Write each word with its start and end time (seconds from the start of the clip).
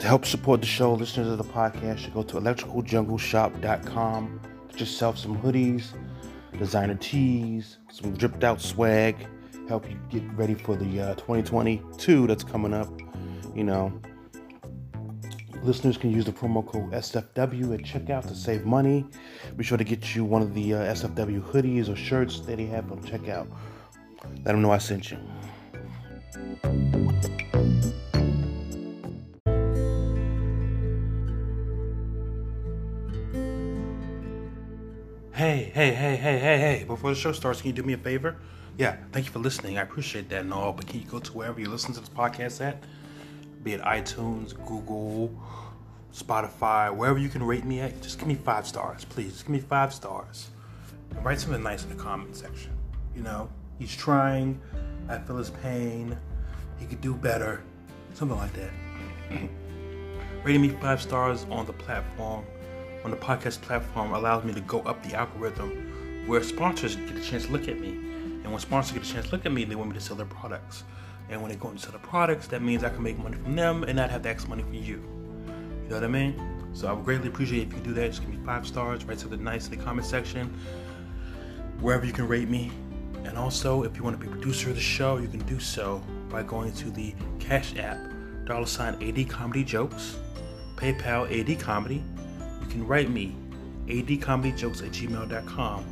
To 0.00 0.06
help 0.06 0.24
support 0.24 0.62
the 0.62 0.66
show, 0.66 0.94
listeners 0.94 1.28
of 1.28 1.36
the 1.36 1.44
podcast 1.44 1.98
should 1.98 2.14
go 2.14 2.22
to 2.22 2.36
electricaljungleshop.com. 2.36 4.40
Get 4.70 4.80
yourself 4.80 5.18
some 5.18 5.38
hoodies, 5.38 5.88
designer 6.58 6.94
tees, 6.94 7.76
some 7.90 8.14
dripped 8.14 8.42
out 8.42 8.62
swag. 8.62 9.26
Help 9.68 9.90
you 9.90 9.98
get 10.08 10.22
ready 10.32 10.54
for 10.54 10.74
the 10.74 11.02
uh, 11.02 11.14
2022 11.16 12.26
that's 12.26 12.42
coming 12.42 12.72
up. 12.72 12.88
You 13.54 13.64
know, 13.64 13.92
listeners 15.62 15.98
can 15.98 16.10
use 16.10 16.24
the 16.24 16.32
promo 16.32 16.66
code 16.66 16.92
SFW 16.92 17.74
at 17.74 17.80
checkout 17.80 18.26
to 18.28 18.34
save 18.34 18.64
money. 18.64 19.04
Be 19.58 19.64
sure 19.64 19.76
to 19.76 19.84
get 19.84 20.14
you 20.14 20.24
one 20.24 20.40
of 20.40 20.54
the 20.54 20.72
uh, 20.72 20.94
SFW 20.94 21.42
hoodies 21.42 21.90
or 21.90 21.96
shirts 21.96 22.40
that 22.40 22.56
they 22.56 22.64
have 22.64 22.90
on 22.90 23.02
checkout. 23.02 23.46
Let 24.46 24.52
them 24.52 24.62
know 24.62 24.70
I 24.70 24.78
sent 24.78 25.10
you. 25.10 25.18
Hey, 35.40 35.72
hey, 35.72 35.94
hey, 35.94 36.16
hey, 36.16 36.38
hey, 36.38 36.58
hey. 36.58 36.84
Before 36.84 37.08
the 37.08 37.16
show 37.16 37.32
starts, 37.32 37.62
can 37.62 37.68
you 37.68 37.72
do 37.72 37.82
me 37.82 37.94
a 37.94 37.96
favor? 37.96 38.36
Yeah, 38.76 38.98
thank 39.10 39.24
you 39.24 39.32
for 39.32 39.38
listening. 39.38 39.78
I 39.78 39.80
appreciate 39.80 40.28
that 40.28 40.42
and 40.42 40.52
all, 40.52 40.74
but 40.74 40.86
can 40.86 41.00
you 41.00 41.06
go 41.06 41.18
to 41.18 41.32
wherever 41.32 41.58
you 41.58 41.70
listen 41.70 41.94
to 41.94 42.00
this 42.00 42.10
podcast 42.10 42.60
at? 42.60 42.84
Be 43.62 43.72
it 43.72 43.80
iTunes, 43.80 44.52
Google, 44.66 45.34
Spotify, 46.14 46.94
wherever 46.94 47.18
you 47.18 47.30
can 47.30 47.42
rate 47.42 47.64
me 47.64 47.80
at, 47.80 48.02
just 48.02 48.18
give 48.18 48.28
me 48.28 48.34
five 48.34 48.66
stars, 48.66 49.06
please. 49.06 49.32
Just 49.32 49.46
give 49.46 49.52
me 49.52 49.60
five 49.60 49.94
stars. 49.94 50.50
And 51.08 51.24
write 51.24 51.40
something 51.40 51.62
nice 51.62 51.84
in 51.84 51.88
the 51.88 51.94
comment 51.94 52.36
section. 52.36 52.72
You 53.16 53.22
know, 53.22 53.48
he's 53.78 53.96
trying. 53.96 54.60
I 55.08 55.16
feel 55.20 55.38
his 55.38 55.48
pain. 55.48 56.18
He 56.78 56.84
could 56.84 57.00
do 57.00 57.14
better. 57.14 57.62
Something 58.12 58.36
like 58.36 58.52
that. 58.52 58.70
Rating 60.44 60.60
me 60.60 60.68
five 60.82 61.00
stars 61.00 61.46
on 61.48 61.64
the 61.64 61.72
platform 61.72 62.44
on 63.04 63.10
the 63.10 63.16
podcast 63.16 63.60
platform 63.62 64.12
allows 64.12 64.44
me 64.44 64.52
to 64.52 64.60
go 64.60 64.80
up 64.80 65.02
the 65.02 65.14
algorithm 65.14 66.24
where 66.26 66.42
sponsors 66.42 66.96
get 66.96 67.16
a 67.16 67.20
chance 67.20 67.46
to 67.46 67.52
look 67.52 67.68
at 67.68 67.80
me. 67.80 67.88
And 67.88 68.50
when 68.50 68.58
sponsors 68.58 68.92
get 68.92 69.02
a 69.08 69.12
chance 69.12 69.26
to 69.26 69.32
look 69.32 69.46
at 69.46 69.52
me, 69.52 69.64
they 69.64 69.74
want 69.74 69.90
me 69.90 69.94
to 69.94 70.00
sell 70.00 70.16
their 70.16 70.26
products. 70.26 70.84
And 71.28 71.40
when 71.40 71.50
they 71.50 71.56
go 71.56 71.68
and 71.68 71.80
sell 71.80 71.92
the 71.92 71.98
products, 71.98 72.46
that 72.48 72.62
means 72.62 72.84
I 72.84 72.90
can 72.90 73.02
make 73.02 73.18
money 73.18 73.36
from 73.36 73.56
them 73.56 73.84
and 73.84 73.96
not 73.96 74.10
have 74.10 74.22
to 74.22 74.30
ask 74.30 74.48
money 74.48 74.62
from 74.62 74.74
you. 74.74 75.02
You 75.84 75.88
know 75.88 75.94
what 75.96 76.04
I 76.04 76.08
mean? 76.08 76.70
So 76.72 76.88
I 76.88 76.92
would 76.92 77.04
greatly 77.04 77.28
appreciate 77.28 77.68
if 77.68 77.74
you 77.74 77.80
do 77.80 77.94
that. 77.94 78.08
Just 78.08 78.20
give 78.20 78.30
me 78.30 78.38
five 78.44 78.66
stars, 78.66 79.04
write 79.04 79.18
something 79.18 79.42
nice 79.42 79.68
in 79.68 79.76
the 79.76 79.84
comment 79.84 80.06
section, 80.06 80.52
wherever 81.80 82.04
you 82.04 82.12
can 82.12 82.28
rate 82.28 82.48
me. 82.48 82.70
And 83.24 83.36
also, 83.36 83.82
if 83.82 83.96
you 83.96 84.02
want 84.02 84.20
to 84.20 84.24
be 84.24 84.30
producer 84.30 84.70
of 84.70 84.76
the 84.76 84.80
show, 84.80 85.18
you 85.18 85.28
can 85.28 85.40
do 85.40 85.58
so 85.58 86.02
by 86.28 86.42
going 86.42 86.72
to 86.74 86.90
the 86.90 87.14
Cash 87.38 87.76
App, 87.76 87.98
dollar 88.44 88.66
sign 88.66 88.94
AD 89.02 89.28
Comedy 89.28 89.64
Jokes, 89.64 90.16
PayPal 90.76 91.28
AD 91.30 91.60
Comedy, 91.60 92.02
can 92.70 92.86
write 92.86 93.10
me, 93.10 93.36
adcomedyjokes 93.86 94.82
at 94.86 94.92
gmail.com. 94.92 95.84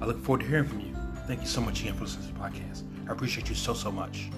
I 0.00 0.04
look 0.04 0.22
forward 0.22 0.42
to 0.42 0.46
hearing 0.46 0.68
from 0.68 0.80
you. 0.80 0.94
Thank 1.26 1.40
you 1.40 1.46
so 1.46 1.60
much 1.60 1.80
again 1.80 1.94
for 1.94 2.04
listening 2.04 2.28
to 2.28 2.34
the 2.34 2.38
podcast. 2.38 2.82
I 3.08 3.12
appreciate 3.12 3.48
you 3.48 3.54
so, 3.54 3.74
so 3.74 3.90
much. 3.90 4.30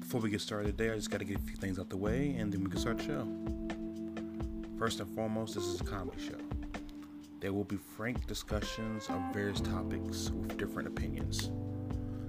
Before 0.00 0.20
we 0.20 0.30
get 0.30 0.40
started 0.40 0.76
today, 0.76 0.92
I 0.92 0.96
just 0.96 1.10
got 1.10 1.18
to 1.18 1.24
get 1.24 1.38
a 1.38 1.42
few 1.42 1.56
things 1.56 1.78
out 1.78 1.88
the 1.88 1.96
way 1.96 2.36
and 2.38 2.52
then 2.52 2.62
we 2.62 2.70
can 2.70 2.78
start 2.78 2.98
the 2.98 3.04
show. 3.04 3.28
First 4.78 5.00
and 5.00 5.12
foremost, 5.14 5.54
this 5.54 5.64
is 5.64 5.80
a 5.80 5.84
comedy 5.84 6.22
show. 6.22 6.38
There 7.40 7.52
will 7.52 7.64
be 7.64 7.76
frank 7.76 8.26
discussions 8.26 9.06
of 9.08 9.20
various 9.32 9.60
topics 9.60 10.30
with 10.30 10.56
different 10.56 10.88
opinions. 10.88 11.50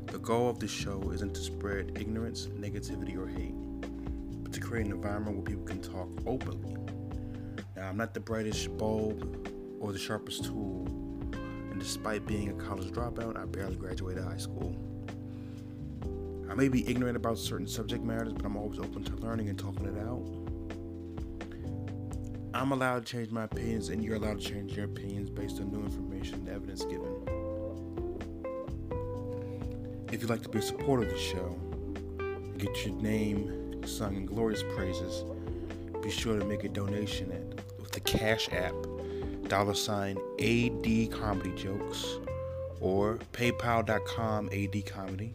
The 0.07 0.19
goal 0.19 0.49
of 0.49 0.59
this 0.59 0.71
show 0.71 1.11
isn't 1.11 1.33
to 1.35 1.41
spread 1.41 1.97
ignorance, 1.99 2.47
negativity, 2.47 3.17
or 3.17 3.27
hate, 3.27 3.55
but 4.43 4.53
to 4.53 4.59
create 4.59 4.85
an 4.85 4.93
environment 4.93 5.35
where 5.35 5.43
people 5.43 5.65
can 5.65 5.81
talk 5.81 6.09
openly. 6.25 6.77
Now, 7.75 7.89
I'm 7.89 7.97
not 7.97 8.13
the 8.13 8.21
brightest 8.21 8.77
bulb 8.77 9.49
or 9.79 9.91
the 9.91 9.99
sharpest 9.99 10.45
tool, 10.45 10.85
and 11.71 11.79
despite 11.79 12.25
being 12.25 12.49
a 12.49 12.53
college 12.53 12.91
dropout, 12.91 13.37
I 13.37 13.45
barely 13.45 13.75
graduated 13.75 14.23
high 14.23 14.37
school. 14.37 14.75
I 16.49 16.53
may 16.53 16.69
be 16.69 16.87
ignorant 16.89 17.17
about 17.17 17.37
certain 17.37 17.67
subject 17.67 18.03
matters, 18.03 18.33
but 18.33 18.45
I'm 18.45 18.55
always 18.55 18.79
open 18.79 19.03
to 19.03 19.15
learning 19.17 19.49
and 19.49 19.59
talking 19.59 19.85
it 19.85 19.97
out. 19.97 20.23
I'm 22.53 22.71
allowed 22.71 23.05
to 23.05 23.11
change 23.11 23.31
my 23.31 23.43
opinions, 23.43 23.89
and 23.89 24.01
you're 24.01 24.15
allowed 24.15 24.39
to 24.39 24.47
change 24.47 24.77
your 24.77 24.85
opinions 24.85 25.29
based 25.29 25.59
on 25.59 25.71
new 25.71 25.83
information 25.83 26.35
and 26.35 26.49
evidence 26.49 26.85
given. 26.85 27.44
If 30.15 30.21
you'd 30.21 30.29
like 30.29 30.43
to 30.43 30.49
be 30.49 30.59
a 30.59 30.61
supporter 30.61 31.03
of 31.03 31.09
the 31.09 31.19
show, 31.19 31.57
get 32.57 32.85
your 32.85 32.95
name 33.01 33.85
sung 33.85 34.15
in 34.15 34.25
glorious 34.25 34.63
praises, 34.73 35.25
be 36.01 36.09
sure 36.09 36.39
to 36.39 36.45
make 36.45 36.63
a 36.63 36.69
donation 36.69 37.33
at 37.33 37.81
with 37.81 37.91
the 37.91 37.99
Cash 37.99 38.47
App, 38.53 38.73
dollar 39.49 39.73
sign 39.73 40.17
AD 40.39 41.11
Comedy 41.11 41.53
Jokes, 41.61 42.05
or 42.79 43.19
PayPal.com 43.33 44.47
AD 44.53 44.85
Comedy. 44.85 45.33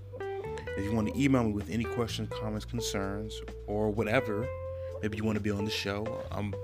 If 0.79 0.83
you 0.87 0.93
want 0.93 1.13
to 1.13 1.23
email 1.23 1.45
me 1.45 1.53
with 1.53 1.69
any 1.69 1.85
questions, 1.85 2.31
comments, 2.31 2.65
concerns, 2.65 3.39
or 3.67 3.91
whatever, 3.91 4.49
maybe 5.03 5.19
you 5.19 5.25
want 5.25 5.37
to 5.37 5.43
be 5.43 5.51
on 5.51 5.67
the 5.67 5.71
show. 5.71 6.23
I'm 6.33 6.55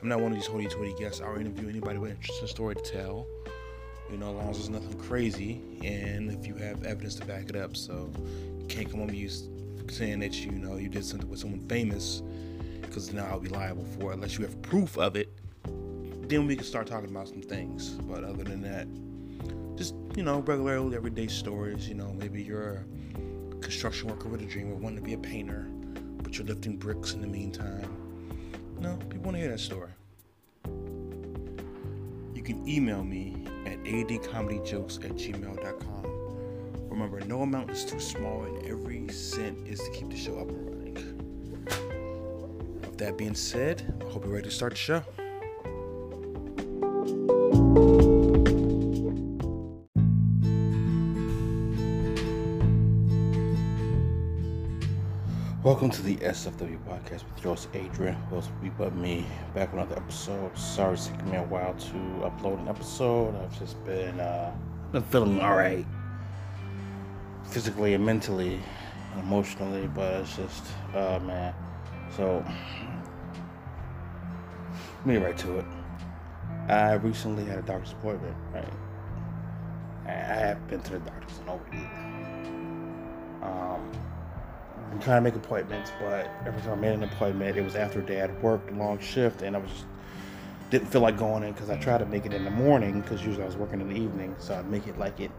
I'm 0.00 0.08
not 0.08 0.20
one 0.20 0.32
of 0.32 0.38
these 0.38 0.46
hoity-toity 0.46 0.94
guests. 0.98 1.20
I'll 1.20 1.36
interview 1.36 1.68
anybody 1.68 1.98
with 1.98 2.12
an 2.12 2.16
interesting 2.16 2.48
story 2.48 2.74
to 2.76 2.80
tell 2.80 3.26
you 4.10 4.16
know, 4.16 4.30
as 4.30 4.36
long 4.36 4.50
as 4.50 4.56
there's 4.56 4.70
nothing 4.70 4.98
crazy 4.98 5.60
and 5.84 6.30
if 6.30 6.46
you 6.46 6.54
have 6.54 6.84
evidence 6.84 7.14
to 7.16 7.24
back 7.24 7.48
it 7.48 7.56
up. 7.56 7.76
So 7.76 8.10
you 8.58 8.66
can't 8.68 8.90
come 8.90 9.02
on 9.02 9.08
me 9.08 9.28
saying 9.88 10.20
that 10.20 10.34
you 10.34 10.52
know 10.52 10.76
you 10.76 10.88
did 10.88 11.04
something 11.04 11.28
with 11.28 11.40
someone 11.40 11.60
famous 11.68 12.22
because 12.82 13.12
now 13.12 13.26
I'll 13.26 13.40
be 13.40 13.48
liable 13.48 13.84
for 13.98 14.10
it 14.10 14.14
unless 14.14 14.38
you 14.38 14.44
have 14.44 14.60
proof 14.62 14.96
of 14.98 15.16
it. 15.16 15.28
Then 16.28 16.46
we 16.46 16.56
can 16.56 16.64
start 16.64 16.86
talking 16.86 17.10
about 17.10 17.28
some 17.28 17.42
things. 17.42 17.90
But 17.90 18.24
other 18.24 18.44
than 18.44 18.60
that, 18.62 18.86
just 19.76 19.94
you 20.16 20.22
know, 20.22 20.40
regular 20.40 20.94
everyday 20.94 21.28
stories. 21.28 21.88
You 21.88 21.94
know, 21.94 22.12
maybe 22.12 22.42
you're 22.42 22.84
a 23.52 23.60
construction 23.60 24.08
worker 24.08 24.28
with 24.28 24.42
a 24.42 24.46
dream 24.46 24.70
or 24.72 24.74
wanting 24.74 24.98
to 24.98 25.04
be 25.04 25.14
a 25.14 25.18
painter, 25.18 25.68
but 26.22 26.36
you're 26.36 26.46
lifting 26.46 26.76
bricks 26.76 27.12
in 27.12 27.20
the 27.20 27.26
meantime. 27.26 27.88
No, 28.80 28.96
people 29.08 29.24
want 29.24 29.36
to 29.36 29.40
hear 29.40 29.50
that 29.50 29.60
story. 29.60 29.90
Can 32.48 32.66
email 32.66 33.04
me 33.04 33.36
at 33.66 33.76
adcomedyjokes 33.84 35.04
at 35.04 35.16
gmail.com. 35.16 36.88
Remember, 36.88 37.20
no 37.26 37.42
amount 37.42 37.70
is 37.70 37.84
too 37.84 38.00
small, 38.00 38.44
and 38.44 38.64
every 38.64 39.06
cent 39.08 39.68
is 39.68 39.78
to 39.80 39.90
keep 39.90 40.08
the 40.08 40.16
show 40.16 40.38
up 40.38 40.48
and 40.48 40.70
running. 40.70 40.94
With 42.80 42.96
that 42.96 43.18
being 43.18 43.34
said, 43.34 43.94
I 44.00 44.04
hope 44.10 44.24
you're 44.24 44.32
ready 44.32 44.48
to 44.48 44.50
start 44.50 44.72
the 44.72 44.78
show. 44.78 45.04
Welcome 55.68 55.90
to 55.90 56.00
the 56.00 56.16
SFW 56.16 56.78
podcast 56.88 57.24
with 57.24 57.44
yours, 57.44 57.68
Adrian. 57.74 58.14
Who 58.30 58.36
will 58.36 58.90
be 58.90 58.96
me? 58.96 59.26
Back 59.54 59.70
with 59.70 59.82
another 59.82 59.96
episode. 60.00 60.56
Sorry 60.56 60.94
it's 60.94 61.08
taking 61.08 61.30
me 61.30 61.36
a 61.36 61.42
while 61.42 61.74
to 61.74 61.92
upload 62.24 62.58
an 62.60 62.68
episode. 62.68 63.36
I've 63.36 63.58
just 63.58 63.84
been 63.84 64.18
uh, 64.18 64.50
been 64.92 65.02
feeling 65.02 65.38
all 65.42 65.54
right, 65.54 65.84
physically 67.50 67.92
and 67.92 68.06
mentally, 68.06 68.58
and 69.12 69.22
emotionally. 69.22 69.86
But 69.88 70.22
it's 70.22 70.36
just, 70.36 70.64
uh, 70.94 71.18
man. 71.18 71.52
So 72.16 72.42
let 74.96 75.06
me 75.06 75.18
right 75.18 75.36
to 75.36 75.58
it. 75.58 75.66
I 76.70 76.94
recently 76.94 77.44
had 77.44 77.58
a 77.58 77.62
doctor's 77.62 77.92
appointment. 77.92 78.34
Right, 78.54 78.72
I 80.06 80.12
have 80.12 80.66
been 80.66 80.80
to 80.80 80.92
the 80.92 81.00
doctor's 81.00 81.38
in 81.40 81.48
over. 81.50 81.62
Um 83.42 84.07
I'm 84.90 85.00
trying 85.00 85.18
to 85.18 85.20
make 85.22 85.34
appointments, 85.34 85.92
but 86.00 86.30
every 86.46 86.60
time 86.62 86.72
I 86.72 86.76
made 86.76 86.94
an 86.94 87.04
appointment, 87.04 87.56
it 87.56 87.62
was 87.62 87.76
after 87.76 88.00
dad 88.00 88.42
worked 88.42 88.70
a 88.70 88.74
long 88.74 88.98
shift, 88.98 89.42
and 89.42 89.54
I 89.54 89.58
was 89.58 89.70
just 89.70 89.84
didn't 90.70 90.88
feel 90.88 91.00
like 91.00 91.16
going 91.16 91.42
in 91.42 91.52
because 91.52 91.70
I 91.70 91.76
tried 91.78 91.98
to 91.98 92.06
make 92.06 92.26
it 92.26 92.34
in 92.34 92.44
the 92.44 92.50
morning 92.50 93.00
because 93.00 93.24
usually 93.24 93.42
I 93.42 93.46
was 93.46 93.56
working 93.56 93.80
in 93.80 93.88
the 93.88 93.96
evening, 93.96 94.34
so 94.38 94.54
I'd 94.54 94.68
make 94.68 94.86
it 94.86 94.98
like 94.98 95.18
it, 95.20 95.30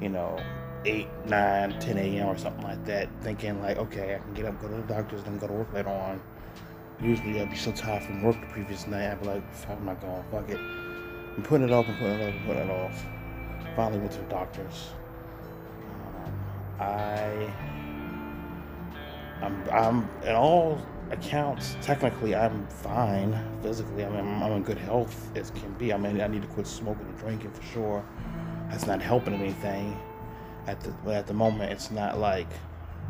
you 0.00 0.08
know, 0.08 0.38
8, 0.84 1.08
9, 1.26 1.80
10 1.80 1.98
a.m. 1.98 2.28
or 2.28 2.38
something 2.38 2.62
like 2.62 2.84
that, 2.84 3.08
thinking 3.22 3.60
like, 3.60 3.76
okay, 3.78 4.14
I 4.14 4.18
can 4.18 4.34
get 4.34 4.44
up, 4.46 4.60
go 4.60 4.68
to 4.68 4.74
the 4.74 4.82
doctor's, 4.82 5.24
then 5.24 5.38
go 5.38 5.48
to 5.48 5.52
work 5.52 5.72
later 5.72 5.88
on. 5.88 6.20
Usually 7.00 7.40
I'd 7.40 7.50
be 7.50 7.56
so 7.56 7.72
tired 7.72 8.02
from 8.04 8.22
work 8.22 8.40
the 8.40 8.46
previous 8.48 8.86
night, 8.86 9.10
I'd 9.10 9.20
be 9.20 9.26
like, 9.26 9.42
I'm 9.68 9.84
not 9.84 10.00
going, 10.00 10.24
fuck 10.30 10.48
it. 10.48 10.58
I'm 10.58 11.42
putting 11.42 11.68
it 11.68 11.72
off 11.72 11.88
and 11.88 11.98
putting 11.98 12.20
it 12.20 12.28
off 12.28 12.34
and 12.34 12.46
putting 12.46 12.62
it 12.62 12.70
off. 12.70 13.06
Finally 13.76 14.00
went 14.00 14.12
to 14.12 14.18
the 14.18 14.24
doctor's. 14.24 14.90
Um, 16.24 16.32
I 16.80 17.52
I'm, 19.42 19.64
I'm 19.70 20.08
in 20.22 20.34
all 20.34 20.80
accounts, 21.10 21.76
technically, 21.80 22.34
I'm 22.34 22.66
fine 22.66 23.38
physically. 23.62 24.04
I 24.04 24.10
mean, 24.10 24.42
I'm, 24.42 24.52
in 24.52 24.62
good 24.62 24.78
health 24.78 25.30
as 25.36 25.50
can 25.50 25.72
be. 25.74 25.92
I 25.92 25.96
mean, 25.96 26.20
I 26.20 26.26
need 26.26 26.42
to 26.42 26.48
quit 26.48 26.66
smoking 26.66 27.06
and 27.06 27.18
drinking 27.18 27.50
for 27.52 27.62
sure. 27.62 28.04
That's 28.70 28.86
not 28.86 29.00
helping 29.00 29.34
anything. 29.34 29.98
At 30.66 30.80
the 30.80 30.90
but 31.04 31.14
at 31.14 31.26
the 31.26 31.34
moment, 31.34 31.72
it's 31.72 31.90
not 31.90 32.18
like, 32.18 32.52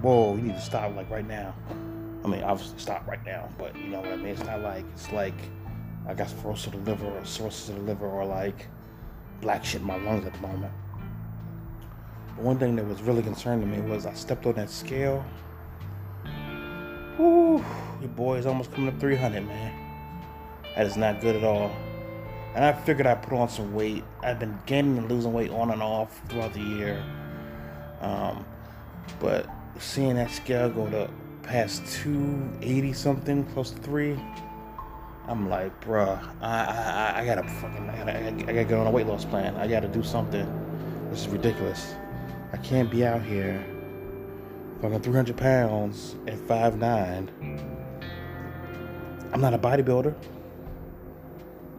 whoa, 0.00 0.36
you 0.36 0.42
need 0.42 0.54
to 0.54 0.60
stop 0.60 0.94
like 0.94 1.10
right 1.10 1.26
now. 1.26 1.54
I 2.24 2.28
mean, 2.28 2.42
obviously 2.42 2.78
stop 2.78 3.06
right 3.06 3.24
now, 3.24 3.48
but 3.58 3.76
you 3.76 3.88
know 3.88 4.00
what 4.00 4.10
I 4.10 4.16
mean. 4.16 4.28
It's 4.28 4.44
not 4.44 4.60
like 4.60 4.84
it's 4.92 5.10
like 5.12 5.34
I 6.06 6.14
got 6.14 6.30
cirrhosis 6.30 6.68
of 6.68 6.84
the 6.84 6.90
liver 6.90 7.06
or 7.06 7.24
cirrhosis 7.24 7.70
of 7.70 7.76
the 7.76 7.82
liver 7.82 8.06
or 8.06 8.24
like 8.24 8.68
black 9.40 9.64
shit 9.64 9.80
in 9.80 9.86
my 9.86 9.96
lungs 9.96 10.26
at 10.26 10.34
the 10.34 10.40
moment. 10.40 10.72
But 12.36 12.44
one 12.44 12.58
thing 12.58 12.76
that 12.76 12.86
was 12.86 13.02
really 13.02 13.22
concerning 13.22 13.68
to 13.68 13.76
me 13.76 13.82
was 13.88 14.06
I 14.06 14.14
stepped 14.14 14.46
on 14.46 14.54
that 14.54 14.70
scale. 14.70 15.24
Woo, 17.18 17.64
your 18.00 18.10
boy 18.10 18.36
is 18.36 18.46
almost 18.46 18.72
coming 18.72 18.94
up 18.94 19.00
300, 19.00 19.44
man. 19.44 19.74
That 20.76 20.86
is 20.86 20.96
not 20.96 21.20
good 21.20 21.34
at 21.34 21.42
all. 21.42 21.74
And 22.54 22.64
I 22.64 22.72
figured 22.72 23.08
I'd 23.08 23.22
put 23.22 23.32
on 23.32 23.48
some 23.48 23.74
weight. 23.74 24.04
I've 24.22 24.38
been 24.38 24.56
gaining 24.66 24.98
and 24.98 25.10
losing 25.10 25.32
weight 25.32 25.50
on 25.50 25.72
and 25.72 25.82
off 25.82 26.20
throughout 26.28 26.52
the 26.52 26.60
year. 26.60 27.04
Um, 28.00 28.46
but 29.18 29.48
seeing 29.80 30.14
that 30.14 30.30
scale 30.30 30.70
go 30.70 30.88
to 30.90 31.10
past 31.42 31.84
280 32.02 32.92
something, 32.92 33.44
close 33.46 33.72
to 33.72 33.78
three, 33.78 34.16
I'm 35.26 35.50
like, 35.50 35.78
bruh, 35.84 36.22
I, 36.40 36.64
I, 36.64 37.20
I 37.20 37.26
gotta 37.26 37.42
fucking, 37.42 37.90
I 37.90 37.96
gotta, 37.96 38.18
I 38.18 38.30
gotta 38.30 38.64
get 38.64 38.74
on 38.74 38.86
a 38.86 38.90
weight 38.90 39.08
loss 39.08 39.24
plan. 39.24 39.56
I 39.56 39.66
gotta 39.66 39.88
do 39.88 40.04
something. 40.04 40.46
This 41.10 41.22
is 41.22 41.28
ridiculous. 41.28 41.96
I 42.52 42.58
can't 42.58 42.88
be 42.88 43.04
out 43.04 43.22
here 43.22 43.64
fucking 44.80 45.00
300 45.00 45.36
pounds 45.36 46.14
at 46.26 46.38
5'9. 46.38 47.28
I'm 49.32 49.40
not 49.40 49.54
a 49.54 49.58
bodybuilder. 49.58 50.14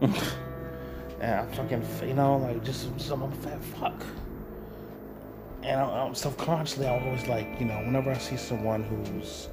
and 0.00 0.14
I'm 1.20 1.52
fucking, 1.52 1.84
you 2.06 2.14
know, 2.14 2.36
like 2.38 2.62
just 2.64 2.88
some 3.00 3.22
I'm 3.22 3.32
a 3.32 3.36
fat 3.36 3.62
fuck. 3.62 4.02
And 5.62 5.80
I, 5.80 5.84
I'm 5.84 6.14
self-consciously, 6.14 6.86
I'm 6.86 7.02
always 7.04 7.26
like, 7.26 7.48
you 7.58 7.66
know, 7.66 7.78
whenever 7.78 8.10
I 8.10 8.18
see 8.18 8.36
someone 8.36 8.82
who's 8.84 9.48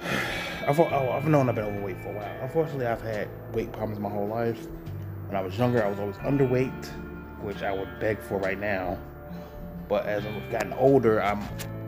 I've, 0.66 0.78
oh, 0.78 1.12
I've 1.12 1.26
known 1.26 1.48
I've 1.48 1.54
been 1.54 1.64
overweight 1.64 2.00
for 2.02 2.10
a 2.10 2.14
while. 2.14 2.38
Unfortunately, 2.42 2.86
I've 2.86 3.00
had 3.00 3.28
weight 3.52 3.72
problems 3.72 3.98
my 3.98 4.10
whole 4.10 4.28
life. 4.28 4.66
When 5.26 5.36
I 5.36 5.40
was 5.40 5.58
younger, 5.58 5.82
I 5.82 5.88
was 5.88 5.98
always 5.98 6.16
underweight, 6.16 6.86
which 7.40 7.62
I 7.62 7.72
would 7.72 7.88
beg 8.00 8.20
for 8.20 8.38
right 8.38 8.58
now. 8.58 8.98
But 9.88 10.06
as 10.06 10.24
I've 10.26 10.50
gotten 10.50 10.74
older, 10.74 11.22
I'm 11.22 11.42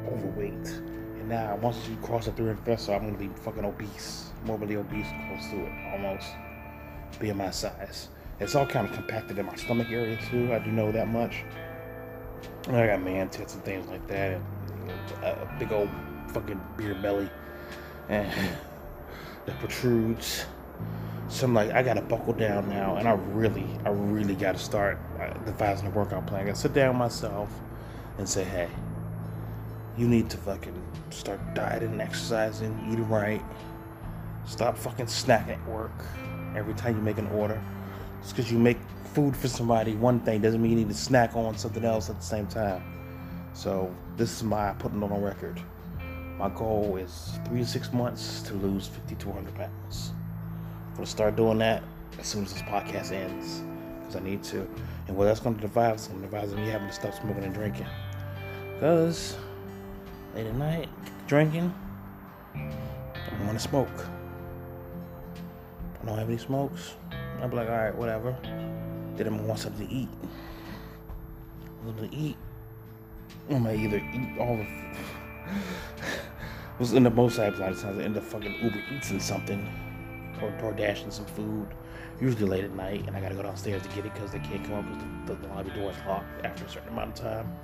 overweight. 0.06 0.68
And 0.68 1.28
now, 1.28 1.56
once 1.56 1.76
you 1.88 1.96
cross 1.96 2.26
the 2.26 2.32
300 2.32 2.64
threshold, 2.64 3.02
I'm 3.02 3.12
gonna 3.12 3.18
be 3.18 3.28
fucking 3.42 3.64
obese, 3.64 4.30
morbidly 4.44 4.76
obese, 4.76 5.06
close 5.28 5.50
to 5.50 5.56
it, 5.56 5.72
almost 5.92 6.28
being 7.18 7.36
my 7.36 7.50
size. 7.50 8.08
It's 8.40 8.54
all 8.54 8.66
kind 8.66 8.88
of 8.88 8.94
compacted 8.94 9.38
in 9.38 9.44
my 9.44 9.54
stomach 9.56 9.90
area 9.90 10.18
too. 10.30 10.54
I 10.54 10.60
do 10.60 10.70
know 10.72 10.90
that 10.92 11.08
much. 11.08 11.44
I 12.68 12.86
got 12.86 13.02
man 13.02 13.28
tits 13.28 13.54
and 13.54 13.62
things 13.64 13.86
like 13.88 14.06
that, 14.06 14.32
and 14.32 14.44
a 15.22 15.56
big 15.58 15.70
old 15.72 15.90
fucking 16.28 16.60
beer 16.78 16.94
belly. 16.94 17.28
And 18.08 18.32
that 19.46 19.58
protrudes. 19.58 20.46
So 21.28 21.44
I'm 21.44 21.54
like, 21.54 21.70
I 21.70 21.82
gotta 21.82 22.00
buckle 22.00 22.32
down 22.32 22.70
now, 22.70 22.96
and 22.96 23.06
I 23.06 23.12
really, 23.12 23.66
I 23.84 23.90
really 23.90 24.34
gotta 24.34 24.58
start 24.58 24.98
uh, 25.20 25.34
devising 25.44 25.88
a 25.88 25.90
workout 25.90 26.26
plan. 26.26 26.42
I 26.42 26.44
gotta 26.46 26.58
sit 26.58 26.72
down 26.72 26.96
myself 26.96 27.52
and 28.18 28.28
say, 28.28 28.44
hey, 28.44 28.68
you 29.96 30.08
need 30.08 30.30
to 30.30 30.36
fucking 30.36 30.80
start 31.10 31.40
dieting, 31.54 32.00
exercising, 32.00 32.78
eating 32.90 33.08
right. 33.08 33.42
Stop 34.44 34.76
fucking 34.76 35.06
snacking 35.06 35.50
at 35.50 35.68
work 35.68 35.92
every 36.56 36.74
time 36.74 36.96
you 36.96 37.02
make 37.02 37.18
an 37.18 37.26
order. 37.28 37.62
Just 38.22 38.36
because 38.36 38.50
you 38.50 38.58
make 38.58 38.78
food 39.14 39.36
for 39.36 39.48
somebody, 39.48 39.94
one 39.94 40.20
thing 40.20 40.40
doesn't 40.40 40.60
mean 40.60 40.72
you 40.72 40.78
need 40.78 40.88
to 40.88 40.94
snack 40.94 41.34
on 41.34 41.56
something 41.56 41.84
else 41.84 42.10
at 42.10 42.16
the 42.16 42.24
same 42.24 42.46
time. 42.46 42.82
So 43.52 43.94
this 44.16 44.32
is 44.32 44.42
my 44.42 44.72
putting 44.74 45.02
on 45.02 45.10
a 45.10 45.18
record. 45.18 45.60
My 46.38 46.48
goal 46.48 46.96
is 46.96 47.38
three 47.46 47.60
to 47.60 47.66
six 47.66 47.92
months 47.92 48.42
to 48.42 48.54
lose 48.54 48.86
50 48.86 49.14
to 49.16 49.28
100 49.28 49.54
pounds. 49.54 50.12
I'm 50.88 50.94
gonna 50.94 51.06
start 51.06 51.36
doing 51.36 51.58
that 51.58 51.82
as 52.18 52.26
soon 52.26 52.44
as 52.44 52.52
this 52.52 52.62
podcast 52.62 53.12
ends 53.12 53.62
because 54.00 54.16
I 54.16 54.20
need 54.20 54.42
to. 54.44 54.66
And 55.10 55.18
what 55.18 55.24
that's 55.24 55.40
gonna 55.40 55.58
devise, 55.58 56.08
I'm 56.08 56.22
devising 56.22 56.64
me 56.64 56.68
having 56.68 56.86
to 56.86 56.94
stop 56.94 57.12
smoking 57.12 57.42
and 57.42 57.52
drinking. 57.52 57.88
Because 58.74 59.36
late 60.36 60.46
at 60.46 60.54
night, 60.54 60.88
drinking, 61.26 61.74
I 62.54 62.70
don't 63.30 63.44
want 63.44 63.58
to 63.58 63.68
smoke. 63.68 64.06
I 66.00 66.06
don't 66.06 66.16
have 66.16 66.28
any 66.28 66.38
smokes. 66.38 66.94
I'm 67.42 67.50
like, 67.50 67.68
all 67.68 67.74
right, 67.74 67.92
whatever. 67.92 68.36
Then 69.16 69.26
I'm 69.26 69.38
gonna 69.38 69.48
want 69.48 69.58
something 69.58 69.88
to 69.88 69.92
eat. 69.92 70.08
i 71.82 71.86
Something 71.86 72.08
to 72.08 72.16
eat. 72.16 72.36
I'm 73.48 73.64
gonna 73.64 73.74
either 73.74 74.00
eat 74.14 74.38
all 74.38 74.58
the 74.58 74.66
was 76.78 76.92
in 76.92 77.02
the 77.02 77.10
most 77.10 77.34
times 77.34 77.58
a 77.58 77.62
lot 77.62 77.72
of 77.72 77.82
times 77.82 77.98
I 77.98 78.02
end 78.04 78.16
up 78.16 78.22
fucking 78.22 78.62
Uber 78.62 78.80
eating 78.94 79.18
something 79.18 79.89
or 80.42 80.50
door 80.60 80.72
dashing 80.72 81.10
some 81.10 81.26
food. 81.26 81.68
Usually 82.20 82.44
late 82.44 82.64
at 82.64 82.74
night, 82.74 83.06
and 83.06 83.16
I 83.16 83.20
gotta 83.20 83.34
go 83.34 83.42
downstairs 83.42 83.82
to 83.82 83.88
get 83.88 84.04
it 84.04 84.14
because 84.14 84.30
they 84.30 84.40
can't 84.40 84.62
come 84.64 84.74
up 84.74 84.84
because 85.26 85.40
the, 85.40 85.46
the, 85.46 85.54
lobby 85.54 85.70
door 85.70 85.90
is 85.90 85.96
locked 86.06 86.44
after 86.44 86.64
a 86.64 86.68
certain 86.68 86.90
amount 86.90 87.18
of 87.18 87.24
time. 87.24 87.56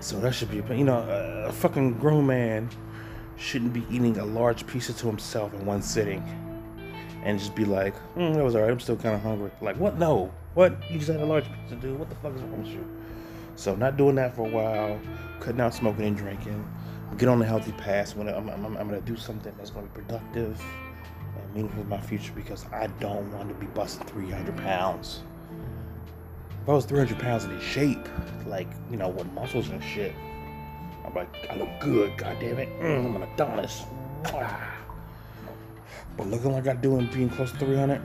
So 0.00 0.18
that 0.20 0.34
should 0.34 0.50
be, 0.50 0.56
you 0.56 0.84
know, 0.84 1.04
a 1.46 1.52
fucking 1.52 1.98
grown 1.98 2.26
man 2.26 2.68
shouldn't 3.36 3.72
be 3.72 3.84
eating 3.90 4.18
a 4.18 4.24
large 4.24 4.66
pizza 4.66 4.92
to 4.92 5.06
himself 5.06 5.54
in 5.54 5.64
one 5.66 5.82
sitting 5.82 6.22
and 7.22 7.38
just 7.38 7.54
be 7.54 7.64
like, 7.64 7.94
mm, 8.14 8.34
that 8.34 8.44
was 8.44 8.54
alright, 8.54 8.70
I'm 8.70 8.80
still 8.80 8.96
kind 8.96 9.14
of 9.14 9.20
hungry. 9.20 9.50
Like, 9.60 9.76
what? 9.76 9.98
No. 9.98 10.32
What? 10.54 10.78
You 10.90 10.98
just 10.98 11.10
had 11.10 11.20
a 11.20 11.26
large 11.26 11.44
pizza, 11.44 11.76
dude. 11.76 11.98
What 11.98 12.08
the 12.08 12.14
fuck 12.16 12.34
is 12.34 12.42
wrong 12.42 12.62
with 12.62 12.72
you? 12.72 12.86
So, 13.56 13.74
not 13.74 13.96
doing 13.96 14.14
that 14.16 14.36
for 14.36 14.46
a 14.46 14.50
while, 14.50 15.00
cutting 15.40 15.60
out 15.60 15.74
smoking 15.74 16.04
and 16.04 16.16
drinking, 16.16 16.64
get 17.18 17.28
on 17.28 17.42
a 17.42 17.44
healthy 17.44 17.72
path. 17.72 18.14
When 18.16 18.28
I'm, 18.28 18.48
I'm, 18.48 18.76
I'm 18.76 18.88
going 18.88 19.00
to 19.00 19.06
do 19.06 19.16
something 19.16 19.52
that's 19.56 19.70
to 19.70 19.80
be 19.80 19.88
productive 19.88 20.62
meaningful 21.56 21.82
in 21.82 21.88
my 21.88 22.00
future 22.00 22.32
because 22.34 22.66
I 22.70 22.86
don't 23.00 23.32
want 23.32 23.48
to 23.48 23.54
be 23.54 23.66
busting 23.66 24.06
300 24.06 24.56
pounds. 24.58 25.22
If 26.62 26.68
I 26.68 26.72
was 26.72 26.84
300 26.84 27.18
pounds 27.18 27.44
in 27.44 27.58
shape, 27.60 28.06
like, 28.46 28.68
you 28.90 28.98
know, 28.98 29.08
with 29.08 29.32
muscles 29.32 29.70
and 29.70 29.82
shit, 29.82 30.12
I'm 31.04 31.14
like, 31.14 31.28
I 31.50 31.56
look 31.56 31.70
good, 31.80 32.16
God 32.18 32.36
damn 32.40 32.58
it. 32.58 32.68
Mm, 32.78 33.06
I'm 33.06 33.16
an 33.16 33.22
Adonis. 33.22 33.84
But 36.16 36.26
looking 36.26 36.52
like 36.52 36.66
I 36.66 36.74
do 36.74 36.98
and 36.98 37.10
being 37.10 37.30
close 37.30 37.52
to 37.52 37.58
300, 37.58 38.00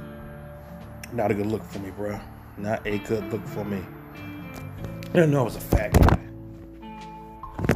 not 1.12 1.32
a 1.32 1.34
good 1.34 1.48
look 1.48 1.64
for 1.64 1.80
me, 1.80 1.92
bro. 1.92 2.20
Not 2.58 2.86
a 2.88 2.98
good 3.00 3.32
look 3.32 3.46
for 3.48 3.66
me. 3.66 3.82
I 5.10 5.14
didn't 5.14 5.32
know 5.32 5.42
I 5.42 5.44
was 5.44 5.58
a 5.58 5.62
fat 5.62 5.92
guy. 5.94 6.20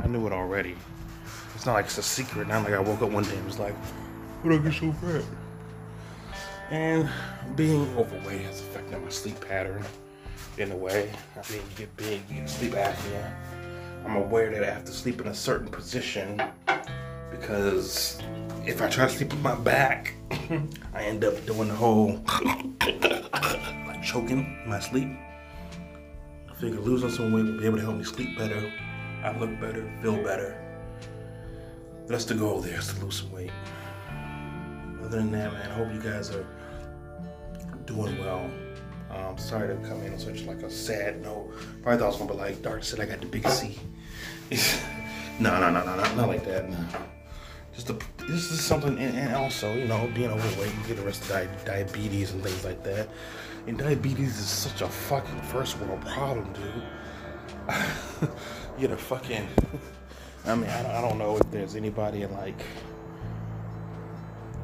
I 0.03 0.07
knew 0.07 0.25
it 0.25 0.31
already. 0.31 0.75
It's 1.53 1.65
not 1.65 1.73
like 1.73 1.85
it's 1.85 1.97
a 1.97 2.03
secret. 2.03 2.47
Not 2.47 2.63
like 2.63 2.73
I 2.73 2.79
woke 2.79 3.01
up 3.01 3.09
one 3.09 3.23
day 3.23 3.35
and 3.35 3.45
was 3.45 3.59
like, 3.59 3.73
"What 4.41 4.53
I 4.53 4.57
get 4.57 4.73
so 4.73 4.91
fat?" 4.93 5.23
And 6.71 7.09
being 7.55 7.95
overweight 7.95 8.41
has 8.41 8.61
affected 8.61 9.01
my 9.01 9.09
sleep 9.09 9.39
pattern 9.47 9.83
in 10.57 10.71
a 10.71 10.75
way. 10.75 11.11
I 11.35 11.51
mean, 11.51 11.61
you 11.61 11.77
get 11.77 11.95
big, 11.97 12.21
you 12.29 12.37
get 12.41 12.49
sleep 12.49 12.71
apnea. 12.71 13.33
I'm 14.05 14.15
aware 14.15 14.51
that 14.51 14.63
I 14.63 14.71
have 14.71 14.85
to 14.85 14.91
sleep 14.91 15.21
in 15.21 15.27
a 15.27 15.35
certain 15.35 15.67
position 15.67 16.41
because 17.31 18.19
if 18.65 18.81
I 18.81 18.89
try 18.89 19.05
to 19.05 19.11
sleep 19.11 19.31
with 19.31 19.41
my 19.41 19.55
back, 19.55 20.13
I 20.93 21.03
end 21.03 21.23
up 21.23 21.45
doing 21.45 21.67
the 21.67 21.75
whole 21.75 22.23
choking 24.05 24.57
my 24.67 24.79
sleep. 24.79 25.09
I 26.49 26.53
figure 26.55 26.79
losing 26.79 27.09
some 27.09 27.31
weight 27.31 27.45
will 27.45 27.57
be 27.57 27.65
able 27.65 27.77
to 27.77 27.83
help 27.83 27.97
me 27.97 28.03
sleep 28.03 28.37
better. 28.37 28.71
I 29.23 29.37
look 29.37 29.59
better, 29.59 29.91
feel 30.01 30.23
better. 30.23 30.61
That's 32.07 32.25
the 32.25 32.35
goal 32.35 32.61
there 32.61 32.77
is 32.77 32.93
to 32.93 33.03
lose 33.03 33.19
some 33.19 33.31
weight. 33.31 33.51
Other 35.03 35.17
than 35.17 35.31
that, 35.31 35.51
man, 35.51 35.71
I 35.71 35.73
hope 35.73 35.91
you 35.91 35.99
guys 35.99 36.29
are 36.29 36.45
doing 37.85 38.17
well. 38.19 38.49
Um, 39.11 39.37
sorry 39.37 39.67
to 39.67 39.87
come 39.87 40.01
in 40.01 40.13
on 40.13 40.19
such 40.19 40.43
like 40.43 40.61
a 40.63 40.69
sad 40.69 41.21
note. 41.21 41.53
Probably 41.81 41.99
thought 41.99 42.05
I 42.05 42.07
was 42.07 42.17
gonna 42.17 42.31
be 42.31 42.37
like 42.37 42.61
Dark 42.61 42.83
said 42.83 42.99
I 42.99 43.05
got 43.05 43.21
the 43.21 43.27
big 43.27 43.47
C. 43.47 43.79
no, 45.39 45.59
no, 45.59 45.71
no, 45.71 45.85
no, 45.85 45.95
no, 45.95 46.15
not 46.15 46.27
like 46.27 46.45
that. 46.45 46.69
No. 46.69 46.77
Just 47.73 47.89
a, 47.89 47.97
this 48.19 48.51
is 48.51 48.63
something, 48.63 48.97
and, 48.97 49.17
and, 49.17 49.35
also, 49.35 49.73
you 49.73 49.83
know, 49.83 50.09
being 50.15 50.31
overweight, 50.31 50.73
you 50.73 50.87
get 50.87 50.95
the 50.95 51.03
rest 51.03 51.23
of 51.23 51.29
di- 51.29 51.49
diabetes 51.65 52.31
and 52.31 52.41
things 52.41 52.63
like 52.63 52.81
that. 52.85 53.09
And 53.67 53.77
diabetes 53.77 54.39
is 54.39 54.47
such 54.47 54.81
a 54.81 54.87
fucking 54.87 55.41
first 55.41 55.77
world 55.79 55.99
problem, 56.05 56.53
dude. 56.53 56.83
you 58.21 58.87
get 58.87 58.91
a 58.91 58.97
fucking 58.97 59.45
I 60.47 60.53
mean, 60.53 60.69
I 60.69 60.83
don't, 60.83 60.91
I 60.91 61.01
don't 61.01 61.17
know 61.17 61.37
if 61.37 61.51
there's 61.51 61.75
anybody 61.75 62.21
in 62.21 62.31
like 62.33 62.63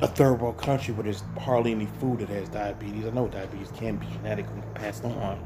a 0.01 0.07
third 0.07 0.41
world 0.41 0.57
country 0.57 0.93
where 0.95 1.03
there's 1.03 1.23
hardly 1.39 1.71
any 1.71 1.85
food 1.99 2.19
that 2.19 2.29
has 2.29 2.49
diabetes. 2.49 3.05
I 3.05 3.11
know 3.11 3.27
diabetes 3.27 3.71
can 3.75 3.97
be 3.97 4.07
genetic 4.07 4.47
and 4.47 4.73
passed 4.73 5.05
on, 5.05 5.39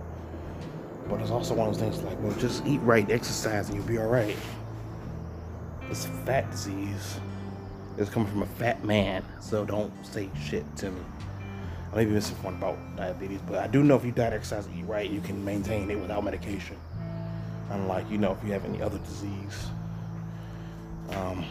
but 1.10 1.20
it's 1.20 1.30
also 1.30 1.54
one 1.54 1.68
of 1.68 1.78
those 1.78 1.84
things 1.84 2.02
like, 2.04 2.18
well, 2.22 2.32
just 2.38 2.66
eat 2.66 2.80
right, 2.80 3.10
exercise, 3.12 3.68
and 3.68 3.78
you'll 3.78 3.86
be 3.86 3.98
all 3.98 4.08
right. 4.08 4.36
It's 5.90 6.06
a 6.06 6.10
fat 6.26 6.50
disease. 6.52 7.20
It's 7.98 8.10
coming 8.10 8.30
from 8.30 8.44
a 8.44 8.48
fat 8.48 8.84
man, 8.84 9.26
so 9.42 9.66
don't 9.66 9.92
say 10.06 10.30
shit 10.42 10.64
to 10.78 10.90
me. 10.90 11.02
I 11.92 11.98
may 11.98 12.06
be 12.06 12.12
misinformed 12.12 12.58
about 12.58 12.78
diabetes, 12.96 13.40
but 13.48 13.60
I 13.60 13.68
do 13.68 13.84
know 13.84 13.96
if 13.96 14.06
you 14.06 14.12
diet, 14.12 14.34
exercise, 14.34 14.68
eat 14.78 14.86
right, 14.86 15.10
you 15.10 15.22
can 15.22 15.44
maintain 15.44 15.92
it 15.92 16.00
without 16.00 16.24
medication. 16.24 16.78
Unlike, 17.72 18.10
you 18.10 18.18
know, 18.18 18.32
if 18.32 18.46
you 18.46 18.54
have 18.54 18.64
any 18.66 18.82
other 18.82 19.00
disease, 19.00 19.68
um, 21.10 21.46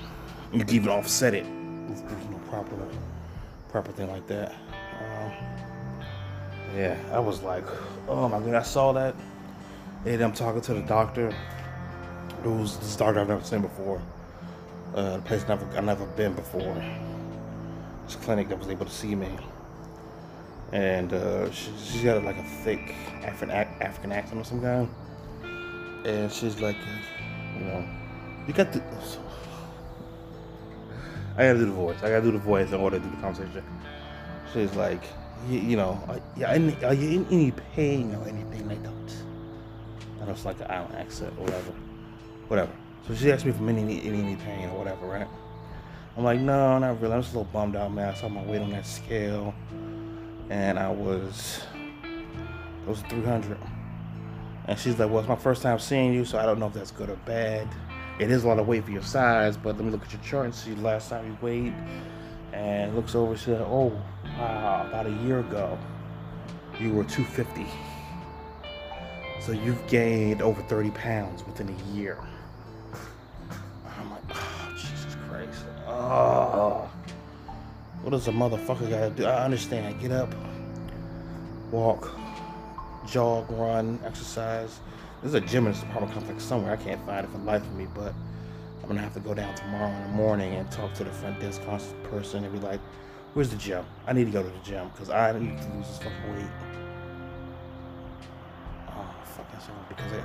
you 0.52 0.64
can 0.64 0.74
even 0.74 0.88
offset 0.88 1.34
it. 1.34 1.46
There's 2.02 2.28
no 2.30 2.38
proper, 2.50 2.76
proper 3.68 3.92
thing 3.92 4.10
like 4.10 4.26
that. 4.28 4.52
Um, 4.52 5.32
yeah, 6.76 6.98
I 7.12 7.18
was 7.18 7.42
like, 7.42 7.64
oh 8.08 8.28
my 8.28 8.40
god, 8.40 8.54
I 8.54 8.62
saw 8.62 8.92
that. 8.92 9.14
And 10.04 10.22
I'm 10.22 10.32
talking 10.32 10.60
to 10.62 10.74
the 10.74 10.82
doctor, 10.82 11.34
who's 12.42 12.76
this 12.76 12.96
doctor 12.96 13.20
I've 13.20 13.28
never 13.28 13.44
seen 13.44 13.62
before. 13.62 14.02
Uh, 14.94 15.16
the 15.16 15.22
place 15.22 15.46
never, 15.48 15.66
I've 15.76 15.84
never 15.84 16.06
been 16.06 16.34
before. 16.34 16.74
This 18.06 18.16
clinic 18.16 18.48
that 18.48 18.58
was 18.58 18.68
able 18.68 18.86
to 18.86 18.92
see 18.92 19.14
me 19.14 19.30
and 20.74 21.12
uh, 21.12 21.50
she, 21.52 21.70
she's 21.82 22.02
got 22.02 22.22
like 22.24 22.36
a 22.36 22.42
thick 22.42 22.94
African 23.22 23.50
African 23.50 24.12
accent 24.12 24.40
or 24.40 24.44
some 24.44 24.60
kind. 24.60 24.88
And 26.04 26.30
she's 26.30 26.60
like, 26.60 26.76
you 27.58 27.64
know, 27.64 27.88
you 28.46 28.52
got 28.52 28.72
the. 28.72 28.82
I 31.36 31.46
gotta 31.46 31.58
do 31.58 31.66
the 31.66 31.72
voice. 31.72 31.96
I 32.02 32.10
gotta 32.10 32.22
do 32.22 32.32
the 32.32 32.38
voice 32.38 32.68
in 32.68 32.74
order 32.80 32.98
to 32.98 33.04
do 33.04 33.10
the 33.10 33.16
conversation. 33.16 33.64
She's 34.52 34.74
like, 34.74 35.02
you, 35.48 35.58
you 35.58 35.76
know, 35.76 36.02
are, 36.08 36.46
are 36.46 36.94
you 36.94 37.20
in 37.20 37.26
any 37.30 37.50
pain 37.74 38.14
or 38.14 38.28
anything 38.28 38.68
like 38.68 38.82
that? 38.82 39.14
And 40.20 40.30
it's 40.30 40.44
like 40.44 40.60
an 40.60 40.70
island 40.70 40.94
accent 40.94 41.34
or 41.38 41.44
whatever, 41.44 41.72
whatever. 42.48 42.72
So 43.08 43.14
she 43.14 43.32
asked 43.32 43.44
me 43.44 43.50
if 43.50 43.58
I'm 43.58 43.68
in 43.68 43.78
any, 43.78 44.06
in 44.06 44.14
any 44.14 44.36
pain 44.36 44.68
or 44.70 44.78
whatever, 44.78 45.06
right? 45.06 45.26
I'm 46.16 46.24
like, 46.24 46.40
no, 46.40 46.78
not 46.78 47.00
really. 47.00 47.14
I'm 47.14 47.22
just 47.22 47.34
a 47.34 47.38
little 47.38 47.52
bummed 47.52 47.76
out, 47.76 47.92
man. 47.92 48.10
I 48.10 48.14
saw 48.14 48.28
my 48.28 48.42
weight 48.44 48.62
on 48.62 48.70
that 48.70 48.86
scale 48.86 49.52
and 50.50 50.78
I 50.78 50.90
was 50.90 51.64
it 52.04 52.88
was 52.88 53.00
300. 53.02 53.58
And 54.66 54.78
she's 54.78 54.98
like, 54.98 55.10
"Well, 55.10 55.20
it's 55.20 55.28
my 55.28 55.36
first 55.36 55.62
time 55.62 55.78
seeing 55.78 56.12
you, 56.12 56.24
so 56.24 56.38
I 56.38 56.46
don't 56.46 56.58
know 56.58 56.66
if 56.66 56.74
that's 56.74 56.90
good 56.90 57.10
or 57.10 57.16
bad. 57.16 57.68
It 58.18 58.30
is 58.30 58.44
a 58.44 58.48
lot 58.48 58.58
of 58.58 58.68
weight 58.68 58.84
for 58.84 58.92
your 58.92 59.02
size, 59.02 59.56
but 59.56 59.76
let 59.76 59.84
me 59.84 59.90
look 59.90 60.04
at 60.04 60.12
your 60.12 60.22
chart 60.22 60.44
and 60.44 60.54
see 60.54 60.74
last 60.76 61.10
time 61.10 61.26
you 61.26 61.36
weighed." 61.40 61.74
And 62.52 62.94
looks 62.94 63.14
over, 63.14 63.36
she 63.36 63.46
said, 63.46 63.60
"Oh, 63.62 63.92
wow, 64.38 64.86
about 64.88 65.06
a 65.06 65.10
year 65.24 65.40
ago, 65.40 65.76
you 66.78 66.92
were 66.92 67.04
250. 67.04 67.66
So 69.40 69.52
you've 69.52 69.84
gained 69.88 70.40
over 70.40 70.62
30 70.62 70.90
pounds 70.90 71.44
within 71.44 71.68
a 71.68 71.94
year." 71.94 72.18
I'm 73.98 74.10
like, 74.10 74.22
"Oh, 74.30 74.72
Jesus 74.76 75.16
Christ!" 75.28 75.64
Oh. 75.88 76.88
What 78.02 78.10
does 78.10 78.28
a 78.28 78.32
motherfucker 78.32 78.88
gotta 78.88 79.10
do? 79.10 79.24
I 79.24 79.44
understand. 79.44 79.98
Get 79.98 80.12
up, 80.12 80.32
walk, 81.70 82.10
jog, 83.06 83.50
run, 83.50 83.98
exercise. 84.04 84.78
There's 85.24 85.32
a 85.32 85.40
gym 85.40 85.64
in 85.66 85.72
this 85.72 85.82
apartment 85.82 86.12
complex 86.12 86.44
somewhere. 86.44 86.70
I 86.70 86.76
can't 86.76 87.02
find 87.06 87.24
it 87.24 87.30
for 87.30 87.38
the 87.38 87.44
life 87.44 87.62
of 87.62 87.74
me, 87.74 87.86
but 87.94 88.12
I'm 88.82 88.88
gonna 88.88 89.00
have 89.00 89.14
to 89.14 89.20
go 89.20 89.32
down 89.32 89.54
tomorrow 89.54 89.90
in 89.90 90.02
the 90.02 90.08
morning 90.08 90.52
and 90.52 90.70
talk 90.70 90.92
to 90.94 91.04
the 91.04 91.10
front 91.10 91.40
desk 91.40 91.62
person 92.02 92.44
and 92.44 92.52
be 92.52 92.58
like, 92.58 92.78
"Where's 93.32 93.48
the 93.48 93.56
gym? 93.56 93.86
I 94.06 94.12
need 94.12 94.26
to 94.26 94.30
go 94.30 94.42
to 94.42 94.50
the 94.50 94.58
gym 94.62 94.90
because 94.90 95.08
I 95.08 95.32
need 95.38 95.56
to 95.56 95.68
lose 95.70 95.88
this 95.88 95.96
fucking 95.96 96.34
weight." 96.34 96.50
Oh, 98.90 99.14
fucking 99.24 99.60
so 99.60 99.72
because 99.88 100.12
it. 100.12 100.24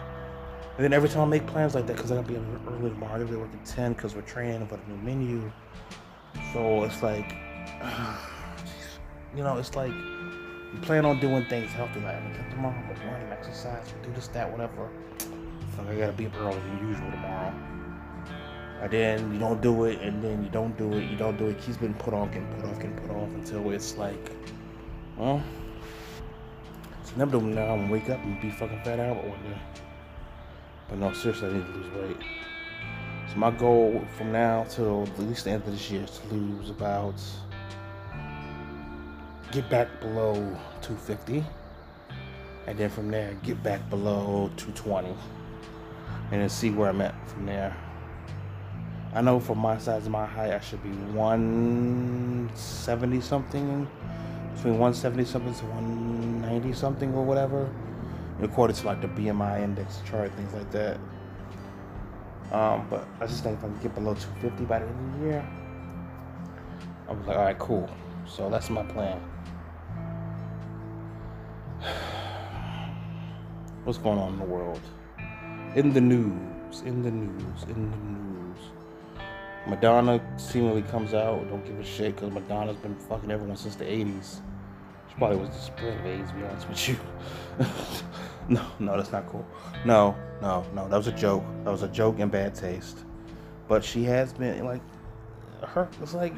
And 0.76 0.84
then 0.84 0.92
every 0.92 1.08
time 1.08 1.22
I 1.22 1.26
make 1.28 1.48
plans 1.48 1.76
like 1.76 1.88
that, 1.88 1.96
because 1.96 2.12
I 2.12 2.16
gotta 2.16 2.28
be 2.28 2.36
early 2.36 2.90
tomorrow, 2.90 3.16
I 3.16 3.20
gotta 3.20 3.32
be 3.32 3.38
working 3.38 3.64
ten 3.64 3.94
because 3.94 4.16
we're 4.16 4.24
training 4.24 4.68
for 4.68 4.76
the 4.76 4.86
new 4.92 4.98
menu. 4.98 5.50
So 6.52 6.84
it's 6.84 7.02
like 7.02 7.38
you 9.34 9.44
know, 9.44 9.56
it's 9.56 9.76
like 9.76 9.94
you 10.74 10.80
plan 10.82 11.06
on 11.06 11.20
doing 11.20 11.46
things 11.46 11.72
healthy, 11.72 12.00
like 12.02 12.16
I'm 12.16 12.52
tomorrow, 12.52 12.76
run, 13.06 13.32
exercise, 13.32 13.86
do 14.04 14.12
this, 14.14 14.28
that, 14.30 14.50
whatever. 14.52 14.90
So 15.76 15.84
I 15.90 15.96
gotta 15.96 16.14
be 16.14 16.28
up 16.28 16.36
earlier 16.38 16.60
than 16.60 16.88
usual 16.88 17.12
tomorrow. 17.12 17.54
And 18.82 18.92
then 18.92 19.34
you 19.34 19.40
don't 19.40 19.62
do 19.62 19.86
it, 19.86 20.00
and 20.02 20.24
then 20.24 20.44
you 20.44 20.50
don't 20.50 20.78
do 20.78 20.94
it, 20.94 21.10
you 21.10 21.18
don't 21.18 21.38
do 21.38 21.48
it. 21.48 21.60
Keeps 21.60 21.78
getting 21.78 21.96
put 21.96 22.14
off, 22.14 22.32
getting 22.32 22.48
put 22.54 22.66
off, 22.66 22.76
getting 22.78 22.96
put 22.96 23.12
off 23.12 23.30
until 23.30 23.72
it's 23.72 23.98
like, 23.98 24.32
well, 25.18 25.44
it's 27.02 27.12
inevitable 27.14 27.48
now. 27.48 27.74
I'm 27.74 27.82
gonna 27.82 27.92
wake 27.92 28.10
up 28.10 28.24
and 28.24 28.40
be 28.40 28.52
fucking 28.52 28.82
fat 28.84 29.00
out 29.00 29.18
one 29.18 29.42
day. 29.44 29.60
But 30.88 31.00
no, 31.00 31.12
seriously, 31.14 31.50
I 31.50 31.54
need 31.54 31.66
to 31.66 31.72
lose 31.72 31.94
weight. 31.94 32.24
So 33.32 33.36
my 33.36 33.52
goal 33.52 34.04
from 34.18 34.32
now 34.32 34.66
till 34.70 35.04
at 35.04 35.20
least 35.20 35.44
the 35.44 35.52
end 35.52 35.64
of 35.64 35.72
this 35.72 35.92
year 35.92 36.04
is 36.04 36.20
to 36.20 36.34
lose 36.34 36.70
about 36.70 37.22
get 39.52 39.70
back 39.70 40.00
below 40.00 40.34
250 40.82 41.44
and 42.68 42.78
then 42.78 42.90
from 42.90 43.10
there 43.10 43.34
get 43.42 43.64
back 43.64 43.90
below 43.90 44.52
220 44.58 45.10
and 46.32 46.42
then 46.42 46.50
see 46.50 46.70
where 46.70 46.90
I'm 46.90 47.02
at 47.02 47.16
from 47.28 47.48
there. 47.48 47.76
I 49.12 49.22
know 49.22 49.40
for 49.40 49.56
my 49.56 49.80
size 49.80 50.04
and 50.04 50.12
my 50.12 50.28
height 50.28 50.54
I 50.54 50.60
should 50.60 50.84
be 50.84 50.92
170 50.92 53.22
something 53.22 53.88
between 54.54 54.78
170 54.78 55.26
something 55.26 55.56
to 55.56 55.66
190 55.66 56.74
something 56.74 57.12
or 57.16 57.26
whatever 57.26 57.68
according 58.42 58.76
to 58.76 58.86
like 58.86 59.02
the 59.02 59.08
BMI 59.08 59.64
index 59.64 60.04
chart 60.08 60.32
things 60.36 60.54
like 60.54 60.70
that. 60.72 61.00
Um, 62.52 62.86
but 62.88 63.08
I 63.20 63.26
just 63.26 63.44
think 63.44 63.58
if 63.58 63.64
I 63.64 63.68
can 63.68 63.80
get 63.80 63.96
below 63.96 64.14
250 64.14 64.66
by 64.66 64.78
the 64.80 64.86
end 64.86 64.94
of 64.94 65.20
the 65.20 65.26
year 65.26 65.44
I 67.08 67.14
was 67.14 67.26
like 67.26 67.38
alright 67.38 67.58
cool. 67.58 67.90
So 68.28 68.48
that's 68.52 68.70
my 68.70 68.84
plan 68.84 69.20
what's 73.84 73.98
going 73.98 74.20
on 74.20 74.34
in 74.34 74.40
the 74.40 74.46
world. 74.46 74.82
In 75.76 75.94
the 75.94 76.02
news, 76.02 76.82
in 76.82 77.04
the 77.04 77.12
news, 77.12 77.64
in 77.64 77.92
the 77.92 77.98
news. 77.98 78.58
Madonna 79.68 80.22
seemingly 80.38 80.82
comes 80.84 81.14
out, 81.14 81.48
don't 81.50 81.66
give 81.66 81.80
a 81.80 81.84
shit, 81.84 82.16
because 82.16 82.32
Madonna's 82.32 82.78
been 82.78 82.96
fucking 82.96 83.30
everyone 83.30 83.58
since 83.58 83.76
the 83.76 83.86
80s. 83.86 84.40
She 85.10 85.16
probably 85.18 85.38
was 85.38 85.50
the 85.50 85.62
spread 85.62 86.00
of 86.00 86.06
AIDS, 86.06 86.32
to 86.32 86.36
be 86.36 86.44
honest 86.44 86.70
with 86.70 86.90
you. 86.90 86.98
no, 88.50 88.66
no, 88.80 88.98
that's 88.98 89.12
not 89.12 89.28
cool. 89.28 89.46
No, 89.86 90.16
no, 90.42 90.66
no, 90.74 90.88
that 90.88 90.98
was 90.98 91.08
a 91.08 91.12
joke. 91.12 91.44
That 91.64 91.72
was 91.72 91.84
a 91.84 91.88
joke 91.88 92.20
and 92.20 92.32
bad 92.32 92.56
taste. 92.56 93.00
But 93.68 93.84
she 93.84 94.04
has 94.06 94.34
been, 94.34 94.66
like, 94.66 94.82
her, 95.64 95.88
it's 96.02 96.14
like, 96.14 96.34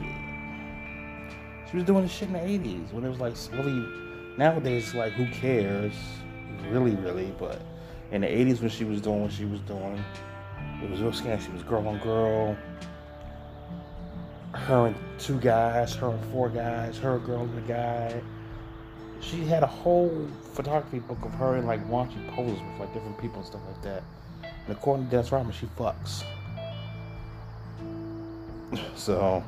she 1.70 1.78
was 1.78 1.86
doing 1.86 2.04
this 2.04 2.12
shit 2.12 2.28
in 2.28 2.34
the 2.34 2.40
80s 2.40 2.92
when 2.92 3.06
it 3.06 3.10
was 3.10 3.20
like 3.20 3.36
really, 3.54 4.11
nowadays, 4.38 4.94
like, 4.94 5.14
who 5.14 5.26
cares? 5.28 5.94
really, 6.72 6.96
really. 6.96 7.34
But 7.38 7.62
in 8.12 8.22
the 8.22 8.28
80s, 8.28 8.62
when 8.62 8.70
she 8.70 8.84
was 8.84 9.02
doing 9.02 9.22
what 9.22 9.32
she 9.32 9.46
was 9.46 9.60
doing, 9.62 10.04
it 10.82 10.90
was 10.90 11.02
real 11.02 11.14
scary. 11.14 11.40
She 11.40 11.52
was 11.52 11.64
girl 11.64 11.88
on 11.88 12.00
girl. 12.00 12.58
Her 14.54 14.88
and 14.88 14.96
two 15.18 15.40
guys, 15.40 15.96
her 15.96 16.10
and 16.10 16.26
four 16.32 16.50
guys, 16.50 16.98
her 16.98 17.20
girl 17.20 17.42
and 17.42 17.58
a 17.58 17.68
guy. 17.68 18.22
She 19.22 19.46
had 19.46 19.64
a 19.64 19.68
whole 19.68 20.28
photography 20.54 21.00
book 21.00 21.24
of 21.24 21.34
her 21.36 21.58
in 21.58 21.66
like 21.66 21.86
raunchy 21.88 22.28
poses 22.34 22.60
with 22.60 22.80
like 22.80 22.94
different 22.94 23.18
people 23.20 23.38
and 23.38 23.46
stuff 23.46 23.62
like 23.68 23.82
that. 23.84 24.04
And 24.42 24.76
according 24.76 25.06
to 25.06 25.12
Dennis 25.12 25.32
Rodman, 25.32 25.54
she 25.54 25.68
fucks. 25.78 26.24
So, 28.96 29.44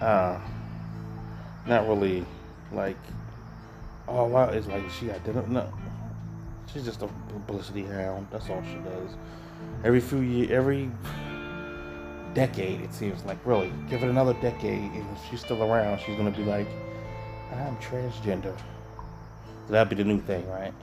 uh, 0.00 0.38
not 1.66 1.88
really 1.88 2.24
like 2.74 2.96
all 4.08 4.36
out 4.36 4.54
is 4.54 4.66
like 4.66 4.88
she 4.90 5.10
identified. 5.10 5.50
No, 5.50 5.72
she's 6.72 6.84
just 6.84 7.02
a 7.02 7.08
publicity 7.28 7.84
hound. 7.84 8.26
That's 8.30 8.48
all 8.50 8.62
she 8.62 8.76
does. 8.76 9.10
Every 9.84 10.00
few 10.00 10.20
years, 10.20 10.50
every 10.50 10.90
decade, 12.34 12.80
it 12.80 12.92
seems 12.92 13.24
like 13.24 13.38
really. 13.44 13.72
Give 13.88 14.02
it 14.02 14.08
another 14.08 14.34
decade, 14.34 14.90
and 14.92 15.06
if 15.16 15.30
she's 15.30 15.40
still 15.40 15.62
around, 15.62 16.00
she's 16.00 16.16
gonna 16.16 16.30
be 16.30 16.44
like, 16.44 16.68
"I'm 17.52 17.76
transgender." 17.76 18.56
That'd 19.68 19.90
be 19.90 19.96
the 19.96 20.04
new 20.04 20.20
thing, 20.20 20.48
right? 20.50 20.74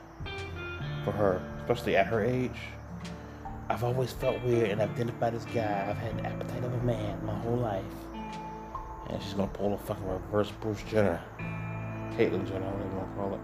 For 1.06 1.12
her, 1.12 1.42
especially 1.60 1.96
at 1.96 2.08
her 2.08 2.24
age. 2.24 2.60
I've 3.70 3.84
always 3.84 4.12
felt 4.12 4.42
weird 4.44 4.72
and 4.72 4.82
identified 4.82 5.36
as 5.36 5.46
guy. 5.46 5.88
I've 5.90 5.98
had 5.98 6.18
the 6.18 6.26
appetite 6.26 6.64
of 6.64 6.74
a 6.74 6.84
man 6.84 7.24
my 7.24 7.36
whole 7.36 7.58
life. 7.58 7.84
And 9.10 9.22
she's 9.22 9.34
gonna 9.34 9.48
pull 9.50 9.74
a 9.74 9.78
fucking 9.78 10.08
reverse 10.08 10.52
Bruce 10.60 10.82
Jenner. 10.84 11.22
Caitlyn 12.18 12.48
Jenner, 12.48 12.66
whatever 12.66 12.90
you 12.90 12.96
want 12.98 13.10
to 13.10 13.16
call 13.16 13.34
it. 13.34 13.40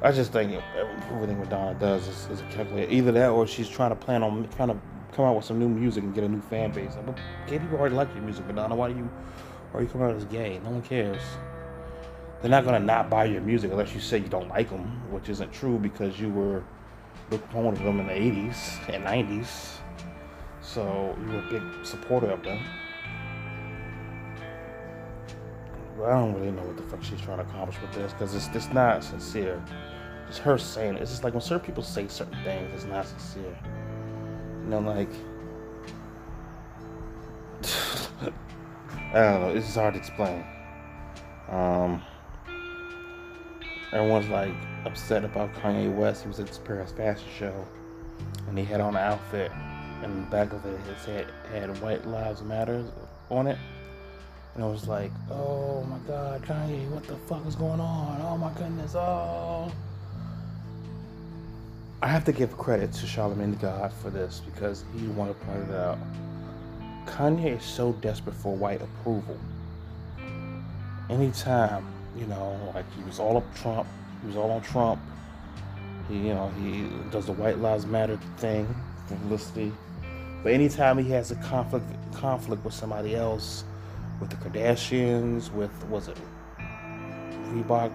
I 0.00 0.12
just 0.12 0.32
think 0.32 0.62
everything 1.10 1.40
Madonna 1.40 1.78
does 1.78 2.06
is, 2.06 2.28
is 2.30 2.40
a 2.40 2.44
calculator. 2.44 2.90
Either 2.90 3.12
that, 3.12 3.30
or 3.30 3.46
she's 3.46 3.68
trying 3.68 3.90
to 3.90 3.96
plan 3.96 4.22
on 4.22 4.48
trying 4.56 4.68
to 4.68 4.78
come 5.12 5.24
out 5.24 5.34
with 5.34 5.44
some 5.44 5.58
new 5.58 5.68
music 5.68 6.04
and 6.04 6.14
get 6.14 6.22
a 6.22 6.28
new 6.28 6.40
fan 6.42 6.70
base. 6.70 6.92
But 7.04 7.18
gay 7.48 7.58
people 7.58 7.78
already 7.78 7.96
like 7.96 8.12
your 8.14 8.22
music, 8.22 8.46
Madonna. 8.46 8.76
Why 8.76 8.92
do 8.92 8.96
you, 8.96 9.10
why 9.72 9.80
are 9.80 9.82
you 9.82 9.88
coming 9.88 10.08
out 10.08 10.14
as 10.14 10.24
gay? 10.26 10.60
No 10.62 10.70
one 10.70 10.82
cares. 10.82 11.22
They're 12.40 12.50
not 12.50 12.64
gonna 12.64 12.78
not 12.78 13.10
buy 13.10 13.24
your 13.24 13.40
music 13.40 13.72
unless 13.72 13.92
you 13.92 14.00
say 14.00 14.18
you 14.18 14.28
don't 14.28 14.48
like 14.48 14.70
them, 14.70 15.10
which 15.10 15.28
isn't 15.28 15.52
true 15.52 15.78
because 15.78 16.20
you 16.20 16.30
were 16.30 16.62
the 17.30 17.38
proponent 17.38 17.78
of 17.78 17.84
them 17.84 17.98
in 17.98 18.06
the 18.06 18.12
'80s 18.12 18.94
and 18.94 19.04
'90s. 19.04 19.78
So 20.60 21.16
you 21.20 21.32
were 21.32 21.40
a 21.40 21.50
big 21.50 21.84
supporter 21.84 22.30
of 22.30 22.44
them. 22.44 22.60
I 26.04 26.10
don't 26.10 26.34
really 26.34 26.52
know 26.52 26.62
what 26.62 26.76
the 26.76 26.82
fuck 26.84 27.02
she's 27.02 27.20
trying 27.20 27.38
to 27.38 27.44
accomplish 27.44 27.80
with 27.80 27.92
this 27.92 28.12
because 28.12 28.34
it's 28.34 28.48
it's 28.54 28.72
not 28.72 29.02
sincere. 29.02 29.62
It's 30.28 30.38
her 30.38 30.58
saying 30.58 30.96
it. 30.96 31.02
It's 31.02 31.10
just 31.10 31.24
like 31.24 31.32
when 31.32 31.40
certain 31.40 31.64
people 31.66 31.82
say 31.82 32.06
certain 32.08 32.36
things, 32.44 32.72
it's 32.74 32.84
not 32.84 33.06
sincere. 33.06 33.58
You 34.62 34.70
know, 34.70 34.80
like 34.80 35.10
I 39.12 39.12
don't 39.12 39.40
know. 39.40 39.52
It's 39.54 39.74
hard 39.74 39.94
to 39.94 40.00
explain. 40.00 40.44
Um, 41.50 42.02
everyone's 43.92 44.28
like 44.28 44.54
upset 44.84 45.24
about 45.24 45.52
Kanye 45.54 45.94
West. 45.94 46.22
He 46.22 46.28
was 46.28 46.38
at 46.38 46.46
this 46.46 46.58
Paris 46.58 46.92
fashion 46.92 47.28
show, 47.36 47.66
and 48.48 48.56
he 48.56 48.64
had 48.64 48.80
on 48.80 48.94
an 48.94 49.02
outfit, 49.02 49.50
and 50.02 50.26
the 50.26 50.30
back 50.30 50.52
of 50.52 50.64
it 50.64 50.78
said 51.04 51.26
had 51.52 51.76
"White 51.80 52.06
Lives 52.06 52.42
Matter" 52.42 52.84
on 53.30 53.46
it. 53.48 53.58
And 54.58 54.64
I 54.64 54.70
was 54.70 54.88
like, 54.88 55.12
"Oh 55.30 55.84
my 55.84 55.98
God, 55.98 56.42
Kanye, 56.42 56.90
what 56.90 57.04
the 57.04 57.14
fuck 57.14 57.46
is 57.46 57.54
going 57.54 57.78
on? 57.78 58.20
Oh 58.20 58.36
my 58.36 58.50
goodness, 58.54 58.96
oh." 58.96 59.70
I 62.02 62.08
have 62.08 62.24
to 62.24 62.32
give 62.32 62.58
credit 62.58 62.92
to 62.94 63.06
Charlamagne 63.06 63.60
God 63.60 63.92
for 63.92 64.10
this 64.10 64.42
because 64.44 64.84
he 64.96 65.06
wanted 65.06 65.38
to 65.38 65.46
point 65.46 65.70
it 65.70 65.76
out. 65.76 65.98
Kanye 67.06 67.56
is 67.58 67.62
so 67.62 67.92
desperate 68.00 68.34
for 68.34 68.56
white 68.56 68.82
approval. 68.82 69.38
Anytime, 71.08 71.86
you 72.16 72.26
know, 72.26 72.58
like 72.74 72.92
he 72.96 73.04
was 73.04 73.20
all 73.20 73.36
up 73.36 73.54
Trump, 73.54 73.86
he 74.22 74.26
was 74.26 74.34
all 74.36 74.50
on 74.50 74.62
Trump. 74.62 75.00
He, 76.08 76.16
you 76.16 76.34
know, 76.34 76.50
he 76.60 76.88
does 77.12 77.26
the 77.26 77.32
White 77.32 77.58
Lives 77.58 77.86
Matter 77.86 78.18
thing, 78.38 78.66
publicity. 79.06 79.70
But 80.42 80.50
anytime 80.50 80.98
he 80.98 81.10
has 81.12 81.30
a 81.30 81.36
conflict 81.36 81.86
conflict 82.12 82.64
with 82.64 82.74
somebody 82.74 83.14
else, 83.14 83.62
with 84.20 84.30
the 84.30 84.36
Kardashians, 84.36 85.52
with 85.52 85.72
was 85.86 86.08
it 86.08 86.16
Reebok, 87.52 87.92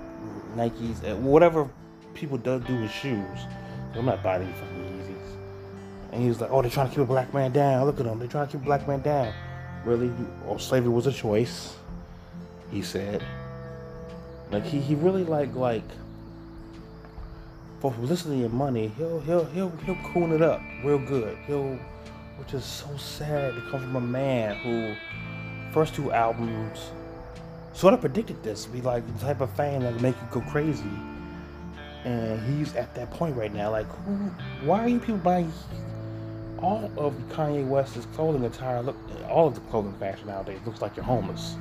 Nikes, 0.56 1.18
whatever 1.18 1.70
people 2.13 2.38
do 2.38 2.60
do 2.60 2.82
with 2.82 2.92
shoes. 2.92 3.39
I'm 3.96 4.06
not 4.06 4.24
buying 4.24 4.42
any 4.44 4.53
fucking 4.53 4.75
Yeezys. 4.75 6.12
and 6.12 6.22
he 6.22 6.27
was 6.27 6.42
like, 6.42 6.50
"Oh, 6.51 6.62
they're 6.62 6.72
trying 6.72 6.88
to 6.88 6.92
keep 6.92 7.03
a 7.03 7.06
black 7.06 7.34
man 7.34 7.51
down. 7.51 7.86
Look 7.86 8.00
at 8.00 8.06
them. 8.06 8.18
They're 8.20 8.27
trying 8.27 8.48
to 8.48 8.51
keep 8.51 8.62
a 8.62 8.65
black 8.65 8.88
man 8.88 9.01
down." 9.01 9.34
Really? 9.86 10.12
Oh, 10.48 10.58
slavery 10.58 10.89
was 10.89 11.08
a 11.08 11.12
choice. 11.12 11.75
He 12.72 12.82
said. 12.82 13.24
Like 14.51 14.63
he, 14.63 14.80
he 14.80 14.96
really 14.96 15.24
like 15.24 15.53
like 15.56 15.84
for 17.80 17.94
listening 18.00 18.38
to 18.38 18.42
your 18.42 18.50
money, 18.50 18.92
he'll 18.98 19.20
he'll 19.22 19.46
he'll 19.46 19.70
he'll 19.86 19.98
coon 20.13 20.32
it 20.32 20.42
up 20.42 20.62
real 20.84 21.00
good. 21.00 21.38
He'll 21.46 21.77
which 22.38 22.53
is 22.53 22.63
so 22.63 22.88
sad 22.98 23.56
to 23.56 23.62
come 23.70 23.82
from 23.82 23.96
a 23.96 24.01
man 24.01 24.56
who 24.58 24.96
first 25.74 25.96
two 25.96 26.12
albums 26.12 26.92
sort 27.74 27.96
of 27.96 28.01
predicted 28.01 28.42
this 28.44 28.68
be 28.68 28.80
like 28.82 29.06
the 29.18 29.25
type 29.25 29.42
of 29.42 29.51
fan 29.56 29.82
that 29.82 30.00
make 30.01 30.15
you 30.15 30.27
go 30.30 30.42
crazy. 30.50 30.84
And 32.06 32.39
he's 32.42 32.75
at 32.75 32.94
that 32.96 33.10
point 33.12 33.36
right 33.36 33.53
now. 33.53 33.72
Like, 33.72 33.88
who? 34.06 34.13
Why 34.68 34.84
are 34.84 34.88
you 34.88 35.00
people 35.00 35.18
buying 35.18 35.51
all 36.60 36.92
of 36.98 37.13
Kanye 37.30 37.68
West's 37.68 38.06
clothing 38.13 38.46
attire 38.46 38.82
look 38.82 38.96
all 39.30 39.48
of 39.48 39.56
the 39.56 39.62
clothing 39.62 39.94
fashion 39.94 40.27
nowadays 40.27 40.60
looks 40.65 40.82
like 40.82 40.96
you're 40.96 41.06
homeless. 41.06 41.56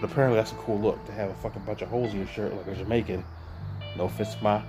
But 0.00 0.10
apparently 0.10 0.36
that's 0.38 0.52
a 0.52 0.56
cool 0.56 0.78
look 0.78 1.04
to 1.06 1.12
have 1.12 1.30
a 1.30 1.34
fucking 1.34 1.62
bunch 1.62 1.82
of 1.82 1.88
holes 1.88 2.12
in 2.12 2.18
your 2.18 2.28
shirt 2.28 2.54
like 2.54 2.66
a 2.68 2.74
Jamaican. 2.74 3.24
No 3.96 4.04
offense 4.04 4.36
my 4.40 4.62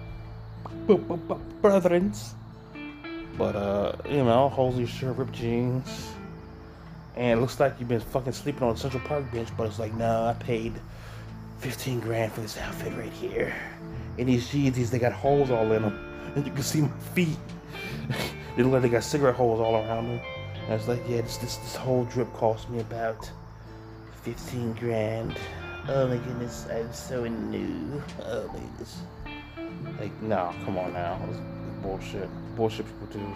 brethrens. 0.88 2.32
But 3.38 3.56
uh, 3.56 3.94
you 4.10 4.24
know, 4.24 4.50
holes 4.50 4.74
in 4.74 4.82
your 4.82 4.90
shirt, 4.90 5.18
ripped 5.18 5.34
jeans. 5.34 6.12
And 7.16 7.38
it 7.38 7.42
looks 7.42 7.60
like 7.60 7.76
you've 7.80 7.90
been 7.90 8.00
fucking 8.00 8.34
sleeping 8.34 8.64
on 8.64 8.76
a 8.76 8.78
Central 8.78 9.04
Park 9.04 9.30
bench, 9.32 9.50
but 9.58 9.68
it's 9.68 9.80
like, 9.80 9.94
nah, 9.96 10.30
I 10.30 10.34
paid 10.34 10.74
15 11.60 12.00
grand 12.00 12.32
for 12.32 12.42
this 12.42 12.58
outfit 12.58 12.94
right 12.98 13.12
here. 13.12 13.54
And 14.18 14.30
these 14.30 14.50
jeans, 14.50 14.90
they 14.90 15.00
got 15.00 15.12
holes 15.12 15.52
all 15.52 15.72
in 15.72 15.82
them. 15.82 16.32
And 16.36 16.46
you 16.48 16.52
can 16.52 16.64
see 16.64 16.82
my 16.82 16.90
feet. 17.14 17.38
They 18.58 18.64
look 18.64 18.74
like 18.74 18.82
they 18.82 18.90
got 18.90 19.06
cigarette 19.06 19.36
holes 19.36 19.62
all 19.62 19.76
around 19.76 20.08
them. 20.08 20.20
And 20.66 20.74
I 20.74 20.76
was 20.76 20.86
like, 20.86 21.02
yeah, 21.08 21.22
this, 21.22 21.38
this, 21.38 21.56
this 21.56 21.74
whole 21.74 22.04
drip 22.04 22.32
cost 22.34 22.70
me 22.70 22.82
about 22.82 23.32
15 24.24 24.74
grand. 24.74 25.38
Oh 25.88 26.08
my 26.08 26.18
goodness, 26.18 26.68
I'm 26.70 26.92
so 26.92 27.26
new. 27.26 28.04
Oh 28.26 28.48
my 28.50 28.60
goodness. 28.60 29.02
Like, 30.00 30.22
no, 30.22 30.54
come 30.66 30.78
on 30.78 30.94
now. 30.94 31.20
It's 31.30 31.40
bullshit. 31.82 32.30
Bullshit 32.56 32.86
people 32.86 33.08
do. 33.08 33.36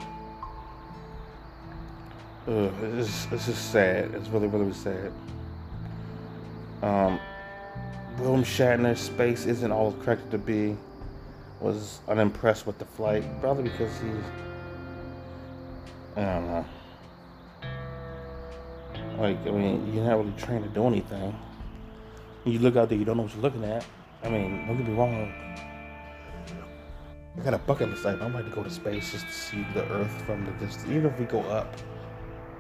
Ugh, 2.47 2.71
it's, 2.84 3.27
it's 3.31 3.45
just 3.47 3.71
sad. 3.71 4.13
It's 4.13 4.29
really, 4.29 4.47
really 4.47 4.73
sad. 4.73 5.12
Um, 6.81 7.19
William 8.19 8.43
Shatner's 8.43 8.99
space 8.99 9.45
isn't 9.45 9.71
all 9.71 9.93
correct 10.03 10.31
to 10.31 10.38
be. 10.38 10.77
Was 11.60 11.99
unimpressed 12.08 12.67
with 12.67 12.77
the 12.77 12.86
flight, 12.86 13.23
probably 13.41 13.63
because 13.63 13.97
he 13.99 14.10
I 16.17 16.21
don't 16.21 16.47
know. 16.47 16.65
Like, 19.17 19.45
I 19.45 19.51
mean, 19.51 19.93
you're 19.93 20.05
not 20.05 20.17
really 20.17 20.34
trained 20.38 20.63
to 20.63 20.69
do 20.69 20.88
anything. 20.88 21.36
You 22.45 22.60
look 22.60 22.77
out 22.77 22.88
there, 22.88 22.97
you 22.97 23.03
don't 23.03 23.17
know 23.17 23.23
what 23.23 23.34
you're 23.34 23.41
looking 23.41 23.65
at. 23.65 23.86
I 24.23 24.29
mean, 24.29 24.65
don't 24.65 24.77
get 24.77 24.88
me 24.88 24.93
wrong. 24.93 25.34
I 27.38 27.41
got 27.41 27.53
a 27.53 27.58
bucket 27.58 27.89
list 27.89 28.05
item. 28.05 28.21
I'd 28.21 28.34
like 28.34 28.45
to 28.45 28.51
go 28.51 28.63
to 28.63 28.69
space 28.69 29.12
just 29.12 29.25
to 29.25 29.31
see 29.31 29.65
the 29.73 29.86
Earth 29.89 30.21
from 30.25 30.45
the 30.45 30.51
distance. 30.53 30.89
Even 30.89 31.08
if 31.08 31.19
we 31.19 31.25
go 31.25 31.41
up, 31.41 31.67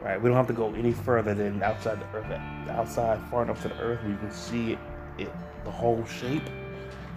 right? 0.05 0.21
We 0.21 0.29
don't 0.29 0.37
have 0.37 0.47
to 0.47 0.53
go 0.53 0.71
any 0.75 0.93
further 0.93 1.33
than 1.33 1.61
outside 1.63 1.99
the 1.99 2.17
Earth. 2.17 2.39
Outside, 2.69 3.19
far 3.31 3.41
enough 3.41 3.61
to 3.63 3.69
the 3.69 3.79
Earth 3.79 4.01
where 4.03 4.11
you 4.11 4.17
can 4.17 4.31
see 4.31 4.73
it, 4.73 4.79
it 5.17 5.31
the 5.65 5.71
whole 5.71 6.05
shape. 6.05 6.43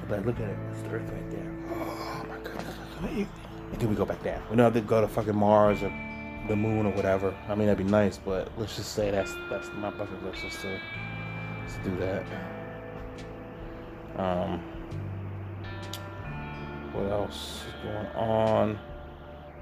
But 0.08 0.24
look 0.24 0.40
at 0.40 0.48
it. 0.48 0.56
It's 0.72 0.80
the 0.82 0.88
Earth 0.88 1.10
right 1.10 1.30
there. 1.30 1.54
Oh 1.70 2.24
my 2.26 2.38
goodness. 2.38 2.74
And 3.70 3.78
then 3.78 3.90
we 3.90 3.94
go 3.94 4.06
back 4.06 4.22
down. 4.24 4.42
We 4.50 4.56
don't 4.56 4.64
have 4.64 4.72
to 4.72 4.80
go 4.80 5.02
to 5.02 5.06
fucking 5.06 5.36
Mars 5.36 5.82
or 5.82 5.92
the 6.48 6.56
moon 6.56 6.86
or 6.86 6.92
whatever. 6.92 7.34
I 7.46 7.54
mean, 7.54 7.66
that'd 7.66 7.84
be 7.84 7.90
nice, 7.90 8.16
but 8.16 8.50
let's 8.56 8.74
just 8.76 8.94
say 8.94 9.10
that's 9.10 9.34
that's 9.50 9.68
my 9.76 9.90
bucket 9.90 10.24
list 10.24 10.42
is 10.44 10.56
to, 10.62 10.80
to 11.82 11.90
do 11.90 11.96
that. 11.98 12.24
Um, 14.16 14.60
what 16.92 17.12
else 17.12 17.64
is 17.68 17.84
going 17.84 18.06
on? 18.16 18.78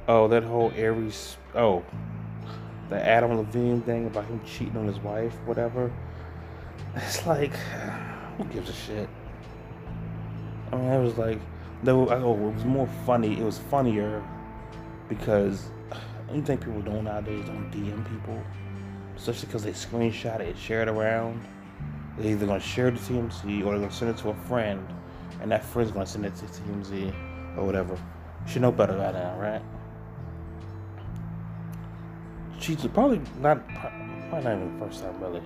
Oh, 0.07 0.29
that 0.29 0.45
whole 0.45 0.73
Aries. 0.77 1.37
Oh, 1.57 1.83
the 2.89 3.05
Adam 3.05 3.37
Levine 3.37 3.83
thing 3.83 4.07
about 4.07 4.27
him 4.27 4.41
cheating 4.45 4.77
on 4.77 4.87
his 4.87 4.99
wife, 4.99 5.35
whatever. 5.45 5.93
It's 6.95 7.27
like, 7.27 7.55
who 8.39 8.45
gives 8.45 8.71
a 8.71 8.73
shit? 8.73 9.09
I 10.73 10.77
mean, 10.77 10.93
it 10.93 11.03
was 11.03 11.19
like, 11.19 11.39
though. 11.83 12.09
Oh, 12.09 12.49
it 12.49 12.55
was 12.55 12.65
more 12.65 12.89
funny. 13.05 13.39
It 13.39 13.45
was 13.45 13.59
funnier 13.59 14.23
because 15.09 15.71
you 16.33 16.43
think 16.43 16.61
people 16.61 16.81
don't 16.83 17.05
nowadays 17.05 17.45
don't 17.47 17.71
DM 17.71 18.09
people, 18.09 18.41
especially 19.17 19.47
because 19.47 19.63
they 19.63 19.73
screenshot 19.73 20.41
it, 20.41 20.49
and 20.49 20.59
share 20.59 20.83
it 20.83 20.89
around. 20.89 21.45
They're 22.17 22.33
either 22.33 22.47
gonna 22.47 22.61
share 22.61 22.89
it 22.89 22.97
to 22.97 23.01
TMZ 23.01 23.65
or 23.65 23.73
they're 23.73 23.81
gonna 23.81 23.93
send 23.93 24.11
it 24.13 24.19
to 24.19 24.31
a 24.31 24.35
friend, 24.49 24.87
and 25.41 25.51
that 25.51 25.65
friend's 25.65 25.93
gonna 25.93 26.07
send 26.07 26.25
it 26.25 26.35
to 26.37 26.47
TMZ 26.47 27.59
or 27.59 27.65
whatever. 27.65 27.95
You 27.95 28.53
should 28.53 28.63
know 28.63 28.73
better 28.73 28.95
by 28.95 29.13
now, 29.13 29.39
right? 29.39 29.63
She's 32.59 32.87
probably 32.89 33.21
not, 33.39 33.67
probably 33.69 34.45
not 34.45 34.57
even 34.57 34.79
the 34.79 34.87
first 34.87 35.03
time 35.03 35.21
really. 35.21 35.43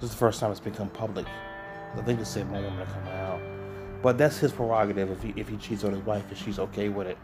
This 0.00 0.04
is 0.04 0.10
the 0.10 0.16
first 0.16 0.40
time 0.40 0.50
it's 0.50 0.60
become 0.60 0.88
public. 0.90 1.26
I 1.94 2.02
think 2.02 2.20
it's 2.20 2.30
said 2.30 2.48
more 2.50 2.60
women 2.60 2.78
to 2.78 2.92
come 2.92 3.08
out, 3.08 3.40
but 4.02 4.18
that's 4.18 4.38
his 4.38 4.52
prerogative 4.52 5.10
if 5.10 5.22
he 5.22 5.32
if 5.36 5.48
he 5.48 5.56
cheats 5.56 5.84
on 5.84 5.92
his 5.92 6.04
wife 6.04 6.24
and 6.28 6.36
she's 6.36 6.58
okay 6.58 6.88
with 6.88 7.06
it. 7.06 7.18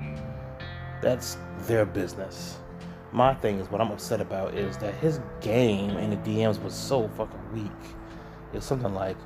That's 1.02 1.38
their 1.60 1.84
business. 1.84 2.58
My 3.12 3.34
thing 3.34 3.58
is 3.58 3.70
what 3.70 3.80
I'm 3.80 3.90
upset 3.90 4.20
about 4.20 4.54
is 4.54 4.76
that 4.78 4.94
his 4.94 5.20
game 5.40 5.96
in 5.96 6.10
the 6.10 6.16
DMs 6.16 6.62
was 6.62 6.74
so 6.74 7.08
fucking 7.08 7.52
weak. 7.54 7.70
It's 8.52 8.66
something 8.66 8.92
like, 8.92 9.16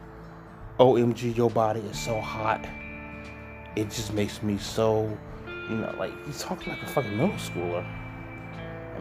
OMG, 0.79 1.37
your 1.37 1.51
body 1.51 1.81
is 1.81 1.99
so 1.99 2.21
hot. 2.21 2.65
It 3.75 3.91
just 3.91 4.13
makes 4.13 4.43
me 4.43 4.59
so, 4.59 5.17
you 5.47 5.77
know, 5.77 5.95
like 5.99 6.13
he's 6.27 6.43
talking 6.43 6.73
like 6.73 6.83
a 6.83 6.87
fucking 6.87 7.17
middle 7.17 7.35
schooler. 7.37 7.85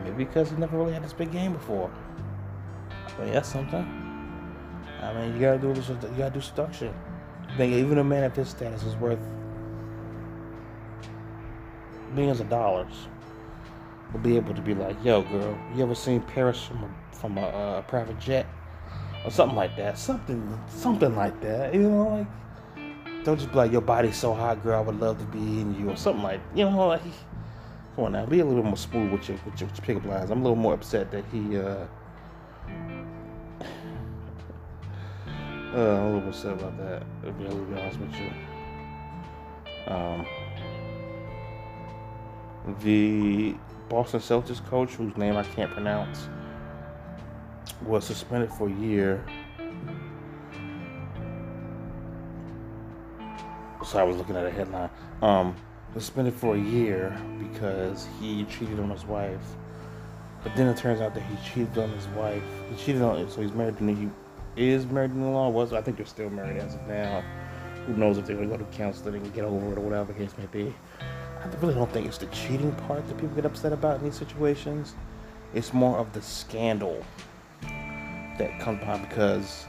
Maybe 0.03 0.23
because 0.23 0.49
he 0.49 0.57
never 0.57 0.77
really 0.77 0.93
had 0.93 1.03
this 1.03 1.13
big 1.13 1.31
game 1.31 1.53
before. 1.53 1.91
But 3.17 3.31
that's 3.33 3.49
something. 3.49 3.85
I 5.01 5.13
mean, 5.13 5.33
you 5.33 5.39
gotta 5.39 5.59
do 5.59 5.73
this. 5.73 5.89
You 5.89 5.97
gotta 6.17 6.33
do 6.33 6.41
seduction. 6.41 6.93
I 7.49 7.57
think 7.57 7.73
even 7.73 7.97
a 7.97 8.03
man 8.03 8.23
at 8.23 8.35
this 8.35 8.49
status 8.49 8.83
is 8.83 8.95
worth 8.95 9.19
millions 12.13 12.39
of 12.39 12.49
dollars 12.49 13.07
will 14.11 14.19
be 14.19 14.35
able 14.35 14.53
to 14.53 14.61
be 14.61 14.73
like, 14.73 14.95
"Yo, 15.03 15.21
girl, 15.23 15.57
you 15.75 15.83
ever 15.83 15.95
seen 15.95 16.21
Paris 16.21 16.61
from 16.63 16.83
a, 16.83 17.15
from 17.15 17.37
a, 17.37 17.41
uh, 17.41 17.81
private 17.83 18.19
jet 18.19 18.45
or 19.25 19.31
something 19.31 19.55
like 19.55 19.75
that? 19.77 19.97
Something, 19.97 20.59
something 20.67 21.15
like 21.15 21.39
that. 21.41 21.73
You 21.73 21.89
know, 21.89 22.07
like 22.07 22.27
don't 23.23 23.37
just 23.37 23.51
be 23.51 23.57
like, 23.57 23.71
your 23.71 23.81
body's 23.81 24.17
so 24.17 24.33
hot, 24.33 24.63
girl. 24.63 24.79
I 24.79 24.81
would 24.81 24.99
love 24.99 25.19
to 25.19 25.25
be 25.25 25.61
in 25.61 25.75
you 25.79 25.89
or 25.89 25.95
something 25.95 26.23
like, 26.23 26.41
you 26.55 26.65
know, 26.65 26.87
like 26.87 27.01
Come 27.95 28.05
on 28.05 28.11
now, 28.13 28.25
be 28.25 28.39
a 28.39 28.45
little 28.45 28.61
bit 28.61 28.67
more 28.67 28.77
smooth 28.77 29.11
with 29.11 29.27
your 29.27 29.37
with 29.45 29.59
your, 29.59 29.69
pickup 29.81 30.05
lines. 30.05 30.31
I'm 30.31 30.39
a 30.39 30.43
little 30.43 30.55
more 30.55 30.73
upset 30.73 31.11
that 31.11 31.25
he. 31.31 31.57
uh 31.57 31.61
uh, 35.73 35.75
I'm 35.75 35.75
a 35.75 36.13
little 36.13 36.29
upset 36.29 36.53
about 36.53 36.77
that. 36.77 37.03
To 37.23 37.31
be, 37.33 37.43
be 37.43 37.81
honest 37.81 37.99
with 37.99 38.15
you. 38.15 38.31
Um, 39.87 40.25
the 42.81 43.55
Boston 43.89 44.21
Celtics 44.21 44.65
coach, 44.67 44.91
whose 44.91 45.15
name 45.17 45.35
I 45.35 45.43
can't 45.43 45.71
pronounce, 45.71 46.29
was 47.85 48.05
suspended 48.05 48.51
for 48.51 48.69
a 48.69 48.73
year. 48.73 49.25
So 53.85 53.99
I 53.99 54.03
was 54.03 54.15
looking 54.15 54.37
at 54.37 54.45
a 54.45 54.51
headline. 54.51 54.89
Um, 55.21 55.55
suspended 55.93 56.33
for 56.33 56.55
a 56.55 56.59
year 56.59 57.15
because 57.39 58.07
he 58.19 58.45
cheated 58.45 58.79
on 58.79 58.89
his 58.89 59.05
wife. 59.05 59.41
But 60.43 60.55
then 60.55 60.67
it 60.67 60.77
turns 60.77 61.01
out 61.01 61.13
that 61.13 61.23
he 61.23 61.35
cheated 61.47 61.77
on 61.77 61.89
his 61.91 62.07
wife. 62.09 62.43
He 62.69 62.75
cheated 62.75 63.01
on 63.01 63.29
so 63.29 63.41
he's 63.41 63.51
married 63.51 63.77
to 63.77 64.11
he 64.55 64.69
is 64.69 64.85
married 64.85 65.11
in 65.11 65.33
law. 65.33 65.49
Was 65.49 65.73
I 65.73 65.81
think 65.81 65.97
they're 65.97 66.05
still 66.05 66.29
married 66.29 66.57
as 66.57 66.75
of 66.75 66.87
now. 66.87 67.23
Who 67.85 67.95
knows 67.95 68.17
if 68.17 68.25
they're 68.25 68.35
gonna 68.35 68.47
go 68.47 68.57
to 68.57 68.63
counseling 68.65 69.15
and 69.15 69.33
get 69.33 69.43
over 69.43 69.71
it 69.71 69.77
or 69.77 69.81
whatever 69.81 70.13
the 70.13 70.19
case 70.19 70.31
may 70.37 70.45
be. 70.47 70.73
I 71.43 71.47
really 71.59 71.73
don't 71.73 71.91
think 71.91 72.07
it's 72.07 72.19
the 72.19 72.27
cheating 72.27 72.71
part 72.87 73.07
that 73.07 73.15
people 73.15 73.35
get 73.35 73.45
upset 73.45 73.73
about 73.73 73.99
in 73.99 74.05
these 74.05 74.15
situations. 74.15 74.95
It's 75.53 75.73
more 75.73 75.97
of 75.97 76.13
the 76.13 76.21
scandal 76.21 77.03
that 77.61 78.59
comes 78.59 78.79
behind 78.79 79.07
because, 79.09 79.65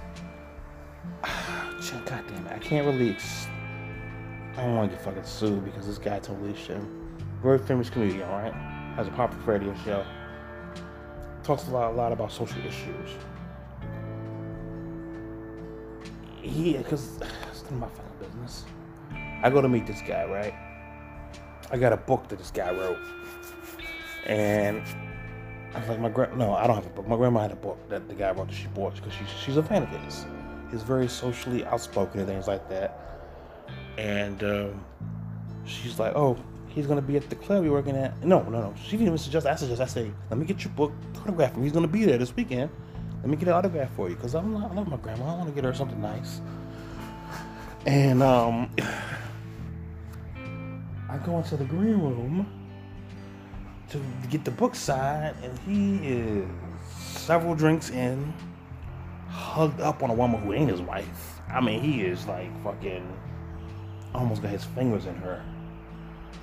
God 1.25 2.25
damn 2.29 2.47
it, 2.47 2.53
I 2.53 2.59
can't 2.59 2.87
really. 2.87 3.17
I 4.57 4.65
don't 4.65 4.77
want 4.77 4.91
to 4.91 4.97
get 4.97 5.05
fucking 5.05 5.25
sued 5.25 5.65
because 5.65 5.87
this 5.87 5.99
guy 5.99 6.19
totally 6.19 6.55
shit. 6.55 6.81
Very 7.43 7.59
famous 7.59 7.89
comedian, 7.89 8.29
right? 8.29 8.53
Has 8.97 9.09
a 9.09 9.11
popular 9.11 9.43
radio 9.45 9.75
show. 9.85 10.05
Talks 11.43 11.67
a 11.69 11.71
lot, 11.71 11.93
a 11.93 11.95
lot 11.95 12.13
about 12.13 12.31
social 12.31 12.61
issues. 12.61 13.11
He, 16.43 16.77
because 16.77 17.19
it's 17.51 17.63
none 17.65 17.75
of 17.75 17.81
my 17.81 17.89
fucking 17.89 18.19
business. 18.21 18.65
I 19.43 19.49
go 19.49 19.63
to 19.63 19.69
meet 19.69 19.87
this 19.87 20.03
guy, 20.07 20.25
right? 20.27 20.55
I 21.71 21.79
got 21.79 21.93
a 21.93 21.97
book 21.97 22.29
that 22.29 22.39
this 22.39 22.51
guy 22.51 22.71
wrote, 22.71 22.99
and 24.27 24.83
I 25.75 25.81
was 25.81 25.89
like, 25.89 25.99
my 26.01 26.11
gra- 26.11 26.37
no, 26.37 26.55
I 26.55 26.67
don't 26.67 26.77
have 26.77 26.87
a 26.87 26.91
book. 26.91 27.09
My 27.09 27.17
grandma 27.17 27.41
had 27.41 27.53
a 27.53 27.57
book 27.57 27.79
that 27.89 28.07
the 28.09 28.15
guy 28.15 28.31
wrote 28.33 28.49
that 28.49 28.55
she 28.55 28.67
bought 28.69 28.95
because 28.97 29.15
she's 29.15 29.29
she's 29.31 29.57
a 29.57 29.63
fan 29.63 29.85
of 29.85 29.89
his. 29.89 30.27
He's 30.71 30.83
very 30.83 31.09
socially 31.09 31.65
outspoken 31.65 32.21
and 32.21 32.29
things 32.29 32.47
like 32.47 32.69
that. 32.69 33.12
And 33.99 34.43
um, 34.43 34.85
she's 35.65 35.99
like, 35.99 36.15
oh, 36.17 36.37
he's 36.69 36.87
gonna 36.87 37.03
be 37.03 37.17
at 37.17 37.29
the 37.29 37.37
club 37.37 37.65
you're 37.65 37.73
working 37.73 37.97
at. 37.97 38.25
No, 38.25 38.43
no, 38.43 38.61
no. 38.61 38.75
She 38.83 38.93
didn't 38.93 39.07
even 39.07 39.19
suggest. 39.19 39.47
I 39.47 39.55
suggest. 39.55 39.81
I 39.81 39.87
say, 39.87 40.11
let 40.31 40.39
me 40.39 40.47
get 40.47 40.65
your 40.65 40.73
book 40.73 40.93
autograph 41.21 41.55
him. 41.55 41.63
He's 41.63 41.73
gonna 41.73 41.89
be 41.89 42.05
there 42.05 42.19
this 42.19 42.35
weekend. 42.35 42.71
Let 43.21 43.29
me 43.29 43.37
get 43.37 43.49
an 43.49 43.55
autograph 43.55 43.91
for 43.95 44.09
you 44.09 44.17
because 44.17 44.35
I 44.35 44.41
love 44.41 44.89
my 44.89 44.97
grandma. 44.97 45.35
I 45.35 45.37
want 45.37 45.49
to 45.49 45.55
get 45.55 45.65
her 45.65 45.75
something 45.75 46.01
nice. 46.01 46.41
And 47.87 48.23
um. 48.23 48.71
I 51.13 51.19
go 51.19 51.37
into 51.37 51.59
the 51.59 51.65
green 51.65 51.99
room 51.99 52.47
to 53.91 54.01
get 54.31 54.47
the 54.47 54.51
book 54.51 54.75
signed, 54.75 55.37
and 55.43 55.59
he 55.59 56.09
is 56.09 56.49
several 56.89 57.55
drinks 57.55 57.91
in, 57.91 58.33
hugged 59.29 59.83
up 59.83 60.03
on 60.03 60.09
a 60.09 60.15
woman 60.15 60.41
who 60.41 60.55
ain't 60.55 60.71
his 60.71 60.81
wife. 60.81 61.43
I 61.51 61.61
mean, 61.61 61.83
he 61.83 62.01
is 62.01 62.27
like 62.27 62.49
fucking 62.65 63.07
almost 64.15 64.43
got 64.43 64.51
his 64.51 64.65
fingers 64.65 65.07
in 65.07 65.15
her. 65.17 65.43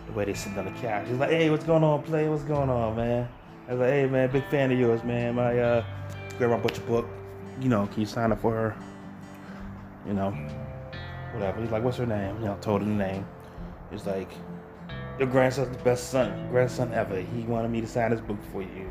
The 0.07 0.13
way 0.13 0.25
they 0.25 0.33
sit 0.33 0.57
on 0.57 0.65
the 0.65 0.71
couch. 0.79 1.07
He's 1.07 1.17
like, 1.17 1.29
hey, 1.29 1.49
what's 1.49 1.63
going 1.63 1.83
on, 1.83 2.01
play? 2.03 2.27
What's 2.27 2.43
going 2.43 2.69
on, 2.69 2.95
man? 2.95 3.29
I 3.67 3.73
was 3.73 3.79
like, 3.81 3.89
hey, 3.89 4.07
man, 4.07 4.31
big 4.31 4.47
fan 4.49 4.71
of 4.71 4.79
yours, 4.79 5.03
man. 5.03 5.35
My 5.35 5.57
uh, 5.59 5.85
grandma 6.37 6.57
bought 6.57 6.75
your 6.77 6.85
book. 6.87 7.07
You 7.61 7.69
know, 7.69 7.85
can 7.87 7.99
you 7.99 8.05
sign 8.07 8.31
up 8.31 8.41
for 8.41 8.53
her? 8.53 8.75
You 10.07 10.13
know, 10.13 10.31
whatever. 11.33 11.61
He's 11.61 11.71
like, 11.71 11.83
what's 11.83 11.97
her 11.97 12.05
name? 12.05 12.35
You 12.39 12.45
know, 12.45 12.57
told 12.61 12.81
him 12.81 12.97
the 12.97 13.05
name. 13.05 13.27
He's 13.91 14.05
like, 14.05 14.31
your 15.19 15.27
grandson's 15.27 15.75
the 15.75 15.83
best 15.83 16.09
son, 16.09 16.49
grandson 16.49 16.93
ever. 16.93 17.19
He 17.19 17.41
wanted 17.41 17.69
me 17.69 17.81
to 17.81 17.87
sign 17.87 18.11
his 18.11 18.21
book 18.21 18.37
for 18.51 18.61
you. 18.61 18.89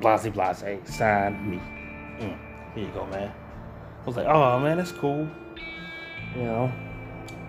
Blase 0.00 0.28
blase, 0.28 0.64
sign 0.86 1.50
me. 1.50 1.58
Mm, 2.18 2.38
here 2.74 2.84
you 2.84 2.90
go, 2.92 3.06
man. 3.06 3.32
I 4.02 4.06
was 4.06 4.16
like, 4.16 4.26
oh 4.26 4.58
man, 4.58 4.78
that's 4.78 4.92
cool. 4.92 5.28
You 6.34 6.42
know. 6.42 6.72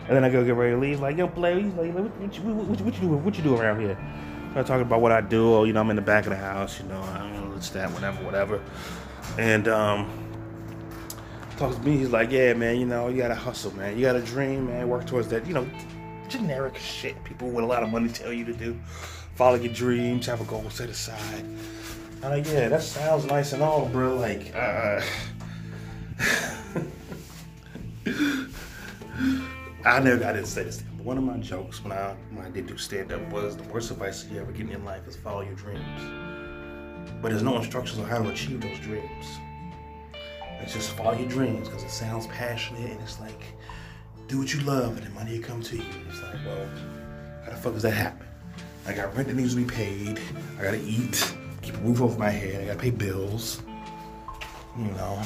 And 0.07 0.15
then 0.15 0.23
I 0.23 0.29
go 0.29 0.43
get 0.43 0.55
ready 0.55 0.73
to 0.73 0.79
leave. 0.79 1.01
Like, 1.01 1.17
yo, 1.17 1.27
play. 1.27 1.61
He's 1.61 1.73
like, 1.73 1.93
what, 1.93 2.03
what, 2.17 2.37
you, 2.37 2.43
what, 2.43 2.79
what, 2.79 2.95
you 2.95 3.01
do? 3.01 3.07
What 3.09 3.37
you 3.37 3.43
do 3.43 3.57
around 3.57 3.81
here? 3.81 3.97
Start 4.51 4.67
talking 4.67 4.83
about 4.83 5.01
what 5.01 5.11
I 5.11 5.19
do. 5.19 5.65
You 5.65 5.73
know, 5.73 5.81
I'm 5.81 5.89
in 5.89 5.97
the 5.97 6.01
back 6.01 6.25
of 6.25 6.29
the 6.29 6.37
house. 6.37 6.79
You 6.79 6.87
know, 6.87 7.01
I 7.01 7.17
don't 7.19 7.49
know, 7.49 7.55
it's 7.57 7.69
that, 7.71 7.91
whatever, 7.91 8.23
whatever. 8.23 8.63
And 9.37 9.67
um, 9.67 10.09
talks 11.57 11.75
to 11.75 11.81
me. 11.81 11.97
He's 11.97 12.09
like, 12.09 12.31
yeah, 12.31 12.53
man. 12.53 12.77
You 12.79 12.85
know, 12.85 13.09
you 13.09 13.17
gotta 13.17 13.35
hustle, 13.35 13.75
man. 13.75 13.97
You 13.97 14.05
gotta 14.05 14.21
dream, 14.21 14.67
man. 14.67 14.87
Work 14.87 15.05
towards 15.07 15.27
that. 15.27 15.45
You 15.45 15.53
know, 15.53 15.67
generic 16.29 16.77
shit 16.77 17.21
people 17.25 17.49
with 17.49 17.65
a 17.65 17.67
lot 17.67 17.83
of 17.83 17.89
money 17.89 18.07
tell 18.07 18.31
you 18.31 18.45
to 18.45 18.53
do. 18.53 18.79
Follow 19.35 19.55
your 19.55 19.73
dreams, 19.73 20.25
have 20.25 20.39
a 20.39 20.45
goal 20.45 20.69
set 20.69 20.89
aside. 20.89 21.45
I'm 22.23 22.31
like, 22.31 22.47
yeah, 22.47 22.69
that 22.69 22.81
sounds 22.81 23.25
nice 23.25 23.51
and 23.53 23.61
all, 23.61 23.85
bro. 23.87 24.15
Like, 24.15 24.55
uh, 24.55 25.01
I 29.87 29.99
never, 29.99 30.25
I 30.25 30.33
didn't 30.33 30.47
say 30.47 30.63
this. 30.63 30.83
But 30.97 31.05
one 31.05 31.17
of 31.17 31.23
my 31.23 31.37
jokes 31.37 31.81
when 31.81 31.93
I 31.93 32.13
when 32.31 32.45
I 32.45 32.49
did 32.49 32.67
do 32.67 32.77
stand 32.77 33.13
up 33.13 33.21
was 33.31 33.55
the 33.55 33.63
worst 33.63 33.89
advice 33.89 34.25
you 34.29 34.37
ever 34.39 34.51
get 34.51 34.69
in 34.69 34.83
life 34.83 35.07
is 35.07 35.15
follow 35.15 35.41
your 35.41 35.55
dreams. 35.55 36.01
But 37.21 37.29
there's 37.29 37.41
no 37.41 37.57
instructions 37.57 37.97
on 37.97 38.05
how 38.05 38.21
to 38.21 38.29
achieve 38.29 38.59
those 38.59 38.79
dreams. 38.79 39.25
It's 40.59 40.73
just 40.73 40.91
follow 40.91 41.17
your 41.17 41.29
dreams 41.29 41.69
because 41.69 41.83
it 41.83 41.89
sounds 41.89 42.27
passionate 42.27 42.91
and 42.91 43.01
it's 43.01 43.19
like 43.21 43.41
do 44.27 44.39
what 44.39 44.53
you 44.53 44.59
love 44.61 44.97
and 44.97 45.05
the 45.05 45.09
money 45.11 45.39
will 45.39 45.45
come 45.45 45.61
to 45.61 45.77
you. 45.77 45.85
It's 46.09 46.21
like, 46.21 46.45
well, 46.45 46.69
how 47.45 47.51
the 47.51 47.57
fuck 47.57 47.73
does 47.73 47.83
that 47.83 47.91
happen? 47.91 48.27
I 48.85 48.93
got 48.93 49.15
rent 49.15 49.29
that 49.29 49.35
needs 49.35 49.55
to 49.55 49.61
be 49.61 49.65
paid. 49.65 50.19
I 50.59 50.63
gotta 50.63 50.81
eat, 50.81 51.33
keep 51.61 51.75
a 51.75 51.79
roof 51.79 52.01
over 52.01 52.19
my 52.19 52.29
head. 52.29 52.61
I 52.61 52.65
gotta 52.65 52.79
pay 52.79 52.91
bills. 52.91 53.61
You 54.77 54.91
know. 54.91 55.23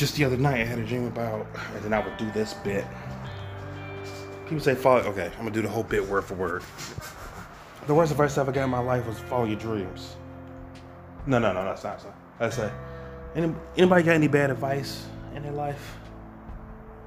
Just 0.00 0.16
the 0.16 0.24
other 0.24 0.38
night, 0.38 0.62
I 0.62 0.64
had 0.64 0.78
a 0.78 0.86
dream 0.86 1.06
about, 1.06 1.46
and 1.74 1.84
then 1.84 1.92
I 1.92 2.02
would 2.02 2.16
do 2.16 2.30
this 2.30 2.54
bit. 2.54 2.86
People 4.44 4.60
say 4.60 4.74
follow. 4.74 5.00
Okay, 5.00 5.26
I'm 5.26 5.40
gonna 5.40 5.50
do 5.50 5.60
the 5.60 5.68
whole 5.68 5.82
bit 5.82 6.02
word 6.02 6.24
for 6.24 6.36
word. 6.36 6.62
The 7.86 7.92
worst 7.92 8.10
advice 8.10 8.38
I 8.38 8.40
ever 8.40 8.50
got 8.50 8.64
in 8.64 8.70
my 8.70 8.78
life 8.78 9.06
was 9.06 9.18
follow 9.18 9.44
your 9.44 9.58
dreams. 9.58 10.16
No, 11.26 11.38
no, 11.38 11.52
no, 11.52 11.66
that's 11.66 11.84
not. 11.84 12.02
That's 12.38 12.56
a. 12.56 12.72
Any, 13.34 13.54
anybody 13.76 14.02
got 14.02 14.14
any 14.14 14.26
bad 14.26 14.50
advice? 14.50 15.04
in 15.34 15.42
their 15.42 15.52
life? 15.52 15.98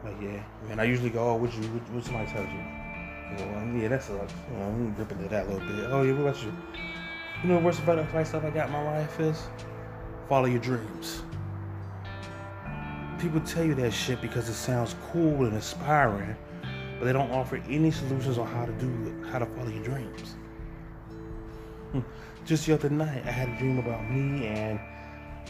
Like, 0.04 0.22
yeah, 0.22 0.44
man, 0.68 0.80
I 0.80 0.84
usually 0.84 1.10
go, 1.10 1.32
oh, 1.32 1.36
what 1.38 1.52
you, 1.56 1.64
what, 1.64 1.96
what 1.96 2.04
somebody 2.04 2.32
tells 2.32 2.48
you? 2.48 2.60
well, 3.40 3.76
yeah, 3.76 3.88
that's 3.88 4.10
a, 4.10 4.14
you 4.14 4.58
know, 4.58 4.66
I'm 4.66 4.96
rip 4.98 5.12
into 5.12 5.28
that 5.30 5.48
a 5.48 5.50
little 5.50 5.68
bit. 5.68 5.88
Oh, 5.90 6.04
yeah, 6.04 6.14
what 6.14 6.30
about 6.30 6.44
you? 6.44 6.54
You 7.42 7.50
know, 7.50 7.58
the 7.58 7.66
worst 7.66 7.80
advice 7.80 8.36
I 8.36 8.50
got 8.52 8.68
in 8.68 8.72
my 8.72 8.84
life 8.84 9.20
is 9.20 9.48
follow 10.30 10.46
your 10.46 10.60
dreams. 10.60 11.24
People 13.24 13.40
tell 13.40 13.64
you 13.64 13.74
that 13.76 13.92
shit 13.92 14.22
because 14.22 14.50
it 14.50 14.54
sounds 14.54 14.98
cool 15.10 15.46
and 15.46 15.54
inspiring, 15.54 16.36
but 17.00 17.06
they 17.06 17.14
don't 17.14 17.32
offer 17.32 17.56
any 17.70 17.90
solutions 17.90 18.38
on 18.38 18.46
how 18.46 18.66
to 18.66 18.74
do 18.74 18.88
it, 19.06 19.28
how 19.32 19.40
to 19.40 19.46
follow 19.46 19.70
your 19.70 19.82
dreams. 19.82 20.36
Just 22.46 22.66
the 22.66 22.74
other 22.74 22.90
night, 22.90 23.24
I 23.26 23.32
had 23.32 23.48
a 23.48 23.58
dream 23.58 23.80
about 23.80 24.12
me 24.12 24.48
and 24.48 24.78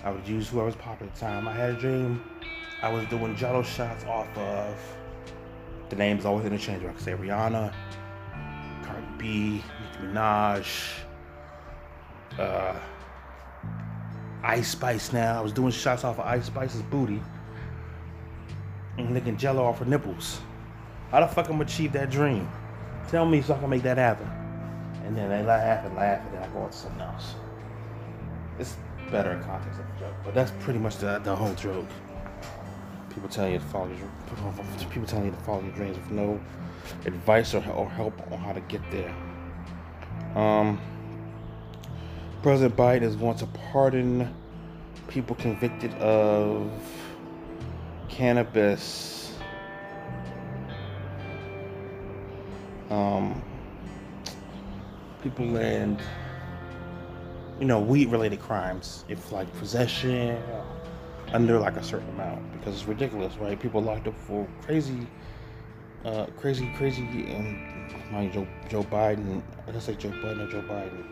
I 0.03 0.11
would 0.11 0.27
use 0.27 0.49
whoever's 0.49 0.75
popular 0.75 1.11
at 1.11 1.15
the 1.15 1.19
time. 1.19 1.47
I 1.47 1.53
had 1.53 1.71
a 1.71 1.79
dream 1.79 2.23
I 2.83 2.89
was 2.89 3.07
doing 3.07 3.35
jello 3.35 3.63
shots 3.63 4.05
off 4.05 4.27
of 4.37 4.77
the 5.89 5.95
names 5.95 6.25
always 6.25 6.45
interchangeable. 6.45 6.91
I 6.91 6.93
could 6.93 7.01
say 7.01 7.13
Rihanna, 7.13 7.73
Cardi 8.83 9.07
B, 9.17 9.63
Nicki 9.81 10.13
Minaj, 10.13 10.99
uh, 12.37 12.75
Ice 14.43 14.67
Spice 14.67 15.11
now. 15.11 15.39
I 15.39 15.41
was 15.41 15.53
doing 15.53 15.71
shots 15.71 16.03
off 16.03 16.19
of 16.19 16.25
Ice 16.27 16.45
Spice's 16.45 16.83
booty 16.83 17.19
and 18.97 19.13
licking 19.13 19.37
jello 19.37 19.63
off 19.63 19.79
her 19.79 19.85
nipples. 19.85 20.39
How 21.11 21.19
the 21.19 21.27
fuck 21.27 21.47
I'm 21.47 21.53
gonna 21.53 21.63
achieve 21.63 21.93
that 21.93 22.09
dream? 22.09 22.49
Tell 23.09 23.25
me 23.25 23.41
so 23.41 23.55
I 23.55 23.59
can 23.59 23.69
make 23.69 23.83
that 23.83 23.97
happen. 23.97 24.27
And 25.05 25.17
then 25.17 25.29
they 25.29 25.43
laugh 25.43 25.85
and 25.85 25.95
laugh, 25.95 26.25
and 26.25 26.35
then 26.35 26.43
I 26.43 26.47
go 26.53 26.59
on 26.59 26.69
to 26.69 26.77
something 26.77 27.01
else. 27.01 27.35
It's 28.59 28.77
better 29.11 29.31
in 29.31 29.43
context 29.43 29.79
of 29.79 29.85
the 29.93 30.05
joke, 30.05 30.15
but 30.23 30.33
that's 30.33 30.51
pretty 30.59 30.79
much 30.79 30.97
the, 30.97 31.19
the 31.19 31.35
whole 31.35 31.53
joke 31.55 31.87
people 33.13 33.29
telling 33.29 33.53
you 33.53 33.59
to 33.59 33.65
follow 33.65 33.87
your 33.87 34.09
people 34.89 35.05
telling 35.05 35.25
you 35.25 35.31
to 35.31 35.37
follow 35.37 35.61
your 35.61 35.71
dreams 35.73 35.97
with 35.97 36.11
no 36.11 36.39
advice 37.05 37.53
or, 37.53 37.63
or 37.69 37.89
help 37.89 38.19
on 38.31 38.39
how 38.39 38.51
to 38.51 38.61
get 38.61 38.81
there. 38.91 39.13
Um, 40.35 40.81
President 42.41 42.75
Biden 42.75 43.03
is 43.03 43.15
going 43.15 43.37
to 43.37 43.45
pardon 43.71 44.33
people 45.07 45.35
convicted 45.35 45.93
of 45.95 46.71
cannabis 48.13 49.33
um, 52.91 53.41
people 55.23 55.57
in 55.57 55.99
you 57.59 57.65
know 57.65 57.79
weed 57.79 58.09
related 58.09 58.39
crimes 58.39 59.03
if 59.09 59.31
like 59.31 59.51
possession 59.57 60.39
under 61.33 61.57
like 61.57 61.75
a 61.75 61.83
certain 61.83 62.07
amount 62.09 62.39
because 62.51 62.75
it's 62.75 62.87
ridiculous 62.87 63.35
right? 63.37 63.59
People 63.59 63.81
locked 63.81 64.07
up 64.07 64.15
for 64.19 64.47
crazy 64.61 65.07
uh, 66.05 66.27
crazy 66.37 66.71
crazy 66.77 67.01
and 67.33 67.91
my 68.11 68.27
Joe 68.27 68.45
Joe 68.69 68.83
Biden 68.83 69.41
I 69.67 69.71
guess 69.71 69.87
like 69.87 69.97
Joe 69.97 70.09
Biden 70.09 70.47
or 70.47 70.51
Joe 70.51 70.61
Biden. 70.61 71.03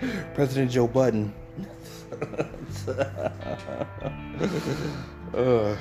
President 0.34 0.72
Joe 0.72 0.88
Biden 0.88 1.32
uh, 5.34 5.76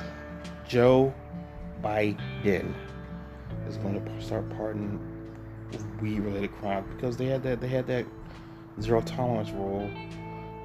Joe 0.67 1.13
Biden 1.81 2.73
is 3.67 3.77
going 3.77 4.03
to 4.03 4.21
start 4.21 4.49
pardoning 4.49 4.99
weed 6.01 6.19
related 6.19 6.51
crimes 6.53 6.87
because 6.95 7.17
they 7.17 7.25
had 7.25 7.43
that 7.43 7.59
they 7.59 7.67
had 7.67 7.87
that 7.87 8.05
zero 8.81 9.01
tolerance 9.01 9.49
rule 9.51 9.89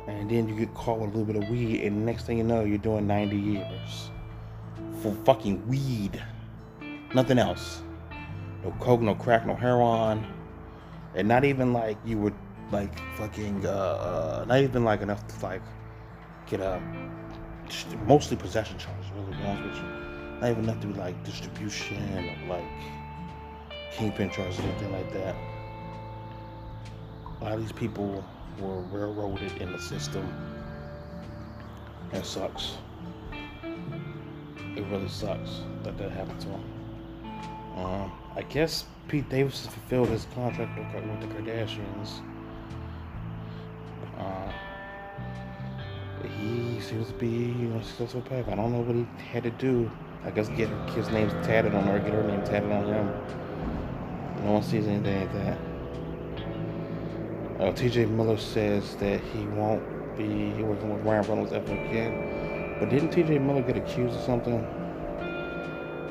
and 0.06 0.30
then 0.30 0.48
you 0.48 0.54
get 0.54 0.72
caught 0.74 0.98
with 0.98 1.14
a 1.14 1.18
little 1.18 1.24
bit 1.24 1.42
of 1.42 1.48
weed 1.48 1.84
and 1.84 2.04
next 2.04 2.26
thing 2.26 2.38
you 2.38 2.44
know 2.44 2.64
you're 2.64 2.78
doing 2.78 3.06
90 3.06 3.36
years 3.36 4.10
for 5.00 5.14
fucking 5.24 5.66
weed. 5.68 6.22
Nothing 7.14 7.38
else. 7.38 7.82
No 8.62 8.74
coke 8.80 9.00
no 9.00 9.14
crack 9.14 9.46
no 9.46 9.54
heroin 9.54 10.26
and 11.14 11.28
not 11.28 11.44
even 11.44 11.72
like 11.72 11.96
you 12.04 12.18
would 12.18 12.34
like 12.72 12.98
fucking 13.16 13.64
uh, 13.66 13.70
uh 13.70 14.44
not 14.48 14.58
even 14.60 14.84
like 14.84 15.02
enough 15.02 15.26
to 15.26 15.46
like 15.46 15.62
get 16.46 16.60
a 16.60 16.80
mostly 18.06 18.36
possession 18.36 18.76
charges 18.78 19.06
really 19.14 19.44
ones 19.44 19.60
with 19.64 19.76
you 19.76 19.88
not 20.40 20.50
even 20.50 20.64
enough 20.64 20.80
to 20.80 20.88
be 20.88 20.94
like 20.94 21.22
distribution 21.24 21.96
or 22.18 22.48
like 22.48 22.64
kingpin 23.92 24.30
charges 24.30 24.58
or 24.58 24.62
anything 24.62 24.92
like 24.92 25.12
that 25.12 25.36
a 27.42 27.44
lot 27.44 27.52
of 27.54 27.60
these 27.60 27.72
people 27.72 28.24
were 28.60 28.80
railroaded 28.82 29.50
in 29.60 29.72
the 29.72 29.78
system. 29.78 30.26
That 32.12 32.24
sucks. 32.26 32.76
It 34.76 34.84
really 34.90 35.08
sucks 35.08 35.62
that 35.82 35.98
that 35.98 36.10
happened 36.12 36.40
to 36.42 36.48
him. 36.48 36.64
Um, 37.76 38.12
I 38.36 38.42
guess 38.42 38.84
Pete 39.08 39.28
Davidson 39.28 39.70
fulfilled 39.70 40.08
his 40.08 40.26
contract 40.34 40.78
with 40.78 41.20
the 41.20 41.26
Kardashians. 41.34 42.20
Uh, 44.18 44.52
he 46.38 46.80
seems 46.80 47.08
to 47.08 47.14
be 47.14 47.28
you 47.28 47.68
know, 47.68 47.80
successful 47.80 48.22
path. 48.22 48.48
I 48.48 48.54
don't 48.54 48.72
know 48.72 48.80
what 48.80 48.96
he 48.96 49.06
had 49.28 49.42
to 49.44 49.50
do. 49.50 49.90
I 50.24 50.30
guess 50.30 50.48
get 50.50 50.68
his 50.90 51.08
name 51.10 51.28
tatted 51.42 51.74
on 51.74 51.84
her, 51.84 51.98
get 51.98 52.12
her 52.12 52.22
name 52.22 52.44
tatted 52.44 52.70
on 52.70 52.86
him. 52.86 53.06
No 54.44 54.52
one 54.52 54.62
sees 54.62 54.86
anything 54.86 55.20
like 55.20 55.32
that. 55.34 55.58
Uh, 57.60 57.72
TJ 57.72 58.08
Miller 58.10 58.36
says 58.36 58.96
that 58.96 59.20
he 59.20 59.46
won't 59.46 59.82
be 60.16 60.52
working 60.62 60.92
with 60.92 61.04
Ryan 61.04 61.28
Reynolds 61.28 61.52
ever 61.52 61.72
again. 61.72 62.76
But 62.78 62.90
didn't 62.90 63.10
TJ 63.10 63.40
Miller 63.40 63.62
get 63.62 63.76
accused 63.76 64.16
of 64.16 64.22
something? 64.22 64.66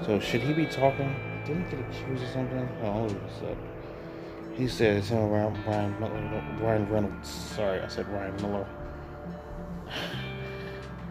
So 0.05 0.19
should 0.19 0.41
he 0.41 0.53
be 0.53 0.65
talking? 0.65 1.13
Didn't 1.45 1.65
he 1.69 1.75
get 1.75 1.85
accused 1.89 2.23
of 2.23 2.29
something? 2.29 2.69
Oh, 2.83 3.07
said. 3.39 3.57
He 4.61 4.67
says 4.67 5.09
him 5.09 5.27
Ryan 5.31 5.99
Miller, 5.99 6.43
Ryan 6.61 6.87
Reynolds. 6.87 7.27
Sorry, 7.27 7.79
I 7.79 7.87
said 7.87 8.07
Ryan 8.09 8.35
Miller. 8.43 8.67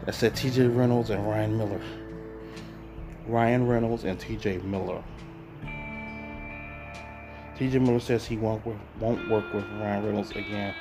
I 0.07 0.13
said 0.13 0.35
TJ 0.35 0.77
Reynolds 0.77 1.11
and 1.11 1.27
Ryan 1.27 1.59
Miller. 1.59 1.81
Ryan 3.27 3.67
Reynolds 3.67 4.05
and 4.05 4.21
TJ 4.21 4.63
Miller. 4.63 5.03
TJ 7.59 7.81
Miller 7.81 7.99
says 7.99 8.25
he 8.25 8.37
won't 8.37 8.65
work, 8.65 8.79
won't 9.01 9.29
work 9.29 9.53
with 9.53 9.65
Ryan 9.81 10.07
Reynolds 10.07 10.31
again. 10.31 10.73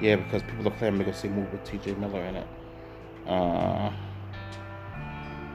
Yeah, 0.00 0.14
because 0.14 0.44
people 0.44 0.68
are 0.68 0.76
claiming 0.76 0.98
they're 0.98 1.06
gonna 1.06 1.18
see 1.18 1.26
a 1.26 1.32
movie 1.32 1.50
with 1.50 1.64
TJ 1.64 1.98
Miller 1.98 2.22
in 2.22 2.36
it. 2.36 2.46
Uh, 3.26 3.90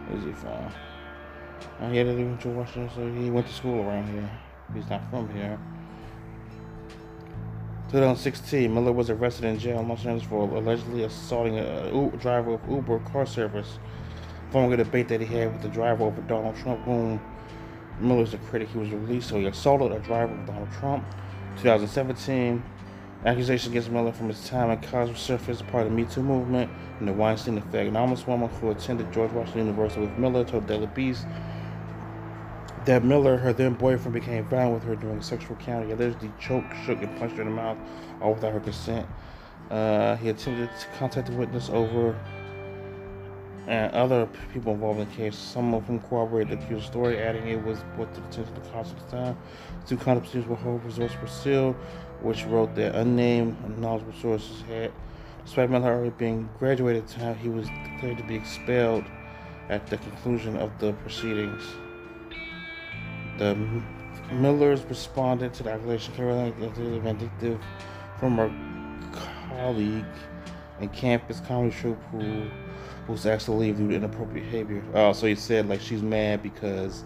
where's 0.10 0.26
he 0.26 0.34
from? 0.34 0.70
Uh, 1.80 1.90
he 1.92 1.96
had 1.96 2.08
to 2.08 2.12
live 2.12 2.44
in 2.44 2.56
Washington, 2.58 2.92
so 2.94 3.22
he 3.22 3.30
went 3.30 3.48
to 3.48 3.54
school 3.54 3.88
around 3.88 4.12
here. 4.12 4.30
He's 4.74 4.90
not 4.90 5.10
from 5.10 5.30
here. 5.30 5.58
2016, 7.90 8.74
Miller 8.74 8.92
was 8.92 9.10
arrested 9.10 9.46
in 9.46 9.58
jail 9.58 9.80
in 9.80 9.88
Los 9.88 10.06
Angeles 10.06 10.24
for 10.24 10.44
allegedly 10.58 11.04
assaulting 11.04 11.58
a 11.58 12.12
driver 12.18 12.56
of 12.56 12.70
Uber 12.70 13.00
car 13.00 13.26
service 13.26 13.80
following 14.52 14.74
a 14.74 14.78
debate 14.78 15.08
that 15.08 15.22
he 15.22 15.26
had 15.26 15.54
with 15.54 15.62
the 15.62 15.70
driver 15.70 16.04
over 16.04 16.22
Donald 16.24 16.56
Trump, 16.58 16.84
whom 16.84 17.22
Miller's 18.02 18.34
a 18.34 18.38
critic. 18.40 18.68
He 18.70 18.78
was 18.78 18.90
released, 18.90 19.30
so 19.30 19.40
he 19.40 19.46
assaulted 19.46 19.94
a 19.94 20.00
driver 20.00 20.34
of 20.34 20.46
Donald 20.46 20.70
Trump. 20.74 21.06
2017, 21.62 22.62
accusations 23.26 23.72
against 23.72 23.90
Miller 23.90 24.12
from 24.12 24.28
his 24.28 24.48
time 24.50 24.70
in 24.70 24.80
college 24.80 25.18
surfaced 25.18 25.66
part 25.68 25.86
of 25.86 25.90
the 25.90 25.96
Me 25.96 26.04
Too 26.04 26.22
movement 26.22 26.70
and 27.00 27.08
the 27.08 27.14
Weinstein 27.14 27.58
effect. 27.58 27.74
An 27.76 27.88
anonymous 27.88 28.28
woman 28.28 28.50
who 28.50 28.70
attended 28.70 29.14
George 29.14 29.32
Washington 29.32 29.68
University 29.68 30.02
with 30.02 30.18
Miller 30.18 30.44
told 30.44 30.68
Daily 30.68 30.88
Beast 30.88 31.26
that 32.88 33.04
Miller, 33.04 33.36
her 33.36 33.52
then 33.52 33.74
boyfriend, 33.74 34.14
became 34.14 34.46
violent 34.46 34.76
with 34.76 34.84
her 34.84 34.96
during 34.96 35.22
sexual 35.22 35.58
encounter. 35.58 35.94
Allegedly 35.94 36.32
choked, 36.40 36.74
shook, 36.86 37.02
and 37.02 37.18
punched 37.20 37.36
her 37.36 37.42
in 37.42 37.50
the 37.50 37.54
mouth, 37.54 37.78
all 38.22 38.34
without 38.34 38.54
her 38.54 38.62
consent. 38.62 39.06
Uh, 39.70 40.16
he 40.16 40.30
attempted 40.30 40.70
to 40.80 40.88
contact 40.98 41.28
the 41.28 41.36
witness 41.36 41.70
over 41.70 42.18
and 43.68 43.94
other 43.94 44.30
people 44.54 44.74
involved 44.74 45.02
in 45.02 45.10
the 45.10 45.16
case, 45.16 45.36
some 45.38 45.74
of 45.74 45.86
whom 45.86 46.00
corroborated 46.00 46.58
the 46.58 46.64
accused 46.64 46.86
story, 46.86 47.20
adding 47.20 47.46
it 47.50 47.62
was 47.66 47.80
what 47.98 48.08
the 48.14 48.22
of 48.42 48.56
the 48.56 48.70
cops 48.70 48.92
at 48.92 49.00
the 49.00 49.18
time. 49.18 49.38
Two 49.86 49.98
condoms 49.98 50.48
were 50.48 50.56
hold 50.56 50.82
results 50.86 51.14
were 51.22 51.28
sealed, 51.28 51.76
which 52.22 52.46
wrote 52.46 52.74
that 52.76 52.96
unnamed 52.96 53.58
knowledgeable 53.78 54.14
sources 54.14 54.62
had. 54.70 54.94
Despite 55.44 55.70
Miller 55.70 55.92
already 55.92 56.12
being 56.12 56.50
graduated 56.60 57.06
time, 57.10 57.36
he 57.36 57.50
was 57.50 57.68
declared 57.84 58.18
to 58.18 58.24
be 58.24 58.36
expelled 58.36 59.04
at 59.68 59.86
the 59.88 59.98
conclusion 59.98 60.56
of 60.56 60.72
the 60.80 60.94
proceedings. 60.94 61.64
The 63.38 63.56
Millers 64.32 64.84
responded 64.84 65.54
to 65.56 65.64
the 65.64 65.72
accusation, 65.72 66.14
Carolina 66.14 66.54
vindictive 67.00 67.60
from 68.20 68.38
her 68.38 68.52
colleague 69.50 70.06
and 70.80 70.92
campus 70.94 71.40
comedy 71.42 71.74
troupe 71.76 72.02
who 72.12 72.48
was 73.08 73.26
asked 73.26 73.46
to 73.46 73.58
due 73.58 73.74
to 73.74 73.96
inappropriate 73.96 74.46
behavior. 74.52 74.84
Oh, 74.94 75.14
so 75.14 75.28
he 75.28 75.36
said 75.36 75.68
like 75.70 75.82
she's 75.82 76.02
mad 76.02 76.44
because 76.44 77.04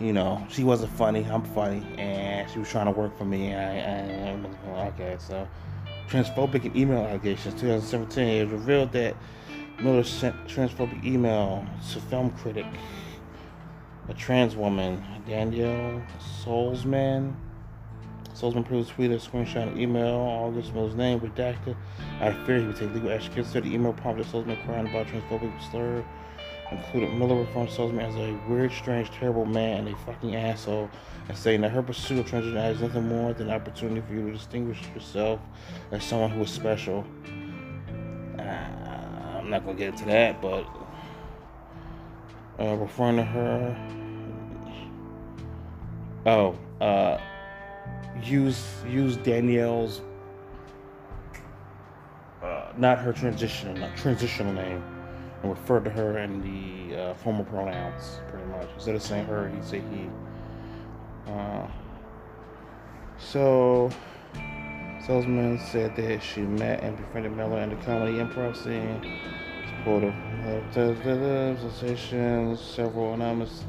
you 0.00 0.12
know 0.12 0.46
she 0.50 0.64
wasn't 0.64 0.92
funny. 0.92 1.24
I'm 1.24 1.42
funny, 1.42 1.82
and 1.98 2.48
she 2.50 2.58
was 2.58 2.68
trying 2.68 2.86
to 2.86 2.92
work 2.92 3.16
for 3.16 3.24
me. 3.24 3.52
And 3.52 4.44
I, 4.44 4.80
I 4.82 4.86
okay, 4.88 5.16
so 5.18 5.48
transphobic 6.08 6.74
email 6.76 6.98
allegations. 6.98 7.54
2017, 7.54 8.28
it 8.28 8.48
revealed 8.48 8.92
that 8.92 9.16
Miller 9.80 10.04
sent 10.04 10.34
transphobic 10.46 11.04
email 11.04 11.66
to 11.92 12.00
film 12.00 12.30
critic, 12.30 12.66
a 14.08 14.14
trans 14.14 14.56
woman, 14.56 15.04
Danielle 15.26 16.02
Soulsman. 16.42 17.34
Solzman 18.34 18.64
produced 18.64 18.92
tweeted 18.92 19.14
a 19.14 19.18
screenshot 19.18 19.68
of 19.68 19.78
email, 19.78 20.14
August 20.14 20.72
Miller's 20.72 20.94
name 20.94 21.18
redacted. 21.20 21.76
Of 22.20 22.46
fear 22.46 22.60
he 22.60 22.66
would 22.66 22.76
take 22.76 22.94
legal 22.94 23.10
action. 23.10 23.32
Considered 23.34 23.64
the 23.64 23.74
email 23.74 23.92
prompted 23.92 24.26
Solzman 24.26 24.64
crying 24.64 24.86
about 24.86 25.06
transphobic 25.08 25.52
slur. 25.70 26.04
Included 26.70 27.12
Miller 27.14 27.40
referring 27.40 27.66
to 27.66 27.72
Solzman 27.72 28.08
as 28.08 28.14
a 28.14 28.38
weird, 28.48 28.70
strange, 28.72 29.10
terrible 29.10 29.44
man 29.44 29.86
and 29.86 29.88
a 29.88 29.98
fucking 29.98 30.36
asshole, 30.36 30.88
and 31.28 31.36
saying 31.36 31.62
that 31.62 31.70
her 31.70 31.82
pursuit 31.82 32.18
of 32.18 32.26
transgender 32.26 32.70
is 32.70 32.80
nothing 32.80 33.08
more 33.08 33.32
than 33.32 33.48
an 33.48 33.54
opportunity 33.54 34.02
for 34.06 34.12
you 34.12 34.26
to 34.26 34.32
distinguish 34.32 34.78
yourself 34.94 35.40
as 35.90 36.04
someone 36.04 36.30
who 36.30 36.42
is 36.42 36.50
special. 36.50 37.04
Uh, 38.38 38.42
I'm 38.42 39.50
not 39.50 39.64
gonna 39.64 39.78
get 39.78 39.94
into 39.94 40.04
that, 40.04 40.40
but 40.42 40.66
uh, 42.60 42.74
referring 42.74 43.16
to 43.16 43.24
her. 43.24 43.97
Oh, 46.26 46.56
uh, 46.80 47.18
use 48.22 48.66
use 48.88 49.16
Danielle's 49.16 50.00
uh, 52.42 52.72
not 52.76 52.98
her 52.98 53.12
transitional 53.12 53.76
not 53.76 53.96
transitional 53.96 54.52
name 54.52 54.82
and 55.42 55.50
refer 55.50 55.80
to 55.80 55.90
her 55.90 56.18
in 56.18 56.40
the 56.40 56.96
uh, 56.96 57.14
formal 57.14 57.44
pronouns 57.44 58.20
pretty 58.28 58.46
much. 58.46 58.68
Instead 58.74 58.94
of 58.96 59.02
saying 59.02 59.26
her 59.26 59.48
he'd 59.48 59.64
say 59.64 59.82
he. 59.92 60.08
Uh, 61.30 61.66
so 63.18 63.90
Solzman 65.06 65.60
said 65.70 65.94
that 65.96 66.22
she 66.22 66.40
met 66.40 66.82
and 66.82 66.96
befriended 66.96 67.36
Miller 67.36 67.60
in 67.60 67.70
the 67.70 67.76
comedy 67.76 68.18
improv 68.18 68.56
scene 68.56 69.20
supportive 69.68 70.14
of 70.76 71.60
sensations 71.60 72.60
several 72.60 73.14
anonymous 73.14 73.64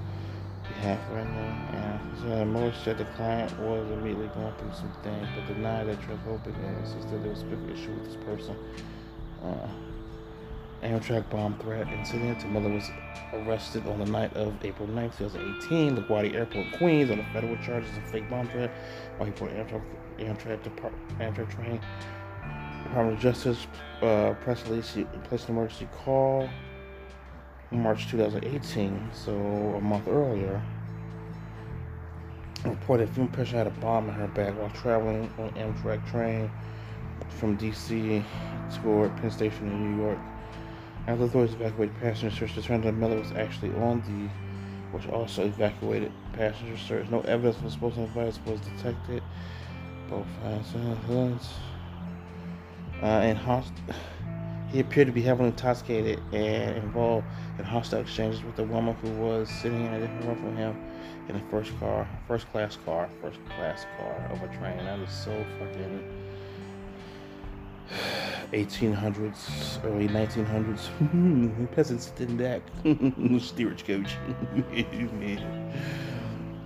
behalf 0.63 0.99
right 1.11 1.29
now 1.29 1.98
uh, 2.25 2.45
Miller 2.45 2.73
said 2.83 2.97
the 2.97 3.05
client 3.05 3.57
was 3.59 3.89
immediately 3.91 4.27
going 4.27 4.53
through 4.55 4.73
some 4.73 4.91
things, 5.03 5.27
but 5.35 5.53
denied 5.53 5.87
that 5.87 6.01
Trump 6.01 6.23
transphobic 6.25 6.55
and 6.55 6.77
insisted 6.79 7.23
there 7.23 7.31
was 7.31 7.41
a 7.41 7.45
big 7.45 7.77
issue 7.77 7.91
with 7.91 8.05
this 8.05 8.23
person. 8.23 8.55
Uh, 9.43 9.67
Amtrak 10.83 11.29
bomb 11.29 11.57
threat 11.59 11.87
incident. 11.89 12.49
Miller 12.51 12.69
was 12.69 12.89
arrested 13.33 13.85
on 13.87 13.99
the 13.99 14.05
night 14.05 14.33
of 14.33 14.53
April 14.63 14.87
9, 14.87 15.11
2018, 15.17 15.97
LaGuardia 15.97 16.33
Airport, 16.35 16.67
Queens, 16.77 17.11
on 17.11 17.25
federal 17.33 17.57
charges 17.57 17.95
of 17.97 18.09
fake 18.09 18.29
bomb 18.29 18.47
threat 18.47 18.71
while 19.17 19.29
he 19.29 19.35
boarded 19.37 19.57
Amtrak, 19.67 19.83
Amtrak, 20.19 20.63
Depart, 20.63 20.93
Amtrak 21.19 21.49
train. 21.53 21.81
Department 22.83 23.17
of 23.17 23.21
Justice 23.21 23.67
uh, 24.01 24.33
press 24.41 24.65
release 24.67 24.97
placed 25.25 25.49
an 25.49 25.55
emergency 25.55 25.87
call 26.03 26.49
March 27.71 28.09
2018, 28.09 29.09
so 29.13 29.31
a 29.31 29.81
month 29.81 30.07
earlier. 30.07 30.61
Reported 32.65 33.09
fume 33.09 33.29
pressure 33.29 33.57
had 33.57 33.67
a 33.67 33.71
bomb 33.71 34.09
in 34.09 34.15
her 34.15 34.27
bag 34.27 34.53
while 34.55 34.69
traveling 34.69 35.31
on 35.37 35.49
Amtrak 35.51 36.05
train 36.11 36.51
from 37.29 37.57
DC 37.57 38.23
toward 38.73 39.15
Penn 39.15 39.31
Station 39.31 39.67
in 39.67 39.95
New 39.95 40.03
York. 40.03 40.19
After 41.07 41.23
authorities 41.23 41.55
evacuated 41.55 41.97
passengers 41.99 42.37
search, 42.37 42.55
determined 42.55 42.83
that 42.83 42.95
Miller 42.95 43.17
was 43.17 43.31
actually 43.31 43.73
on 43.75 44.01
the, 44.01 44.27
which 44.91 45.07
also 45.07 45.45
evacuated 45.45 46.11
passenger 46.33 46.77
search. 46.77 47.09
No 47.09 47.21
evidence 47.21 47.57
of 47.57 47.65
explosive 47.65 48.13
device 48.13 48.39
was 48.45 48.59
detected. 48.59 49.23
Both 50.09 50.27
uh, 53.01 53.05
and 53.05 53.37
host- 53.37 53.71
he 54.71 54.79
appeared 54.79 55.07
to 55.07 55.13
be 55.13 55.21
heavily 55.21 55.49
intoxicated 55.49 56.21
and 56.31 56.77
involved 56.77 57.25
in 57.57 57.65
hostile 57.65 58.01
exchanges 58.01 58.43
with 58.43 58.57
a 58.59 58.63
woman 58.63 58.95
who 58.95 59.09
was 59.11 59.49
sitting 59.49 59.85
in 59.85 59.93
a 59.93 59.99
different 59.99 60.25
room 60.25 60.37
from 60.37 60.55
him 60.55 60.77
in 61.27 61.35
a 61.35 61.41
first 61.49 61.77
car, 61.79 62.07
first 62.27 62.51
class 62.51 62.77
car, 62.85 63.09
first 63.21 63.39
class 63.45 63.85
car 63.97 64.15
of 64.31 64.41
a 64.43 64.47
train. 64.57 64.77
That 64.77 64.99
is 64.99 65.11
so 65.11 65.45
fucking 65.59 66.03
1800s, 68.51 69.83
early 69.85 70.07
1900s. 70.07 71.71
Peasants 71.75 72.11
did 72.11 72.37
that. 72.37 72.61
Steerage 73.41 73.85
coach. 73.85 74.15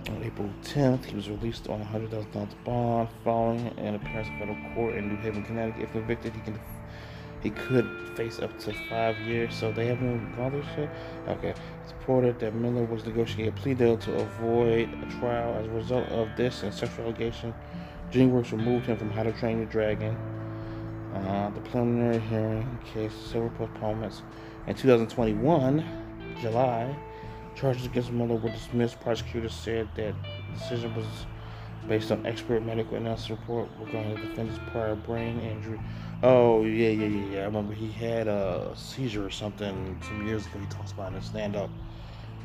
on 0.08 0.22
April 0.22 0.50
10th, 0.62 1.04
he 1.04 1.16
was 1.16 1.30
released 1.30 1.68
on 1.68 1.80
a 1.80 1.84
$100,000 1.84 2.64
bond 2.64 3.08
following 3.22 3.66
an 3.78 3.94
appearance 3.94 4.28
in 4.28 4.38
federal 4.38 4.58
court 4.74 4.94
in 4.94 5.08
New 5.08 5.16
Haven, 5.16 5.42
Connecticut. 5.42 5.82
If 5.82 5.92
convicted, 5.92 6.34
he 6.34 6.40
can 6.40 6.58
he 7.44 7.50
could 7.50 7.88
face 8.16 8.40
up 8.40 8.58
to 8.58 8.72
five 8.88 9.16
years. 9.20 9.54
So 9.54 9.70
they 9.70 9.86
haven't 9.86 10.34
gone 10.34 10.64
shit. 10.74 10.90
Okay, 11.28 11.54
it's 11.84 11.92
reported 11.92 12.40
that 12.40 12.54
Miller 12.54 12.84
was 12.84 13.04
negotiating 13.04 13.48
a 13.48 13.52
plea 13.52 13.74
deal 13.74 13.96
to 13.98 14.14
avoid 14.16 14.88
a 14.88 15.20
trial. 15.20 15.54
As 15.54 15.66
a 15.66 15.70
result 15.70 16.08
of 16.08 16.28
this 16.36 16.64
and 16.64 16.74
sexual 16.74 17.04
allegation, 17.04 17.54
DreamWorks 18.10 18.50
removed 18.50 18.86
him 18.86 18.96
from 18.96 19.10
How 19.10 19.22
to 19.22 19.32
Train 19.32 19.58
Your 19.58 19.66
Dragon. 19.66 20.16
Uh, 21.14 21.50
the 21.50 21.60
preliminary 21.60 22.18
hearing 22.18 22.78
case 22.92 23.12
several 23.30 23.50
postponements. 23.50 24.22
In 24.66 24.74
2021, 24.74 25.84
July, 26.40 26.96
charges 27.54 27.86
against 27.86 28.10
Miller 28.10 28.36
were 28.36 28.50
dismissed. 28.50 28.98
Prosecutors 29.00 29.54
said 29.54 29.88
that 29.94 30.14
decision 30.54 30.94
was 30.96 31.06
based 31.88 32.10
on 32.10 32.26
expert 32.26 32.64
medical 32.64 32.96
analysis 32.96 33.30
report 33.30 33.68
regarding 33.78 34.14
the 34.14 34.20
defendant's 34.20 34.58
prior 34.70 34.94
brain 34.94 35.38
injury. 35.40 35.78
Oh 36.26 36.64
yeah, 36.64 36.88
yeah, 36.88 37.06
yeah, 37.06 37.34
yeah. 37.34 37.40
I 37.40 37.44
remember 37.44 37.74
he 37.74 37.92
had 37.92 38.28
a 38.28 38.72
seizure 38.74 39.26
or 39.26 39.30
something 39.30 40.00
some 40.06 40.26
years 40.26 40.46
ago. 40.46 40.58
He 40.58 40.66
talks 40.68 40.90
about 40.92 41.12
in 41.12 41.18
a 41.18 41.22
stand 41.22 41.54
up. 41.54 41.68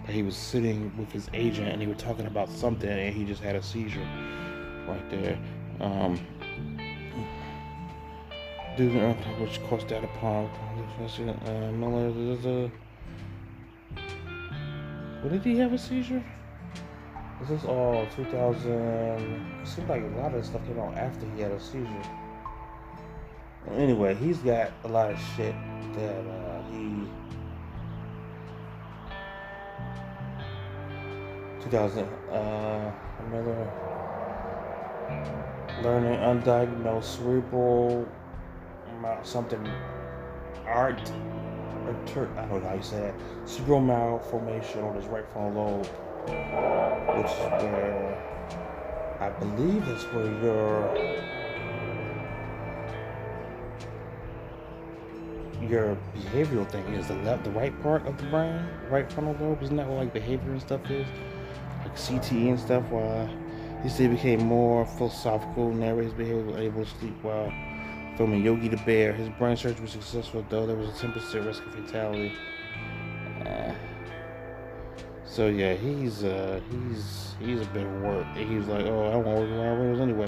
That 0.06 0.12
he 0.12 0.22
was 0.22 0.36
sitting 0.36 0.92
with 0.98 1.10
his 1.14 1.30
agent 1.34 1.70
and 1.70 1.82
he 1.82 1.88
was 1.88 1.98
talking 1.98 2.26
about 2.26 2.50
something 2.50 2.90
and 2.90 3.16
he 3.16 3.24
just 3.24 3.42
had 3.42 3.56
a 3.56 3.64
seizure 3.64 4.06
right 4.86 5.10
there. 5.10 5.40
Um, 5.80 6.20
due 8.76 8.90
which 9.40 9.64
caused 9.70 9.88
that 9.88 10.04
upon 10.04 10.50
uh, 11.46 11.72
Miller. 11.72 12.70
What 15.22 15.32
did 15.32 15.42
he 15.42 15.58
have 15.58 15.72
a 15.72 15.78
seizure? 15.78 16.22
This 17.40 17.50
is 17.50 17.64
all 17.64 18.06
2000. 18.18 18.72
It 19.62 19.68
seemed 19.70 19.88
like 19.88 20.04
a 20.04 20.20
lot 20.20 20.34
of 20.34 20.46
stuff 20.46 20.66
came 20.66 20.80
out 20.80 20.98
after 20.98 21.26
he 21.34 21.42
had 21.44 21.54
a 21.54 21.60
seizure. 21.62 22.19
Anyway, 23.76 24.16
he's 24.16 24.38
got 24.40 24.72
a 24.84 24.88
lot 24.88 25.12
of 25.12 25.20
shit 25.36 25.56
that 25.96 26.26
uh, 26.26 26.62
he. 26.72 27.08
2000. 31.64 32.06
Uh, 32.32 32.92
another 33.28 33.72
learning 35.84 36.18
undiagnosed 36.20 37.04
cerebral 37.04 38.08
something 39.24 39.66
art 40.66 41.12
I 41.90 41.92
don't 41.92 42.36
know 42.36 42.60
how 42.60 42.76
you 42.76 42.84
say 42.84 43.00
that 43.00 43.16
cerebral 43.50 43.82
malformation 43.82 44.82
on 44.82 44.96
his 44.96 45.06
right 45.06 45.26
frontal 45.34 45.64
lobe, 45.64 45.88
which 47.18 47.32
is 47.32 47.64
where 47.64 49.18
I 49.20 49.30
believe 49.30 49.88
is 49.88 50.04
where 50.14 50.32
your 50.44 51.39
your 55.62 55.98
behavioral 56.16 56.70
thing 56.70 56.86
is 56.94 57.08
the 57.08 57.16
left, 57.16 57.44
the 57.44 57.52
right 57.52 57.80
part 57.82 58.06
of 58.08 58.18
the 58.18 58.24
brain, 58.26 58.66
right 58.90 59.12
frontal 59.12 59.36
lobe. 59.40 59.62
Isn't 59.64 59.78
that 59.78 59.88
what 59.88 59.98
like 59.98 60.14
behavior 60.14 60.52
and 60.52 60.62
stuff 60.62 60.90
is? 60.90 61.08
Like 61.84 61.96
CTE 61.96 62.50
and 62.50 62.60
stuff. 62.60 62.84
While 62.90 63.30
he 63.84 63.90
said 63.90 64.10
he 64.10 64.16
became 64.16 64.46
more 64.46 64.86
philosophical, 64.86 65.72
narrated 65.74 66.06
his 66.06 66.14
behavior, 66.14 66.58
able 66.58 66.86
to 66.86 66.90
sleep 67.00 67.16
while 67.22 67.52
filming 68.18 68.44
Yogi 68.44 68.68
the 68.68 68.78
Bear. 68.78 69.14
His 69.14 69.30
brain 69.38 69.56
surgery 69.56 69.82
was 69.82 69.92
successful, 69.92 70.46
though 70.50 70.66
there 70.66 70.76
was 70.76 70.90
a 70.90 71.08
10% 71.08 71.46
risk 71.46 71.66
of 71.66 71.74
fatality. 71.74 72.34
Uh, 73.46 73.74
so 75.26 75.48
yeah, 75.48 75.74
he's 75.74 76.24
uh, 76.24 76.60
he's 76.70 77.36
he's 77.40 77.62
a 77.62 77.70
bit 77.70 77.86
of 77.86 78.02
work. 78.02 78.26
He's 78.36 78.66
like, 78.68 78.86
oh, 78.86 79.12
I 79.12 79.16
want 79.16 79.38
to 79.38 79.42
work 79.42 79.50
around 79.52 79.80
Raiders 79.80 80.00
anyway. 80.00 80.28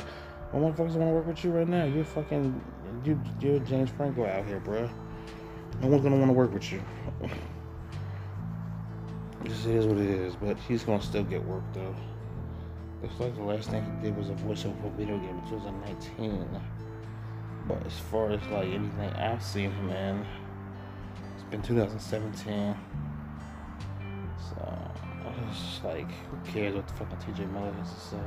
Motherfuckers 0.53 0.95
want 0.95 1.09
to 1.09 1.13
work 1.13 1.27
with 1.27 1.43
you 1.43 1.51
right 1.51 1.67
now. 1.67 1.85
You're 1.85 2.03
fucking, 2.03 2.61
you, 3.05 3.19
you're 3.39 3.59
James 3.59 3.89
Franco 3.89 4.25
out 4.25 4.45
here, 4.45 4.59
bro. 4.59 4.89
No 5.79 5.87
one's 5.87 6.03
gonna 6.03 6.17
want 6.17 6.29
to 6.29 6.33
work 6.33 6.53
with 6.53 6.71
you. 6.71 6.81
this 9.43 9.65
is 9.65 9.85
what 9.85 9.97
it 9.97 10.09
is, 10.09 10.35
but 10.35 10.57
he's 10.67 10.83
gonna 10.83 11.01
still 11.01 11.23
get 11.23 11.43
work 11.45 11.63
though. 11.73 11.95
Looks 13.01 13.19
like 13.19 13.35
the 13.35 13.43
last 13.43 13.69
thing 13.69 13.83
he 13.83 14.07
did 14.07 14.17
was 14.17 14.29
a 14.29 14.33
voiceover 14.33 14.79
for 14.81 14.89
video 14.97 15.17
game 15.17 15.39
in 15.43 15.49
2019. 15.49 16.61
But 17.67 17.85
as 17.85 17.97
far 18.11 18.31
as 18.31 18.41
like 18.51 18.67
anything 18.67 19.09
I've 19.15 19.43
seen 19.43 19.71
him 19.71 19.89
in, 19.89 20.25
it's 21.33 21.43
been 21.49 21.61
2017. 21.61 22.75
So 24.37 24.91
it's 25.49 25.83
like, 25.83 26.11
who 26.11 26.51
cares 26.51 26.75
what 26.75 26.87
the 26.87 26.93
fucking 26.93 27.17
TJ 27.17 27.51
Miller 27.51 27.71
has 27.73 27.93
to 27.93 27.99
say? 27.99 28.17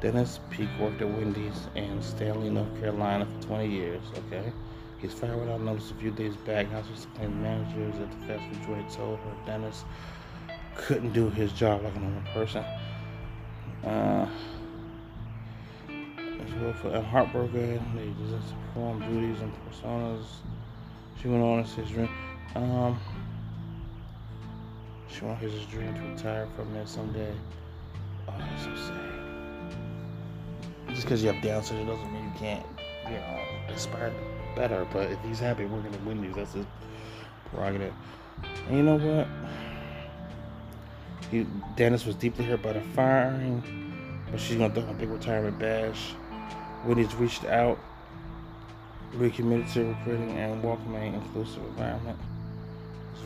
Dennis 0.00 0.40
Peak 0.50 0.68
worked 0.78 1.00
at 1.00 1.08
Wendy's 1.08 1.68
in 1.74 2.02
Stanley, 2.02 2.50
North 2.50 2.78
Carolina 2.80 3.26
for 3.26 3.46
20 3.46 3.68
years. 3.68 4.02
Okay. 4.26 4.52
He's 4.98 5.12
fired 5.12 5.38
without 5.38 5.60
notice 5.60 5.90
a 5.90 5.94
few 5.94 6.10
days 6.10 6.36
back. 6.36 6.70
House 6.70 7.06
claimed 7.14 7.40
managers 7.42 7.94
at 8.00 8.10
the 8.10 8.26
fast 8.26 8.42
food 8.54 8.66
joint 8.66 8.90
told 8.90 9.18
her 9.18 9.34
Dennis 9.46 9.84
couldn't 10.74 11.12
do 11.12 11.30
his 11.30 11.52
job 11.52 11.82
like 11.82 11.94
a 11.94 11.98
normal 11.98 12.22
person. 12.32 12.64
Uh, 13.84 14.28
as 15.88 16.54
well 16.60 16.72
for 16.74 17.00
heartbroken, 17.00 17.80
they 17.94 18.30
just 18.30 18.54
perform 18.66 19.00
duties 19.00 19.40
and 19.40 19.52
personas. 19.68 20.24
She 21.20 21.28
went 21.28 21.42
on 21.42 21.64
to 21.64 21.70
say. 21.70 22.08
Um, 22.56 22.98
she 25.14 25.24
wants 25.24 25.42
his 25.42 25.64
dream 25.66 25.94
to 25.94 26.00
retire 26.00 26.48
from 26.56 26.74
it 26.74 26.88
someday. 26.88 27.32
Oh, 28.26 28.34
that's 28.36 28.64
so 28.64 28.74
sad. 28.74 29.74
Just 30.88 31.02
because 31.02 31.22
you 31.22 31.30
have 31.32 31.42
Down 31.42 31.62
syndrome 31.62 31.96
doesn't 31.96 32.12
mean 32.12 32.24
you 32.24 32.32
can't, 32.38 32.66
you 33.06 33.12
know, 33.12 33.40
aspire 33.68 34.12
better. 34.56 34.86
But 34.92 35.10
if 35.10 35.18
he's 35.24 35.38
happy 35.38 35.66
we're 35.66 35.80
gonna 35.82 35.96
win 35.98 36.20
Wendy's, 36.20 36.34
that's 36.34 36.54
his 36.54 36.66
prerogative. 37.50 37.92
And 38.68 38.76
you 38.76 38.82
know 38.82 38.96
what? 38.96 39.28
He, 41.30 41.46
Dennis 41.76 42.04
was 42.06 42.16
deeply 42.16 42.44
hurt 42.44 42.62
by 42.62 42.72
the 42.72 42.80
firing, 42.80 44.22
but 44.30 44.40
she's 44.40 44.56
gonna 44.56 44.74
throw 44.74 44.88
a 44.88 44.94
big 44.94 45.10
retirement 45.10 45.58
bash. 45.58 46.14
Wendy's 46.84 47.14
reached 47.14 47.44
out, 47.44 47.78
recommitted 49.14 49.68
to 49.74 49.84
recruiting 49.84 50.30
and 50.32 50.62
welcoming 50.62 51.14
an 51.14 51.22
inclusive 51.22 51.64
environment. 51.64 52.18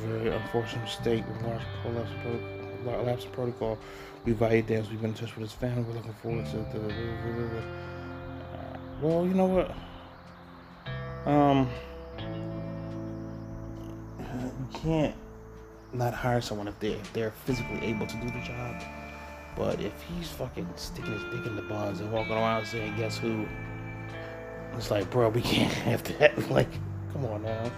Very 0.06 0.30
unfortunate 0.30 0.82
mistake 0.82 1.24
with 1.26 1.42
large 1.42 1.62
prolapse 1.82 2.10
protocol. 2.22 3.04
Lapse 3.04 3.24
protocol. 3.24 3.78
We 4.24 4.32
value 4.32 4.62
Dennis. 4.62 4.88
We've 4.90 5.00
been 5.00 5.10
in 5.10 5.16
touch 5.16 5.34
with 5.34 5.42
his 5.42 5.52
family. 5.52 5.82
We're 5.82 5.94
looking 5.94 6.12
forward 6.14 6.46
to 6.46 6.56
the. 6.56 7.58
Uh, 8.52 8.78
well, 9.00 9.26
you 9.26 9.34
know 9.34 9.46
what? 9.46 9.74
Um, 11.26 11.68
you 14.20 14.80
can't 14.80 15.14
not 15.92 16.14
hire 16.14 16.40
someone 16.40 16.68
if 16.68 16.78
they 16.78 16.92
if 16.92 17.12
they're 17.12 17.32
physically 17.44 17.84
able 17.84 18.06
to 18.06 18.16
do 18.16 18.26
the 18.26 18.40
job. 18.44 18.82
But 19.56 19.80
if 19.80 19.92
he's 20.02 20.28
fucking 20.28 20.68
sticking 20.76 21.12
his 21.12 21.22
dick 21.24 21.46
in 21.46 21.56
the 21.56 21.62
buns 21.62 22.00
and 22.00 22.12
walking 22.12 22.32
around 22.32 22.66
saying, 22.66 22.96
"Guess 22.96 23.18
who?" 23.18 23.46
It's 24.74 24.90
like, 24.90 25.10
bro, 25.10 25.30
we 25.30 25.42
can't 25.42 25.72
have 25.84 26.04
that. 26.18 26.50
like, 26.50 26.70
come 27.12 27.24
on 27.26 27.42
now. 27.42 27.72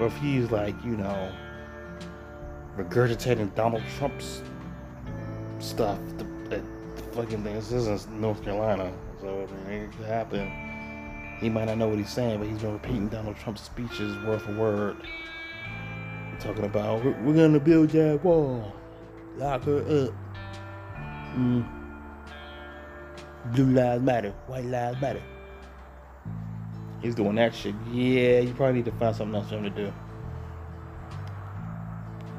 Or 0.00 0.06
if 0.06 0.16
he's 0.18 0.50
like, 0.50 0.74
you 0.84 0.96
know, 0.96 1.32
regurgitating 2.78 3.54
Donald 3.54 3.82
Trump's 3.98 4.42
stuff, 5.58 5.98
the, 6.18 6.28
fucking 7.12 7.42
thing. 7.42 7.54
This 7.54 7.72
isn't 7.72 8.08
North 8.12 8.42
Carolina, 8.44 8.92
so 9.20 9.48
I 9.66 9.68
mean, 9.68 9.80
it 9.82 9.92
could 9.96 10.06
happen. 10.06 10.50
He 11.40 11.50
might 11.50 11.64
not 11.64 11.78
know 11.78 11.88
what 11.88 11.98
he's 11.98 12.10
saying, 12.10 12.38
but 12.38 12.48
he's 12.48 12.58
been 12.58 12.72
repeating 12.72 13.08
Donald 13.08 13.36
Trump's 13.36 13.62
speeches 13.62 14.16
word 14.24 14.40
for 14.42 14.52
word 14.54 14.96
talking 16.40 16.64
about 16.64 17.04
we're, 17.04 17.20
we're 17.22 17.34
gonna 17.34 17.60
build 17.60 17.90
that 17.90 18.22
wall, 18.24 18.72
lock 19.36 19.64
her 19.64 19.78
up. 19.78 20.14
Mm. 21.34 21.66
Blue 23.54 23.66
lives 23.66 24.02
matter, 24.02 24.30
white 24.46 24.64
lives 24.64 25.00
matter. 25.00 25.22
He's 27.02 27.14
doing 27.14 27.36
that 27.36 27.54
shit. 27.54 27.74
Yeah, 27.92 28.40
you 28.40 28.52
probably 28.54 28.76
need 28.76 28.84
to 28.86 28.92
find 28.92 29.14
something 29.14 29.34
else 29.34 29.48
for 29.48 29.56
him 29.56 29.64
to 29.64 29.70
do. 29.70 29.92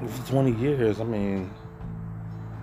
For 0.08 0.32
20 0.32 0.54
years, 0.54 1.02
I 1.02 1.04
mean, 1.04 1.52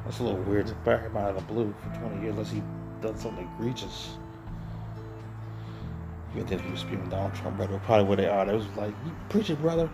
that's 0.04 0.20
a 0.20 0.22
little 0.22 0.40
weird 0.42 0.66
to 0.68 0.74
fire 0.84 1.00
him 1.00 1.16
out 1.16 1.30
of 1.30 1.36
the 1.36 1.52
blue 1.52 1.74
for 1.82 1.98
20 1.98 2.22
years 2.22 2.32
unless 2.32 2.50
he 2.50 2.62
done 3.02 3.18
something 3.18 3.48
egregious. 3.58 4.16
You 6.34 6.44
think 6.44 6.62
he 6.62 6.70
was 6.70 6.80
spewing 6.80 7.08
Donald 7.08 7.34
Trump 7.34 7.56
brother, 7.56 7.80
probably 7.84 8.04
where 8.06 8.16
they 8.16 8.28
are. 8.28 8.48
It 8.48 8.54
was 8.54 8.66
like, 8.76 8.94
you 9.04 9.12
preach 9.28 9.50
it, 9.50 9.60
brother. 9.60 9.90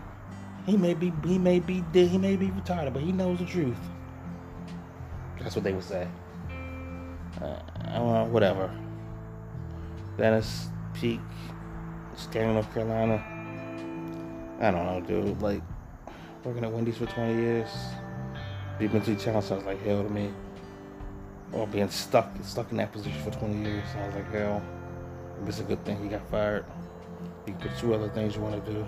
He 0.66 0.76
may 0.76 0.94
be 0.94 1.12
he 1.24 1.38
may 1.38 1.58
be 1.58 1.80
dead, 1.92 2.08
he 2.08 2.18
may 2.18 2.36
be 2.36 2.50
retired, 2.50 2.92
but 2.92 3.02
he 3.02 3.10
knows 3.10 3.38
the 3.38 3.44
truth. 3.44 3.76
That's 5.40 5.56
what 5.56 5.64
they 5.64 5.72
would 5.72 5.82
say. 5.82 6.06
Uh, 7.40 7.58
uh, 7.88 8.24
whatever. 8.26 8.70
Dennis 10.16 10.68
Peak, 10.94 11.20
Stanley, 12.14 12.54
North 12.54 12.72
Carolina. 12.72 13.24
I 14.60 14.70
don't 14.70 14.86
know, 14.86 15.00
dude. 15.00 15.42
Like 15.42 15.62
working 16.44 16.64
at 16.64 16.72
Wendy's 16.72 16.96
for 16.96 17.06
20 17.06 17.34
years, 17.34 17.68
being 18.78 18.92
mentally 18.92 19.16
challenged 19.16 19.48
sounds 19.48 19.64
like 19.64 19.80
hell 19.84 20.02
to 20.02 20.08
me. 20.08 20.32
Or 21.52 21.66
being 21.66 21.88
stuck 21.90 22.30
stuck 22.42 22.70
in 22.70 22.78
that 22.78 22.92
position 22.92 23.20
for 23.22 23.30
20 23.30 23.62
years 23.62 23.84
sounds 23.92 24.14
like 24.14 24.30
hell. 24.32 24.62
It's 25.46 25.60
a 25.60 25.64
good 25.64 25.84
thing 25.84 26.02
he 26.02 26.08
got 26.08 26.26
fired. 26.30 26.64
You 27.46 27.52
can 27.54 27.68
pursue 27.68 27.94
other 27.94 28.08
things 28.08 28.36
you 28.36 28.42
want 28.42 28.64
to 28.64 28.72
do. 28.72 28.86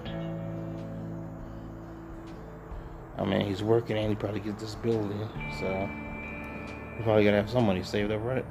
I 3.18 3.24
mean, 3.24 3.46
he's 3.46 3.62
working 3.62 3.96
and 3.96 4.08
he 4.08 4.14
probably 4.16 4.40
gets 4.40 4.62
disability, 4.62 5.14
so 5.60 5.88
he's 6.96 7.04
probably 7.04 7.24
gotta 7.24 7.36
have 7.36 7.50
some 7.50 7.66
money 7.66 7.82
saved 7.82 8.10
up, 8.10 8.24
right? 8.24 8.44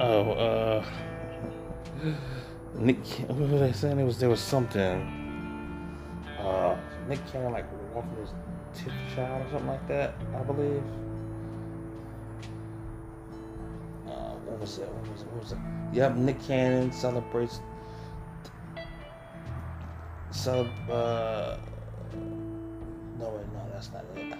Oh, 0.00 0.32
uh, 0.32 0.84
Nick, 2.76 3.06
what 3.28 3.50
was 3.50 3.62
I 3.62 3.72
saying? 3.72 4.00
It 4.00 4.04
was 4.04 4.18
there 4.18 4.30
was 4.30 4.40
something. 4.40 5.19
Uh, 6.40 6.76
Nick 7.08 7.20
Cannon 7.30 7.52
like 7.52 7.66
walking 7.94 8.16
his 8.16 8.30
tenth 8.74 8.94
child 9.14 9.46
or 9.46 9.50
something 9.50 9.68
like 9.68 9.86
that, 9.88 10.14
I 10.34 10.42
believe. 10.42 10.82
Uh, 14.06 14.34
what 14.46 14.60
was 14.60 14.78
it? 14.78 14.88
What 14.88 15.12
was 15.12 15.20
it? 15.20 15.26
What 15.28 15.42
was 15.42 15.52
it? 15.52 15.58
Yep, 15.92 16.16
Nick 16.16 16.42
Cannon 16.46 16.92
celebrates. 16.92 17.60
Celeb, 20.32 20.70
uh, 20.88 21.58
no, 23.18 23.28
wait, 23.28 23.46
no, 23.52 23.66
that's 23.72 23.90
not 23.92 24.04
it. 24.16 24.30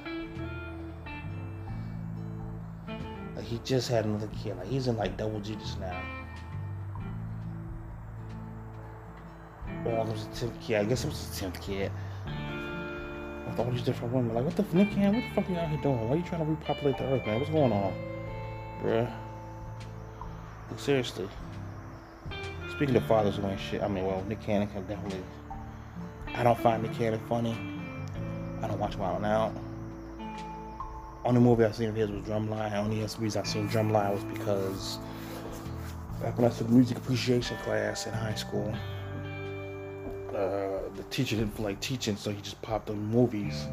Like 3.36 3.44
he 3.44 3.58
just 3.64 3.88
had 3.88 4.04
another 4.04 4.28
kid. 4.42 4.56
Like 4.56 4.68
he's 4.68 4.86
in 4.86 4.96
like 4.96 5.16
double 5.16 5.40
digits 5.40 5.76
now. 5.80 6.00
It 9.84 9.92
was 9.92 10.26
a 10.26 10.40
tenth 10.40 10.60
kid. 10.60 10.76
I 10.76 10.84
guess 10.84 11.04
it 11.04 11.08
was 11.08 11.36
a 11.36 11.40
tenth 11.40 11.60
kid. 11.60 11.90
With 13.46 13.58
all 13.58 13.70
these 13.70 13.82
different 13.82 14.12
women. 14.12 14.34
Like, 14.34 14.44
what 14.44 14.56
the 14.56 14.64
Nick 14.76 14.90
Cannon, 14.92 15.16
what 15.16 15.28
the 15.28 15.34
fuck 15.34 15.48
are 15.48 15.52
you 15.52 15.58
out 15.58 15.68
here 15.68 15.80
doing? 15.82 16.08
Why 16.08 16.14
are 16.14 16.18
you 16.18 16.22
trying 16.22 16.44
to 16.44 16.50
repopulate 16.50 16.98
the 16.98 17.04
earth, 17.04 17.26
man? 17.26 17.40
What's 17.40 17.50
going 17.50 17.72
on? 17.72 17.94
Bruh. 18.82 19.12
Like, 20.70 20.78
seriously. 20.78 21.28
Speaking 22.70 22.96
of 22.96 23.04
fathers 23.04 23.36
doing 23.36 23.58
shit, 23.58 23.82
I 23.82 23.88
mean, 23.88 24.06
well, 24.06 24.24
Nick 24.28 24.40
Cannon 24.40 24.68
can 24.68 24.86
definitely. 24.86 25.22
I 26.34 26.42
don't 26.42 26.58
find 26.58 26.82
Nick 26.82 26.94
Cannon 26.94 27.20
funny. 27.28 27.56
I 28.62 28.68
don't 28.68 28.78
watch 28.78 28.96
Wild 28.96 29.24
Out. 29.24 29.52
Only 31.24 31.40
movie 31.40 31.64
I've 31.64 31.76
seen 31.76 31.88
of 31.88 31.96
his 31.96 32.10
was 32.10 32.24
Drumline. 32.24 32.72
Only 32.74 33.00
reason 33.00 33.40
I've 33.42 33.48
seen 33.48 33.68
Drumline 33.68 34.12
was 34.12 34.24
because 34.24 34.98
back 36.22 36.38
when 36.38 36.50
I 36.50 36.54
took 36.54 36.68
music 36.68 36.96
appreciation 36.96 37.56
class 37.58 38.06
in 38.06 38.12
high 38.12 38.34
school, 38.34 38.74
uh, 40.34 40.88
the 40.96 41.02
teacher 41.10 41.36
didn't 41.36 41.56
feel 41.56 41.66
like 41.66 41.80
teaching, 41.80 42.16
so 42.16 42.30
he 42.30 42.40
just 42.40 42.60
popped 42.62 42.90
on 42.90 42.98
movies. 42.98 43.66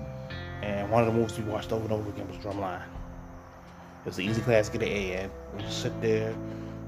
And 0.61 0.89
one 0.91 1.03
of 1.03 1.13
the 1.13 1.19
movies 1.19 1.37
we 1.37 1.45
watched 1.45 1.71
over 1.71 1.83
and 1.83 1.93
over 1.93 2.09
again 2.09 2.27
was 2.27 2.37
Drumline. 2.37 2.81
It 2.81 4.05
was 4.05 4.17
an 4.17 4.25
easy 4.25 4.41
class 4.41 4.69
to 4.69 4.77
get 4.77 4.87
an 4.87 4.93
A 4.93 5.23
in. 5.23 5.31
We 5.55 5.61
just 5.61 5.81
sit 5.81 6.01
there. 6.01 6.35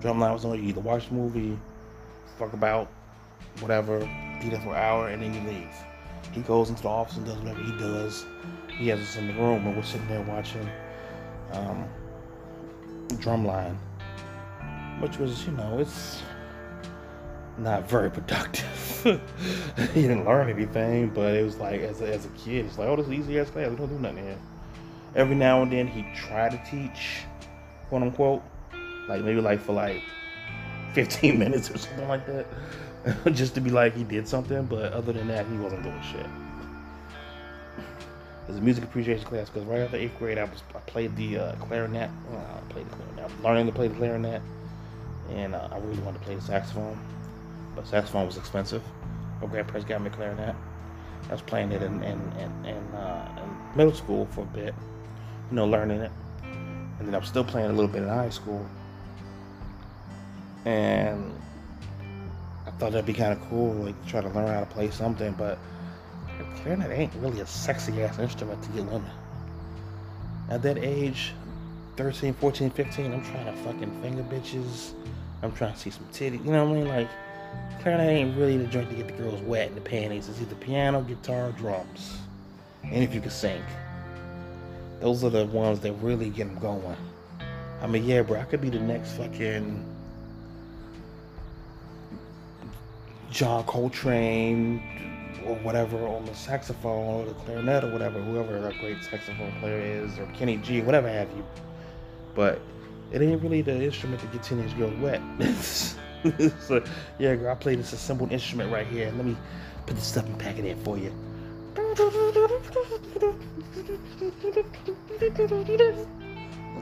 Drumline 0.01 0.33
was 0.33 0.45
on. 0.45 0.61
You 0.61 0.69
either 0.69 0.81
watch 0.81 1.09
the 1.09 1.15
movie, 1.15 1.57
fuck 2.37 2.53
about, 2.53 2.89
whatever, 3.59 3.99
be 4.41 4.49
there 4.49 4.59
for 4.61 4.69
an 4.69 4.75
hour, 4.75 5.09
and 5.09 5.21
then 5.21 5.33
you 5.33 5.51
leave. 5.51 5.75
He 6.31 6.41
goes 6.41 6.69
into 6.69 6.83
the 6.83 6.89
office 6.89 7.17
and 7.17 7.25
does 7.25 7.37
whatever 7.37 7.61
he 7.61 7.71
does. 7.77 8.25
He 8.77 8.87
has 8.89 8.99
us 8.99 9.17
in 9.17 9.27
the 9.27 9.33
room 9.33 9.65
and 9.65 9.75
we're 9.75 9.83
sitting 9.83 10.07
there 10.07 10.21
watching 10.21 10.69
um, 11.51 11.87
Drumline, 13.15 13.75
which 14.99 15.17
was, 15.17 15.45
you 15.45 15.51
know, 15.53 15.79
it's 15.79 16.21
not 17.59 17.89
very 17.89 18.09
productive. 18.09 19.01
he 19.93 20.01
didn't 20.01 20.25
learn 20.25 20.49
anything, 20.49 21.09
but 21.09 21.33
it 21.35 21.43
was 21.43 21.57
like, 21.57 21.81
as 21.81 22.01
a, 22.01 22.13
as 22.13 22.25
a 22.25 22.29
kid, 22.29 22.65
it's 22.65 22.77
like, 22.77 22.87
oh, 22.87 22.95
this 22.95 23.07
is 23.07 23.13
easy 23.13 23.39
ass 23.39 23.49
class. 23.49 23.69
We 23.69 23.75
don't 23.75 23.87
do 23.87 23.99
nothing 23.99 24.23
here. 24.23 24.37
Every 25.15 25.35
now 25.35 25.61
and 25.61 25.71
then 25.71 25.87
he 25.87 26.05
tried 26.15 26.51
to 26.51 26.61
teach, 26.69 27.23
quote 27.89 28.03
unquote, 28.03 28.43
like 29.07 29.23
maybe 29.23 29.41
like 29.41 29.59
for 29.59 29.73
like 29.73 30.01
15 30.93 31.39
minutes 31.39 31.69
or 31.71 31.77
something 31.77 32.07
like 32.07 32.25
that. 32.27 32.45
just 33.33 33.55
to 33.55 33.61
be 33.61 33.69
like 33.69 33.95
he 33.95 34.03
did 34.03 34.27
something, 34.27 34.65
but 34.65 34.93
other 34.93 35.13
than 35.13 35.27
that, 35.27 35.45
he 35.47 35.57
wasn't 35.57 35.83
doing 35.83 36.01
shit. 36.01 36.25
There's 38.45 38.59
a 38.59 38.61
music 38.61 38.83
appreciation 38.83 39.25
class 39.25 39.49
because 39.49 39.67
right 39.67 39.81
after 39.81 39.97
eighth 39.97 40.17
grade, 40.17 40.37
I 40.37 40.43
was 40.43 40.63
I 40.75 40.79
played 40.79 41.15
the 41.15 41.37
uh, 41.37 41.55
clarinet. 41.55 42.09
Well, 42.31 42.39
I 42.39 42.73
played 42.73 42.89
the 42.89 42.95
clarinet. 42.95 43.19
I 43.19 43.23
was 43.23 43.43
learning 43.43 43.65
to 43.67 43.71
play 43.71 43.87
the 43.87 43.95
clarinet, 43.95 44.41
and 45.29 45.53
uh, 45.53 45.69
I 45.71 45.77
really 45.77 45.99
wanted 45.99 46.19
to 46.19 46.25
play 46.25 46.35
the 46.35 46.41
saxophone, 46.41 46.99
saxophone 47.83 48.25
was 48.25 48.37
expensive. 48.37 48.83
My 49.41 49.47
grandparents 49.47 49.87
got 49.87 50.01
me 50.01 50.09
clarinet. 50.09 50.55
I 51.27 51.31
was 51.31 51.41
playing 51.41 51.71
it 51.71 51.81
in 51.81 52.03
in, 52.03 52.19
in, 52.33 52.65
in, 52.65 52.95
uh, 52.95 53.43
in 53.43 53.77
middle 53.77 53.93
school 53.93 54.27
for 54.31 54.41
a 54.41 54.45
bit, 54.45 54.73
you 55.49 55.55
know, 55.55 55.65
learning 55.65 56.01
it, 56.01 56.11
and 56.43 57.07
then 57.07 57.15
I 57.15 57.17
was 57.17 57.27
still 57.27 57.43
playing 57.43 57.69
a 57.69 57.73
little 57.73 57.87
bit 57.87 58.03
in 58.03 58.09
high 58.09 58.29
school. 58.29 58.65
And 60.65 61.33
I 62.67 62.71
thought 62.71 62.91
that'd 62.91 63.05
be 63.05 63.13
kind 63.13 63.33
of 63.33 63.41
cool, 63.49 63.73
like 63.73 64.07
try 64.07 64.21
to 64.21 64.29
learn 64.29 64.47
how 64.47 64.59
to 64.59 64.65
play 64.65 64.89
something, 64.91 65.33
but 65.33 65.57
clarinet 66.61 66.91
ain't 66.91 67.13
really 67.15 67.39
a 67.39 67.45
sexy 67.45 68.01
ass 68.03 68.19
instrument 68.19 68.61
to 68.63 68.69
get 68.69 68.85
women. 68.85 69.11
At 70.49 70.61
that 70.63 70.77
age, 70.77 71.33
13, 71.95 72.33
14, 72.33 72.69
15, 72.69 73.13
I'm 73.13 73.23
trying 73.23 73.45
to 73.45 73.53
fucking 73.63 74.01
finger 74.01 74.23
bitches. 74.23 74.93
I'm 75.41 75.51
trying 75.53 75.73
to 75.73 75.79
see 75.79 75.89
some 75.89 76.07
titty. 76.11 76.37
You 76.37 76.51
know 76.51 76.65
what 76.65 76.71
I 76.71 76.79
mean? 76.79 76.87
Like, 76.87 77.09
clarinet 77.81 78.07
ain't 78.07 78.37
really 78.37 78.57
the 78.57 78.67
joint 78.67 78.89
to 78.89 78.95
get 78.95 79.07
the 79.07 79.13
girls 79.13 79.41
wet 79.41 79.69
in 79.69 79.75
the 79.75 79.81
panties. 79.81 80.29
It's 80.29 80.41
either 80.41 80.55
piano, 80.55 81.01
guitar, 81.01 81.51
drums. 81.53 82.17
And 82.83 83.03
if 83.03 83.13
you 83.13 83.21
can 83.21 83.31
sing. 83.31 83.63
Those 84.99 85.23
are 85.23 85.29
the 85.29 85.45
ones 85.45 85.79
that 85.81 85.93
really 85.93 86.29
get 86.29 86.47
them 86.47 86.59
going. 86.59 86.97
I 87.81 87.87
mean, 87.87 88.03
yeah, 88.03 88.21
bro, 88.21 88.39
I 88.39 88.43
could 88.43 88.61
be 88.61 88.69
the 88.69 88.79
next 88.79 89.13
fucking 89.13 89.85
John 93.31 93.63
Coltrane, 93.63 94.81
or 95.45 95.55
whatever 95.57 95.97
on 96.07 96.25
the 96.25 96.33
saxophone 96.35 97.21
or 97.21 97.25
the 97.25 97.33
clarinet 97.33 97.83
or 97.83 97.91
whatever, 97.91 98.21
whoever 98.21 98.59
that 98.59 98.77
great 98.79 99.03
saxophone 99.03 99.51
player 99.59 99.79
is, 99.79 100.17
or 100.19 100.25
Kenny 100.27 100.57
G, 100.57 100.81
whatever 100.81 101.09
have 101.09 101.29
you. 101.35 101.45
But 102.35 102.59
it 103.11 103.21
ain't 103.21 103.41
really 103.41 103.61
the 103.61 103.81
instrument 103.83 104.21
to 104.21 104.27
get 104.27 104.43
teenage 104.43 104.77
girls 104.77 104.93
wet. 104.99 105.21
so 106.59 106.83
yeah, 107.17 107.35
girl, 107.35 107.51
I 107.51 107.55
play 107.55 107.75
this 107.75 107.93
assembled 107.93 108.31
instrument 108.31 108.71
right 108.71 108.87
here. 108.87 109.11
Let 109.15 109.25
me 109.25 109.37
put 109.85 109.95
this 109.95 110.07
stuff 110.07 110.25
and 110.25 110.37
pack 110.37 110.57
it 110.57 110.65
in 110.65 110.77
for 110.83 110.97
you. 110.97 111.13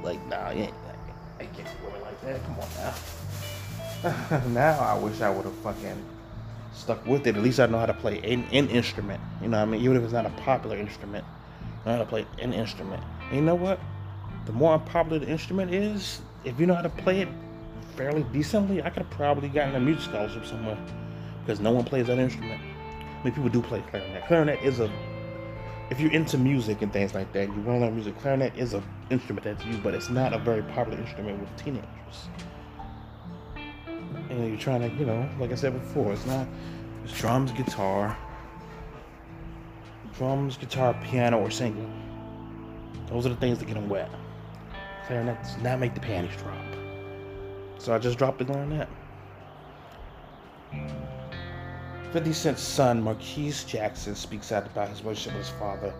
Like, 0.03 0.25
nah, 0.27 0.51
you 0.51 0.63
ain't, 0.63 0.73
I 1.39 1.45
can't 1.45 1.67
do 1.67 1.85
women 1.85 2.01
like 2.01 2.21
that. 2.21 2.43
Come 2.45 2.59
on 2.59 2.67
now. 2.77 2.93
now 4.53 4.79
I 4.79 4.97
wish 4.97 5.21
I 5.21 5.29
would 5.29 5.45
have 5.45 5.55
fucking 5.55 6.05
stuck 6.73 7.05
with 7.05 7.27
it. 7.27 7.35
At 7.35 7.43
least 7.43 7.59
I 7.59 7.65
know 7.65 7.79
how 7.79 7.87
to 7.87 7.93
play 7.93 8.19
an, 8.19 8.45
an 8.51 8.69
instrument. 8.69 9.21
You 9.41 9.49
know 9.49 9.57
what 9.57 9.67
I 9.67 9.71
mean? 9.71 9.81
Even 9.81 9.97
if 9.97 10.03
it's 10.03 10.13
not 10.13 10.25
a 10.25 10.29
popular 10.29 10.77
instrument, 10.77 11.25
I 11.83 11.89
know 11.89 11.97
how 11.97 12.03
to 12.03 12.05
play 12.05 12.25
an 12.39 12.53
instrument. 12.53 13.03
And 13.29 13.37
you 13.37 13.41
know 13.41 13.55
what? 13.55 13.79
The 14.45 14.53
more 14.53 14.75
unpopular 14.75 15.19
the 15.19 15.27
instrument 15.27 15.73
is, 15.73 16.21
if 16.45 16.57
you 16.59 16.67
know 16.67 16.75
how 16.75 16.83
to 16.83 16.89
play 16.89 17.21
it 17.21 17.27
fairly 17.97 18.23
decently, 18.31 18.81
I 18.81 18.89
could 18.89 19.03
have 19.03 19.11
probably 19.11 19.49
gotten 19.49 19.75
a 19.75 19.79
music 19.79 20.03
scholarship 20.03 20.45
somewhere 20.45 20.77
because 21.41 21.59
no 21.59 21.71
one 21.71 21.83
plays 21.83 22.07
that 22.07 22.19
instrument. 22.19 22.61
I 22.61 23.23
mean, 23.23 23.33
people 23.33 23.49
do 23.49 23.61
play 23.61 23.83
clarinet. 23.89 24.23
Clarinet 24.25 24.63
is 24.63 24.79
a 24.79 24.89
if 25.89 26.01
you're 26.01 26.11
into 26.11 26.37
music 26.37 26.81
and 26.81 26.91
things 26.91 27.13
like 27.13 27.31
that, 27.31 27.47
you 27.47 27.61
want 27.61 27.79
to 27.79 27.85
learn 27.85 27.95
music. 27.95 28.19
Clarinet 28.19 28.55
is 28.57 28.73
an 28.73 28.83
instrument 29.09 29.45
that's 29.45 29.63
used, 29.65 29.81
but 29.81 29.93
it's 29.93 30.09
not 30.09 30.33
a 30.33 30.37
very 30.37 30.61
popular 30.61 30.99
instrument 30.99 31.39
with 31.39 31.55
teenagers. 31.55 31.87
And 34.29 34.49
you're 34.49 34.59
trying 34.59 34.81
to, 34.81 34.89
you 34.97 35.05
know, 35.05 35.27
like 35.39 35.51
I 35.51 35.55
said 35.55 35.73
before, 35.73 36.11
it's 36.11 36.25
not. 36.25 36.45
It's 37.05 37.17
drums, 37.17 37.53
guitar, 37.53 38.17
drums, 40.17 40.57
guitar, 40.57 40.93
piano, 41.05 41.39
or 41.39 41.49
singing. 41.49 41.89
Those 43.07 43.25
are 43.25 43.29
the 43.29 43.35
things 43.37 43.59
that 43.59 43.65
get 43.65 43.75
them 43.75 43.87
wet. 43.87 44.11
Clarinet 45.05 45.41
does 45.41 45.57
not 45.59 45.79
make 45.79 45.93
the 45.93 46.01
panties 46.01 46.35
drop. 46.35 46.66
So 47.79 47.93
I 47.93 47.99
just 47.99 48.17
dropped 48.17 48.39
the 48.39 48.45
that. 48.45 48.89
50 52.11 52.33
Cent's 52.33 52.61
son, 52.61 53.01
Marquise 53.01 53.63
Jackson, 53.63 54.15
speaks 54.15 54.51
out 54.51 54.65
about 54.65 54.89
his 54.89 55.03
relationship 55.03 55.37
with 55.37 55.47
his 55.47 55.59
father. 55.59 55.93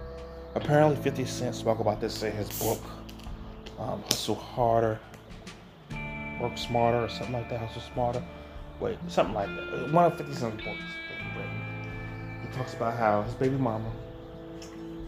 Apparently, 0.56 0.96
50 0.96 1.26
Cent 1.26 1.56
spoke 1.56 1.80
about 1.80 2.02
this 2.02 2.24
in 2.24 2.32
his 2.32 2.50
book, 2.60 2.82
um, 3.78 4.02
Hustle 4.04 4.36
Harder, 4.36 5.00
Work 6.42 6.58
Smarter, 6.58 7.04
or 7.04 7.10
something 7.10 7.34
like 7.34 7.50
that. 7.50 7.60
Hustle 7.60 7.82
Smarter. 7.94 8.24
Wait, 8.80 8.98
something 9.08 9.36
like 9.36 9.50
that. 9.50 9.92
One 9.92 10.06
of 10.06 10.18
50 10.18 10.34
Cent's 10.34 10.64
books. 10.64 10.80
He 12.42 12.58
talks 12.58 12.74
about 12.74 12.98
how 12.98 13.22
his 13.24 13.34
baby 13.34 13.58
mama, 13.58 13.92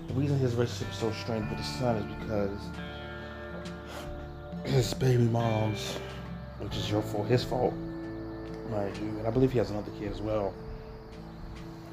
the 0.07 0.13
reason 0.13 0.37
his 0.39 0.53
relationship 0.55 0.91
is 0.91 0.99
so 0.99 1.11
strained 1.13 1.49
with 1.49 1.59
his 1.59 1.79
son 1.79 1.95
is 1.97 2.05
because 2.19 2.59
his 4.65 4.93
baby 4.93 5.23
mom's, 5.23 5.97
which 6.59 6.75
is 6.77 6.89
your 6.89 7.01
fault, 7.01 7.27
his 7.27 7.43
fault, 7.43 7.73
like, 8.71 8.95
and 8.97 9.27
I 9.27 9.31
believe 9.31 9.51
he 9.51 9.57
has 9.57 9.71
another 9.71 9.91
kid 9.99 10.11
as 10.11 10.21
well 10.21 10.53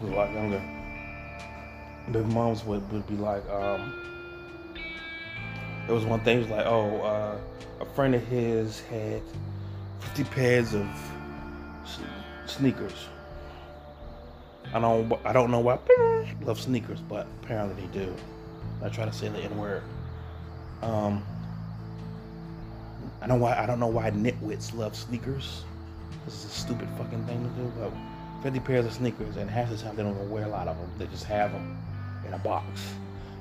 was 0.00 0.12
a 0.12 0.14
lot 0.14 0.32
younger. 0.32 0.62
The 2.08 2.22
moms 2.24 2.64
would, 2.64 2.90
would 2.92 3.06
be 3.06 3.16
like, 3.16 3.48
um, 3.50 3.92
there 5.86 5.94
was 5.94 6.04
one 6.04 6.20
thing, 6.20 6.38
it 6.38 6.40
was 6.42 6.50
like, 6.50 6.66
oh, 6.66 7.00
uh, 7.00 7.38
a 7.80 7.84
friend 7.94 8.14
of 8.14 8.26
his 8.26 8.80
had 8.80 9.22
50 10.00 10.24
pairs 10.24 10.74
of 10.74 10.86
sneakers. 12.46 13.08
I 14.74 14.80
don't, 14.80 15.12
I 15.24 15.32
don't 15.32 15.50
know 15.50 15.60
why 15.60 15.78
love 16.42 16.60
sneakers, 16.60 17.00
but 17.00 17.26
apparently 17.42 17.86
they 17.86 17.92
do. 17.92 18.14
I 18.82 18.88
try 18.88 19.04
to 19.04 19.12
say 19.12 19.28
the 19.28 19.38
N 19.38 19.56
word. 19.56 19.82
Um, 20.82 21.24
I 23.26 23.28
know 23.28 23.34
why. 23.34 23.58
I 23.58 23.66
don't 23.66 23.80
know 23.80 23.88
why 23.88 24.08
nitwits 24.12 24.72
love 24.72 24.94
sneakers. 24.94 25.64
This 26.24 26.34
is 26.34 26.44
a 26.44 26.48
stupid 26.48 26.88
fucking 26.96 27.24
thing 27.24 27.42
to 27.42 27.50
do, 27.60 27.72
but 27.76 27.92
50 28.44 28.60
pairs 28.60 28.86
of 28.86 28.92
sneakers, 28.92 29.36
and 29.36 29.50
half 29.50 29.68
the 29.68 29.76
time 29.76 29.96
they 29.96 30.04
don't 30.04 30.14
even 30.14 30.30
wear 30.30 30.44
a 30.44 30.48
lot 30.48 30.68
of 30.68 30.78
them. 30.78 30.88
They 30.96 31.06
just 31.06 31.24
have 31.24 31.50
them 31.50 31.76
in 32.24 32.34
a 32.34 32.38
box. 32.38 32.94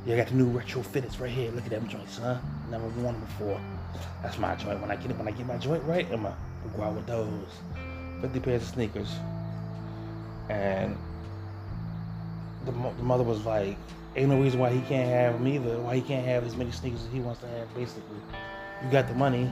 You 0.08 0.16
got 0.16 0.30
the 0.30 0.34
new 0.34 0.48
retro 0.48 0.82
fitteds 0.82 1.20
right 1.20 1.30
here. 1.30 1.52
Look 1.52 1.66
at 1.66 1.70
them 1.70 1.88
joints, 1.88 2.18
huh? 2.18 2.40
Never 2.72 2.88
worn 2.88 3.14
them 3.14 3.20
before. 3.20 3.62
That's 4.24 4.40
my 4.40 4.56
joint. 4.56 4.82
When 4.82 4.90
I 4.90 4.96
get 4.96 5.12
it, 5.12 5.18
when 5.20 5.28
I 5.28 5.32
get 5.32 5.46
my 5.46 5.58
joint 5.58 5.84
right, 5.84 6.12
I'm 6.12 6.24
gonna 6.24 6.36
go 6.76 6.82
out 6.82 6.96
with 6.96 7.06
those. 7.06 7.30
50 8.22 8.40
pairs 8.40 8.64
of 8.64 8.70
sneakers. 8.70 9.14
And 10.50 10.98
the, 12.66 12.72
the 12.72 13.04
mother 13.04 13.24
was 13.24 13.46
like, 13.46 13.78
ain't 14.16 14.30
no 14.30 14.42
reason 14.42 14.60
why 14.60 14.72
he 14.72 14.82
can't 14.82 15.10
have 15.10 15.34
them 15.34 15.48
either. 15.48 15.78
Why 15.78 15.98
he 15.98 16.02
can't 16.02 16.26
have 16.26 16.44
as 16.44 16.56
many 16.56 16.72
sneakers 16.72 17.04
as 17.06 17.14
he 17.14 17.20
wants 17.20 17.42
to 17.42 17.48
have, 17.50 17.72
basically. 17.76 18.18
You 18.84 18.90
got 18.90 19.08
the 19.08 19.14
money. 19.14 19.52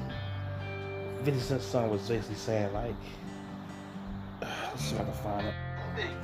50 1.23 1.39
Cent's 1.39 1.65
son 1.65 1.89
was 1.89 2.07
basically 2.07 2.35
saying, 2.35 2.73
like, 2.73 2.95
Let's 4.73 4.85
see 4.85 4.95
if 4.95 5.01
I 5.01 5.03
can 5.03 5.13
find 5.13 5.47
it. 5.47 5.53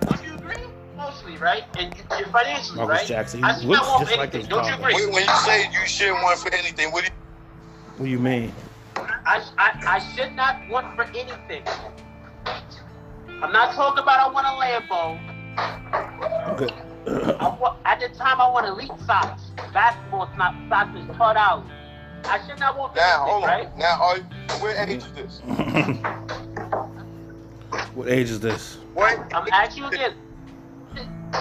Don't 0.01 0.25
you 0.25 0.33
agree? 0.35 0.63
Mostly, 0.97 1.37
right? 1.37 1.63
And 1.77 1.95
you're 2.17 2.27
financially, 2.27 2.77
Marcus 2.77 2.99
right? 2.99 3.07
Jackson. 3.07 3.43
I 3.43 3.53
He 3.53 3.61
should 3.61 3.69
looks 3.69 3.81
not 3.81 3.87
want 3.87 4.07
just 4.07 4.17
like 4.17 4.33
anything. 4.33 4.39
his 4.41 4.49
Don't 4.49 4.65
you 4.65 4.73
agree? 4.73 4.93
When, 4.95 5.13
when 5.13 5.23
you 5.23 5.35
say 5.45 5.69
you 5.71 5.85
shouldn't 5.87 6.23
want 6.23 6.39
for 6.39 6.53
anything, 6.53 6.91
what 6.91 7.05
do 7.05 7.11
you 7.11 7.15
What 7.97 8.05
do 8.05 8.11
you 8.11 8.19
mean? 8.19 8.53
I, 8.97 9.45
I, 9.57 9.71
I 9.85 9.99
should 10.15 10.35
not 10.35 10.67
want 10.69 10.95
for 10.95 11.03
anything. 11.03 11.63
I'm 13.41 13.53
not 13.53 13.73
talking 13.75 14.01
about 14.03 14.19
I 14.19 14.29
want 14.31 14.47
a 14.47 14.49
Lambo. 14.49 15.19
Okay. 16.53 16.73
I 17.39 17.57
want, 17.59 17.79
at 17.85 17.99
the 17.99 18.09
time, 18.09 18.41
I 18.41 18.49
want 18.49 18.67
elite 18.67 18.91
socks. 19.05 19.43
Basketball 19.73 20.29
socks, 20.35 20.57
socks 20.69 20.97
is 20.99 21.15
taught 21.17 21.37
out. 21.37 21.63
I 22.25 22.39
should 22.47 22.59
not 22.59 22.77
want 22.77 22.93
for 22.93 22.99
now? 22.99 23.23
anything, 23.23 23.31
Hold 23.31 23.43
on. 23.43 23.49
right? 23.49 23.77
Now, 23.77 24.01
are 24.01 24.17
you, 24.17 24.23
what 24.59 24.89
age 24.89 25.03
is 25.03 25.11
this? 25.13 25.39
what 27.95 28.07
age 28.09 28.29
is 28.29 28.39
this? 28.39 28.75
What? 28.93 29.33
I'm 29.33 29.47
asking 29.51 29.83
you 29.83 29.89
again. 29.89 30.13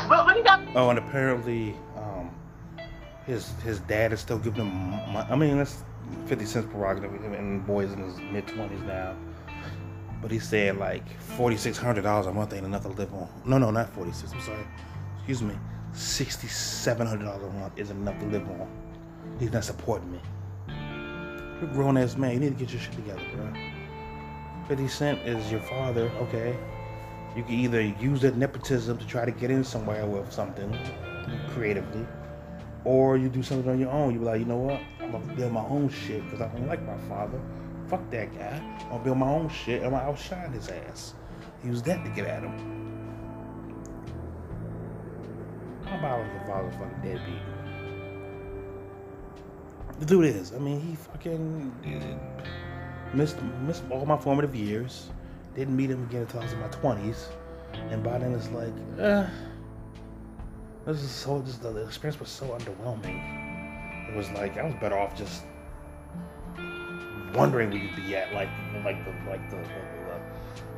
What, 0.07 0.26
what 0.26 0.33
do 0.35 0.39
you 0.39 0.45
got? 0.45 0.61
Oh, 0.74 0.91
and 0.91 0.99
apparently, 0.99 1.74
um, 1.97 2.31
his 3.26 3.51
his 3.62 3.81
dad 3.81 4.12
is 4.12 4.20
still 4.20 4.39
giving 4.39 4.66
him 4.66 4.91
money. 5.12 5.29
I 5.31 5.37
mean, 5.37 5.59
that's 5.59 5.83
50 6.26 6.45
cents 6.45 6.66
prerogative, 6.70 7.12
and 7.12 7.62
the 7.62 7.66
boy's 7.66 7.93
in 7.93 8.03
his 8.03 8.18
mid 8.20 8.47
20s 8.47 8.85
now. 8.87 9.14
But 10.20 10.31
he's 10.31 10.49
saying 10.49 10.79
like 10.79 11.05
$4,600 11.37 12.26
a 12.26 12.33
month 12.33 12.53
ain't 12.53 12.66
enough 12.66 12.83
to 12.83 12.89
live 12.89 13.12
on. 13.14 13.29
No, 13.45 13.57
no, 13.57 13.70
not 13.70 13.89
46. 13.91 14.33
I'm 14.33 14.41
sorry. 14.41 14.66
Excuse 15.18 15.43
me. 15.43 15.55
$6,700 15.95 17.49
a 17.49 17.53
month 17.53 17.72
isn't 17.76 17.97
enough 17.97 18.18
to 18.18 18.26
live 18.26 18.47
on. 18.49 18.68
He's 19.39 19.53
not 19.53 19.64
supporting 19.64 20.11
me. 20.11 20.20
You're 21.61 21.71
a 21.71 21.73
grown 21.73 21.97
ass 21.97 22.17
man. 22.17 22.35
You 22.35 22.41
need 22.41 22.59
to 22.59 22.65
get 22.65 22.73
your 22.73 22.81
shit 22.81 22.93
together, 22.93 23.23
bro. 23.35 23.53
50 24.69 24.87
Cent 24.87 25.19
is 25.27 25.51
your 25.51 25.61
father, 25.61 26.11
okay? 26.21 26.57
You 27.37 27.43
can 27.43 27.55
either 27.55 27.81
use 27.81 28.21
that 28.21 28.37
nepotism 28.37 28.97
to 28.99 29.07
try 29.07 29.25
to 29.25 29.31
get 29.31 29.51
in 29.51 29.65
somewhere 29.65 30.07
with 30.07 30.33
something 30.33 30.77
creatively, 31.51 32.07
or 32.85 33.17
you 33.17 33.29
do 33.29 33.43
something 33.43 33.71
on 33.71 33.81
your 33.81 33.91
own. 33.91 34.13
You 34.13 34.21
be 34.21 34.25
like, 34.25 34.41
you 34.41 34.47
know 34.47 34.59
what? 34.59 34.81
I'm 35.01 35.11
gonna 35.11 35.35
build 35.35 35.53
my 35.53 35.65
own 35.65 35.89
shit 35.89 36.23
because 36.25 36.41
I 36.41 36.49
don't 36.49 36.69
like 36.69 36.85
my 36.87 36.99
father. 37.09 37.41
Fuck 37.89 38.09
that 38.11 38.33
guy. 38.35 38.63
I'm 38.83 38.89
gonna 38.91 39.05
build 39.05 39.19
my 39.19 39.29
own 39.29 39.49
shit 39.49 39.83
I'm 39.83 39.91
gonna 39.91 40.05
outshine 40.05 40.53
his 40.53 40.69
ass. 40.69 41.15
Use 41.65 41.83
that 41.83 42.05
to 42.05 42.11
get 42.11 42.27
at 42.27 42.43
him. 42.43 42.89
How 45.87 45.99
about 45.99 46.21
if 46.21 46.41
the 46.41 46.47
father's 46.47 46.75
fucking 46.75 47.01
deadbeat? 47.03 47.58
The 49.99 50.07
dude 50.07 50.27
is. 50.27 50.53
I 50.55 50.59
mean, 50.59 50.81
he 50.81 50.95
fucking 50.95 51.73
missed 53.15 53.43
missed 53.67 53.83
all 53.91 54.07
my 54.07 54.17
formative 54.17 54.55
years. 54.55 55.11
Didn't 55.57 55.77
meet 55.77 55.91
him 55.91 56.05
again 56.05 56.23
until 56.23 56.41
I 56.41 56.45
was 56.45 56.53
in 56.53 56.61
my 56.61 56.69
twenties, 56.69 57.29
and 57.91 58.03
by 58.05 58.19
then 58.19 58.33
it's 58.33 58.49
like, 58.51 58.73
uh, 59.01 59.27
this 60.87 61.03
is 61.03 61.11
so. 61.11 61.43
Just 61.43 61.63
the, 61.63 61.75
experience 61.85 62.21
was 62.21 62.29
so 62.29 62.47
underwhelming. 62.47 64.09
It 64.09 64.17
was 64.17 64.31
like 64.31 64.57
I 64.57 64.65
was 64.65 64.75
better 64.75 64.97
off 64.97 65.17
just 65.17 65.43
wondering 67.35 67.71
where 67.71 67.79
you'd 67.79 67.97
be 67.97 68.15
at, 68.15 68.33
like 68.33 68.49
like 68.85 69.05
the 69.05 69.31
like 69.31 69.51
the 69.51 69.57
the, 69.57 69.65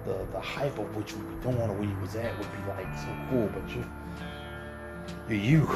the, 0.07 0.13
the, 0.13 0.33
the 0.33 0.41
hype 0.41 0.79
of 0.79 0.97
what 0.97 1.11
you 1.11 1.19
would 1.19 1.43
be 1.43 1.51
doing 1.51 1.61
or 1.61 1.75
where 1.75 1.89
you 1.89 1.97
was 2.01 2.17
at 2.17 2.37
would 2.39 2.51
be 2.53 2.69
like 2.71 2.89
so 2.97 3.15
cool, 3.29 3.51
but 3.53 3.69
you 3.69 3.85
you. 5.29 5.69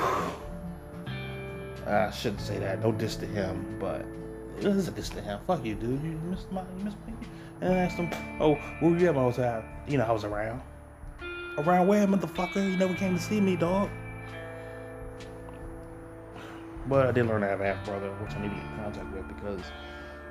I 1.87 2.11
shouldn't 2.11 2.41
say 2.41 2.59
that. 2.59 2.83
No 2.83 2.93
diss 2.93 3.17
to 3.17 3.27
him, 3.27 3.77
but 3.79 4.05
it 4.59 4.65
is 4.65 4.89
a 4.89 4.91
diss 4.91 5.11
to 5.11 5.21
him. 5.21 5.41
Fuck 5.47 5.65
you, 5.65 5.75
dude. 5.75 6.03
You 6.03 6.21
missed 6.25 6.51
my, 6.51 6.63
you 6.79 6.85
missed 6.85 6.97
me. 7.07 7.13
And 7.61 7.73
I 7.73 7.77
asked 7.77 7.97
him, 7.97 8.11
"Oh, 8.41 8.55
where 8.81 8.91
were 8.93 8.99
you 8.99 9.09
at 9.09 9.15
most 9.15 9.37
time?" 9.37 9.65
You 9.87 9.99
know, 9.99 10.05
I 10.05 10.13
was 10.13 10.25
around. 10.25 10.63
Around 11.59 11.87
where, 11.87 12.07
motherfucker? 12.07 12.57
You 12.57 12.77
never 12.77 12.95
came 12.95 13.17
to 13.17 13.23
see 13.23 13.41
me, 13.41 13.57
dog. 13.57 13.91
But 16.87 17.07
I 17.07 17.13
did 17.13 17.27
learn 17.27 17.41
to 17.43 17.47
have 17.47 17.61
a 17.61 17.65
half 17.65 17.85
brother, 17.85 18.11
which 18.15 18.35
I 18.35 18.43
need 18.43 18.51
to 18.51 18.55
get 18.57 18.65
in 18.65 18.77
contact 18.77 19.13
with 19.13 19.29
because 19.29 19.61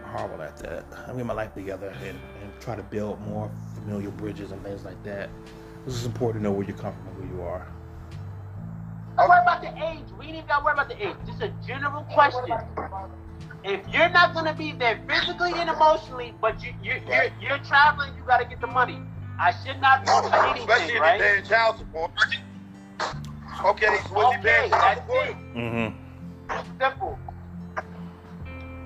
I'm 0.04 0.12
horrible 0.12 0.44
at 0.44 0.58
that. 0.58 0.86
I 1.08 1.14
get 1.14 1.26
my 1.26 1.34
life 1.34 1.54
together 1.54 1.96
and, 2.04 2.20
and 2.42 2.60
try 2.60 2.76
to 2.76 2.84
build 2.84 3.20
more 3.22 3.50
familial 3.74 4.12
bridges 4.12 4.52
and 4.52 4.62
things 4.64 4.86
like 4.86 5.02
that. 5.04 5.30
This 5.86 5.96
is 5.96 6.06
important 6.06 6.44
to 6.44 6.50
know 6.50 6.56
where 6.56 6.68
you 6.68 6.74
come 6.74 6.94
from 6.94 7.08
and 7.08 7.30
who 7.30 7.38
you 7.38 7.42
are. 7.42 7.68
Don't 9.18 9.30
worry 9.30 9.42
about 9.42 9.62
the 9.62 9.70
age. 9.84 10.06
We 10.18 10.26
ain't 10.26 10.36
even 10.36 10.48
got 10.48 10.60
to 10.60 10.66
worry 10.66 10.74
about 10.74 10.90
the 10.90 11.08
age. 11.08 11.16
Just 11.26 11.42
a 11.42 11.50
general 11.66 12.04
question. 12.04 12.58
If 13.64 13.82
you're 13.94 14.10
not 14.10 14.34
gonna 14.34 14.54
be 14.54 14.74
there 14.74 15.00
physically 15.08 15.54
and 15.56 15.70
emotionally, 15.70 16.34
but 16.42 16.62
you 16.62 16.74
you 16.84 17.00
you're, 17.08 17.30
you're 17.40 17.58
traveling, 17.60 18.14
you 18.18 18.24
gotta 18.28 18.44
get 18.44 18.60
the 18.60 18.68
money. 18.68 19.00
I 19.40 19.54
should 19.64 19.80
not 19.80 20.02
be 20.02 20.08
vote 20.08 20.24
for 20.30 20.36
Especially 20.36 20.50
anything, 20.50 20.88
if 20.88 20.94
you're 20.94 21.02
right? 21.02 21.22
paying 21.22 21.44
child 21.46 21.78
support. 21.78 22.12
Okay, 23.66 23.98
so 24.10 24.14
was 24.14 24.34
he 24.36 24.40
Okay, 24.40 24.50
paying 24.50 24.70
child 24.70 24.82
that's 24.84 25.00
support? 25.02 25.30
it. 25.30 25.38
Mm-hmm. 25.56 26.82
Simple. 26.82 27.20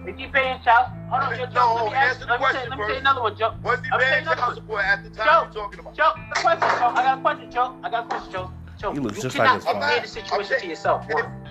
If 0.06 0.20
you 0.20 0.30
paying 0.30 0.60
child, 0.62 0.88
hold 1.10 1.24
on, 1.24 1.36
Joe. 1.38 1.46
No, 1.46 1.52
Joe, 1.52 1.74
let 1.76 1.86
me 1.86 1.94
answer 1.98 2.08
ask, 2.08 2.20
the 2.20 2.26
let 2.28 2.40
me 2.40 2.46
say, 2.54 2.70
let 2.70 2.78
me 2.78 2.86
say 2.88 2.98
another 3.00 3.22
one, 3.22 3.36
Joe. 3.36 3.54
Was 3.64 3.80
he 3.82 3.90
Let 3.92 4.00
me 4.00 4.06
say 4.06 4.12
paying 4.12 4.26
child 4.26 4.56
support 4.56 4.84
at 4.86 5.04
the 5.04 5.10
time 5.10 5.26
Joe, 5.26 5.44
you're 5.44 5.64
talking 5.64 5.80
about? 5.80 5.96
Joe, 5.98 6.12
the 6.30 6.36
question, 6.40 6.70
Joe. 6.78 6.92
I 6.94 7.02
got 7.04 7.18
a 7.18 7.22
question, 7.22 7.52
Joe. 7.52 7.76
I 7.84 7.90
got 7.90 8.06
a 8.06 8.08
question, 8.08 8.32
Joe. 8.32 8.52
Joe, 8.78 8.92
He 8.94 9.00
looks 9.00 9.18
you 9.18 9.24
just 9.24 9.36
cannot 9.36 9.50
like 9.54 9.56
his 9.56 9.66
father. 9.66 9.80
compare 9.80 10.02
the 10.02 10.08
situation 10.08 10.60
to 10.60 10.68
yourself. 10.68 11.06
One. 11.10 11.44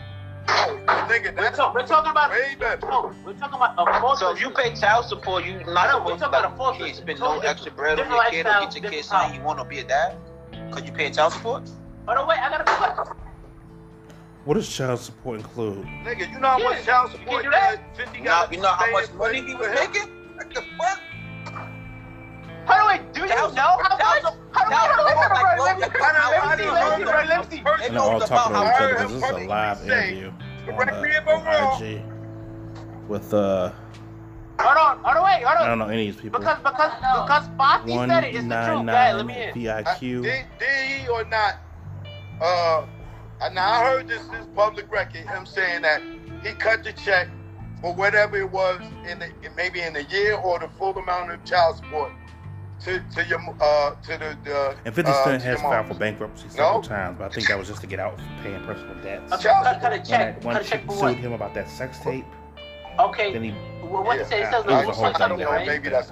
Oh, 0.48 0.78
nigga, 1.10 1.34
We're, 1.34 1.42
that's 1.42 1.56
talk, 1.58 1.74
we're 1.74 1.86
talking 1.86 2.10
about. 2.12 2.30
way 2.30 2.54
better. 2.58 2.86
No, 2.86 3.12
we're 3.24 3.32
talking 3.32 3.56
about 3.56 3.74
a 3.76 4.00
false. 4.00 4.20
So 4.20 4.32
if 4.32 4.40
you 4.40 4.50
pay 4.50 4.74
child 4.74 5.06
support, 5.06 5.44
you 5.44 5.54
not 5.66 5.88
know, 5.90 5.98
we're 6.04 6.16
supposed 6.16 6.20
talking 6.20 6.20
to 6.20 6.26
about 6.28 6.44
a 6.44 6.48
let 6.50 6.56
false 6.56 6.78
your 6.78 6.86
kid 6.86 6.96
spend 6.96 7.18
Totally 7.18 7.40
no 7.40 7.48
extra 7.48 7.72
bread 7.72 7.98
on 8.00 8.08
your 8.10 8.24
kid 8.30 8.46
or 8.46 8.50
get 8.50 8.60
your 8.62 8.70
kid 8.70 8.80
different 8.82 9.04
something 9.04 9.34
you 9.40 9.44
want 9.44 9.58
to 9.58 9.64
be 9.64 9.80
a 9.80 9.84
dad? 9.84 10.16
Cause 10.70 10.84
you 10.84 10.92
pay 10.92 11.10
child 11.10 11.32
support? 11.32 11.68
Hold 12.06 12.18
on, 12.18 12.28
wait. 12.28 12.38
I 12.38 12.48
got 12.50 12.60
a 12.60 12.64
question. 12.64 13.16
What 14.44 14.54
does 14.54 14.68
child 14.68 15.00
support 15.00 15.40
include? 15.40 15.84
Nigga, 16.04 16.30
you 16.32 16.38
know 16.38 16.46
how 16.48 16.58
much 16.58 16.78
Yeah, 16.78 16.84
child 16.84 17.12
you 17.12 17.18
support 17.18 17.42
can 17.42 17.50
do 17.50 17.50
that. 17.50 17.96
that 17.96 18.06
50 18.06 18.18
You 18.18 18.24
know, 18.24 18.46
you 18.52 18.58
know 18.60 18.68
how 18.68 18.90
much 18.92 19.12
money 19.14 19.42
he 19.42 19.54
was 19.56 19.68
making? 19.74 20.08
What 20.36 20.54
the 20.54 20.62
fuck? 20.78 21.00
Hold 22.66 22.80
on, 22.80 22.86
wait. 22.88 23.12
Do 23.12 23.22
you 23.22 23.28
Child 23.28 23.54
know 23.56 23.75
I 25.66 25.72
know, 25.72 25.78
let 25.78 25.78
me 25.78 25.84
I 25.84 26.56
see, 26.56 26.64
know, 26.64 26.72
let 26.72 26.84
me 26.84 26.92
I 26.92 26.96
see, 26.96 27.04
know. 27.04 27.10
right, 27.10 27.28
let 27.28 27.50
me 27.50 27.56
see. 27.56 27.62
First 27.62 27.84
It 27.84 27.96
all 27.96 28.20
talking 28.20 28.52
about 28.52 28.52
over 28.52 28.70
each 28.70 28.80
other 28.80 28.94
because 28.94 29.12
this 29.12 29.24
is 29.24 29.30
a 29.30 29.46
live 29.46 29.82
interview 29.82 30.28
on, 30.28 30.76
Correct 30.76 31.02
me 31.02 31.08
if 31.10 31.26
uh, 31.26 31.30
I'm 31.30 31.46
on 31.46 31.82
IG 31.82 32.02
with 33.08 33.34
uh 33.34 33.72
Hold 34.58 34.78
on, 34.78 35.04
hold 35.04 35.16
on, 35.18 35.24
wait, 35.24 35.44
hold 35.44 35.58
on. 35.58 35.62
I 35.64 35.68
don't 35.68 35.78
know 35.78 35.86
any 35.88 36.08
of 36.08 36.14
these 36.14 36.22
people. 36.22 36.40
Because 36.40 36.58
because 36.58 36.92
because 36.96 37.44
Foxy 37.58 37.90
One 37.90 38.08
said 38.08 38.24
it. 38.24 38.34
It's 38.34 38.42
the 38.44 38.48
nine 38.48 38.76
truth. 38.76 38.86
Guy, 38.86 39.12
let 39.12 39.26
me 39.26 39.34
in. 39.34 39.50
I- 39.50 39.84
VIQ. 39.84 40.22
Did, 40.22 40.46
did 40.58 40.86
he 40.86 41.08
or 41.08 41.24
not? 41.24 41.60
Uh, 42.40 42.86
now 43.52 43.70
I 43.70 43.84
heard 43.84 44.08
this 44.08 44.22
is 44.22 44.46
public 44.54 44.90
record. 44.90 45.26
Him 45.28 45.44
saying 45.44 45.82
that 45.82 46.00
he 46.42 46.52
cut 46.52 46.84
the 46.84 46.92
check 46.92 47.28
for 47.82 47.94
whatever 47.94 48.38
it 48.38 48.50
was 48.50 48.80
in 49.08 49.18
the 49.18 49.30
maybe 49.56 49.82
in 49.82 49.94
a 49.96 50.00
year 50.00 50.36
or 50.36 50.58
the 50.58 50.68
full 50.68 50.96
amount 50.96 51.32
of 51.32 51.44
child 51.44 51.76
support 51.76 52.12
to 52.80 53.00
to 53.14 53.24
your 53.28 53.40
uh 53.60 53.94
to 54.02 54.18
the 54.18 54.36
the. 54.44 54.76
And 54.84 54.94
50 54.94 55.10
uh, 55.10 55.24
Cent 55.24 55.42
has 55.42 55.60
filed 55.62 55.86
for 55.88 55.94
bankruptcy 55.94 56.48
several 56.48 56.82
No. 56.82 56.82
times, 56.82 57.16
but 57.18 57.24
I 57.30 57.34
think 57.34 57.48
that 57.48 57.58
was 57.58 57.68
just 57.68 57.80
to 57.80 57.86
get 57.86 57.98
out 58.00 58.16
for 58.18 58.24
paying 58.42 58.62
personal 58.64 58.94
debts. 59.02 59.32
Okay, 59.32 59.42
Child 59.44 59.64
cut, 59.64 59.80
cut 59.80 59.92
a 59.92 59.96
check. 59.98 60.08
that, 60.08 60.44
when 60.44 60.56
Cut 60.56 60.64
a 60.64 60.68
check 60.68 60.80
sued 60.82 60.98
what? 61.00 61.16
him 61.16 61.32
about 61.32 61.54
that 61.54 61.68
sex 61.70 61.98
tape, 62.00 62.24
Okay. 62.98 63.32
then 63.32 63.42
he 63.44 63.54
Well, 63.82 64.02
what 64.04 64.16
Yeah, 64.16 64.22
it 64.22 64.28
say? 64.28 64.42
It 64.42 64.50
says 64.50 64.64
it 64.64 64.68
was 64.70 64.84
no 64.84 64.90
a 64.90 64.92
whole 64.92 65.14
something, 65.14 65.38
thing. 65.38 65.46
right? 65.46 65.66
Maybe 65.66 65.88
that's 65.88 66.10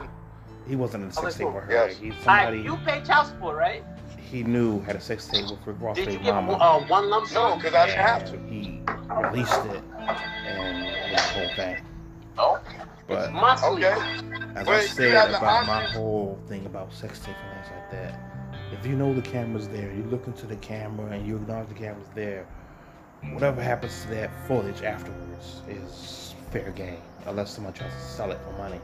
he 0.66 0.76
wasn't 0.76 1.02
in 1.02 1.08
the 1.10 1.14
sex 1.14 1.26
Okay, 1.26 1.32
tape 1.38 1.46
cool. 1.46 1.54
with 1.54 1.64
her. 1.64 1.72
Yes. 1.72 1.96
He's 1.98 2.12
Alright, 2.14 2.24
somebody 2.24 2.60
you 2.62 2.76
pay 2.86 3.02
child 3.02 3.26
support, 3.28 3.56
right? 3.56 3.82
he 4.30 4.42
knew 4.42 4.80
had 4.80 4.96
a 4.96 5.00
sex 5.00 5.28
tape 5.28 5.46
with 5.48 5.64
Rick 5.64 5.76
Ross' 5.78 5.96
Did 5.96 6.06
you 6.06 6.12
baby 6.14 6.24
give 6.24 6.34
mama. 6.34 6.54
uh, 6.54 6.80
one 6.86 7.08
lump 7.10 7.26
sum? 7.28 7.58
because 7.58 7.74
I 7.74 7.86
didn't 7.86 8.00
have 8.00 8.24
to. 8.32 8.38
he 8.48 8.80
released 9.22 9.54
it 9.66 9.82
and 10.46 10.86
it 10.86 11.14
the 11.16 11.22
whole 11.22 11.48
thing. 11.54 11.76
But 13.06 13.32
Monthly. 13.32 13.84
Okay. 13.84 14.20
as 14.54 14.66
Wait, 14.66 14.76
I 14.76 14.86
said 14.86 15.28
about 15.30 15.66
my 15.66 15.84
whole 15.84 16.38
thing 16.48 16.64
about 16.66 16.92
sex 16.92 17.18
tape 17.18 17.34
and 17.36 17.64
things 17.64 17.76
like 17.76 17.90
that, 17.90 18.34
if 18.72 18.86
you 18.86 18.96
know 18.96 19.12
the 19.14 19.22
camera's 19.22 19.68
there, 19.68 19.92
you 19.92 20.04
look 20.04 20.26
into 20.26 20.46
the 20.46 20.56
camera 20.56 21.12
and 21.12 21.26
you 21.26 21.36
acknowledge 21.36 21.68
the 21.68 21.74
camera's 21.74 22.08
there, 22.14 22.46
whatever 23.32 23.62
happens 23.62 24.02
to 24.02 24.08
that 24.08 24.30
footage 24.46 24.82
afterwards 24.82 25.62
is 25.68 26.34
fair 26.50 26.70
game, 26.70 27.00
unless 27.26 27.50
someone 27.50 27.72
tries 27.72 27.92
to 27.92 28.00
sell 28.00 28.32
it 28.32 28.38
for 28.44 28.52
money. 28.52 28.80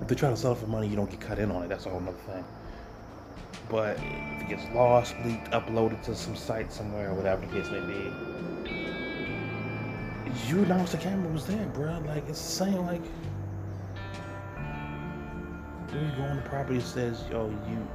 If 0.00 0.08
they 0.08 0.14
try 0.14 0.30
to 0.30 0.36
sell 0.36 0.52
it 0.52 0.58
for 0.58 0.66
money, 0.66 0.88
you 0.88 0.96
don't 0.96 1.10
get 1.10 1.20
cut 1.20 1.38
in 1.38 1.50
on 1.50 1.62
it. 1.62 1.68
That's 1.68 1.86
a 1.86 1.90
whole 1.90 2.02
other 2.02 2.12
thing. 2.26 2.44
But 3.68 3.96
if 3.98 4.42
it 4.42 4.48
gets 4.48 4.74
lost, 4.74 5.14
leaked, 5.24 5.50
uploaded 5.52 6.02
to 6.04 6.14
some 6.14 6.34
site 6.34 6.72
somewhere, 6.72 7.14
whatever 7.14 7.46
the 7.46 7.52
case 7.52 7.70
may 7.70 7.80
be, 7.80 8.12
you 10.46 10.62
announced 10.62 10.92
the 10.92 10.98
camera 10.98 11.32
was 11.32 11.46
there, 11.46 11.66
bro. 11.66 12.02
Like 12.06 12.28
it's 12.28 12.40
the 12.40 12.64
same. 12.64 12.86
Like 12.86 13.02
when 15.90 16.04
you 16.04 16.16
go 16.16 16.22
on 16.22 16.36
the 16.36 16.42
property, 16.42 16.78
it 16.78 16.84
says, 16.84 17.24
"Yo, 17.30 17.48
you, 17.68 17.86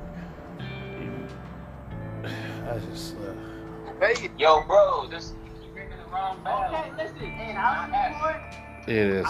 you." 1.00 2.30
I 2.70 2.80
just. 2.92 3.16
Uh, 3.18 3.34
Pay 4.00 4.26
it. 4.26 4.32
Yo, 4.38 4.64
bro, 4.64 5.08
this 5.08 5.34
you 5.62 5.70
bringing 5.74 5.98
the 5.98 6.12
wrong 6.12 6.42
bag. 6.44 6.94
Okay, 6.98 7.04
listen. 7.04 7.54
Child 7.54 8.14
support, 8.14 8.42
it 8.88 8.96
is. 8.96 9.26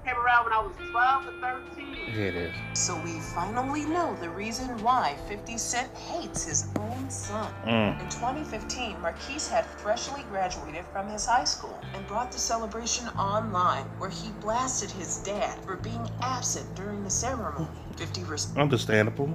I 0.00 0.12
believe 0.12 0.16
came 0.16 0.24
around 0.24 0.44
when 0.44 0.52
I 0.52 0.60
was 0.60 0.72
12 0.90 1.26
or 1.26 1.32
13. 1.76 1.96
It 2.08 2.34
is. 2.34 2.54
So 2.74 3.00
we 3.04 3.20
finally 3.20 3.84
know 3.84 4.16
the 4.20 4.30
reason 4.30 4.66
why 4.82 5.16
50 5.28 5.58
Cent 5.58 5.90
hates 5.96 6.44
his 6.44 6.66
own 6.78 7.10
son. 7.10 7.52
Mm. 7.64 8.00
In 8.00 8.08
2015, 8.08 9.00
Marquise 9.00 9.48
had 9.48 9.64
freshly 9.64 10.22
graduated 10.30 10.84
from 10.92 11.08
his 11.08 11.26
high 11.26 11.44
school 11.44 11.78
and 11.94 12.06
brought 12.06 12.32
the 12.32 12.38
celebration 12.38 13.08
online, 13.10 13.84
where 13.98 14.10
he 14.10 14.30
blasted 14.40 14.90
his 14.90 15.18
dad 15.18 15.58
for 15.64 15.76
being 15.76 16.08
absent 16.22 16.74
during 16.74 17.04
the 17.04 17.10
ceremony. 17.10 17.66
50 17.96 18.24
res- 18.24 18.56
Understandable. 18.56 19.28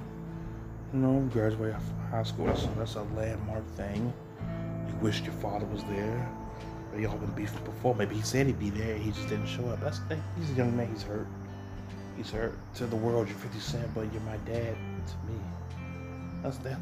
You 0.92 0.98
know, 1.00 1.20
graduate 1.32 1.74
from 1.74 2.10
high 2.10 2.22
school. 2.22 2.46
That's, 2.46 2.66
that's 2.78 2.94
a 2.96 3.02
landmark 3.16 3.66
thing. 3.76 4.12
You 4.88 4.94
wished 5.00 5.24
your 5.24 5.34
father 5.34 5.66
was 5.66 5.82
there. 5.84 6.30
Y'all 6.98 7.18
been 7.18 7.30
beefing 7.32 7.64
before. 7.64 7.94
Maybe 7.94 8.14
he 8.16 8.22
said 8.22 8.46
he'd 8.46 8.58
be 8.58 8.70
there. 8.70 8.96
He 8.96 9.10
just 9.10 9.28
didn't 9.28 9.46
show 9.46 9.68
up. 9.68 9.80
That's 9.80 9.98
thing. 10.00 10.22
He's 10.38 10.50
a 10.50 10.54
young 10.54 10.76
man. 10.76 10.88
He's 10.92 11.02
hurt. 11.02 11.26
He's 12.16 12.30
hurt. 12.30 12.58
To 12.76 12.86
the 12.86 12.96
world, 12.96 13.28
you're 13.28 13.36
50 13.38 13.58
Cent, 13.60 13.94
but 13.94 14.12
you're 14.12 14.22
my 14.22 14.36
dad 14.38 14.76
to 15.06 15.32
me. 15.32 15.38
That's 16.42 16.58
that. 16.58 16.78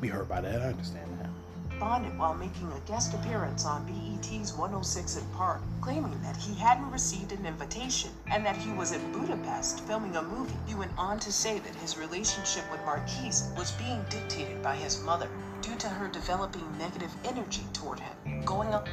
Be 0.00 0.08
hurt 0.08 0.28
by 0.28 0.40
that. 0.40 0.62
I 0.62 0.66
understand 0.66 1.08
that. 1.20 1.30
bonded 1.78 2.16
while 2.18 2.34
making 2.34 2.70
a 2.72 2.80
guest 2.88 3.14
appearance 3.14 3.64
on 3.64 3.84
BET's 3.86 4.52
106 4.54 5.20
& 5.26 5.32
Park, 5.34 5.60
claiming 5.80 6.18
that 6.22 6.36
he 6.36 6.54
hadn't 6.54 6.90
received 6.90 7.32
an 7.32 7.44
invitation 7.46 8.10
and 8.30 8.44
that 8.44 8.56
he 8.56 8.72
was 8.72 8.92
in 8.92 9.12
Budapest 9.12 9.80
filming 9.80 10.16
a 10.16 10.22
movie. 10.22 10.56
He 10.66 10.74
went 10.74 10.92
on 10.96 11.18
to 11.20 11.32
say 11.32 11.58
that 11.58 11.74
his 11.76 11.98
relationship 11.98 12.64
with 12.70 12.84
Marquise 12.84 13.50
was 13.56 13.72
being 13.72 14.04
dictated 14.08 14.62
by 14.62 14.76
his 14.76 15.02
mother 15.02 15.28
due 15.60 15.76
to 15.76 15.88
her 15.88 16.08
developing 16.08 16.66
negative 16.78 17.12
energy 17.24 17.64
toward 17.72 18.00
him. 18.00 18.42
Going 18.44 18.72
up 18.72 18.88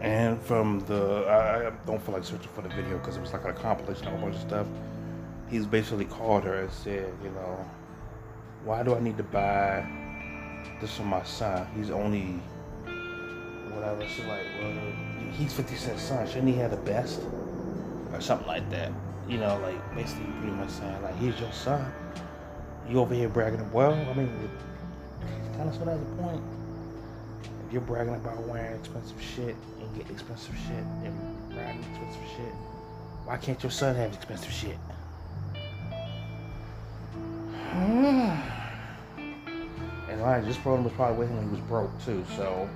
And 0.00 0.40
from 0.42 0.80
the, 0.86 1.24
I, 1.26 1.68
I 1.68 1.70
don't 1.86 2.02
feel 2.02 2.14
like 2.14 2.24
searching 2.24 2.50
for 2.54 2.62
the 2.62 2.68
video 2.68 2.98
because 2.98 3.16
it 3.16 3.20
was 3.20 3.32
like 3.32 3.44
a 3.44 3.52
compilation 3.52 4.06
of 4.08 4.14
a 4.14 4.16
bunch 4.18 4.34
of 4.34 4.40
stuff. 4.42 4.66
He's 5.48 5.66
basically 5.66 6.04
called 6.04 6.44
her 6.44 6.54
and 6.54 6.70
said, 6.70 7.12
you 7.22 7.30
know, 7.30 7.64
why 8.64 8.82
do 8.82 8.94
I 8.94 9.00
need 9.00 9.16
to 9.18 9.22
buy 9.22 9.86
this 10.80 10.96
for 10.96 11.04
my 11.04 11.22
son? 11.22 11.66
He's 11.76 11.90
only 11.90 12.40
whatever. 13.72 14.06
She's 14.06 14.24
like, 14.26 14.46
well, 14.60 14.72
he's 15.32 15.52
50 15.52 15.74
Cent's 15.74 16.02
son. 16.02 16.26
Shouldn't 16.26 16.48
he 16.48 16.54
have 16.54 16.70
the 16.70 16.76
best? 16.78 17.20
Or 18.12 18.20
something 18.20 18.46
like 18.46 18.68
that. 18.70 18.92
You 19.28 19.38
know, 19.38 19.58
like 19.62 19.94
basically 19.94 20.26
pretty 20.40 20.52
much 20.52 20.70
saying, 20.70 21.02
like, 21.02 21.18
he's 21.18 21.38
your 21.40 21.52
son. 21.52 21.92
You 22.88 23.00
over 23.00 23.14
here 23.14 23.28
bragging, 23.28 23.70
well, 23.72 23.92
I 23.92 24.14
mean, 24.14 24.50
kind 25.56 25.68
of 25.68 25.74
sort 25.74 25.88
of 25.88 25.98
has 25.98 26.02
a 26.02 26.22
point. 26.22 26.42
If 27.66 27.72
you're 27.72 27.82
bragging 27.82 28.14
about 28.14 28.42
wearing 28.42 28.78
expensive 28.78 29.20
shit 29.20 29.56
getting 29.94 30.12
expensive 30.12 30.54
shit 30.66 30.84
and 31.04 31.56
riding 31.56 31.82
expensive 31.90 32.22
shit, 32.36 32.54
why 33.24 33.36
can't 33.36 33.62
your 33.62 33.72
son 33.72 33.94
have 33.94 34.12
expensive 34.12 34.52
shit? 34.52 34.76
and 37.74 38.40
like 40.20 40.44
this 40.44 40.56
program 40.58 40.84
was 40.84 40.92
probably 40.92 41.18
with 41.18 41.28
him 41.28 41.36
when 41.36 41.46
he 41.46 41.50
was 41.52 41.60
broke 41.62 41.90
too, 42.04 42.24
so 42.36 42.68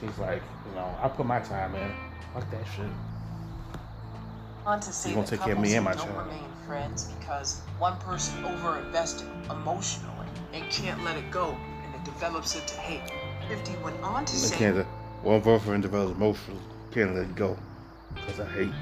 she's 0.00 0.16
like, 0.18 0.42
you 0.68 0.74
know, 0.74 0.94
I 1.02 1.08
put 1.08 1.26
my 1.26 1.40
time 1.40 1.74
in. 1.74 1.90
Fuck 2.34 2.50
that 2.50 2.64
shit. 2.76 2.86
on 4.66 4.80
to 4.80 4.92
say 4.92 5.14
gonna 5.14 5.26
take 5.26 5.40
care 5.40 5.54
of 5.54 5.60
me 5.60 5.74
and 5.74 5.84
my 5.84 5.94
don't 5.94 6.06
child. 6.06 6.26
remain 6.26 6.44
friends 6.66 7.04
because 7.18 7.60
one 7.78 7.96
person 7.98 8.42
overinvested 8.44 9.26
emotionally 9.50 10.26
and 10.52 10.68
can't 10.70 11.02
let 11.04 11.16
it 11.16 11.30
go 11.30 11.56
and 11.84 11.94
it 11.94 12.04
develops 12.04 12.54
into 12.54 12.74
hate. 12.74 13.10
50 13.48 13.72
went 13.82 13.98
on 14.02 14.26
to 14.26 14.36
say. 14.36 14.84
One 15.22 15.40
boyfriend 15.40 15.82
develops 15.82 16.16
emotional. 16.16 16.58
Can't 16.92 17.14
let 17.14 17.34
go. 17.34 17.56
Cause 18.26 18.40
I 18.40 18.46
hate. 18.46 18.72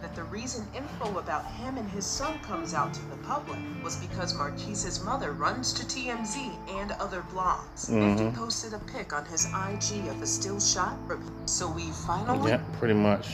that 0.00 0.14
the 0.14 0.22
reason 0.24 0.64
info 0.76 1.18
about 1.18 1.44
him 1.44 1.76
and 1.76 1.88
his 1.90 2.06
son 2.06 2.38
comes 2.38 2.72
out 2.72 2.94
to 2.94 3.00
the 3.06 3.16
public 3.16 3.58
was 3.82 3.96
because 3.96 4.32
Marquise's 4.32 5.02
mother 5.04 5.32
runs 5.32 5.72
to 5.72 5.84
TMZ 5.84 6.52
and 6.70 6.92
other 6.92 7.22
blogs. 7.32 7.90
Mhm. 7.90 8.16
50 8.16 8.36
posted 8.38 8.74
a 8.74 8.78
pic 8.78 9.12
on 9.12 9.24
his 9.24 9.46
IG 9.46 10.06
of 10.08 10.22
a 10.22 10.26
still 10.26 10.60
shot 10.60 10.96
from 11.08 11.20
him. 11.22 11.46
So 11.46 11.68
we 11.68 11.90
finally 12.06 12.50
Yeah, 12.50 12.60
pretty 12.78 12.94
much. 12.94 13.28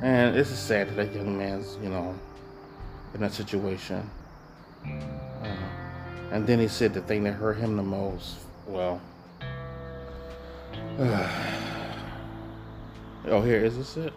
And 0.00 0.34
it's 0.34 0.48
sad 0.50 0.88
that 0.88 0.96
that 0.96 1.14
young 1.14 1.36
man's, 1.36 1.76
you 1.82 1.90
know, 1.90 2.14
in 3.12 3.20
that 3.20 3.32
situation. 3.32 4.08
Uh, 4.86 5.46
and 6.32 6.46
then 6.46 6.58
he 6.58 6.68
said 6.68 6.94
the 6.94 7.02
thing 7.02 7.22
that 7.24 7.32
hurt 7.34 7.58
him 7.58 7.76
the 7.76 7.82
most. 7.82 8.36
Well, 8.66 8.98
oh, 13.26 13.42
here 13.42 13.64
is 13.64 13.76
this 13.76 13.96
it? 13.96 14.12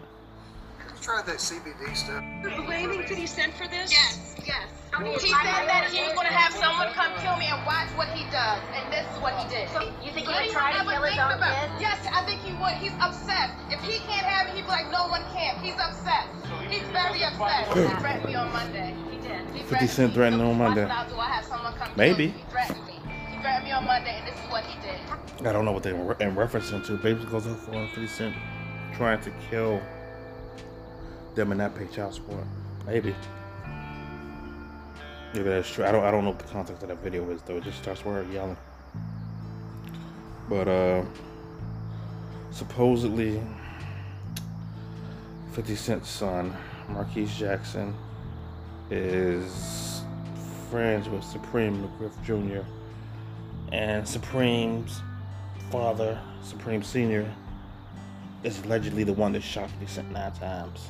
Try 1.02 1.22
that 1.22 1.36
CBD 1.36 1.96
stuff. 1.96 2.22
You're 2.42 2.66
blaming 2.66 3.02
50 3.06 3.26
Cent 3.26 3.54
for 3.54 3.66
this? 3.66 3.90
Yes, 3.90 4.36
yes. 4.44 4.68
He 5.22 5.30
said 5.30 5.64
that 5.70 5.88
he 5.94 6.02
was 6.02 6.12
going 6.12 6.26
to 6.26 6.32
have 6.34 6.52
someone 6.52 6.90
come 6.92 7.14
kill 7.22 7.36
me 7.38 7.46
and 7.46 7.64
watch 7.64 7.86
what 7.94 8.08
he 8.12 8.26
does, 8.34 8.58
and 8.74 8.92
this 8.92 9.06
is 9.14 9.18
what 9.22 9.32
he 9.38 9.46
did. 9.48 9.70
So 9.70 9.86
you 10.02 10.10
think 10.10 10.26
he 10.26 10.34
would 10.34 10.50
try 10.50 10.74
to 10.74 10.82
kill 10.82 11.02
his 11.02 11.18
own 11.18 11.38
about- 11.38 11.54
kid? 11.54 11.70
Yes, 11.80 12.02
I 12.10 12.26
think 12.26 12.42
he 12.42 12.52
would. 12.58 12.74
He's 12.82 12.92
upset. 13.00 13.54
If 13.70 13.80
he 13.86 14.02
can't 14.10 14.26
have 14.26 14.48
it, 14.48 14.54
he'd 14.58 14.66
be 14.66 14.68
like, 14.68 14.90
no 14.90 15.06
one 15.08 15.22
can. 15.32 15.56
He's 15.62 15.78
upset. 15.78 16.26
He's 16.68 16.82
very 16.90 17.22
upset. 17.22 17.68
He 17.72 17.88
threatened 18.02 18.26
me 18.26 18.34
on 18.34 18.52
Monday. 18.52 18.94
He 19.10 19.16
did. 19.22 19.40
He 19.54 19.62
50 19.62 19.86
Cent 19.86 20.08
me. 20.10 20.14
threatened 20.14 20.42
on 20.42 20.58
Monday. 20.58 20.82
what 20.82 20.92
I'll 20.92 21.08
do. 21.08 21.16
I 21.16 21.28
have 21.30 21.44
someone 21.44 21.72
come 21.74 21.92
Maybe. 21.96 22.34
Threatened 23.40 23.64
me. 23.64 23.72
On 23.72 23.84
Monday, 23.84 24.18
and 24.18 24.26
this 24.26 24.34
is 24.34 24.50
what 24.50 24.64
he 24.64 24.80
did. 24.80 25.46
I 25.46 25.52
don't 25.52 25.64
know 25.64 25.72
what 25.72 25.82
they're 25.82 25.94
in 25.94 26.34
referencing 26.34 26.84
to. 26.86 26.96
Baby 26.96 27.24
goes 27.24 27.46
up 27.46 27.58
for 27.58 27.72
50 27.72 28.06
Cent 28.06 28.34
trying 28.94 29.20
to 29.20 29.30
kill 29.50 29.80
them 31.34 31.52
and 31.52 31.58
not 31.58 31.76
pay 31.76 31.86
child 31.86 32.14
support. 32.14 32.44
Maybe. 32.86 33.14
Maybe 35.34 35.48
that's 35.48 35.70
true. 35.70 35.84
I 35.84 35.92
don't 35.92 36.04
I 36.04 36.10
don't 36.10 36.24
know 36.24 36.30
what 36.30 36.38
the 36.38 36.52
context 36.52 36.82
of 36.82 36.88
that 36.88 36.98
video 36.98 37.28
is 37.30 37.42
though. 37.42 37.56
It 37.56 37.64
just 37.64 37.78
starts 37.82 38.00
her 38.00 38.26
yelling. 38.32 38.56
But 40.48 40.66
uh 40.66 41.04
supposedly 42.50 43.40
50 45.52 45.76
Cent's 45.76 46.10
son, 46.10 46.56
Marquise 46.88 47.36
Jackson, 47.36 47.94
is 48.90 50.02
friends 50.70 51.08
with 51.08 51.22
Supreme 51.22 51.82
McGriff 51.82 52.12
Jr. 52.24 52.66
and 53.72 54.06
Supreme's 54.06 55.02
father, 55.70 56.18
Supreme 56.42 56.82
Senior, 56.82 57.30
is 58.42 58.60
allegedly 58.64 59.04
the 59.04 59.12
one 59.12 59.32
that 59.32 59.42
shot 59.42 59.70
50 59.70 59.86
Cent 59.86 60.10
nine 60.12 60.32
times. 60.32 60.88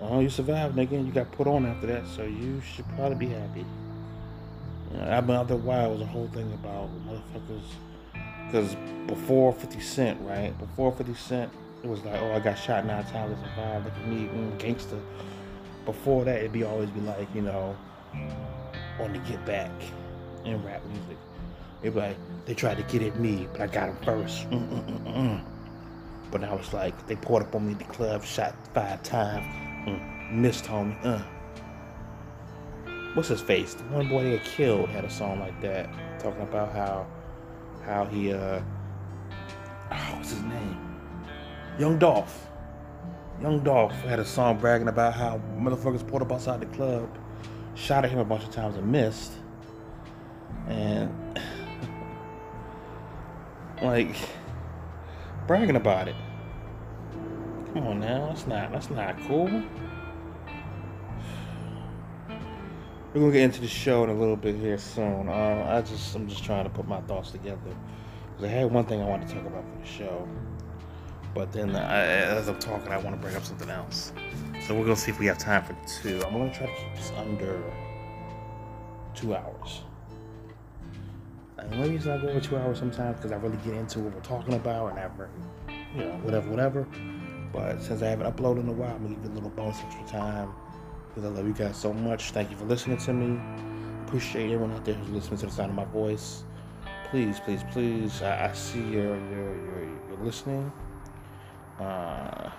Oh, 0.00 0.20
you 0.20 0.30
survived, 0.30 0.76
nigga. 0.76 0.92
and 0.92 1.06
You 1.06 1.12
got 1.12 1.30
put 1.32 1.46
on 1.46 1.66
after 1.66 1.86
that, 1.88 2.06
so 2.06 2.24
you 2.24 2.60
should 2.60 2.88
probably 2.96 3.26
be 3.26 3.28
happy. 3.28 3.64
You 4.90 4.98
know, 4.98 5.04
I 5.04 5.20
mean, 5.20 5.36
after 5.36 5.54
a 5.54 5.58
while, 5.58 5.90
it 5.90 5.92
was 5.94 6.02
a 6.02 6.06
whole 6.06 6.28
thing 6.28 6.52
about 6.54 6.88
motherfuckers. 7.06 7.62
Because 8.46 8.76
before 9.06 9.52
50 9.52 9.80
Cent, 9.80 10.20
right? 10.22 10.56
Before 10.58 10.92
50 10.92 11.14
Cent, 11.14 11.52
it 11.82 11.88
was 11.88 12.02
like, 12.04 12.20
oh, 12.20 12.32
I 12.32 12.40
got 12.40 12.54
shot 12.54 12.84
nine 12.86 13.04
times, 13.04 13.36
I 13.38 13.48
survived. 13.48 13.84
Look 13.84 13.94
at 13.94 14.08
me, 14.08 14.28
mm, 14.28 14.58
gangster. 14.58 14.98
Before 15.84 16.24
that, 16.24 16.38
it'd 16.38 16.52
be 16.52 16.64
always 16.64 16.90
be 16.90 17.00
like, 17.00 17.28
you 17.34 17.42
know, 17.42 17.76
on 19.00 19.12
the 19.12 19.18
get 19.20 19.44
back 19.44 19.70
in 20.44 20.62
rap 20.64 20.84
music. 20.86 21.16
It'd 21.82 21.94
be 21.94 22.00
like, 22.00 22.16
they 22.46 22.54
tried 22.54 22.76
to 22.76 22.82
get 22.84 23.02
at 23.02 23.18
me, 23.18 23.48
but 23.52 23.60
I 23.60 23.66
got 23.66 23.86
them 23.88 23.96
first. 24.04 24.48
Mm, 24.50 24.68
mm, 24.68 24.84
mm, 24.84 25.14
mm. 25.14 25.44
But 26.30 26.44
I 26.44 26.54
was 26.54 26.72
like, 26.72 27.06
they 27.06 27.16
poured 27.16 27.42
up 27.42 27.54
on 27.54 27.66
me 27.66 27.72
in 27.72 27.78
the 27.78 27.84
club, 27.84 28.24
shot 28.24 28.54
five 28.72 29.02
times, 29.02 29.44
mm, 29.86 30.32
missed 30.32 30.64
homie. 30.64 30.96
Uh. 31.04 31.22
What's 33.14 33.28
his 33.28 33.42
face? 33.42 33.74
The 33.74 33.82
one 33.84 34.08
boy 34.08 34.22
they 34.22 34.38
had 34.38 34.44
killed 34.44 34.88
had 34.88 35.04
a 35.04 35.10
song 35.10 35.40
like 35.40 35.60
that, 35.60 35.90
talking 36.18 36.42
about 36.42 36.72
how, 36.72 37.06
how 37.84 38.06
he, 38.06 38.32
uh, 38.32 38.60
oh, 39.90 40.14
what's 40.16 40.30
his 40.30 40.42
name? 40.42 40.78
Young 41.78 41.98
Dolph. 41.98 42.48
Young 43.40 43.60
Dolph 43.60 43.92
had 43.92 44.20
a 44.20 44.24
song 44.24 44.58
bragging 44.58 44.88
about 44.88 45.14
how 45.14 45.40
motherfuckers 45.58 46.06
pulled 46.06 46.22
up 46.22 46.32
outside 46.32 46.60
the 46.60 46.66
club, 46.66 47.08
shot 47.74 48.04
at 48.04 48.10
him 48.10 48.20
a 48.20 48.24
bunch 48.24 48.44
of 48.44 48.50
times 48.50 48.76
and 48.76 48.90
missed. 48.90 49.32
And 50.72 51.40
like 53.82 54.16
bragging 55.46 55.76
about 55.76 56.08
it. 56.08 56.16
Come 57.74 57.86
on 57.86 58.00
now, 58.00 58.28
that's 58.28 58.46
not 58.46 58.72
that's 58.72 58.90
not 58.90 59.16
cool. 59.26 59.62
We're 63.12 63.20
gonna 63.20 63.32
get 63.32 63.42
into 63.42 63.60
the 63.60 63.68
show 63.68 64.04
in 64.04 64.10
a 64.10 64.14
little 64.14 64.36
bit 64.36 64.56
here 64.56 64.78
soon. 64.78 65.28
Uh, 65.28 65.66
I 65.68 65.82
just 65.82 66.14
I'm 66.14 66.26
just 66.26 66.42
trying 66.42 66.64
to 66.64 66.70
put 66.70 66.88
my 66.88 67.00
thoughts 67.02 67.30
together 67.30 67.58
because 68.30 68.44
I 68.44 68.48
had 68.48 68.72
one 68.72 68.86
thing 68.86 69.02
I 69.02 69.04
wanted 69.04 69.28
to 69.28 69.34
talk 69.34 69.44
about 69.44 69.64
for 69.64 69.78
the 69.80 69.86
show, 69.86 70.26
but 71.34 71.52
then 71.52 71.76
I, 71.76 72.06
as 72.06 72.48
I'm 72.48 72.58
talking, 72.58 72.88
I 72.88 72.96
want 72.96 73.14
to 73.14 73.20
bring 73.20 73.36
up 73.36 73.44
something 73.44 73.68
else. 73.68 74.12
So 74.66 74.74
we're 74.74 74.84
gonna 74.84 74.96
see 74.96 75.10
if 75.10 75.18
we 75.18 75.26
have 75.26 75.36
time 75.36 75.62
for 75.64 75.76
two. 75.86 76.22
I'm 76.24 76.32
gonna 76.32 76.54
try 76.54 76.66
to 76.66 76.74
keep 76.74 76.94
this 76.94 77.12
under 77.18 77.62
two 79.14 79.34
hours. 79.34 79.82
And 81.70 81.80
maybe 81.80 81.96
it's 81.96 82.04
not 82.04 82.20
go 82.20 82.28
over 82.28 82.40
two 82.40 82.56
hours 82.56 82.78
sometimes 82.78 83.16
because 83.16 83.32
I 83.32 83.36
really 83.36 83.58
get 83.58 83.74
into 83.74 84.00
what 84.00 84.14
we're 84.14 84.20
talking 84.20 84.54
about 84.54 84.90
and 84.90 84.98
have, 84.98 85.12
you 85.94 86.04
know, 86.04 86.10
whatever, 86.22 86.50
whatever. 86.50 86.86
But 87.52 87.82
since 87.82 88.02
I 88.02 88.08
haven't 88.08 88.34
uploaded 88.34 88.60
in 88.60 88.68
a 88.68 88.72
while, 88.72 88.94
I'm 88.94 89.02
gonna 89.02 89.14
give 89.14 89.24
you 89.24 89.30
a 89.30 89.34
little 89.34 89.50
bonus 89.50 89.78
extra 89.80 90.06
time 90.06 90.52
because 91.08 91.24
I 91.24 91.28
love 91.28 91.46
you 91.46 91.52
guys 91.52 91.76
so 91.76 91.92
much. 91.92 92.30
Thank 92.30 92.50
you 92.50 92.56
for 92.56 92.64
listening 92.64 92.96
to 92.98 93.12
me. 93.12 93.40
Appreciate 94.06 94.52
everyone 94.52 94.72
out 94.72 94.84
there 94.84 94.94
who's 94.94 95.10
listening 95.10 95.38
to 95.40 95.46
the 95.46 95.52
sound 95.52 95.70
of 95.70 95.76
my 95.76 95.84
voice. 95.84 96.44
Please, 97.10 97.40
please, 97.40 97.62
please. 97.70 98.22
I, 98.22 98.48
I 98.48 98.52
see 98.52 98.80
you're 98.80 99.16
you're 99.16 99.56
you're, 99.56 99.88
you're 100.08 100.24
listening. 100.24 100.72
Uh, 101.78 102.50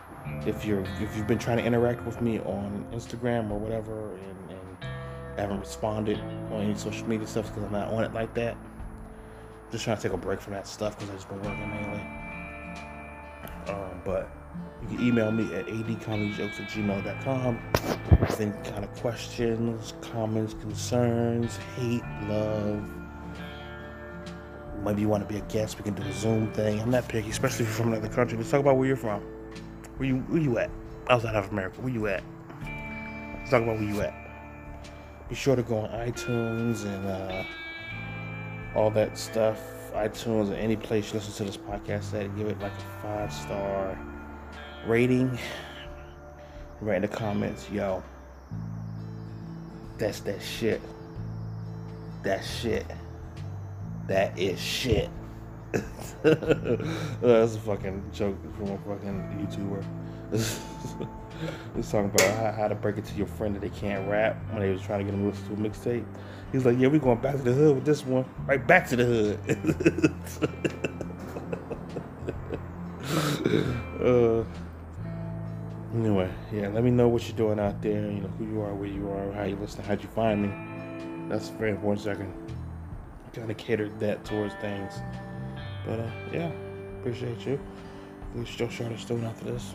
if 0.46 0.64
you're 0.64 0.82
if 1.02 1.18
you've 1.18 1.28
been 1.28 1.40
trying 1.40 1.58
to 1.58 1.64
interact 1.64 2.06
with 2.06 2.22
me 2.22 2.40
on 2.40 2.86
Instagram 2.94 3.50
or 3.52 3.58
whatever 3.58 4.14
and, 4.14 4.52
and 4.52 4.90
haven't 5.38 5.60
responded 5.60 6.20
on 6.52 6.62
any 6.62 6.76
social 6.76 7.08
media 7.08 7.28
stuff 7.28 7.48
because 7.48 7.64
I'm 7.64 7.72
not 7.72 7.92
on 7.92 8.04
it 8.04 8.14
like 8.14 8.34
that. 8.36 8.56
Just 9.74 9.86
trying 9.86 9.98
to 9.98 10.04
take 10.04 10.14
a 10.14 10.18
break 10.18 10.40
from 10.40 10.54
that 10.54 10.68
stuff 10.68 10.96
because 10.96 11.10
I've 11.10 11.16
just 11.16 11.30
been 11.30 11.42
working 11.42 11.68
mainly. 11.68 12.00
Um, 13.70 14.02
but 14.06 14.30
you 14.84 14.88
can 14.88 15.08
email 15.08 15.32
me 15.32 15.52
at 15.56 15.66
adcomedyjokes 15.66 16.60
at 16.60 16.70
gmail.com 16.70 17.60
with 18.22 18.40
any 18.40 18.52
kind 18.70 18.84
of 18.84 18.94
questions, 18.94 19.96
comments, 20.02 20.54
concerns, 20.54 21.58
hate, 21.76 22.04
love. 22.28 22.88
Maybe 24.84 25.02
you 25.02 25.10
want 25.10 25.28
to 25.28 25.34
be 25.34 25.40
a 25.40 25.46
guest, 25.46 25.80
we 25.80 25.84
can 25.86 25.96
do 25.96 26.04
a 26.04 26.14
Zoom 26.14 26.54
thing. 26.54 26.80
I'm 26.80 26.92
not 26.92 27.08
picky, 27.08 27.32
especially 27.32 27.66
if 27.66 27.70
you're 27.70 27.86
from 27.86 27.94
another 27.94 28.14
country. 28.14 28.38
Let's 28.38 28.52
talk 28.52 28.60
about 28.60 28.78
where 28.78 28.86
you're 28.86 28.96
from. 28.96 29.22
Where 29.98 30.08
you 30.08 30.18
where 30.18 30.40
you 30.40 30.60
at? 30.60 30.70
Outside 31.10 31.34
of 31.34 31.50
America. 31.52 31.82
Where 31.82 31.92
you 31.92 32.06
at? 32.06 32.22
Let's 33.40 33.50
talk 33.50 33.64
about 33.64 33.80
where 33.80 33.90
you 33.90 34.02
at. 34.02 34.14
Be 35.30 35.34
sure 35.34 35.56
to 35.56 35.64
go 35.64 35.80
on 35.80 35.90
iTunes 35.90 36.86
and 36.86 37.08
uh, 37.08 37.44
all 38.76 38.90
that 38.92 39.18
stuff. 39.18 39.60
iTunes 39.94 40.52
or 40.52 40.56
any 40.56 40.76
place 40.76 41.14
you 41.14 41.20
listen 41.20 41.34
to 41.34 41.44
this 41.44 41.58
podcast 41.58 42.14
at, 42.14 42.36
give 42.36 42.48
it 42.48 42.60
like 42.60 42.72
a 42.72 43.02
five 43.04 43.34
star 43.34 43.98
rating. 44.88 45.38
Write 46.82 46.98
in 46.98 47.02
the 47.04 47.08
comments, 47.08 47.70
yo. 47.70 48.04
That's 49.98 50.20
that 50.22 50.42
shit. 50.42 50.82
That 52.24 52.44
shit. 52.44 52.86
That 54.08 54.38
is 54.38 54.60
shit. 54.60 55.10
That's 56.24 57.56
a 57.56 57.60
fucking 57.66 58.04
joke 58.14 58.38
from 58.58 58.72
a 58.72 58.78
fucking 58.80 59.48
YouTuber. 60.32 60.64
He's 61.76 61.90
talking 61.92 62.12
about 62.14 62.56
how, 62.56 62.68
to 62.68 62.76
break 62.76 62.98
it 62.98 63.06
to 63.06 63.16
your 63.16 63.28
friend 63.28 63.56
that 63.56 63.62
they 63.62 63.70
can't 63.70 64.10
rap 64.10 64.38
when 64.52 64.62
they 64.62 64.72
was 64.72 64.82
trying 64.82 65.00
to 65.00 65.06
get 65.06 65.14
him 65.14 65.32
to 65.32 65.54
a 65.54 65.56
mixtape. 65.56 66.06
He's 66.52 66.66
like, 66.66 66.78
yeah, 66.78 66.88
we 66.88 67.00
going 67.00 67.20
back 67.20 67.36
to 67.36 67.42
the 67.42 67.54
hood 67.54 67.76
with 67.76 67.86
this 67.86 68.06
one. 68.06 68.26
Right 68.46 68.66
back 68.66 68.88
to 68.90 68.96
the 68.96 69.06
hood. 69.06 70.14
uh, 74.02 74.44
anyway, 75.96 76.32
yeah, 76.52 76.68
let 76.70 76.84
me 76.84 76.92
know 76.92 77.08
what 77.08 77.28
you're 77.28 77.38
doing 77.38 77.60
out 77.60 77.82
there. 77.82 78.10
You 78.10 78.22
know, 78.22 78.28
who 78.38 78.46
you 78.46 78.62
are, 78.62 78.74
where 78.74 78.90
you 78.90 79.10
are, 79.10 79.32
how 79.34 79.44
you 79.44 79.56
listen, 79.56 79.84
how'd 79.84 80.02
you 80.02 80.10
find 80.10 80.44
me. 80.44 81.30
That's 81.30 81.50
very 81.50 81.72
important 81.72 82.04
so 82.04 82.12
I 82.12 82.16
can 82.16 82.34
kind 83.34 83.50
of 83.50 83.58
cater 83.58 83.90
that 84.00 84.24
towards 84.26 84.54
things. 84.56 84.94
But 85.86 86.00
uh, 86.00 86.12
yeah, 86.32 86.52
appreciate 87.00 87.46
you. 87.46 87.60
We're 88.36 88.46
still 88.46 88.70
short 88.70 88.98
still 89.00 89.24
after 89.26 89.46
this. 89.46 89.74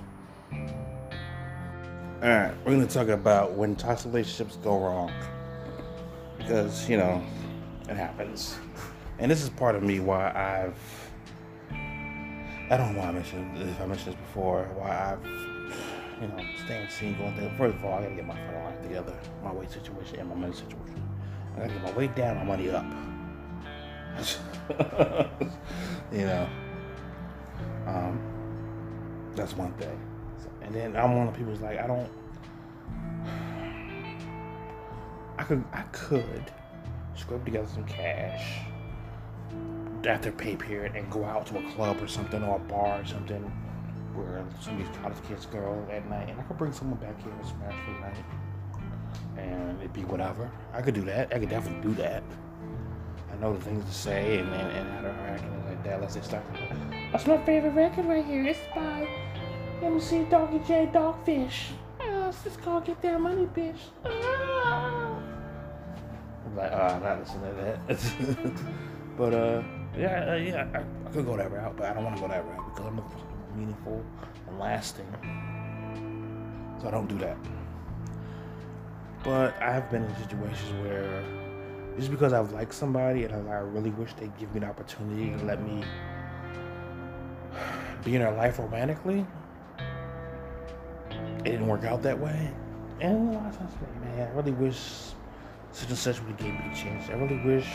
All 2.21 2.29
right, 2.29 2.53
we're 2.65 2.73
gonna 2.73 2.89
talk 2.89 3.07
about 3.07 3.53
when 3.53 3.77
toxic 3.77 4.07
relationships 4.07 4.57
go 4.65 4.77
wrong 4.81 5.13
because 6.37 6.89
you 6.89 6.97
know 6.97 7.23
it 7.89 7.97
happens, 7.97 8.57
and 9.21 9.31
this 9.31 9.41
is 9.41 9.51
part 9.51 9.77
of 9.77 9.85
me 9.85 10.01
why 10.01 10.33
I've 10.33 10.77
I 11.71 12.77
don't 12.77 12.95
know 12.95 13.03
why 13.03 13.11
I 13.11 13.13
mentioned 13.13 13.57
if 13.59 13.81
I 13.81 13.87
mentioned 13.87 14.17
this 14.17 14.21
before 14.21 14.65
why 14.75 15.13
I've 15.13 15.25
you 16.21 16.27
know 16.27 16.45
staying 16.65 16.89
single 16.89 17.27
and 17.27 17.37
things. 17.37 17.57
First 17.57 17.77
of 17.77 17.85
all, 17.85 18.01
I 18.01 18.03
gotta 18.03 18.17
get 18.17 18.27
my 18.27 18.65
life 18.65 18.83
together, 18.83 19.17
my 19.45 19.53
weight 19.53 19.71
situation 19.71 20.19
and 20.19 20.29
my 20.29 20.35
money 20.35 20.55
situation. 20.55 21.09
I 21.55 21.61
gotta 21.61 21.73
get 21.73 21.83
my 21.85 21.93
weight 21.93 22.17
down, 22.17 22.39
my 22.39 22.43
money 22.43 22.69
up. 22.71 22.85
you 26.11 26.27
know, 26.27 26.49
um, 27.87 28.21
that's 29.37 29.57
one 29.57 29.73
thing. 29.75 30.08
And 30.69 30.77
then 30.77 30.97
I'm 30.97 31.17
one 31.17 31.29
of 31.29 31.33
the 31.33 31.39
people 31.39 31.55
who's 31.55 31.63
like, 31.63 31.79
I 31.79 31.87
don't. 31.87 32.11
I 35.39 35.45
could, 35.45 35.65
I 35.73 35.81
could 35.93 36.45
scrape 37.15 37.43
together 37.47 37.67
some 37.73 37.87
cash, 37.87 38.61
after 40.05 40.31
pay 40.31 40.57
period 40.57 40.95
and 40.95 41.11
go 41.11 41.25
out 41.25 41.47
to 41.47 41.59
a 41.59 41.73
club 41.73 42.03
or 42.03 42.07
something 42.07 42.43
or 42.43 42.57
a 42.57 42.59
bar 42.59 43.01
or 43.01 43.07
something 43.07 43.41
where 44.15 44.45
some 44.61 44.75
of 44.75 44.87
these 44.87 44.97
college 44.99 45.17
kids 45.27 45.47
go 45.47 45.87
at 45.91 46.07
night, 46.11 46.29
and 46.29 46.39
I 46.39 46.43
could 46.43 46.59
bring 46.59 46.73
someone 46.73 46.99
back 46.99 47.19
here 47.23 47.33
and 47.33 47.47
smash 47.47 47.75
for 47.87 47.95
the 47.95 48.01
night, 48.01 48.17
and 49.39 49.79
it'd 49.79 49.95
be 49.95 50.05
whatever. 50.05 50.51
I 50.75 50.83
could 50.83 50.95
do 50.95 51.03
that. 51.03 51.33
I 51.35 51.39
could 51.39 51.49
definitely 51.49 51.89
do 51.89 51.95
that. 52.03 52.23
I 53.33 53.37
know 53.41 53.55
the 53.55 53.65
things 53.65 53.87
to 53.87 53.95
say 53.95 54.41
and 54.41 54.53
and, 54.53 54.71
and 54.73 54.91
how 54.91 55.01
to 55.01 55.09
react 55.09 55.45
and 55.45 55.65
like 55.65 55.83
that. 55.85 55.99
Let's 56.03 56.13
say 56.13 56.21
start. 56.21 56.45
That's 57.11 57.27
my 57.27 57.39
favorite 57.39 57.71
record 57.71 58.05
right 58.05 58.25
here. 58.25 58.45
It's 58.47 58.61
by 58.75 59.09
let 59.81 59.93
me 59.93 60.01
see, 60.01 60.25
Doggy 60.25 60.61
J 60.67 60.89
Dogfish. 60.93 61.71
Oh, 62.01 62.23
let's 62.27 62.43
just 62.43 62.63
go 62.65 62.81
get 62.81 63.01
that 63.03 63.21
money, 63.21 63.47
bitch. 63.47 63.79
I'm 66.45 66.57
like, 66.57 66.73
oh, 66.73 66.77
I'm 66.77 67.03
not 67.03 67.21
listening 67.21 67.55
to 67.55 67.63
that. 67.63 68.53
but 69.17 69.35
uh, 69.35 69.63
yeah, 69.97 70.31
uh, 70.31 70.35
yeah, 70.35 70.67
I, 70.75 70.79
I 70.79 71.13
could 71.13 71.25
go 71.27 71.37
that 71.37 71.53
route, 71.53 71.77
but 71.77 71.87
I 71.87 71.95
don't 71.95 72.05
want 72.05 72.17
to 72.17 72.23
go 72.23 72.29
that 72.29 72.45
route 72.45 72.75
because 72.75 72.87
I'm 72.87 72.97
looking 72.97 73.11
for 73.11 73.19
something 73.19 73.59
meaningful 73.59 74.05
and 74.49 74.59
lasting. 74.59 75.07
So 76.81 76.89
I 76.89 76.91
don't 76.91 77.09
do 77.09 77.19
that. 77.19 77.37
But 79.25 79.61
I 79.61 79.73
have 79.73 79.91
been 79.91 80.05
in 80.05 80.17
situations 80.17 80.73
where 80.83 81.25
just 81.99 82.11
because 82.11 82.33
I've 82.33 82.53
liked 82.53 82.73
somebody 82.73 83.25
and 83.25 83.49
I 83.49 83.59
really 83.59 83.91
wish 83.91 84.15
they'd 84.15 84.37
give 84.39 84.55
me 84.55 84.61
the 84.61 84.67
opportunity 84.67 85.37
to 85.37 85.45
let 85.45 85.61
me 85.63 85.83
be 88.05 88.15
in 88.15 88.23
their 88.23 88.33
life 88.33 88.59
romantically, 88.59 89.27
it 91.41 91.45
didn't 91.45 91.67
work 91.67 91.85
out 91.85 92.03
that 92.03 92.19
way. 92.19 92.51
And 93.01 93.35
a 93.35 93.39
lot 93.39 93.47
of 93.47 93.59
times, 93.59 93.73
man, 94.03 94.29
I 94.29 94.37
really 94.37 94.53
wish 94.53 94.79
such 95.73 95.89
and 95.89 95.99
such 95.99 96.21
would 96.21 96.31
have 96.31 96.39
gave 96.39 96.53
me 96.53 96.71
a 96.73 96.75
chance. 96.75 97.09
I 97.09 97.13
really 97.13 97.41
wish 97.45 97.69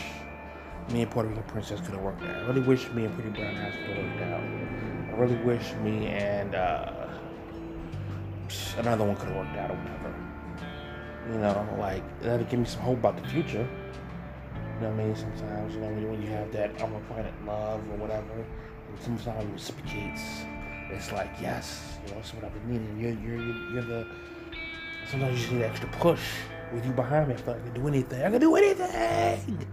me 0.90 1.02
and 1.02 1.10
Puerto 1.10 1.28
Rico 1.28 1.42
Princess 1.42 1.80
could 1.80 1.94
have 1.94 2.02
worked 2.02 2.22
out. 2.22 2.36
I 2.36 2.40
really 2.46 2.60
wish 2.60 2.88
me 2.90 3.04
and 3.04 3.14
Pretty 3.14 3.30
Brown 3.30 3.56
Eyes 3.56 3.74
could 3.86 3.96
have 3.96 4.04
worked 4.04 4.22
out. 4.22 4.40
I 4.40 5.16
really 5.16 5.36
wish 5.44 5.72
me 5.82 6.08
and 6.08 6.54
uh, 6.54 7.08
another 8.78 9.04
one 9.04 9.16
could 9.16 9.28
have 9.28 9.36
worked 9.36 9.56
out 9.56 9.70
or 9.70 9.76
whatever. 9.76 10.14
You 11.32 11.38
know, 11.38 11.76
like 11.78 12.02
that'll 12.20 12.44
give 12.46 12.60
me 12.60 12.66
some 12.66 12.82
hope 12.82 12.98
about 12.98 13.22
the 13.22 13.28
future. 13.28 13.66
You 14.74 14.80
know 14.80 14.90
what 14.90 15.00
I 15.00 15.04
mean? 15.04 15.16
Sometimes, 15.16 15.74
you 15.74 15.80
know, 15.80 15.86
when 15.88 16.22
you, 16.22 16.28
have 16.28 16.52
that 16.52 16.70
unrequited 16.82 17.32
love 17.46 17.80
or 17.90 17.96
whatever, 17.96 18.32
and 18.34 19.00
sometimes 19.00 19.44
it 19.44 19.52
reciprocates. 19.52 20.44
It's 20.90 21.12
like, 21.12 21.30
yes, 21.40 21.98
you 22.04 22.10
know, 22.10 22.16
that's 22.16 22.34
what 22.34 22.44
I've 22.44 22.52
been 22.52 22.72
needing. 22.72 23.00
You're, 23.00 23.12
you're, 23.12 23.72
you're, 23.72 23.82
the. 23.82 24.06
Sometimes 25.10 25.32
you 25.32 25.38
just 25.38 25.52
need 25.52 25.62
an 25.62 25.70
extra 25.70 25.88
push 25.90 26.22
with 26.72 26.84
you 26.84 26.92
behind 26.92 27.28
me. 27.28 27.34
I 27.34 27.36
feel 27.38 27.54
like 27.54 27.62
I 27.62 27.64
can 27.66 27.74
do 27.74 27.88
anything. 27.88 28.22
I 28.22 28.30
can 28.30 28.40
do 28.40 28.56
anything. 28.56 29.66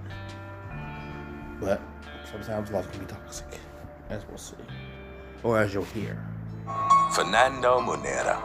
But 1.59 1.81
sometimes 2.29 2.71
love 2.71 2.91
can 2.91 3.01
be 3.01 3.05
toxic, 3.05 3.59
as 4.09 4.25
we'll 4.27 4.37
see, 4.37 4.55
or 5.43 5.59
as 5.59 5.73
you'll 5.73 5.83
hear. 5.85 6.17
Fernando 7.13 7.79
Monera. 7.79 8.39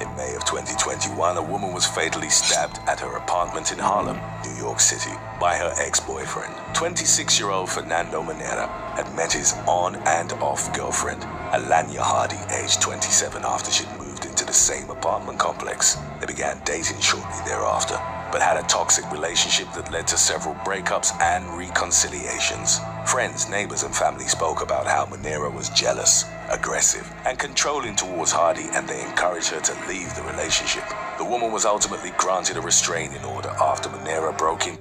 In 0.00 0.14
May 0.14 0.36
of 0.36 0.44
2021, 0.44 1.36
a 1.36 1.42
woman 1.42 1.72
was 1.72 1.84
fatally 1.84 2.28
stabbed 2.28 2.78
at 2.86 3.00
her 3.00 3.16
apartment 3.16 3.72
in 3.72 3.80
Harlem, 3.80 4.20
New 4.44 4.54
York 4.54 4.78
City, 4.78 5.10
by 5.40 5.56
her 5.56 5.74
ex-boyfriend. 5.76 6.54
26-year-old 6.74 7.68
Fernando 7.68 8.22
Monera 8.22 8.68
had 8.94 9.12
met 9.16 9.32
his 9.32 9.54
on 9.66 9.96
and 10.06 10.32
off 10.34 10.72
girlfriend, 10.72 11.22
Alanya 11.50 11.98
Hardy, 11.98 12.38
aged 12.62 12.80
27, 12.80 13.44
after 13.44 13.72
she'd 13.72 13.90
moved 13.98 14.24
into 14.24 14.44
the 14.44 14.52
same 14.52 14.88
apartment 14.88 15.40
complex. 15.40 15.98
They 16.20 16.26
began 16.26 16.60
dating 16.64 17.00
shortly 17.00 17.42
thereafter, 17.44 18.00
but 18.30 18.42
had 18.42 18.56
a 18.56 18.66
toxic 18.66 19.10
relationship 19.10 19.72
that 19.72 19.90
led 19.90 20.06
to 20.08 20.16
several 20.16 20.54
breakups 20.56 21.18
and 21.20 21.46
reconciliations. 21.56 22.80
Friends, 23.06 23.48
neighbors, 23.48 23.82
and 23.82 23.94
family 23.94 24.26
spoke 24.26 24.62
about 24.62 24.86
how 24.86 25.06
Monera 25.06 25.52
was 25.52 25.70
jealous, 25.70 26.24
aggressive, 26.50 27.10
and 27.24 27.38
controlling 27.38 27.96
towards 27.96 28.32
Hardy, 28.32 28.66
and 28.72 28.88
they 28.88 29.02
encouraged 29.02 29.48
her 29.48 29.60
to 29.60 29.88
leave 29.88 30.14
the 30.14 30.22
relationship. 30.22 30.84
The 31.18 31.24
woman 31.24 31.52
was 31.52 31.64
ultimately 31.64 32.12
granted 32.18 32.56
a 32.56 32.60
restraining 32.60 33.24
order 33.24 33.48
after 33.48 33.88
Monera 33.88 34.36
broke 34.36 34.66
in. 34.66 34.78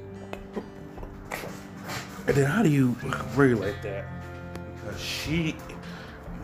And 2.28 2.36
then 2.36 2.46
how 2.46 2.62
do 2.62 2.70
you 2.70 2.96
regulate 3.36 3.82
that? 3.84 4.06
Because 4.76 5.02
she 5.02 5.56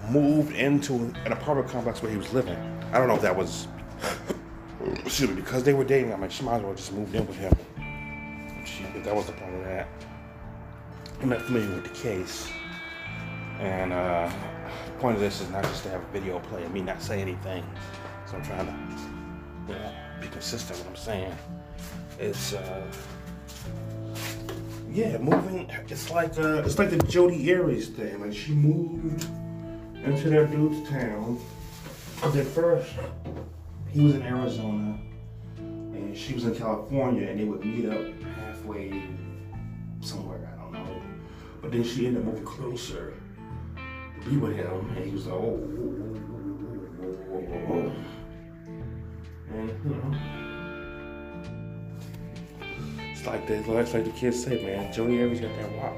moved 0.10 0.56
into 0.56 0.94
an 1.26 1.32
apartment 1.32 1.70
complex 1.70 2.02
where 2.02 2.12
he 2.12 2.18
was 2.18 2.32
living. 2.34 2.58
I 2.94 2.98
don't 2.98 3.08
know 3.08 3.16
if 3.16 3.22
that 3.22 3.36
was 3.36 3.68
excuse 4.86 5.30
me, 5.30 5.36
because 5.36 5.64
they 5.64 5.74
were 5.74 5.84
dating. 5.84 6.14
I 6.14 6.18
mean, 6.18 6.30
she 6.30 6.44
might 6.44 6.58
as 6.58 6.64
well 6.64 6.74
just 6.74 6.94
moved 6.94 7.16
in 7.16 7.26
with 7.28 7.38
him. 7.38 7.54
She, 8.66 8.84
that 9.00 9.16
was 9.16 9.26
the 9.26 9.34
point 9.34 9.56
of 9.56 9.64
that. 9.66 9.88
I'm 11.22 11.30
not 11.30 11.42
familiar 11.42 11.76
with 11.76 11.84
the 11.84 12.00
case, 12.02 12.50
and 13.60 13.94
uh, 13.94 14.32
the 14.86 14.92
point 15.00 15.16
of 15.16 15.22
this 15.22 15.42
is 15.42 15.50
not 15.50 15.64
just 15.64 15.84
to 15.84 15.90
have 15.90 16.02
a 16.02 16.12
video 16.12 16.40
play 16.40 16.64
and 16.64 16.74
me 16.74 16.82
not 16.82 17.02
say 17.02 17.22
anything. 17.22 17.64
So 18.26 18.38
I'm 18.38 18.44
trying 18.44 18.68
to 18.68 19.74
you 19.74 19.80
know, 19.80 19.92
be 20.22 20.28
consistent 20.28 20.80
with 20.80 20.88
what 20.88 20.98
I'm 20.98 21.04
saying. 21.04 21.38
It's 22.20 22.54
uh, 22.54 22.92
yeah, 24.92 25.18
moving. 25.18 25.70
It's 25.88 26.12
like 26.12 26.38
uh, 26.38 26.64
it's 26.64 26.78
like 26.78 26.90
the 26.90 26.98
Jodi 26.98 27.54
Arias 27.54 27.88
thing. 27.88 28.22
Like 28.22 28.34
she 28.34 28.52
moved 28.52 29.26
into 30.04 30.30
that 30.30 30.52
dude's 30.52 30.90
town. 30.90 31.40
Cause 32.22 32.36
at 32.38 32.48
first 32.48 32.94
he 33.94 34.02
was 34.02 34.16
in 34.16 34.24
Arizona 34.24 34.98
and 35.58 36.18
she 36.18 36.34
was 36.34 36.46
in 36.46 36.56
California, 36.56 37.28
and 37.28 37.40
they 37.40 37.46
would 37.46 37.64
meet 37.64 37.88
up 37.88 38.02
halfway 38.38 39.04
somewhere. 40.02 40.50
I 40.52 40.62
don't 40.62 40.74
know. 40.74 41.02
But 41.62 41.72
then 41.72 41.84
she 41.84 42.08
ended 42.08 42.24
up 42.24 42.30
moving 42.30 42.44
closer 42.44 43.14
to 43.76 44.30
be 44.30 44.38
with 44.38 44.56
him, 44.56 44.90
and 44.96 45.06
he 45.06 45.12
was 45.12 45.28
like, 45.28 45.36
oh. 45.36 45.70
And, 49.52 49.70
you 49.84 49.90
know, 49.92 50.12
it's 53.12 53.26
like 53.28 53.48
the, 53.48 53.56
it's 53.80 53.94
like 53.94 54.06
the 54.06 54.12
kids 54.12 54.44
say, 54.44 54.66
man. 54.66 54.92
Jodi 54.92 55.22
Arias 55.22 55.40
got 55.40 55.56
that 55.56 55.72
wop. 55.78 55.94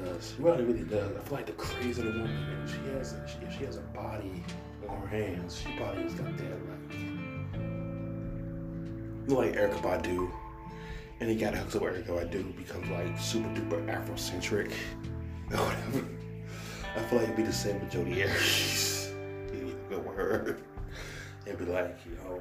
Really 0.00 0.12
does. 0.12 0.34
Really, 0.38 0.64
really 0.64 0.84
does. 0.84 1.16
I 1.16 1.20
feel 1.20 1.38
like 1.38 1.46
the 1.46 1.52
crazy 1.52 2.02
woman, 2.02 2.24
man. 2.24 2.66
She 2.66 2.78
has, 2.90 3.14
she, 3.28 3.38
she 3.56 3.64
has 3.64 3.76
a 3.76 3.80
body 3.80 4.42
her 4.88 5.06
hands, 5.06 5.60
she 5.60 5.76
probably 5.76 6.02
has 6.02 6.14
got 6.14 6.36
that 6.36 6.50
like, 6.50 6.98
you 9.28 9.34
know, 9.34 9.40
Erykah 9.40 9.82
Badu, 9.82 10.30
and 11.20 11.28
he 11.30 11.36
got 11.36 11.54
hooked 11.54 11.76
up 11.76 11.82
with 11.82 12.06
Erykah 12.06 12.30
Badu 12.30 12.56
becomes 12.56 12.88
like 12.90 13.18
super 13.18 13.48
duper 13.48 13.84
Afrocentric 13.86 14.72
or 15.52 15.56
whatever. 15.56 16.04
I 16.96 17.00
feel 17.00 17.18
like 17.18 17.28
it'd 17.28 17.36
be 17.36 17.42
the 17.42 17.52
same 17.52 17.80
with 17.80 17.90
Jodi 17.90 18.22
Arias. 18.22 19.12
You 19.52 19.76
go 19.90 19.98
with 19.98 20.16
her, 20.16 20.58
it'd 21.44 21.58
be 21.58 21.64
like, 21.66 21.98
yo. 22.06 22.40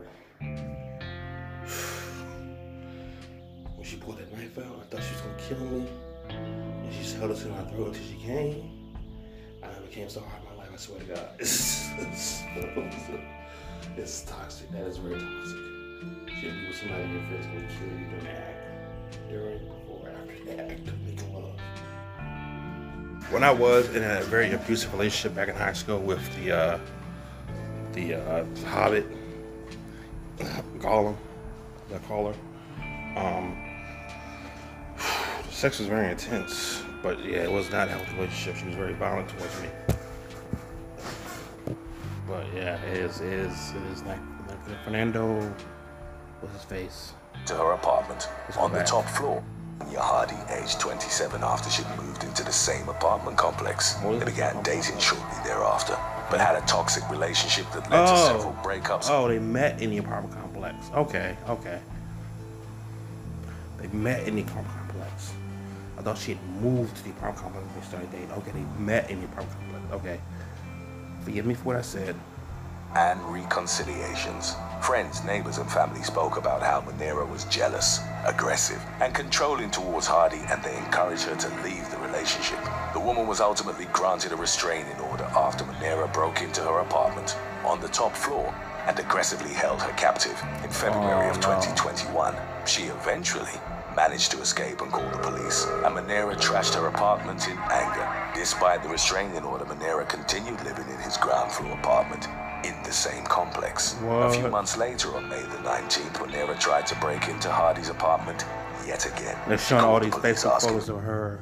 When 3.75 3.83
she 3.83 3.97
pulled 3.97 4.17
that 4.17 4.31
knife 4.31 4.57
out, 4.57 4.79
I 4.81 4.83
thought 4.85 5.03
she 5.03 5.13
was 5.13 5.21
gonna 5.21 5.37
kill 5.47 5.59
me. 5.59 5.87
And 6.29 6.93
she 6.93 6.99
just 7.01 7.17
held 7.17 7.31
it 7.31 7.37
to 7.37 7.47
my 7.47 7.63
throat 7.65 7.87
until 7.87 8.03
she 8.03 8.15
came. 8.15 8.71
And 9.61 9.71
it 9.71 9.89
became 9.89 10.09
so 10.09 10.21
hard 10.21 10.44
I 10.75 10.77
swear 10.77 10.99
to 10.99 11.05
God. 11.05 11.29
It's, 11.39 11.89
it's, 11.97 12.43
it's 13.95 14.21
toxic. 14.23 14.69
That 14.71 14.83
is 14.87 14.97
very 14.97 15.13
toxic. 15.13 15.57
With 16.43 16.75
somebody 16.75 17.03
in 17.03 17.13
your 17.13 17.21
face 17.21 17.45
gonna 17.45 17.67
kill 17.79 17.87
you 17.87 18.05
during 18.09 18.23
the 18.25 18.29
act. 18.29 19.29
During, 19.29 19.59
before, 19.59 20.09
after 20.09 20.43
the 20.43 20.59
act 20.59 20.81
making 21.05 21.33
love. 21.33 21.57
When 23.31 23.41
I 23.41 23.51
was 23.51 23.87
in 23.95 24.03
a 24.03 24.21
very 24.23 24.51
abusive 24.51 24.91
relationship 24.91 25.33
back 25.33 25.47
in 25.47 25.55
high 25.55 25.71
school 25.71 25.99
with 25.99 26.19
the 26.43 26.51
uh, 26.51 26.79
the 27.93 28.15
uh, 28.15 28.45
Hobbit, 28.65 29.05
Gollum, 30.79 31.15
the 31.89 31.99
caller, 31.99 32.35
um, 33.15 33.55
sex 35.49 35.79
was 35.79 35.87
very 35.87 36.11
intense, 36.11 36.83
but 37.01 37.23
yeah, 37.23 37.43
it 37.43 37.51
was 37.51 37.71
not 37.71 37.87
a 37.87 37.91
healthy 37.91 38.13
relationship. 38.15 38.57
She 38.57 38.65
was 38.65 38.75
very 38.75 38.93
violent 38.93 39.29
towards 39.29 39.61
me. 39.61 39.69
But 42.27 42.45
yeah, 42.55 42.81
it 42.83 42.97
is, 42.97 43.21
it 43.21 43.31
is, 43.33 43.71
it 43.71 43.91
is 43.93 44.01
good. 44.01 44.17
Fernando, 44.83 45.39
what's 46.41 46.55
his 46.55 46.63
face? 46.63 47.13
to 47.47 47.53
her 47.53 47.73
apartment 47.73 48.27
It's 48.47 48.57
on 48.57 48.71
the 48.71 48.81
top 48.83 49.05
floor. 49.09 49.43
Anya 49.81 49.99
Hardy, 49.99 50.35
aged 50.49 50.79
27, 50.79 51.43
after 51.43 51.69
she'd 51.69 51.85
moved 51.97 52.23
into 52.23 52.43
the 52.43 52.51
same 52.51 52.87
apartment 52.87 53.37
complex. 53.37 53.95
What 54.01 54.19
They 54.19 54.25
began 54.25 54.63
dating 54.63 54.97
shortly 54.99 55.25
thereafter, 55.43 55.97
but 56.31 56.39
had 56.39 56.55
a 56.55 56.65
toxic 56.65 57.07
relationship 57.11 57.69
that 57.73 57.89
led 57.91 58.05
to 58.05 58.13
Oh. 58.13 58.27
several 58.27 58.53
breakups. 58.63 59.09
Oh, 59.09 59.27
they 59.27 59.37
met 59.37 59.81
in 59.81 59.89
the 59.91 59.97
apartment 59.97 60.33
complex. 60.33 60.89
Okay, 60.95 61.35
okay. 61.49 61.79
They 63.79 63.87
met 63.87 64.25
in 64.27 64.35
the 64.37 64.41
apartment 64.43 64.77
complex. 64.87 65.33
I 65.99 66.01
thought 66.01 66.17
she 66.17 66.33
had 66.35 66.43
moved 66.61 66.95
to 66.97 67.03
the 67.03 67.09
apartment 67.11 67.43
complex 67.43 67.67
when 67.67 67.81
they 67.81 67.87
started 67.87 68.11
dating. 68.11 68.31
Okay, 68.31 68.51
they 68.51 68.81
met 68.83 69.09
in 69.11 69.19
the 69.19 69.25
apartment 69.25 69.59
complex. 69.59 69.93
Okay. 69.93 70.19
Forgive 71.25 71.45
me 71.45 71.53
for 71.55 71.63
what 71.65 71.75
I 71.75 71.81
said. 71.81 72.15
and 72.95 73.19
reconciliations. 73.23 74.55
Friends, 74.81 75.21
neighbors, 75.25 75.57
and 75.57 75.69
family 75.69 76.01
spoke 76.01 76.37
about 76.37 76.61
how 76.61 76.79
Manera 76.79 77.25
was 77.25 77.43
jealous, 77.45 77.99
aggressive, 78.25 78.81
and 79.01 79.13
controlling 79.13 79.69
towards 79.69 80.07
Hardy, 80.07 80.39
and 80.49 80.63
they 80.63 80.77
encouraged 80.77 81.23
her 81.23 81.35
to 81.35 81.49
leave 81.61 81.89
the 81.91 81.97
relationship. 81.97 82.57
The 82.93 83.01
woman 83.01 83.27
was 83.27 83.41
ultimately 83.41 83.85
granted 83.91 84.31
a 84.31 84.37
restraining 84.37 84.97
order 85.11 85.25
after 85.35 85.65
Manera 85.65 86.07
broke 86.07 86.41
into 86.41 86.61
her 86.61 86.79
apartment 86.79 87.35
on 87.65 87.81
the 87.81 87.89
top 87.89 88.13
floor 88.15 88.55
and 88.87 88.97
aggressively 88.97 89.51
held 89.51 89.81
her 89.81 89.91
captive 89.97 90.41
in 90.63 90.69
February 90.69 91.27
Oh, 91.27 91.31
of 91.31 91.35
no. 91.41 91.41
2021. 91.59 92.33
She 92.65 92.83
eventually 92.83 93.51
managed 93.95 94.31
to 94.31 94.41
escape 94.41 94.81
and 94.81 94.91
call 94.91 95.09
the 95.09 95.17
police, 95.17 95.65
and 95.65 95.95
Manera 95.95 96.35
trashed 96.35 96.75
her 96.75 96.87
apartment 96.87 97.47
in 97.47 97.57
anger. 97.71 98.07
Despite 98.33 98.83
the 98.83 98.89
restraining 98.89 99.43
order, 99.43 99.65
Manera 99.65 100.05
continued 100.05 100.63
living 100.63 100.87
in 100.89 100.97
his 100.99 101.17
ground 101.17 101.51
floor 101.51 101.71
apartment 101.73 102.27
in 102.65 102.75
the 102.83 102.91
same 102.91 103.23
complex. 103.25 103.95
A 104.03 104.31
few 104.31 104.47
months 104.49 104.77
later, 104.77 105.15
on 105.15 105.29
May 105.29 105.41
the 105.41 105.57
19th, 105.63 106.25
Manera 106.25 106.55
tried 106.57 106.85
to 106.87 106.95
break 106.95 107.27
into 107.27 107.49
Hardy's 107.49 107.89
apartment 107.89 108.43
yet 108.85 109.05
again. 109.05 109.37
They're 109.47 109.57
showing 109.57 109.85
all 109.85 109.99
these 109.99 110.13
Facebook 110.13 110.61
photos 110.61 110.89
of 110.89 111.01
her, 111.01 111.41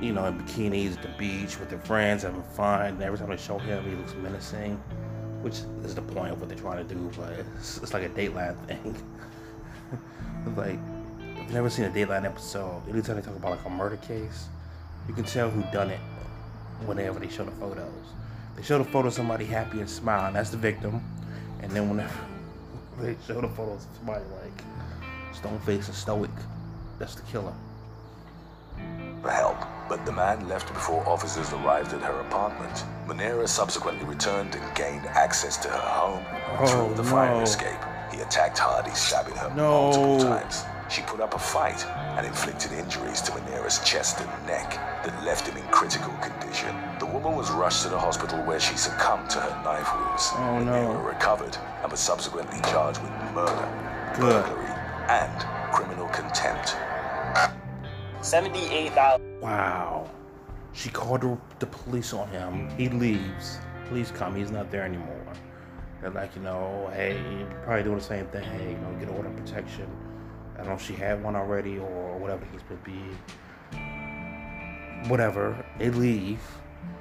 you 0.00 0.12
know, 0.12 0.26
in 0.26 0.38
bikinis 0.38 0.96
at 0.96 1.02
the 1.02 1.14
beach 1.18 1.58
with 1.58 1.70
her 1.70 1.78
friends 1.78 2.22
having 2.22 2.42
fun. 2.42 2.86
And 2.86 3.02
every 3.02 3.18
time 3.18 3.28
they 3.28 3.36
show 3.36 3.58
him, 3.58 3.84
he 3.84 3.96
looks 3.96 4.14
menacing, 4.14 4.76
which 5.42 5.60
is 5.84 5.94
the 5.94 6.02
point 6.02 6.32
of 6.32 6.40
what 6.40 6.48
they're 6.48 6.58
trying 6.58 6.86
to 6.86 6.94
do. 6.94 7.10
But 7.16 7.32
it's, 7.32 7.78
it's 7.78 7.92
like 7.92 8.04
a 8.04 8.08
Dateline 8.08 8.56
thing. 8.66 8.96
Like, 10.54 10.78
never 11.50 11.70
seen 11.70 11.84
a 11.86 11.90
Dateline 11.90 12.24
episode, 12.24 12.82
anytime 12.88 13.16
they 13.16 13.22
talk 13.22 13.36
about 13.36 13.52
like 13.52 13.64
a 13.64 13.70
murder 13.70 13.96
case, 13.96 14.48
you 15.08 15.14
can 15.14 15.24
tell 15.24 15.50
who 15.50 15.62
done 15.72 15.90
it 15.90 16.00
whenever 16.84 17.18
they 17.18 17.28
show 17.28 17.44
the 17.44 17.50
photos. 17.52 17.92
They 18.56 18.62
show 18.62 18.78
the 18.78 18.84
photo 18.84 19.08
of 19.08 19.14
somebody 19.14 19.44
happy 19.44 19.80
and 19.80 19.88
smiling, 19.88 20.34
that's 20.34 20.50
the 20.50 20.56
victim. 20.56 21.02
And 21.62 21.70
then 21.72 21.88
whenever 21.88 22.14
they 23.00 23.16
show 23.26 23.40
the 23.40 23.48
photos 23.48 23.84
of 23.84 23.96
somebody 23.96 24.24
like 24.42 25.34
stone 25.34 25.58
faced 25.60 25.88
and 25.88 25.96
stoic, 25.96 26.30
that's 26.98 27.14
the 27.14 27.22
killer. 27.22 27.52
for 29.22 29.30
help, 29.30 29.56
but 29.88 30.04
the 30.06 30.12
man 30.12 30.48
left 30.48 30.68
before 30.72 31.06
officers 31.08 31.52
arrived 31.52 31.92
at 31.92 32.00
her 32.02 32.20
apartment. 32.20 32.84
Manera 33.06 33.46
subsequently 33.46 34.04
returned 34.04 34.54
and 34.54 34.74
gained 34.76 35.06
access 35.06 35.56
to 35.58 35.68
her 35.68 35.78
home 35.78 36.24
Oh, 36.58 36.66
through 36.86 36.96
the 36.96 37.04
fire 37.04 37.42
escape. 37.42 37.78
He 38.12 38.20
attacked 38.20 38.58
Hardy, 38.58 38.90
stabbing 38.94 39.34
her 39.36 39.52
No. 39.54 39.90
multiple 39.90 40.18
times. 40.20 40.64
She 40.88 41.02
put 41.02 41.20
up 41.20 41.34
a 41.34 41.38
fight 41.38 41.84
and 41.86 42.26
inflicted 42.26 42.72
injuries 42.72 43.20
to 43.22 43.34
Manera's 43.34 43.80
chest 43.80 44.20
and 44.20 44.46
neck 44.46 44.70
that 45.04 45.24
left 45.24 45.48
him 45.48 45.56
in 45.56 45.64
critical 45.68 46.12
condition. 46.22 46.74
The 47.00 47.06
woman 47.06 47.34
was 47.34 47.50
rushed 47.50 47.82
to 47.82 47.88
the 47.88 47.98
hospital 47.98 48.38
where 48.44 48.60
she 48.60 48.76
succumbed 48.76 49.28
to 49.30 49.40
her 49.40 49.62
knife 49.64 49.92
wounds. 49.94 50.30
Oh, 50.34 50.58
no. 50.60 50.64
Manera 50.64 51.02
recovered 51.02 51.56
and 51.82 51.90
was 51.90 52.00
subsequently 52.00 52.60
charged 52.70 53.02
with 53.02 53.10
murder, 53.34 53.68
burglary, 54.18 54.64
and 55.08 55.74
criminal 55.74 56.08
contempt. 56.08 56.76
Seventy-eight 58.24 58.92
thousand. 58.92 59.40
Wow. 59.40 60.08
She 60.72 60.88
called 60.88 61.22
the, 61.22 61.38
the 61.58 61.66
police 61.66 62.12
on 62.12 62.28
him. 62.28 62.70
He 62.76 62.88
leaves. 62.88 63.58
Police 63.88 64.10
come. 64.10 64.36
He's 64.36 64.50
not 64.50 64.70
there 64.70 64.82
anymore. 64.82 65.26
They're 66.00 66.10
like, 66.10 66.36
you 66.36 66.42
know, 66.42 66.90
hey, 66.92 67.20
probably 67.64 67.82
doing 67.82 67.98
the 67.98 68.04
same 68.04 68.26
thing. 68.26 68.44
Hey, 68.44 68.70
you 68.70 68.78
know, 68.78 68.94
get 69.00 69.08
order 69.08 69.28
of 69.28 69.36
protection. 69.36 69.86
I 70.56 70.60
don't 70.60 70.68
know 70.68 70.74
if 70.74 70.82
she 70.82 70.94
had 70.94 71.22
one 71.22 71.36
already 71.36 71.78
or 71.78 72.16
whatever 72.16 72.44
the 72.46 72.58
case 72.58 72.62
may 72.70 72.76
be. 72.92 72.98
Whatever. 75.08 75.62
They 75.78 75.90
leave. 75.90 76.40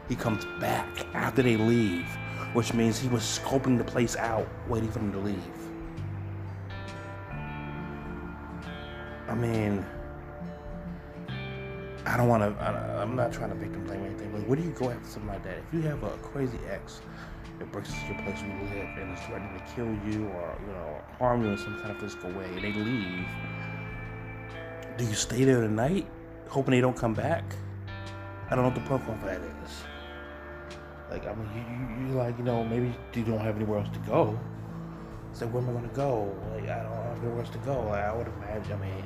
He 0.10 0.16
comes 0.16 0.43
back 0.60 0.88
after 1.14 1.41
they 1.41 1.56
leave, 1.56 2.06
which 2.53 2.74
means 2.74 2.99
he 2.99 3.08
was 3.08 3.24
scoping 3.24 3.78
the 3.78 3.84
place 3.84 4.18
out, 4.18 4.47
waiting 4.68 4.91
for 4.91 4.99
them 4.99 5.14
to 5.14 5.20
leave. 5.20 5.38
I 9.28 9.34
mean, 9.34 9.86
I 12.06 12.18
don't 12.18 12.28
want 12.28 12.43
to. 12.43 12.64
I'm 13.01 13.16
not 13.16 13.32
trying 13.32 13.49
to 13.49 13.56
victim 13.56 13.86
blame 13.86 14.06
anything, 14.06 14.32
but 14.32 14.45
where 14.47 14.58
do 14.58 14.64
you 14.64 14.72
go 14.72 14.91
after 14.91 15.08
something 15.08 15.32
like 15.32 15.43
that? 15.43 15.58
If 15.58 15.74
you 15.74 15.82
have 15.84 16.03
a 16.03 16.10
crazy 16.18 16.60
ex 16.70 17.01
that 17.60 17.72
breaks 17.72 17.89
into 17.89 18.14
your 18.14 18.22
place 18.24 18.41
where 18.41 18.51
you 18.51 18.64
live 18.76 18.97
and 18.97 19.18
is 19.18 19.24
threatening 19.26 19.58
to 19.58 19.74
kill 19.74 19.86
you 20.12 20.28
or 20.28 20.58
you 20.62 20.74
know 20.74 21.01
harm 21.20 21.43
you 21.43 21.49
in 21.49 21.58
some 21.58 21.78
kind 21.80 21.91
of 21.91 21.99
physical 21.99 22.32
way, 22.32 22.45
and 22.45 22.64
they 22.64 22.74
leave, 22.74 23.26
do 24.97 25.06
you 25.06 25.14
stay 25.14 25.43
there 25.43 25.62
tonight, 25.62 26.08
hoping 26.47 26.72
they 26.72 26.82
don't 26.82 26.97
come 26.97 27.14
back? 27.14 27.43
I 28.47 28.56
don't 28.56 28.60
know 28.60 28.70
what 28.70 28.76
the 28.76 28.82
protocol 28.82 29.16
for 29.16 29.26
that 29.26 29.41
is. 29.41 29.72
Like, 31.10 31.28
I 31.28 31.34
mean, 31.34 31.49
you, 31.56 32.06
you, 32.06 32.10
you 32.10 32.18
like, 32.18 32.38
you 32.38 32.43
know, 32.43 32.64
maybe 32.64 32.93
you 33.14 33.24
don't 33.24 33.39
have 33.39 33.56
anywhere 33.56 33.80
else 33.80 33.89
to 33.89 33.99
go. 33.99 34.38
It's 35.32 35.41
like, 35.41 35.53
where 35.53 35.64
am 35.64 35.70
I 35.70 35.74
gonna 35.74 35.88
go? 35.89 36.36
Like, 36.53 36.70
I 36.70 36.84
don't 36.84 36.91
have 36.91 37.18
anywhere 37.24 37.39
else 37.41 37.49
to 37.51 37.58
go. 37.60 37.82
Like, 37.84 38.03
I 38.03 38.16
would 38.16 38.28
imagine. 38.28 38.74
I 38.74 38.78
mean, 38.78 39.03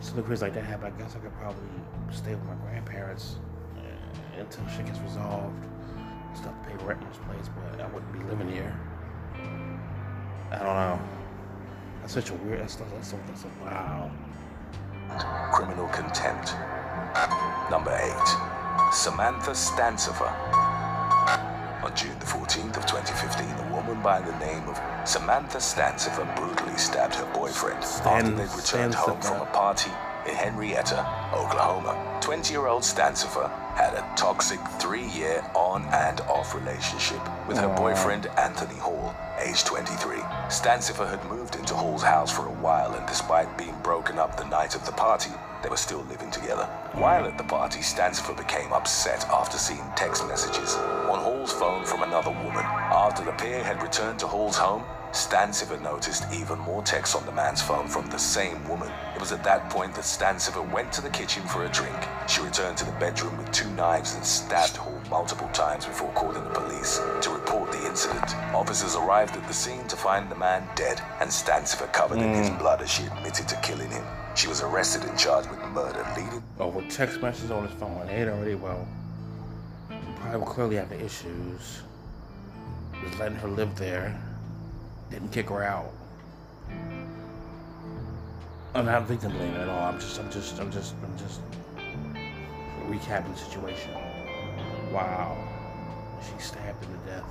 something 0.00 0.24
crazy 0.24 0.44
like 0.44 0.54
that 0.54 0.64
happened. 0.64 0.94
I 0.94 1.02
guess 1.02 1.16
I 1.16 1.18
could 1.18 1.34
probably 1.38 1.62
stay 2.10 2.34
with 2.34 2.44
my 2.44 2.54
grandparents 2.56 3.36
uh, 3.76 4.40
until 4.40 4.66
shit 4.68 4.86
gets 4.86 4.98
resolved. 5.00 5.66
Have 6.36 6.44
to 6.44 6.70
pay 6.70 6.84
rent 6.84 7.00
in 7.00 7.08
this 7.08 7.18
place, 7.18 7.48
but 7.54 7.80
I 7.80 7.86
wouldn't 7.88 8.12
be 8.12 8.18
living 8.30 8.50
here. 8.50 8.74
I 10.52 10.58
don't 10.58 10.66
know. 10.66 11.00
That's 12.00 12.12
such 12.12 12.30
a 12.30 12.34
weird. 12.34 12.60
That's 12.60 12.76
that's, 12.76 12.92
that's, 12.92 13.10
that's 13.26 13.44
a 13.44 13.64
wow. 13.64 14.10
criminal 15.52 15.88
contempt. 15.88 16.54
Number 17.70 17.90
8. 17.90 18.92
Samantha 18.92 19.52
Stancifer. 19.52 20.30
On 21.82 21.94
June 21.94 22.18
the 22.18 22.26
14th 22.26 22.76
of 22.76 22.86
2015, 22.86 23.46
a 23.66 23.74
woman 23.74 24.02
by 24.02 24.20
the 24.20 24.36
name 24.38 24.68
of 24.68 24.80
Samantha 25.08 25.58
Stancifer 25.58 26.26
brutally 26.36 26.76
stabbed 26.76 27.14
her 27.14 27.32
boyfriend 27.32 27.82
after 27.82 28.30
they'd 28.30 28.56
returned 28.56 28.94
home 28.94 29.20
from 29.20 29.40
a 29.40 29.46
party 29.46 29.90
in 30.28 30.34
Henrietta, 30.34 30.98
Oklahoma. 31.32 32.20
20-year-old 32.20 32.82
Stancifer 32.82 33.48
had 33.76 33.94
a 33.94 34.16
toxic 34.16 34.60
three-year 34.80 35.48
on 35.54 35.84
and 35.92 36.20
off 36.22 36.54
relationship 36.54 37.20
with 37.46 37.58
her 37.58 37.74
boyfriend 37.76 38.26
Anthony 38.38 38.78
Hall, 38.78 39.14
age 39.38 39.64
23. 39.64 40.16
Stancifer 40.48 41.08
had 41.08 41.24
moved 41.30 41.56
into 41.56 41.74
Hall's 41.74 42.02
house 42.02 42.32
for 42.32 42.46
a 42.46 42.58
while, 42.60 42.94
and 42.94 43.06
despite 43.06 43.56
being 43.56 43.76
broken 43.82 44.18
up 44.18 44.36
the 44.36 44.46
night 44.46 44.74
of 44.74 44.84
the 44.86 44.92
party, 44.92 45.30
they 45.62 45.68
were 45.68 45.76
still 45.76 46.04
living 46.08 46.30
together. 46.30 46.64
While 46.94 47.26
at 47.26 47.38
the 47.38 47.44
party, 47.44 47.80
Stancifer 47.80 48.36
became 48.36 48.72
upset 48.72 49.24
after 49.28 49.58
seeing 49.58 49.84
text 49.96 50.26
messages 50.26 50.74
on 50.74 51.18
Hall's 51.18 51.52
phone 51.52 51.84
from 51.84 52.02
another 52.02 52.30
woman. 52.30 52.64
After 52.64 53.24
the 53.24 53.32
pair 53.32 53.62
had 53.62 53.82
returned 53.82 54.18
to 54.20 54.26
Hall's 54.26 54.56
home, 54.56 54.84
Stancifer 55.12 55.80
noticed 55.80 56.24
even 56.32 56.58
more 56.58 56.82
texts 56.82 57.16
on 57.16 57.24
the 57.26 57.32
man's 57.32 57.62
phone 57.62 57.88
from 57.88 58.06
the 58.10 58.18
same 58.18 58.66
woman. 58.68 58.90
It 59.14 59.20
was 59.20 59.32
at 59.32 59.44
that 59.44 59.70
point 59.70 59.94
that 59.94 60.04
Stancifer 60.04 60.70
went 60.72 60.92
to 60.92 61.00
the 61.00 61.10
kitchen 61.10 61.42
for 61.44 61.64
a 61.64 61.68
drink. 61.68 61.96
She 62.28 62.40
returned 62.42 62.76
to 62.78 62.84
the 62.84 62.92
bedroom 62.92 63.36
with 63.38 63.50
two 63.52 63.70
knives 63.70 64.14
and 64.14 64.24
stabbed 64.24 64.76
Hall 64.76 65.00
multiple 65.10 65.48
times 65.48 65.86
before 65.86 66.12
calling 66.12 66.44
the 66.44 66.50
police 66.50 66.98
to 67.22 67.30
report 67.30 67.72
the 67.72 67.86
incident. 67.86 68.34
Officers 68.54 68.96
arrived 68.96 69.36
at 69.36 69.46
the 69.46 69.54
scene 69.54 69.86
to 69.88 69.96
find 69.96 70.30
the 70.30 70.36
man 70.36 70.68
dead 70.74 71.00
and 71.20 71.30
Stancifer 71.30 71.92
covered 71.92 72.18
in 72.18 72.34
his 72.34 72.48
hmm. 72.48 72.58
blood 72.58 72.82
as 72.82 72.90
she 72.90 73.04
admitted 73.04 73.48
to 73.48 73.56
killing 73.62 73.90
him. 73.90 74.04
She 74.34 74.48
was 74.48 74.62
arrested 74.62 75.08
and 75.08 75.18
charged 75.18 75.50
with 75.50 75.60
murder, 75.70 76.06
leading 76.16 76.42
Oh, 76.58 76.68
with 76.68 76.90
text 76.90 77.22
messages 77.22 77.50
on 77.50 77.66
his 77.66 77.78
phone, 77.78 78.06
they 78.06 78.28
already 78.28 78.54
well. 78.54 78.86
Probably 80.20 80.46
clearly 80.46 80.76
have 80.76 80.90
the 80.90 81.02
issues. 81.02 81.82
Just 83.02 83.18
letting 83.18 83.38
her 83.38 83.48
live 83.48 83.76
there. 83.76 84.18
Didn't 85.10 85.30
kick 85.30 85.48
her 85.50 85.62
out. 85.62 85.92
I'm 88.74 88.86
not 88.86 89.04
victim 89.06 89.32
blaming 89.32 89.54
at 89.56 89.68
all. 89.68 89.84
I'm 89.88 89.98
just, 90.00 90.18
I'm 90.20 90.30
just, 90.30 90.60
I'm 90.60 90.70
just, 90.70 90.94
I'm 91.02 91.18
just 91.18 91.40
recapping 92.88 93.32
the 93.32 93.38
situation. 93.38 93.92
Wow. 94.92 95.36
She 96.22 96.42
stabbed 96.42 96.84
him 96.84 96.98
to 96.98 97.10
death. 97.10 97.24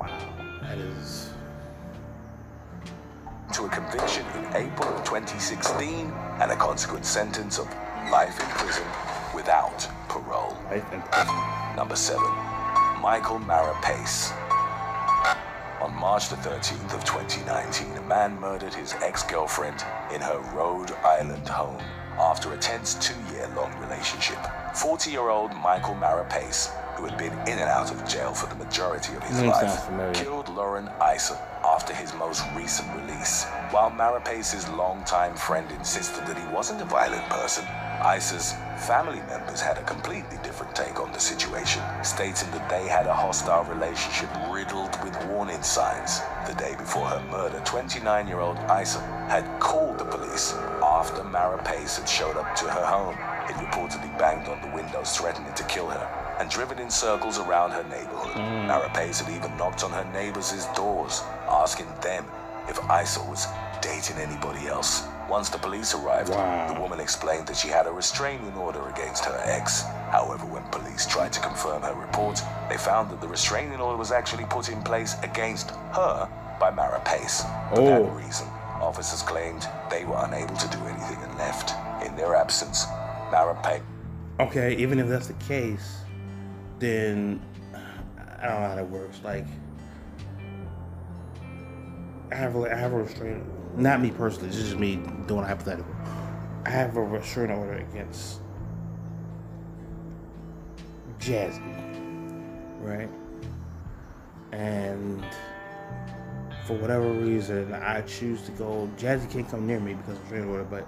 Wow. 0.00 0.58
That 0.62 0.78
is. 0.78 1.30
to 3.52 3.64
a 3.66 3.68
conviction 3.68 4.24
in 4.38 4.44
April 4.54 4.88
of 4.88 5.04
2016 5.04 6.12
and 6.40 6.52
a 6.52 6.56
consequent 6.56 7.04
sentence 7.04 7.58
of 7.58 7.66
life 8.10 8.38
in 8.40 8.46
prison 8.46 8.84
without 9.34 9.88
parole. 10.08 10.56
Life 10.70 10.92
in 10.92 11.02
prison. 11.02 11.34
Number 11.76 11.96
7. 11.96 12.22
Michael 13.02 13.40
Marapace. 13.40 14.32
On 15.80 15.94
March 15.94 16.28
the 16.28 16.36
13th 16.36 16.92
of 16.92 17.04
2019, 17.06 17.96
a 17.96 18.02
man 18.02 18.38
murdered 18.38 18.74
his 18.74 18.92
ex-girlfriend 19.00 19.82
in 20.14 20.20
her 20.20 20.38
Rhode 20.54 20.92
Island 21.02 21.48
home 21.48 21.78
after 22.18 22.52
a 22.52 22.58
tense 22.58 22.96
two-year-long 22.96 23.74
relationship. 23.80 24.36
40-year-old 24.74 25.56
Michael 25.56 25.94
Marapace, 25.94 26.70
who 26.96 27.06
had 27.06 27.16
been 27.16 27.32
in 27.48 27.58
and 27.58 27.70
out 27.70 27.90
of 27.90 28.06
jail 28.06 28.34
for 28.34 28.46
the 28.46 28.62
majority 28.62 29.14
of 29.14 29.22
his 29.22 29.40
life, 29.40 29.88
killed 30.12 30.50
Lauren 30.50 30.86
Iser 31.00 31.38
after 31.64 31.94
his 31.94 32.12
most 32.12 32.44
recent 32.54 32.86
release. 33.00 33.46
While 33.70 33.90
Marapace's 33.90 34.68
longtime 34.68 35.34
friend 35.34 35.70
insisted 35.70 36.26
that 36.26 36.36
he 36.36 36.54
wasn't 36.54 36.82
a 36.82 36.84
violent 36.84 37.26
person, 37.30 37.64
Isa's 38.04 38.54
family 38.78 39.20
members 39.28 39.60
had 39.60 39.76
a 39.76 39.82
completely 39.82 40.38
different 40.42 40.74
take 40.74 40.98
on 40.98 41.12
the 41.12 41.20
situation, 41.20 41.82
stating 42.02 42.50
that 42.52 42.68
they 42.70 42.88
had 42.88 43.06
a 43.06 43.12
hostile 43.12 43.64
relationship 43.64 44.30
riddled 44.50 44.96
with 45.04 45.22
warning 45.26 45.62
signs. 45.62 46.20
The 46.46 46.54
day 46.54 46.74
before 46.76 47.06
her 47.06 47.22
murder, 47.30 47.60
29 47.66 48.26
year 48.26 48.40
old 48.40 48.56
Isa 48.70 49.00
had 49.28 49.44
called 49.60 49.98
the 49.98 50.06
police 50.06 50.54
after 50.82 51.22
Marapace 51.24 51.98
had 51.98 52.08
showed 52.08 52.38
up 52.38 52.56
to 52.56 52.70
her 52.70 52.86
home. 52.86 53.16
It 53.50 53.56
reportedly 53.56 54.16
banged 54.18 54.48
on 54.48 54.62
the 54.62 54.74
windows, 54.74 55.14
threatening 55.14 55.52
to 55.52 55.64
kill 55.64 55.88
her, 55.90 56.36
and 56.40 56.48
driven 56.48 56.78
in 56.78 56.88
circles 56.88 57.38
around 57.38 57.72
her 57.72 57.84
neighborhood. 57.84 58.32
Hmm. 58.32 58.66
Marapace 58.66 59.22
had 59.22 59.34
even 59.34 59.54
knocked 59.58 59.84
on 59.84 59.90
her 59.90 60.10
neighbors' 60.12 60.66
doors, 60.74 61.22
asking 61.48 61.88
them 62.00 62.24
if 62.66 62.78
Isa 62.84 63.20
was 63.20 63.46
dating 63.82 64.16
anybody 64.16 64.68
else. 64.68 65.02
Once 65.30 65.48
the 65.48 65.58
police 65.58 65.94
arrived, 65.94 66.28
Wow. 66.30 66.74
the 66.74 66.80
woman 66.80 66.98
explained 66.98 67.46
that 67.46 67.56
she 67.56 67.68
had 67.68 67.86
a 67.86 67.92
restraining 67.92 68.52
order 68.56 68.88
against 68.88 69.24
her 69.24 69.40
ex. 69.44 69.82
However, 70.10 70.44
when 70.44 70.64
police 70.72 71.06
tried 71.06 71.32
to 71.34 71.40
confirm 71.40 71.82
her 71.82 71.94
report, 71.94 72.42
they 72.68 72.76
found 72.76 73.08
that 73.10 73.20
the 73.20 73.28
restraining 73.28 73.80
order 73.80 73.96
was 73.96 74.10
actually 74.10 74.44
put 74.46 74.68
in 74.68 74.82
place 74.82 75.14
against 75.22 75.70
her 75.92 76.28
by 76.58 76.72
Marapace. 76.72 77.42
For 77.72 77.80
Oh. 77.80 77.84
that 77.86 78.12
reason, 78.24 78.48
officers 78.80 79.22
claimed 79.22 79.68
they 79.88 80.04
were 80.04 80.18
unable 80.18 80.56
to 80.56 80.66
do 80.68 80.78
anything 80.88 81.22
and 81.22 81.38
left. 81.38 81.74
In 82.04 82.16
their 82.16 82.34
absence, 82.34 82.86
Marapace 83.30 83.82
Okay, 84.40 84.74
even 84.74 84.98
if 84.98 85.06
that's 85.06 85.28
the 85.28 85.34
case, 85.34 85.98
then 86.80 87.40
I 88.40 88.46
don't 88.48 88.60
know 88.62 88.68
how 88.68 88.74
that 88.74 88.90
works. 88.90 89.20
Like, 89.22 89.46
I 92.32 92.34
have 92.36 92.54
a, 92.56 92.72
I 92.72 92.76
have 92.76 92.92
a 92.92 93.02
restraining, 93.02 93.44
not 93.76 94.00
me 94.00 94.10
personally, 94.10 94.48
this 94.48 94.58
is 94.58 94.64
just 94.70 94.78
me 94.78 94.96
doing 95.26 95.42
a 95.42 95.46
hypothetical. 95.46 95.94
I 96.64 96.70
have 96.70 96.96
a 96.96 97.02
restraining 97.02 97.56
order 97.56 97.74
against 97.74 98.40
Jazzy, 101.18 101.60
right? 102.80 103.08
And 104.52 105.24
for 106.66 106.76
whatever 106.76 107.10
reason, 107.10 107.72
I 107.72 108.02
choose 108.02 108.42
to 108.42 108.52
go. 108.52 108.88
Jazzy 108.96 109.30
can't 109.30 109.48
come 109.48 109.66
near 109.66 109.80
me 109.80 109.94
because 109.94 110.14
of 110.14 110.20
restraining 110.22 110.50
order, 110.50 110.64
but 110.64 110.86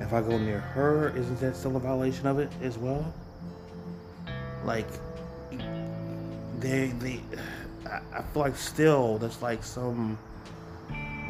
if 0.00 0.12
I 0.12 0.22
go 0.22 0.38
near 0.38 0.60
her, 0.60 1.14
isn't 1.16 1.40
that 1.40 1.56
still 1.56 1.76
a 1.76 1.80
violation 1.80 2.26
of 2.26 2.38
it 2.38 2.50
as 2.62 2.78
well? 2.78 3.12
Like, 4.64 4.88
they, 6.58 6.88
they, 6.98 7.20
I, 7.86 8.00
I 8.12 8.22
feel 8.22 8.42
like 8.42 8.56
still 8.56 9.18
there's 9.18 9.40
like 9.42 9.62
some, 9.62 10.18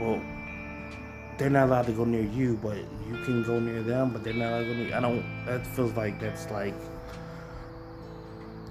well, 0.01 0.21
they're 1.39 1.51
not 1.51 1.69
allowed 1.69 1.87
to 1.87 1.93
go 1.93 2.05
near 2.05 2.23
you, 2.23 2.59
but 2.63 2.77
you 3.09 3.23
can 3.25 3.43
go 3.43 3.61
near 3.61 3.83
them, 3.83 4.11
but 4.11 4.25
they're 4.25 4.35
not 4.35 4.53
allowed 4.53 4.61
to 4.61 4.67
go 4.67 4.75
near. 4.75 4.95
I 4.95 5.01
don't. 5.01 5.25
That 5.47 5.67
feels 5.67 5.93
like 5.95 6.21
that's 6.21 6.51
like. 6.51 6.75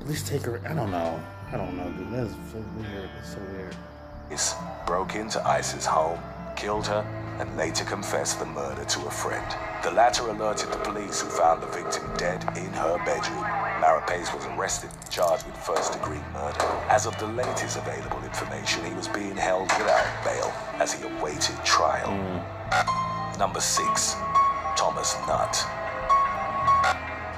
At 0.01 0.07
least 0.07 0.27
take 0.27 0.43
her. 0.43 0.61
I 0.67 0.73
don't 0.73 0.91
know. 0.91 1.21
I 1.51 1.57
don't 1.57 1.75
know, 1.75 1.89
dude. 1.91 2.11
That's 2.11 2.33
so 2.51 2.63
weird. 2.77 3.09
It's 3.19 3.33
so 3.33 3.39
weird. 3.51 3.75
Police 4.27 4.55
broke 4.85 5.15
into 5.15 5.45
Ice's 5.47 5.85
home, 5.85 6.19
killed 6.55 6.85
her, 6.87 7.01
and 7.39 7.57
later 7.57 7.83
confessed 7.85 8.39
the 8.39 8.45
murder 8.45 8.85
to 8.85 9.07
a 9.07 9.11
friend. 9.11 9.45
The 9.81 9.91
latter 9.91 10.27
alerted 10.27 10.73
the 10.73 10.77
police, 10.79 11.21
who 11.21 11.29
found 11.29 11.63
the 11.63 11.67
victim 11.67 12.03
dead 12.17 12.43
in 12.57 12.73
her 12.73 12.97
bedroom. 13.05 13.45
Marapace 13.79 14.33
was 14.35 14.45
arrested, 14.47 14.89
charged 15.09 15.45
with 15.45 15.55
first-degree 15.55 16.19
murder. 16.33 16.65
As 16.89 17.05
of 17.05 17.17
the 17.17 17.27
latest 17.27 17.77
available 17.77 18.21
information, 18.25 18.83
he 18.83 18.93
was 18.93 19.07
being 19.07 19.37
held 19.37 19.71
without 19.79 20.05
bail 20.25 20.51
as 20.79 20.91
he 20.91 21.07
awaited 21.07 21.55
trial. 21.63 22.11
Number 23.39 23.61
six, 23.61 24.15
Thomas 24.75 25.15
Nutt. 25.27 25.63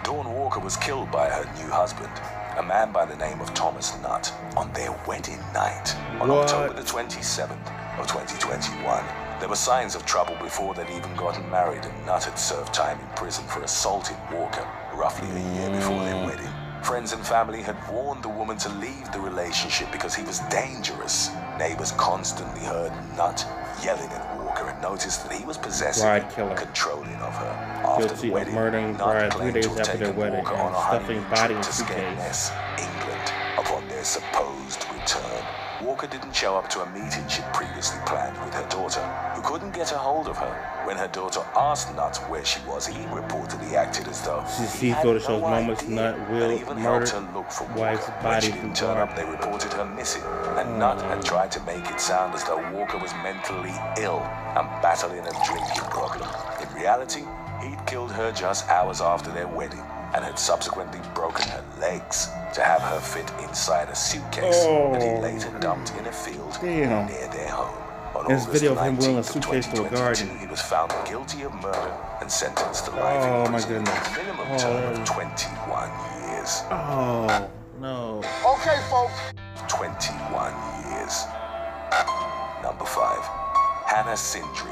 Dawn 0.03 0.33
Walker 0.33 0.59
was 0.59 0.75
killed 0.77 1.11
by 1.11 1.29
her 1.29 1.45
new 1.61 1.69
husband, 1.71 2.11
a 2.57 2.63
man 2.63 2.91
by 2.91 3.05
the 3.05 3.15
name 3.17 3.39
of 3.39 3.53
Thomas 3.53 3.95
Nutt, 4.01 4.33
on 4.57 4.73
their 4.73 4.91
wedding 5.07 5.39
night 5.53 5.95
on 6.19 6.27
What? 6.29 6.51
October 6.51 6.73
the 6.73 6.81
27th 6.81 7.99
of 7.99 8.07
2021. 8.07 9.30
There 9.41 9.49
were 9.49 9.55
signs 9.55 9.95
of 9.95 10.05
trouble 10.05 10.35
before 10.35 10.75
they'd 10.75 10.87
even 10.91 11.15
gotten 11.15 11.49
married, 11.49 11.83
and 11.83 12.05
Nutt 12.05 12.25
had 12.25 12.37
served 12.37 12.75
time 12.75 12.99
in 12.99 13.07
prison 13.15 13.43
for 13.45 13.63
assaulting 13.63 14.15
Walker 14.31 14.67
roughly 14.93 15.27
a 15.31 15.55
year 15.55 15.71
before 15.71 16.05
their 16.05 16.27
wedding. 16.27 16.53
Friends 16.83 17.11
and 17.11 17.25
family 17.25 17.63
had 17.63 17.75
warned 17.91 18.21
the 18.21 18.29
woman 18.29 18.55
to 18.57 18.69
leave 18.69 19.11
the 19.11 19.19
relationship 19.19 19.91
because 19.91 20.13
he 20.13 20.23
was 20.23 20.41
dangerous. 20.51 21.31
Neighbors 21.57 21.91
constantly 21.93 22.61
heard 22.61 22.91
Nutt 23.17 23.43
yelling 23.83 24.11
at 24.11 24.37
Walker 24.37 24.67
and 24.69 24.79
noticed 24.79 25.27
that 25.27 25.35
he 25.35 25.43
was 25.43 25.57
possessive 25.57 26.05
and 26.05 26.55
controlling 26.55 27.15
of 27.15 27.35
her. 27.35 27.81
After 27.83 28.09
Guilty 28.09 28.21
the 28.21 28.27
of 28.27 28.33
wedding, 28.33 28.53
murdering 28.53 28.97
Nutt 28.97 29.33
three 29.33 29.53
days 29.53 29.65
after 29.75 29.97
their 29.97 30.13
wedding 30.13 30.43
Walker 30.43 30.53
and 30.53 30.75
stuffing 30.75 31.23
body 31.31 31.55
in 31.55 31.63
suitcase. 31.63 32.51
England. 32.77 33.33
Upon 33.57 33.87
their 33.87 34.03
supposed 34.03 34.85
return, 34.93 35.45
Walker 35.83 36.05
didn't 36.05 36.35
show 36.35 36.55
up 36.55 36.69
to 36.69 36.81
a 36.81 36.89
meeting 36.91 37.27
she'd 37.27 37.45
previously 37.53 37.99
planned 38.05 38.37
with 38.45 38.53
her 38.53 38.67
daughter, 38.69 39.01
who 39.33 39.41
couldn't 39.41 39.73
get 39.73 39.91
a 39.91 39.97
hold 39.97 40.27
of 40.27 40.37
her. 40.37 40.83
When 40.85 40.95
her 40.95 41.07
daughter 41.07 41.41
asked 41.55 41.95
Nutt 41.95 42.17
where 42.29 42.45
she 42.45 42.59
was, 42.67 42.85
he 42.85 42.99
reportedly 43.05 43.73
acted 43.73 44.07
as 44.07 44.21
though 44.21 44.43
See- 44.47 44.63
he 44.63 44.69
see 44.69 44.89
had 44.89 45.03
photo 45.03 45.19
shows 45.19 45.41
no 45.41 45.49
moments 45.49 45.87
Nutt 45.87 46.29
will 46.29 46.51
even 46.51 46.77
murder 46.77 47.07
helped 47.07 47.09
her 47.09 47.33
look 47.33 47.51
for 47.51 47.63
wife's 47.73 48.07
Walker. 48.07 48.27
When 48.27 48.41
she 48.41 48.51
didn't 48.51 48.75
turn 48.75 48.97
up, 48.97 49.15
they 49.15 49.25
reported 49.25 49.73
her 49.73 49.85
missing, 49.85 50.23
and 50.57 50.77
Nutt 50.77 51.01
had 51.01 51.25
tried 51.25 51.51
to 51.53 51.63
make 51.63 51.89
it 51.89 51.99
sound 51.99 52.35
as 52.35 52.43
though 52.43 52.61
Walker 52.73 52.99
was 52.99 53.13
mentally 53.23 53.73
ill 53.97 54.19
and 54.55 54.67
battling 54.83 55.25
a 55.25 55.33
drinking 55.45 55.89
problem. 55.89 56.29
In 56.61 56.73
reality, 56.75 57.23
he'd 57.63 57.83
killed 57.87 58.11
her 58.11 58.31
just 58.31 58.69
hours 58.69 59.01
after 59.01 59.31
their 59.31 59.47
wedding 59.47 59.83
and 60.13 60.23
had 60.25 60.37
subsequently 60.37 60.99
broken 61.15 61.47
her 61.49 61.63
legs 61.79 62.27
to 62.53 62.61
have 62.61 62.81
her 62.81 62.99
fit 62.99 63.31
inside 63.47 63.89
a 63.89 63.95
suitcase 63.95 64.55
that 64.65 65.01
he 65.01 65.09
Oh. 65.09 65.19
later 65.19 65.49
dumped 65.59 65.91
in 65.97 66.05
a 66.05 66.11
field 66.11 66.57
Damn. 66.61 67.05
near 67.07 67.27
their 67.27 67.49
home. 67.49 67.75
On 68.15 68.25
There's 68.27 68.41
August 68.41 68.49
video 68.61 68.71
of 68.73 68.81
him 68.85 68.97
wheeling 68.97 69.17
a 69.19 69.23
suitcase 69.23 69.67
to 69.67 69.85
a 69.85 69.89
garden. 69.89 70.37
He 70.37 70.45
was 70.47 70.61
found 70.61 70.91
guilty 71.05 71.43
of 71.43 71.53
murder 71.53 71.93
and 72.19 72.29
sentenced 72.29 72.85
to 72.85 72.91
life 72.91 73.23
Oh, 73.23 73.45
in 73.45 73.51
prison 73.51 73.53
with 73.53 73.85
goodness. 73.85 74.07
a 74.07 74.19
minimum 74.19 74.47
Oh, 74.51 74.57
term 74.57 75.01
of 75.01 75.05
21 75.05 75.89
years. 76.27 76.61
Oh 76.69 77.49
no. 77.79 78.21
Okay, 78.45 78.79
folks. 78.89 79.13
21 79.69 80.53
years. 80.91 81.25
Number 82.61 82.85
5. 82.85 83.17
Hannah 83.85 84.17
Sindri. 84.17 84.71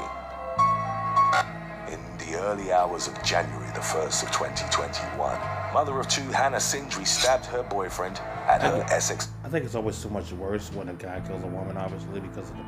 The 2.26 2.38
early 2.38 2.72
hours 2.72 3.08
of 3.08 3.20
January 3.22 3.66
the 3.72 3.80
1st 3.80 4.22
of 4.24 4.30
2021, 4.30 5.72
mother 5.72 5.98
of 5.98 6.06
two 6.08 6.22
Hannah 6.30 6.60
Sindri 6.60 7.04
stabbed 7.04 7.46
her 7.46 7.62
boyfriend 7.62 8.18
at 8.46 8.62
her 8.62 8.84
Essex 8.90 9.28
I 9.44 9.48
think 9.48 9.64
it's 9.64 9.74
always 9.74 9.96
so 9.96 10.08
much 10.08 10.30
worse 10.32 10.72
when 10.72 10.88
a 10.88 10.92
guy 10.92 11.20
kills 11.20 11.42
a 11.42 11.46
woman, 11.48 11.76
obviously, 11.76 12.20
because 12.20 12.50
of 12.50 12.56
the 12.56 12.64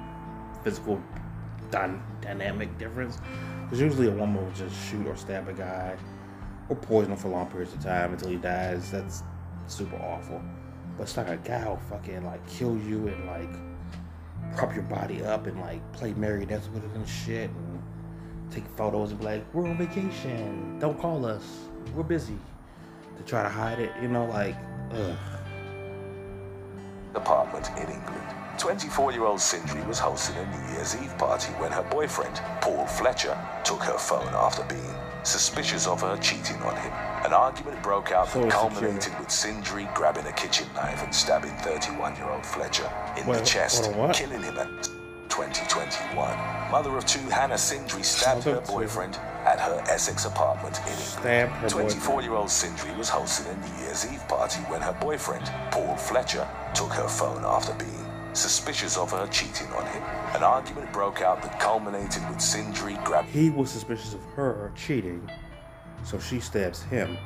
physical 0.64 1.00
dy- 1.70 2.00
dynamic 2.20 2.76
difference. 2.76 3.18
Because 3.62 3.80
usually 3.80 4.08
a 4.08 4.10
woman 4.10 4.44
will 4.44 4.52
just 4.52 4.74
shoot 4.90 5.06
or 5.06 5.14
stab 5.16 5.46
a 5.48 5.52
guy 5.52 5.96
or 6.68 6.74
poison 6.74 7.12
him 7.12 7.18
for 7.18 7.28
long 7.28 7.46
periods 7.48 7.72
of 7.72 7.80
time 7.80 8.12
until 8.12 8.30
he 8.30 8.36
dies. 8.36 8.90
That's 8.90 9.22
super 9.68 9.96
awful. 9.96 10.42
But 10.96 11.04
it's 11.04 11.16
like 11.16 11.28
a 11.28 11.36
guy 11.36 11.68
will 11.68 11.76
fucking 11.88 12.24
like 12.24 12.44
kill 12.48 12.76
you 12.78 13.06
and 13.06 13.26
like 13.26 14.56
prop 14.56 14.74
your 14.74 14.84
body 14.84 15.22
up 15.22 15.46
and 15.46 15.60
like 15.60 15.80
play 15.92 16.14
marionettes 16.14 16.68
with 16.74 16.84
it 16.84 16.90
and 16.94 17.08
shit 17.08 17.48
and 17.48 17.71
take 18.52 18.66
photos 18.76 19.10
and 19.10 19.18
be 19.18 19.24
like, 19.24 19.44
we're 19.54 19.68
on 19.68 19.76
vacation. 19.78 20.78
Don't 20.78 20.98
call 20.98 21.24
us. 21.24 21.42
We're 21.94 22.02
busy. 22.02 22.36
To 23.16 23.22
try 23.24 23.42
to 23.42 23.48
hide 23.48 23.78
it, 23.78 23.92
you 24.00 24.08
know, 24.08 24.26
like, 24.26 24.56
ugh. 24.92 25.16
apartment 27.14 27.68
in 27.76 27.88
England. 27.92 28.26
24 28.58 29.12
year 29.12 29.24
old 29.24 29.40
Sindri 29.40 29.82
was 29.86 29.98
hosting 29.98 30.36
a 30.36 30.44
New 30.44 30.74
Year's 30.74 30.94
Eve 30.96 31.16
party 31.18 31.52
when 31.54 31.72
her 31.72 31.82
boyfriend, 31.90 32.36
Paul 32.60 32.86
Fletcher, 32.86 33.36
took 33.64 33.82
her 33.82 33.98
phone 33.98 34.32
after 34.34 34.62
being 34.64 34.94
suspicious 35.24 35.86
of 35.86 36.00
her 36.02 36.16
cheating 36.18 36.56
on 36.62 36.76
him. 36.76 36.92
An 37.24 37.32
argument 37.32 37.82
broke 37.82 38.12
out 38.12 38.28
So 38.28 38.42
that 38.42 38.50
culminated 38.50 39.18
with 39.18 39.30
Sindri 39.30 39.88
grabbing 39.94 40.26
a 40.26 40.32
kitchen 40.32 40.66
knife 40.74 41.02
and 41.02 41.14
stabbing 41.14 41.56
31 41.58 42.16
year 42.16 42.28
old 42.28 42.44
Fletcher 42.44 42.90
in 43.16 43.26
the 43.26 43.40
chest, 43.40 43.84
killing 44.12 44.42
him 44.42 44.58
at 44.58 44.88
2021. 45.32 46.70
Mother 46.70 46.94
of 46.98 47.06
two 47.06 47.18
Hannah 47.30 47.56
Sindri 47.56 48.02
stabbed 48.02 48.44
Mother 48.44 48.60
her 48.60 48.66
two. 48.66 48.72
boyfriend 48.72 49.16
at 49.46 49.58
her 49.58 49.82
Essex 49.88 50.26
apartment 50.26 50.76
in 50.80 50.88
England. 50.88 50.98
Stabbed 51.00 51.52
her 51.52 51.68
boyfriend. 51.70 51.90
24 52.02 52.22
year 52.22 52.34
old 52.34 52.50
Sindri 52.50 52.94
was 52.96 53.08
hosting 53.08 53.46
a 53.46 53.56
New 53.56 53.82
Year's 53.82 54.04
Eve 54.12 54.22
party 54.28 54.60
when 54.64 54.82
her 54.82 54.92
boyfriend, 55.00 55.46
Paul 55.70 55.96
Fletcher, 55.96 56.46
took 56.74 56.92
her 56.92 57.08
phone 57.08 57.46
after 57.46 57.72
being 57.82 58.04
suspicious 58.34 58.98
of 58.98 59.10
her 59.10 59.26
cheating 59.28 59.68
on 59.68 59.86
him. 59.86 60.02
An 60.34 60.42
argument 60.42 60.92
broke 60.92 61.22
out 61.22 61.42
that 61.42 61.58
culminated 61.58 62.28
with 62.28 62.42
Sindri 62.42 62.98
grabbing 63.02 63.32
He 63.32 63.48
was 63.48 63.70
suspicious 63.70 64.12
of 64.12 64.22
her 64.36 64.70
cheating, 64.76 65.26
so 66.04 66.18
she 66.18 66.40
stabs 66.40 66.82
him. 66.82 67.16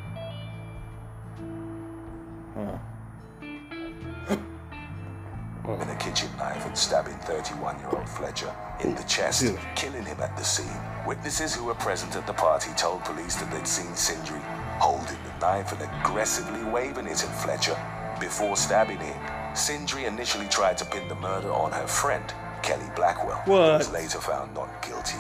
In 5.81 5.89
a 5.91 5.97
kitchen 5.97 6.31
knife 6.39 6.65
and 6.67 6.77
stabbing 6.77 7.15
31 7.21 7.79
year 7.81 7.89
old 7.91 8.09
Fletcher 8.09 8.51
in 8.83 8.95
the 8.95 9.03
chest, 9.03 9.43
Dude. 9.43 9.59
killing 9.75 10.05
him 10.07 10.19
at 10.21 10.35
the 10.37 10.43
scene. 10.43 10.81
Witnesses 11.07 11.55
who 11.55 11.65
were 11.65 11.75
present 11.75 12.17
at 12.17 12.27
the 12.27 12.33
party 12.33 12.71
told 12.77 13.05
police 13.05 13.37
that 13.37 13.51
they'd 13.51 13.67
seen 13.67 13.95
Sindri 13.95 14.41
holding 14.79 15.19
the 15.25 15.39
knife 15.41 15.73
and 15.73 15.83
aggressively 15.83 16.65
waving 16.65 17.07
it 17.07 17.23
at 17.23 17.43
Fletcher 17.43 17.77
before 18.21 18.57
stabbing 18.57 18.99
him. 18.99 19.17
Sindri 19.55 20.07
initially 20.07 20.49
tried 20.49 20.79
to 20.79 20.85
pin 20.87 21.09
the 21.09 21.15
murder 21.15 21.53
on 21.53 21.73
her 21.73 21.87
friend, 21.87 22.25
Kelly 22.63 22.87
Blackwell, 22.97 23.37
who 23.45 23.53
What? 23.53 23.79
was 23.79 23.93
later 23.93 24.19
found 24.19 24.55
not 24.55 24.83
guilty. 24.83 25.19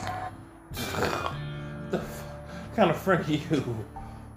the 1.91 1.99
f- 2.03 2.25
kind 2.75 2.91
of 2.91 2.97
friend 2.97 3.27
you? 3.29 3.85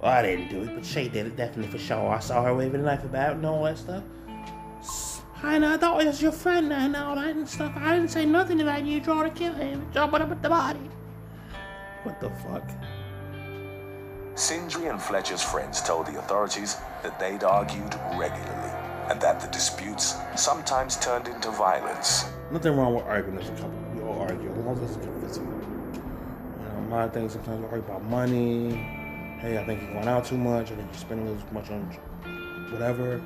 Well, 0.01 0.11
I 0.11 0.21
didn't 0.21 0.49
do 0.49 0.61
it, 0.63 0.75
but 0.75 0.85
Shay 0.85 1.07
did 1.09 1.27
it 1.27 1.35
definitely 1.35 1.71
for 1.71 1.77
sure. 1.83 2.09
I 2.11 2.19
saw 2.19 2.43
her 2.43 2.53
waving 2.55 2.81
the 2.81 2.85
knife 2.85 3.03
about 3.03 3.33
and 3.35 3.45
all 3.45 3.63
that 3.63 3.77
stuff. 3.77 4.03
S- 5.39 5.45
I 5.45 5.57
know, 5.57 5.73
I 5.73 5.77
thought 5.77 6.01
it 6.01 6.07
was 6.07 6.21
your 6.21 6.31
friend 6.31 6.71
and 6.73 6.95
all 6.95 7.15
that 7.15 7.35
and 7.35 7.47
stuff. 7.47 7.73
I 7.75 7.95
didn't 7.95 8.11
say 8.11 8.25
nothing 8.25 8.57
that 8.57 8.85
You 8.85 9.01
trying 9.01 9.31
to 9.31 9.37
kill 9.37 9.53
him, 9.53 9.87
jumping 9.93 10.21
up 10.21 10.31
at 10.31 10.41
the 10.41 10.49
body. 10.49 10.89
What 12.03 12.19
the 12.19 12.29
fuck? 12.29 12.69
Sindri 14.35 14.87
and 14.87 15.01
Fletcher's 15.01 15.43
friends 15.43 15.81
told 15.81 16.05
the 16.07 16.17
authorities 16.19 16.77
that 17.03 17.19
they'd 17.19 17.43
argued 17.43 17.93
regularly 18.17 18.71
and 19.09 19.19
that 19.19 19.39
the 19.39 19.47
disputes 19.47 20.15
sometimes 20.35 20.97
turned 20.97 21.27
into 21.27 21.51
violence. 21.51 22.25
Nothing 22.51 22.77
wrong 22.77 22.95
with 22.95 23.03
arguing 23.05 23.37
as 23.39 23.49
a 23.49 23.53
couple. 23.53 23.77
We 23.95 24.01
all 24.01 24.19
argue 24.19 24.49
as 24.49 24.57
long 24.57 24.81
as 24.83 24.95
it's 24.95 25.05
physical. 25.21 25.51
You 25.51 26.63
know, 26.63 26.81
my 26.89 27.09
thing 27.09 27.27
sometimes 27.27 27.59
we 27.59 27.65
argue 27.65 27.79
about 27.79 28.03
money. 28.03 28.71
Hey, 29.39 29.57
I 29.57 29.65
think 29.65 29.81
you're 29.81 29.93
going 29.93 30.07
out 30.07 30.25
too 30.25 30.37
much. 30.37 30.71
I 30.71 30.75
think 30.75 30.89
you're 30.91 31.01
spending 31.01 31.27
too 31.27 31.53
much 31.53 31.69
on 31.71 31.81
whatever. 32.71 33.21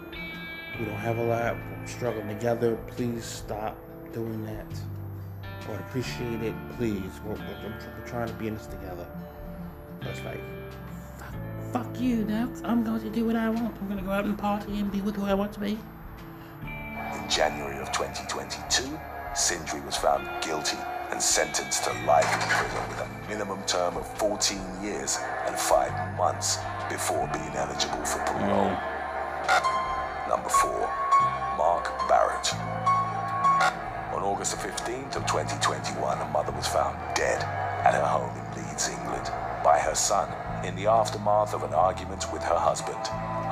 We 0.80 0.86
don't 0.86 0.96
have 0.96 1.18
a 1.20 1.24
lot. 1.24 1.56
We're 1.56 1.88
struggling 1.88 2.28
together. 2.28 2.76
Please 2.88 3.24
stop 3.24 3.78
doing 4.12 4.44
that. 4.46 4.66
I 5.68 5.72
would 5.72 5.80
appreciate 5.82 6.42
it. 6.42 6.56
Please. 6.78 7.12
We're, 7.24 7.34
we're, 7.34 7.74
we're 7.98 8.08
trying 8.08 8.28
to 8.28 8.34
be 8.34 8.48
in 8.48 8.56
this 8.56 8.66
together. 8.66 9.08
But 10.00 10.10
it's 10.10 10.24
like, 10.24 10.42
fuck, 11.18 11.34
fuck 11.72 12.00
you, 12.02 12.26
now. 12.26 12.50
I'm 12.66 12.84
going 12.84 13.02
to 13.02 13.10
do 13.10 13.26
what 13.26 13.36
I 13.36 13.50
want. 13.50 13.78
I'm 13.80 13.88
going 13.88 14.00
to 14.00 14.06
go 14.06 14.12
out 14.12 14.26
and 14.26 14.38
party 14.38 14.80
and 14.80 14.92
be 14.92 15.02
with 15.02 15.16
who 15.16 15.26
I 15.26 15.34
want 15.36 15.54
to 15.54 15.60
be. 15.60 15.78
In 16.64 17.30
January 17.30 17.80
of 17.80 17.92
2022, 17.92 19.00
Sindri 19.36 19.80
was 19.82 19.96
found 19.96 20.28
guilty 20.44 20.78
and 21.12 21.22
sentenced 21.22 21.84
to 21.84 21.92
life 22.06 22.26
in 22.34 22.50
prison 22.50 22.90
with 22.90 23.00
a 23.00 23.30
minimum 23.30 23.64
term 23.68 23.96
of 23.96 24.08
14 24.18 24.58
years 24.82 25.20
and 25.46 25.56
5 25.56 26.18
months 26.18 26.58
before 26.90 27.30
being 27.32 27.56
eligible 27.56 28.04
for 28.04 28.20
parole. 28.26 28.76
Number 30.44 30.58
4. 30.58 31.56
Mark 31.58 32.10
Barrett. 32.10 32.54
On 34.14 34.22
August 34.24 34.52
the 34.52 34.68
15th 34.68 35.16
of 35.16 35.26
2021, 35.26 36.18
a 36.20 36.26
mother 36.32 36.52
was 36.52 36.68
found 36.68 36.98
dead 37.16 37.42
at 37.86 37.94
her 37.94 38.06
home 38.06 38.36
in 38.36 38.68
Leeds, 38.68 38.90
England, 38.90 39.32
by 39.64 39.80
her 39.80 39.96
son 39.96 40.28
in 40.66 40.76
the 40.76 40.86
aftermath 40.86 41.54
of 41.54 41.64
an 41.64 41.74
argument 41.74 42.26
with 42.34 42.44
her 42.44 42.60
husband. 42.60 43.00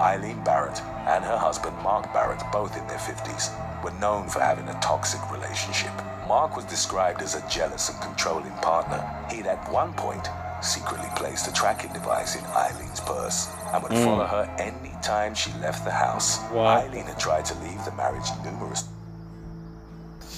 Eileen 0.04 0.44
Barrett 0.44 0.82
and 1.08 1.24
her 1.24 1.38
husband 1.38 1.78
Mark 1.78 2.12
Barrett, 2.12 2.44
both 2.52 2.78
in 2.78 2.86
their 2.88 2.98
50s, 2.98 3.56
were 3.86 3.98
known 4.02 4.28
for 4.28 4.42
having 4.42 4.68
a 4.68 4.80
toxic 4.82 5.22
relationship. 5.32 5.94
Mark 6.28 6.58
was 6.58 6.66
described 6.66 7.22
as 7.22 7.36
a 7.36 7.50
jealous 7.50 7.88
and 7.88 8.02
controlling 8.02 8.52
partner. 8.60 9.00
He'd 9.32 9.48
at 9.48 9.72
one 9.72 9.94
point 9.94 10.28
secretly 10.62 11.10
placed 11.16 11.48
a 11.48 11.54
tracking 11.54 11.92
device 11.94 12.36
in 12.36 12.46
Eileen's 12.46 13.00
purse 13.02 13.50
and 13.74 13.84
would 13.84 13.92
hmm. 13.92 14.04
follow 14.04 14.26
her 14.26 14.56
any 14.60 14.94
time 15.02 15.34
she 15.34 15.52
left 15.60 15.86
the 15.86 15.92
house. 15.92 16.40
What? 16.52 16.86
Eileen 16.86 17.06
had 17.06 17.20
tried 17.20 17.46
to 17.46 17.60
leave 17.60 17.84
the 17.86 17.92
marriage 17.94 18.28
numerous 18.44 18.86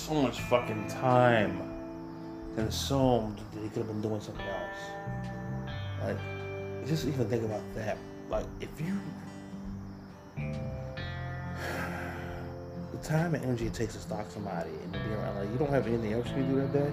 so 0.03 0.13
much 0.15 0.41
fucking 0.41 0.85
time 0.89 1.57
consumed 2.55 3.39
that 3.53 3.63
he 3.63 3.69
could 3.69 3.77
have 3.77 3.87
been 3.87 4.01
doing 4.01 4.19
something 4.19 4.45
else. 4.45 5.71
Like, 6.03 6.17
just 6.85 7.07
even 7.07 7.29
think 7.29 7.45
about 7.45 7.61
that. 7.75 7.97
Like, 8.29 8.45
if 8.59 8.69
you. 8.81 8.99
The 12.91 13.09
time 13.09 13.33
and 13.33 13.43
energy 13.43 13.65
it 13.65 13.73
takes 13.73 13.93
to 13.95 13.99
stalk 13.99 14.29
somebody 14.29 14.69
and 14.69 14.93
to 14.93 14.99
be 14.99 15.09
around, 15.15 15.37
like, 15.37 15.49
you 15.51 15.57
don't 15.57 15.71
have 15.71 15.87
anything 15.87 16.13
else 16.13 16.27
you 16.37 16.43
do 16.43 16.55
that 16.57 16.71
day. 16.71 16.91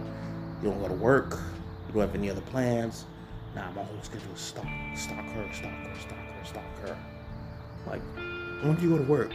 You 0.62 0.70
don't 0.70 0.81
go 0.81 0.89
to 0.89 0.94
work. 0.94 1.39
You 1.86 1.94
don't 1.94 2.01
have 2.01 2.15
any 2.15 2.31
other 2.31 2.40
plans. 2.40 3.05
Nah, 3.55 3.70
my 3.72 3.82
whole 3.82 4.02
schedule 4.02 4.32
is 4.35 4.40
stalk, 4.40 4.66
stalk 4.97 5.18
her, 5.18 5.52
stalk 5.52 5.72
her, 5.72 6.01
stalk 6.01 6.18
her, 6.18 6.44
stalk 6.44 6.78
her. 6.82 6.97
Like, 7.86 8.02
when 8.62 8.77
do 8.77 8.82
you 8.82 8.90
go 8.90 8.98
to 8.98 9.05
work? 9.05 9.32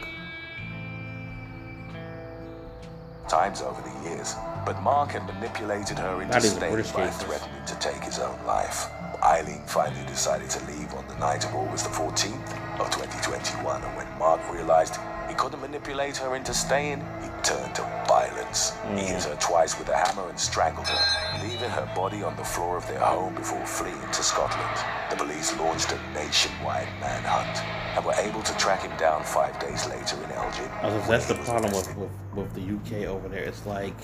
times 3.28 3.60
over 3.60 3.82
the 3.82 4.08
years, 4.08 4.34
but 4.64 4.80
Mark 4.82 5.10
had 5.10 5.26
manipulated 5.26 5.98
her 5.98 6.22
into 6.22 6.32
That 6.32 6.44
is 6.44 6.52
a 6.52 6.56
staying 6.56 6.76
by 6.94 7.10
threatening 7.10 7.64
to 7.66 7.78
take 7.78 8.02
his 8.02 8.18
own 8.18 8.38
life. 8.46 8.86
Eileen 9.22 9.62
finally 9.66 10.06
decided 10.06 10.48
to 10.50 10.64
leave 10.66 10.92
on 10.94 11.06
the 11.08 11.16
night 11.16 11.44
of 11.44 11.54
August 11.54 11.84
the 11.84 11.90
14th 11.90 12.80
of 12.80 12.90
2021, 12.90 13.82
and 13.82 13.96
when 13.96 14.06
Mark 14.18 14.40
realized 14.52 14.96
he 15.28 15.34
couldn't 15.34 15.60
manipulate 15.60 16.16
her 16.18 16.36
into 16.36 16.54
staying, 16.54 17.00
he 17.20 17.28
turned 17.42 17.74
to 17.74 17.82
violence. 18.06 18.70
He 18.70 18.88
hmm. 18.88 18.96
hit 18.98 19.24
her 19.24 19.36
twice 19.40 19.78
with 19.78 19.88
a 19.88 19.96
hammer 19.96 20.28
and 20.28 20.38
strangled 20.38 20.86
her, 20.86 21.42
leaving 21.42 21.70
her 21.70 21.90
body 21.94 22.22
on 22.22 22.36
the 22.36 22.44
floor 22.44 22.76
of 22.76 22.86
their 22.86 23.00
home 23.00 23.34
before 23.34 23.64
fleeing 23.66 24.10
to 24.12 24.22
Scotland. 24.22 24.78
The 25.10 25.16
police 25.16 25.56
launched 25.58 25.92
a 25.92 25.98
nationwide 26.14 26.88
manhunt 27.00 27.58
and 27.96 28.04
were 28.04 28.14
able 28.14 28.42
to 28.42 28.56
track 28.56 28.82
him 28.82 28.96
down 28.98 29.24
five 29.24 29.58
days 29.58 29.88
later 29.88 30.16
in 30.22 30.30
Elgin. 30.32 30.70
Was- 30.82 31.08
that's 31.08 31.26
the 31.26 31.34
where 31.34 31.42
he 31.44 31.48
was 31.48 31.48
problem 31.48 31.72
with, 31.72 31.96
with, 31.96 32.10
with 32.34 32.54
the 32.54 33.02
UK 33.02 33.08
over 33.08 33.28
there. 33.28 33.42
It's 33.42 33.66
like 33.66 33.96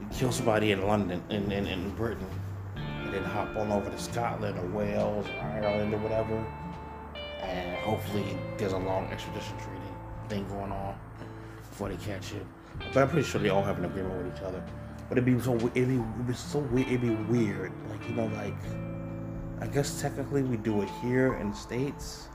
you 0.00 0.06
kill 0.12 0.32
somebody 0.32 0.72
in 0.72 0.86
London, 0.86 1.22
in, 1.30 1.50
in, 1.50 1.66
in 1.66 1.90
Britain, 1.90 2.26
and 2.76 3.12
then 3.12 3.24
hop 3.24 3.56
on 3.56 3.72
over 3.72 3.90
to 3.90 3.98
Scotland 3.98 4.58
or 4.58 4.66
Wales 4.66 5.26
or 5.26 5.40
Ireland 5.40 5.94
or 5.94 5.98
whatever, 5.98 6.44
and 7.42 7.76
hopefully 7.78 8.36
there's 8.58 8.72
a 8.72 8.78
long 8.78 9.06
extradition 9.06 9.56
treaty 9.56 9.77
thing 10.28 10.46
going 10.48 10.72
on 10.72 10.98
before 11.70 11.88
they 11.88 11.96
catch 11.96 12.32
you. 12.32 12.46
But 12.92 13.02
I'm 13.02 13.08
pretty 13.08 13.26
sure 13.26 13.40
they 13.40 13.48
all 13.48 13.62
have 13.62 13.78
an 13.78 13.84
agreement 13.84 14.24
with 14.24 14.36
each 14.36 14.42
other. 14.42 14.62
But 15.08 15.18
it'd 15.18 15.24
be 15.24 15.40
so 15.40 15.54
it'd 15.54 15.74
be, 15.74 15.80
it'd 15.80 16.26
be 16.26 16.34
so 16.34 16.58
weird. 16.58 16.88
It'd 16.88 17.00
be 17.00 17.10
weird, 17.10 17.72
like 17.90 18.08
you 18.08 18.14
know, 18.14 18.26
like 18.26 18.54
I 19.60 19.66
guess 19.66 20.00
technically 20.00 20.42
we 20.42 20.56
do 20.56 20.82
it 20.82 20.88
here 21.02 21.34
in 21.34 21.50
the 21.50 21.56
states 21.56 22.28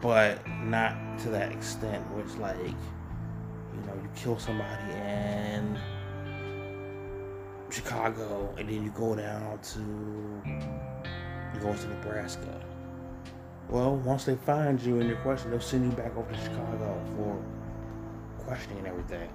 but 0.00 0.46
not 0.64 1.18
to 1.18 1.28
that 1.28 1.52
extent 1.52 2.02
where 2.10 2.24
it's 2.24 2.36
like 2.36 2.56
you 2.56 3.86
know 3.86 3.94
you 3.94 4.08
kill 4.16 4.38
somebody 4.38 4.92
in 4.92 5.78
chicago 7.70 8.52
and 8.58 8.68
then 8.68 8.82
you 8.82 8.90
go 8.90 9.14
down 9.14 9.58
to 9.58 9.78
you 11.54 11.60
go 11.60 11.74
to 11.74 11.86
nebraska 11.88 12.60
well 13.70 13.96
once 13.96 14.24
they 14.24 14.36
find 14.36 14.80
you 14.80 15.00
and 15.00 15.08
your 15.08 15.18
question 15.18 15.50
they'll 15.50 15.60
send 15.60 15.84
you 15.84 15.96
back 15.96 16.14
over 16.16 16.30
to 16.30 16.38
chicago 16.38 17.00
for 17.16 18.44
questioning 18.44 18.78
and 18.78 18.86
everything 18.86 19.28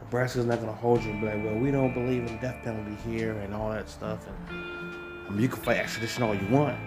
nebraska's 0.00 0.46
not 0.46 0.60
going 0.60 0.68
to 0.68 0.80
hold 0.80 1.02
you 1.02 1.10
and 1.10 1.20
be 1.20 1.26
like 1.26 1.44
well 1.44 1.56
we 1.56 1.70
don't 1.70 1.94
believe 1.94 2.26
in 2.26 2.38
death 2.38 2.62
penalty 2.62 2.96
here 3.08 3.32
and 3.32 3.54
all 3.54 3.70
that 3.70 3.88
stuff 3.88 4.26
and 4.26 4.72
I 5.32 5.34
mean, 5.34 5.44
you 5.44 5.48
can 5.48 5.62
fight 5.62 5.78
extradition 5.78 6.24
all 6.24 6.34
you 6.34 6.46
want 6.48 6.78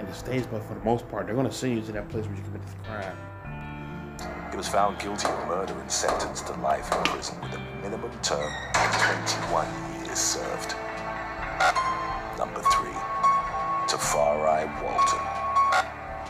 in 0.00 0.06
the 0.06 0.12
states, 0.12 0.46
but 0.50 0.62
for 0.64 0.74
the 0.74 0.84
most 0.84 1.08
part, 1.08 1.26
they're 1.26 1.36
going 1.36 1.46
to 1.46 1.52
send 1.52 1.76
you 1.76 1.82
to 1.82 1.92
that 1.92 2.08
place 2.08 2.26
where 2.26 2.34
you 2.34 2.42
committed 2.42 2.66
the 2.66 2.88
crime. 2.88 3.16
He 4.50 4.56
was 4.56 4.66
found 4.66 4.98
guilty 4.98 5.28
of 5.28 5.46
murder 5.46 5.72
and 5.72 5.90
sentenced 5.90 6.48
to 6.48 6.54
life 6.54 6.90
in 6.92 7.02
prison 7.04 7.40
with 7.40 7.52
a 7.52 7.60
minimum 7.80 8.10
term 8.22 8.52
of 8.74 9.26
21 9.44 10.04
years 10.04 10.18
served. 10.18 10.74
Number 12.36 12.60
3. 13.88 13.98
Tafari 13.98 14.82
Walton. 14.82 15.20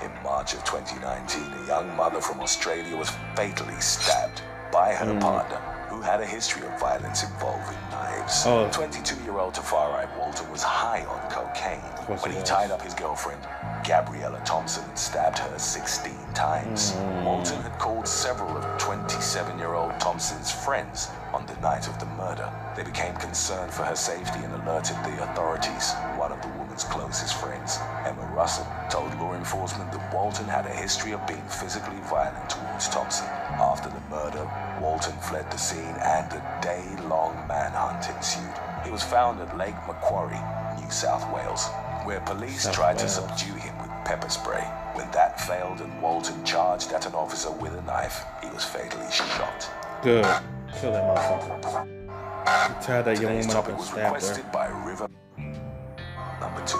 In 0.03 0.23
March 0.23 0.55
of 0.55 0.65
2019, 0.65 1.43
a 1.43 1.67
young 1.67 1.97
mother 1.97 2.21
from 2.21 2.41
Australia 2.41 2.97
was 2.97 3.11
fatally 3.37 3.81
stabbed 3.81 4.43
by 4.73 4.95
her 4.95 5.19
partner, 5.21 5.57
who 5.89 6.01
had 6.01 6.21
a 6.21 6.27
history 6.27 6.67
of 6.67 6.81
violence 6.81 7.23
involving 7.23 7.77
knives. 7.91 8.45
Oh. 8.47 8.69
22-year-old 8.73 9.55
Tafari 9.55 10.09
Walton 10.19 10.51
was 10.51 10.63
high 10.63 11.05
on 11.05 11.31
cocaine 11.31 11.81
when 12.07 12.33
he 12.33 12.39
was. 12.39 12.49
tied 12.49 12.71
up 12.71 12.83
his 12.83 12.95
girlfriend, 12.95 13.41
Gabriella 13.85 14.41
Thompson, 14.45 14.85
and 14.89 14.99
stabbed 14.99 15.39
her 15.39 15.59
16 15.59 16.13
times. 16.35 16.95
Walton 17.23 17.61
had 17.63 17.79
called 17.79 18.09
several 18.09 18.57
of 18.57 18.65
27-year-old 18.81 20.01
Thompson's 20.01 20.51
friends 20.51 21.11
on 21.33 21.47
the 21.47 21.55
night 21.61 21.87
of 21.87 21.99
the 22.01 22.07
murder. 22.17 22.51
They 22.75 22.83
became 22.83 23.15
concerned 23.17 23.73
for 23.73 23.83
her 23.85 23.97
safety 23.97 24.41
and 24.43 24.55
alerted 24.55 24.97
the 25.05 25.23
authorities. 25.31 25.93
One 26.17 26.33
of 26.33 26.41
the 26.41 26.49
woman's 26.73 26.85
closest 26.85 27.35
friends, 27.35 27.79
Emma 28.07 28.33
Russell, 28.35 28.67
told 28.89 29.15
law 29.21 29.35
enforcement 29.35 29.93
that 29.93 30.15
Walton 30.15 30.47
had 30.47 30.65
a 30.65 30.71
history 30.71 31.13
of 31.13 31.27
being 31.27 31.43
physically 31.43 32.01
violent 32.09 32.49
towards 32.49 32.89
Thompson. 32.89 33.27
After 33.61 33.91
the 33.91 34.01
murder, 34.09 34.49
Walton 34.81 35.13
fled 35.21 35.51
the 35.51 35.59
scene 35.59 35.83
and 36.01 36.33
a 36.33 36.59
day-long 36.63 37.35
manhunt 37.47 38.09
ensued. 38.17 38.57
He 38.87 38.91
was 38.91 39.03
found 39.03 39.39
at 39.43 39.55
Lake 39.59 39.75
Macquarie, 39.87 40.41
New 40.81 40.91
South 40.91 41.31
Wales, 41.35 41.67
where 42.07 42.21
police 42.21 42.63
South 42.63 42.75
tried 42.75 42.97
Wales. 42.97 43.17
to 43.17 43.21
subdue 43.21 43.55
him 43.61 43.77
with 43.77 43.91
pepper 44.07 44.31
spray. 44.31 44.65
When 44.95 45.11
that 45.11 45.39
failed 45.43 45.83
and 45.83 46.01
Walton 46.01 46.43
charged 46.43 46.93
at 46.93 47.05
an 47.05 47.13
officer 47.13 47.51
with 47.51 47.75
a 47.75 47.83
knife, 47.83 48.25
he 48.43 48.49
was 48.49 48.65
fatally 48.65 49.13
shot. 49.13 49.69
Good. 50.03 50.25
Kill 50.81 50.93
that 50.93 51.05
motherfucker. 51.05 52.83
Tied 52.83 53.05
that 53.05 53.21
young 53.21 53.37
woman 53.41 53.57
up 53.57 53.69
and 53.69 53.81
stabbed 53.83 54.25
her. 54.25 55.22
Requested 56.57 56.63
by 56.63 56.63
Number 56.63 56.67
two, 56.67 56.79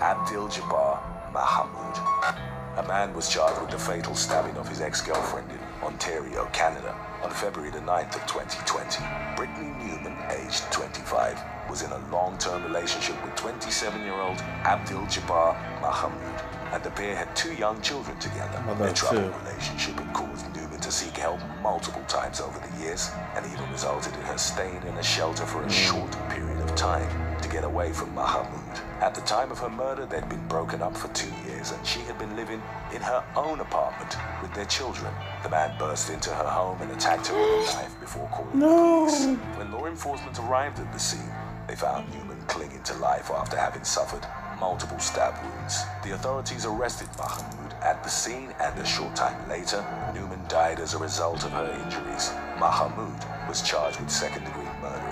Abdil 0.00 0.48
Jabbar 0.50 1.00
Mahamud. 1.32 2.38
A 2.76 2.88
man 2.88 3.14
was 3.14 3.28
charged 3.28 3.60
with 3.60 3.70
the 3.70 3.78
fatal 3.78 4.14
stabbing 4.14 4.56
of 4.56 4.68
his 4.68 4.80
ex-girlfriend 4.80 5.50
in 5.50 5.58
Ontario, 5.82 6.46
Canada, 6.52 6.94
on 7.22 7.30
February 7.30 7.70
the 7.70 7.78
9th 7.78 8.16
of 8.16 8.26
2020. 8.26 9.02
Brittany 9.36 9.72
Newman, 9.78 10.16
aged 10.30 10.64
25, 10.72 11.40
was 11.70 11.82
in 11.82 11.90
a 11.92 11.98
long-term 12.10 12.64
relationship 12.64 13.14
with 13.24 13.34
27-year-old 13.36 14.38
Abdil 14.64 15.06
Jabbar 15.06 15.56
Mahamud, 15.80 16.42
and 16.72 16.82
the 16.82 16.90
pair 16.90 17.14
had 17.14 17.34
two 17.36 17.54
young 17.54 17.80
children 17.80 18.18
together. 18.18 18.62
Their 18.78 18.92
troubled 18.92 19.32
two. 19.32 19.38
relationship 19.46 19.94
had 19.94 20.12
caused 20.12 20.44
Newman 20.56 20.80
to 20.80 20.90
seek 20.90 21.16
help 21.16 21.40
multiple 21.62 22.02
times 22.08 22.40
over 22.40 22.58
the 22.58 22.82
years, 22.82 23.10
and 23.36 23.46
even 23.46 23.70
resulted 23.70 24.12
in 24.14 24.22
her 24.22 24.38
staying 24.38 24.82
in 24.82 24.96
a 24.96 25.02
shelter 25.02 25.46
for 25.46 25.62
a 25.62 25.66
mm. 25.66 25.70
short 25.70 26.10
period 26.28 26.58
of 26.60 26.74
time 26.74 27.33
to 27.44 27.50
get 27.50 27.64
away 27.64 27.92
from 27.92 28.08
Mahamud. 28.14 28.80
At 29.02 29.14
the 29.14 29.20
time 29.20 29.52
of 29.52 29.58
her 29.58 29.68
murder, 29.68 30.06
they'd 30.06 30.26
been 30.30 30.48
broken 30.48 30.80
up 30.80 30.96
for 30.96 31.08
two 31.08 31.30
years, 31.46 31.72
and 31.72 31.86
she 31.86 32.00
had 32.00 32.18
been 32.18 32.34
living 32.36 32.62
in 32.94 33.02
her 33.02 33.22
own 33.36 33.60
apartment 33.60 34.16
with 34.40 34.54
their 34.54 34.64
children. 34.64 35.12
The 35.42 35.50
man 35.50 35.78
burst 35.78 36.08
into 36.08 36.30
her 36.30 36.48
home 36.48 36.80
and 36.80 36.90
attacked 36.90 37.26
her 37.26 37.34
with 37.34 37.68
a 37.68 37.74
knife 37.74 38.00
before 38.00 38.26
calling 38.28 38.58
No. 38.58 39.04
the 39.04 39.12
police. 39.12 39.58
When 39.58 39.72
law 39.72 39.86
enforcement 39.86 40.38
arrived 40.38 40.78
at 40.78 40.90
the 40.90 40.98
scene, 40.98 41.30
they 41.68 41.76
found 41.76 42.08
Newman 42.14 42.40
clinging 42.46 42.82
to 42.84 42.94
life 42.94 43.30
after 43.30 43.58
having 43.58 43.84
suffered 43.84 44.26
multiple 44.58 44.98
stab 44.98 45.34
wounds. 45.44 45.82
The 46.02 46.14
authorities 46.14 46.64
arrested 46.64 47.08
Mahmoud 47.18 47.74
at 47.82 48.02
the 48.02 48.08
scene, 48.08 48.54
and 48.58 48.78
a 48.78 48.86
short 48.86 49.14
time 49.14 49.46
later, 49.50 49.84
Newman 50.14 50.40
died 50.48 50.80
as 50.80 50.94
a 50.94 50.98
result 50.98 51.44
of 51.44 51.50
her 51.52 51.70
injuries. 51.84 52.32
Mahmoud 52.58 53.22
was 53.46 53.60
charged 53.60 54.00
with 54.00 54.10
second 54.10 54.44
degree 54.44 54.63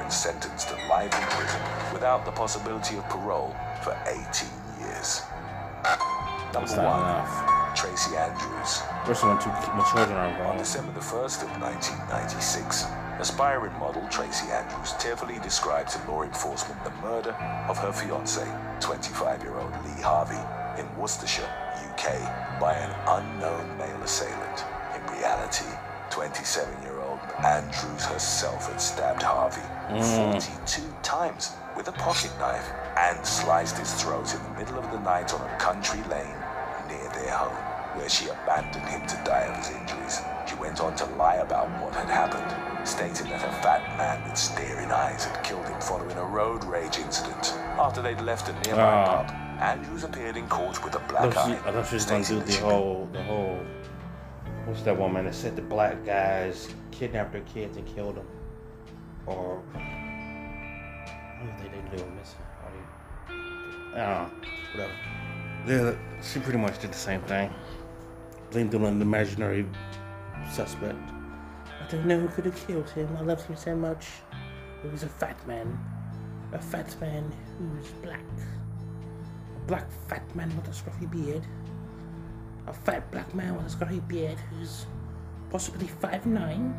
and 0.02 0.12
sentenced 0.12 0.68
to 0.68 0.74
life 0.88 1.14
in 1.14 1.26
prison 1.30 1.60
without 1.92 2.24
the 2.24 2.32
possibility 2.32 2.96
of 2.96 3.08
parole 3.08 3.54
for 3.82 3.96
18 4.06 4.48
years. 4.80 5.22
Number 6.52 6.76
one, 6.76 7.00
enough. 7.00 7.74
Tracy 7.74 8.16
Andrews. 8.16 8.82
First 9.06 9.24
one, 9.24 9.38
two 9.40 9.48
my 9.48 9.84
children 9.90 10.18
are 10.18 10.26
On 10.26 10.32
involved. 10.34 10.58
December 10.58 10.92
the 10.92 11.00
1st 11.00 11.42
of 11.42 11.50
1996, 11.62 12.84
aspiring 13.18 13.72
model 13.78 14.06
Tracy 14.10 14.50
Andrews 14.50 14.92
tearfully 14.98 15.38
described 15.38 15.88
to 15.90 16.10
law 16.10 16.22
enforcement 16.22 16.82
the 16.84 16.90
murder 17.00 17.32
of 17.68 17.78
her 17.78 17.92
fiance, 17.92 18.44
25-year-old 18.80 19.72
Lee 19.84 20.02
Harvey, 20.02 20.36
in 20.78 20.86
Worcestershire, 20.98 21.48
UK, 21.88 22.60
by 22.60 22.74
an 22.74 22.92
unknown 23.08 23.78
male 23.78 24.02
assailant. 24.02 24.64
In 24.94 25.02
reality, 25.16 25.70
27-year-old 26.10 26.91
Andrews 27.38 28.04
herself 28.04 28.70
had 28.70 28.80
stabbed 28.80 29.22
Harvey 29.22 29.62
42 29.88 30.82
times 31.02 31.52
with 31.76 31.88
a 31.88 31.92
pocket 31.92 32.30
knife 32.38 32.70
and 32.96 33.24
sliced 33.26 33.78
his 33.78 33.92
throat 33.94 34.32
in 34.34 34.42
the 34.44 34.58
middle 34.60 34.78
of 34.78 34.90
the 34.92 35.00
night 35.00 35.32
on 35.34 35.40
a 35.40 35.56
country 35.58 36.02
lane 36.08 36.36
near 36.88 37.08
their 37.14 37.30
home, 37.32 37.56
where 37.98 38.08
she 38.08 38.28
abandoned 38.28 38.86
him 38.86 39.06
to 39.06 39.16
die 39.24 39.42
of 39.50 39.56
his 39.56 39.70
injuries. 39.76 40.20
She 40.46 40.54
went 40.56 40.80
on 40.80 40.94
to 40.96 41.06
lie 41.16 41.36
about 41.36 41.68
what 41.82 41.94
had 41.94 42.08
happened, 42.08 42.86
stating 42.86 43.28
that 43.30 43.42
a 43.42 43.52
fat 43.62 43.96
man 43.96 44.22
with 44.28 44.38
staring 44.38 44.90
eyes 44.92 45.24
had 45.24 45.42
killed 45.42 45.66
him 45.66 45.80
following 45.80 46.16
a 46.16 46.24
road 46.24 46.64
rage 46.64 46.98
incident. 46.98 47.52
After 47.78 48.02
they'd 48.02 48.20
left 48.20 48.48
a 48.48 48.52
nearby 48.68 48.82
Ah. 48.82 49.22
pub, 49.24 49.36
Andrews 49.60 50.04
appeared 50.04 50.36
in 50.36 50.48
court 50.48 50.82
with 50.84 50.94
a 50.94 51.00
black 51.00 51.36
eye. 51.36 51.58
I 51.64 51.72
thought 51.72 51.86
she 51.86 51.94
was 51.94 52.06
gonna 52.06 52.24
do 52.24 52.40
the 52.40 52.56
whole, 52.58 53.08
the 53.12 53.22
whole. 53.22 53.60
What's 54.72 54.84
that 54.84 54.98
woman 54.98 55.26
that 55.26 55.34
said 55.34 55.54
the 55.54 55.60
black 55.60 56.02
guys 56.02 56.66
kidnapped 56.92 57.32
their 57.32 57.42
kids 57.42 57.76
and 57.76 57.86
killed 57.94 58.16
them? 58.16 58.26
Or. 59.26 59.62
I 59.74 61.44
don't 61.44 61.58
think 61.60 61.90
they 61.90 61.98
do 61.98 62.04
missing. 62.12 62.38
I 62.64 63.28
don't 63.28 63.94
know. 63.94 64.30
Whatever. 64.72 64.94
Yeah, 65.66 66.22
she 66.22 66.40
pretty 66.40 66.58
much 66.58 66.80
did 66.80 66.90
the 66.90 66.96
same 66.96 67.20
thing. 67.24 67.52
Blamed 68.50 68.70
them 68.70 68.86
on 68.86 68.98
the 68.98 69.04
imaginary 69.04 69.66
suspect. 70.50 70.96
I 71.66 71.90
don't 71.90 72.06
know 72.06 72.20
who 72.20 72.28
could 72.28 72.46
have 72.46 72.66
killed 72.66 72.88
him. 72.88 73.14
I 73.18 73.20
loved 73.20 73.42
him 73.42 73.56
so 73.56 73.76
much. 73.76 74.06
He 74.80 74.88
was 74.88 75.02
a 75.02 75.08
fat 75.10 75.36
man. 75.46 75.78
A 76.54 76.58
fat 76.58 76.98
man 76.98 77.30
who 77.58 77.76
was 77.76 77.88
black. 78.02 78.24
A 79.54 79.66
black 79.66 79.90
fat 80.08 80.34
man 80.34 80.50
with 80.56 80.66
a 80.66 80.70
scruffy 80.70 81.10
beard. 81.10 81.46
A 82.66 82.72
fat 82.72 83.10
black 83.10 83.34
man 83.34 83.56
with 83.56 83.72
a 83.72 83.76
scruffy 83.76 84.06
beard 84.06 84.38
who's 84.50 84.86
possibly 85.50 85.86
five 85.88 86.26
nine. 86.26 86.74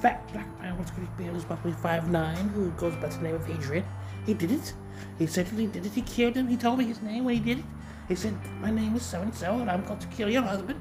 Fat 0.00 0.30
black 0.32 0.46
man 0.60 0.78
with 0.78 0.88
a 0.88 0.92
scruffy 0.92 1.16
beard 1.18 1.32
who's 1.32 1.44
possibly 1.44 1.72
five 1.72 2.10
nine, 2.10 2.48
who 2.50 2.70
goes 2.72 2.94
by 2.96 3.08
the 3.08 3.18
name 3.22 3.34
of 3.34 3.50
Adrian. 3.50 3.84
He 4.24 4.34
did 4.34 4.52
it. 4.52 4.74
He 5.18 5.26
certainly 5.26 5.66
did 5.66 5.84
it. 5.86 5.92
He 5.92 6.02
killed 6.02 6.36
him. 6.36 6.46
He 6.48 6.56
told 6.56 6.78
me 6.78 6.84
his 6.84 7.02
name 7.02 7.24
when 7.24 7.34
he 7.34 7.40
did 7.40 7.58
it. 7.58 7.64
He 8.08 8.14
said, 8.14 8.34
My 8.60 8.70
name 8.70 8.94
is 8.94 9.02
so 9.02 9.20
and 9.20 9.34
so, 9.34 9.58
and 9.58 9.70
I'm 9.70 9.84
going 9.84 9.98
to 9.98 10.06
kill 10.08 10.30
your 10.30 10.42
husband. 10.42 10.78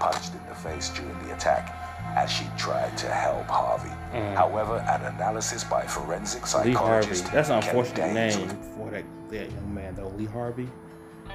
punched 0.00 0.32
in 0.32 0.40
the 0.48 0.54
face 0.54 0.88
during 0.90 1.16
the 1.26 1.34
attack 1.34 1.76
as 2.16 2.30
she 2.30 2.44
tried 2.58 2.96
to 2.98 3.06
help 3.08 3.46
Harvey. 3.46 3.90
However, 4.34 4.78
an 4.88 5.14
analysis 5.14 5.62
by 5.62 5.82
forensic 5.86 6.42
Mm. 6.42 6.64
Lee 6.64 6.72
Harvey. 6.72 7.14
That's 7.32 7.50
an 7.50 7.56
unfortunate 7.62 8.12
name 8.12 8.48
for 8.76 8.90
that, 8.90 9.04
that 9.28 9.50
young 9.52 9.74
man, 9.74 9.94
though. 9.94 10.08
Lee 10.16 10.24
Harvey. 10.26 10.68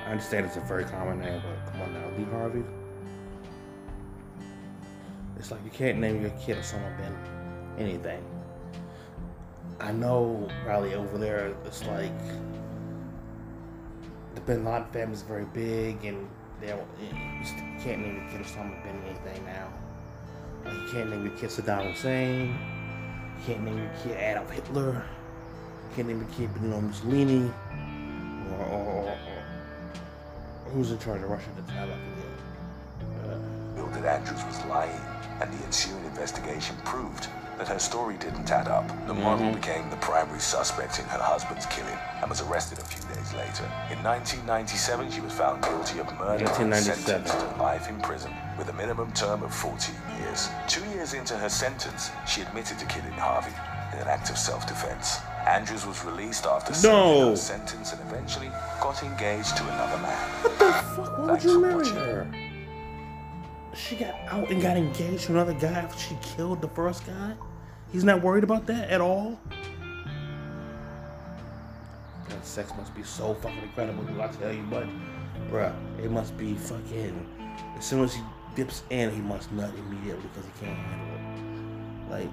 I 0.05 0.11
understand 0.11 0.45
it's 0.45 0.57
a 0.57 0.61
very 0.61 0.85
common 0.85 1.19
name, 1.19 1.41
but 1.41 1.71
come 1.71 1.81
on 1.81 1.93
now, 1.93 2.17
Lee 2.17 2.25
Harvey. 2.25 2.63
It's 5.37 5.49
like 5.49 5.63
you 5.65 5.71
can't 5.71 5.97
name 5.97 6.21
your 6.21 6.29
kid 6.31 6.57
Osama 6.57 6.95
bin 6.97 7.15
anything. 7.77 8.23
I 9.79 9.91
know 9.91 10.47
probably 10.63 10.93
over 10.93 11.17
there 11.17 11.55
it's 11.65 11.83
like 11.85 12.11
the 14.35 14.41
Bin 14.41 14.63
Laden 14.63 14.85
family 14.93 15.15
is 15.15 15.23
very 15.23 15.45
big, 15.45 16.05
and 16.05 16.27
they 16.61 16.67
you 16.67 16.75
can't 17.81 18.01
name 18.01 18.15
your 18.21 18.29
kid 18.29 18.41
Osama 18.41 18.81
bin 18.83 19.01
anything 19.07 19.43
now. 19.45 19.69
Like 20.63 20.73
you 20.73 20.87
can't 20.91 21.09
name 21.09 21.25
your 21.25 21.35
kid 21.35 21.49
Saddam 21.49 21.91
Hussein. 21.91 22.55
You 23.39 23.45
can't 23.45 23.63
name 23.63 23.79
your 23.79 23.91
kid 24.03 24.17
Adolf 24.17 24.51
Hitler. 24.51 25.03
You 25.89 25.95
can't 25.95 26.07
name 26.07 26.19
your 26.19 26.29
kid 26.29 26.53
Benito 26.53 26.79
Mussolini. 26.79 27.51
Or, 28.51 28.65
or, 28.65 28.81
or, 28.85 29.09
or 29.09 29.34
who's 30.73 30.91
in 30.91 30.99
charge 30.99 31.21
of 31.21 31.29
Russia 31.29 31.49
at 31.57 31.65
the 31.67 31.71
time? 31.73 31.89
I 31.89 31.95
forget. 31.95 33.31
Uh, 33.31 33.37
revealed 33.75 33.93
that 33.93 34.19
Andrews 34.19 34.43
was 34.45 34.65
lying, 34.65 35.01
and 35.41 35.51
the 35.51 35.65
ensuing 35.65 36.03
investigation 36.05 36.75
proved 36.85 37.27
that 37.57 37.67
her 37.67 37.79
story 37.79 38.17
didn't 38.17 38.51
add 38.51 38.67
up. 38.67 38.87
The 39.07 39.13
model 39.13 39.51
became 39.53 39.89
the 39.89 39.95
primary 39.97 40.39
suspect 40.39 40.99
in 40.99 41.05
her 41.05 41.19
husband's 41.19 41.65
killing 41.67 41.97
and 42.21 42.29
was 42.29 42.41
arrested 42.41 42.79
a 42.79 42.83
few 42.83 43.01
days 43.15 43.33
later. 43.33 43.63
In 43.91 44.03
1997, 44.03 45.11
she 45.11 45.21
was 45.21 45.31
found 45.31 45.63
guilty 45.63 45.99
of 45.99 46.11
murder 46.19 46.45
and 46.45 46.75
sentenced 46.75 47.39
to 47.39 47.55
life 47.57 47.87
in 47.87 47.99
prison 48.01 48.33
with 48.57 48.69
a 48.69 48.73
minimum 48.73 49.11
term 49.13 49.43
of 49.43 49.53
14 49.53 49.95
years. 50.19 50.49
Two 50.67 50.83
years 50.91 51.13
into 51.13 51.37
her 51.37 51.49
sentence, 51.49 52.11
she 52.27 52.41
admitted 52.41 52.77
to 52.79 52.85
killing 52.85 53.13
Harvey 53.13 53.53
in 53.93 53.99
an 53.99 54.07
act 54.07 54.29
of 54.29 54.37
self-defense. 54.37 55.19
Andrews 55.45 55.85
was 55.85 56.03
released 56.05 56.45
after 56.45 56.73
serving 56.73 56.97
No. 56.97 57.29
her 57.29 57.35
sentence 57.35 57.93
and 57.93 58.01
eventually 58.01 58.47
got 58.81 59.01
engaged 59.03 59.55
to 59.57 59.63
another 59.63 59.97
man. 60.01 60.29
what 60.41 60.59
the 60.59 60.71
fuck? 60.73 61.17
Why 61.19 61.31
would 61.31 61.43
you 61.43 61.59
marry 61.61 61.87
her? 61.89 62.27
She 63.75 63.95
got 63.95 64.15
out 64.27 64.49
and 64.49 64.61
got 64.61 64.77
engaged 64.77 65.25
to 65.25 65.33
another 65.33 65.53
guy 65.53 65.67
after 65.67 65.99
she 65.99 66.17
killed 66.21 66.61
the 66.61 66.69
first 66.69 67.05
guy? 67.05 67.33
He's 67.91 68.03
not 68.03 68.21
worried 68.21 68.43
about 68.43 68.65
that 68.67 68.89
at 68.89 69.01
all? 69.01 69.39
That 72.29 72.45
sex 72.45 72.71
must 72.77 72.95
be 72.95 73.03
so 73.03 73.35
fucking 73.35 73.61
incredible, 73.61 74.21
I 74.21 74.27
tell 74.27 74.51
you, 74.51 74.63
but 74.69 74.87
bruh, 75.51 75.73
it 76.03 76.09
must 76.09 76.35
be 76.37 76.55
fucking. 76.55 77.27
As 77.77 77.85
soon 77.85 78.03
as 78.03 78.15
he 78.15 78.21
dips 78.55 78.81
in, 78.89 79.11
he 79.13 79.21
must 79.21 79.51
nut 79.51 79.71
immediately 79.77 80.23
because 80.33 80.45
he 80.45 80.65
can't 80.65 80.77
handle 80.77 81.15
it. 81.15 82.11
Like, 82.11 82.29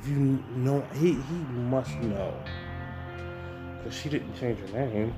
if 0.00 0.08
you 0.08 0.42
know, 0.56 0.80
he 0.94 1.14
he 1.14 1.34
must 1.70 1.94
know, 1.98 2.34
because 3.78 3.94
she 3.98 4.08
didn't 4.08 4.34
change 4.38 4.58
her 4.60 4.86
name. 4.86 5.14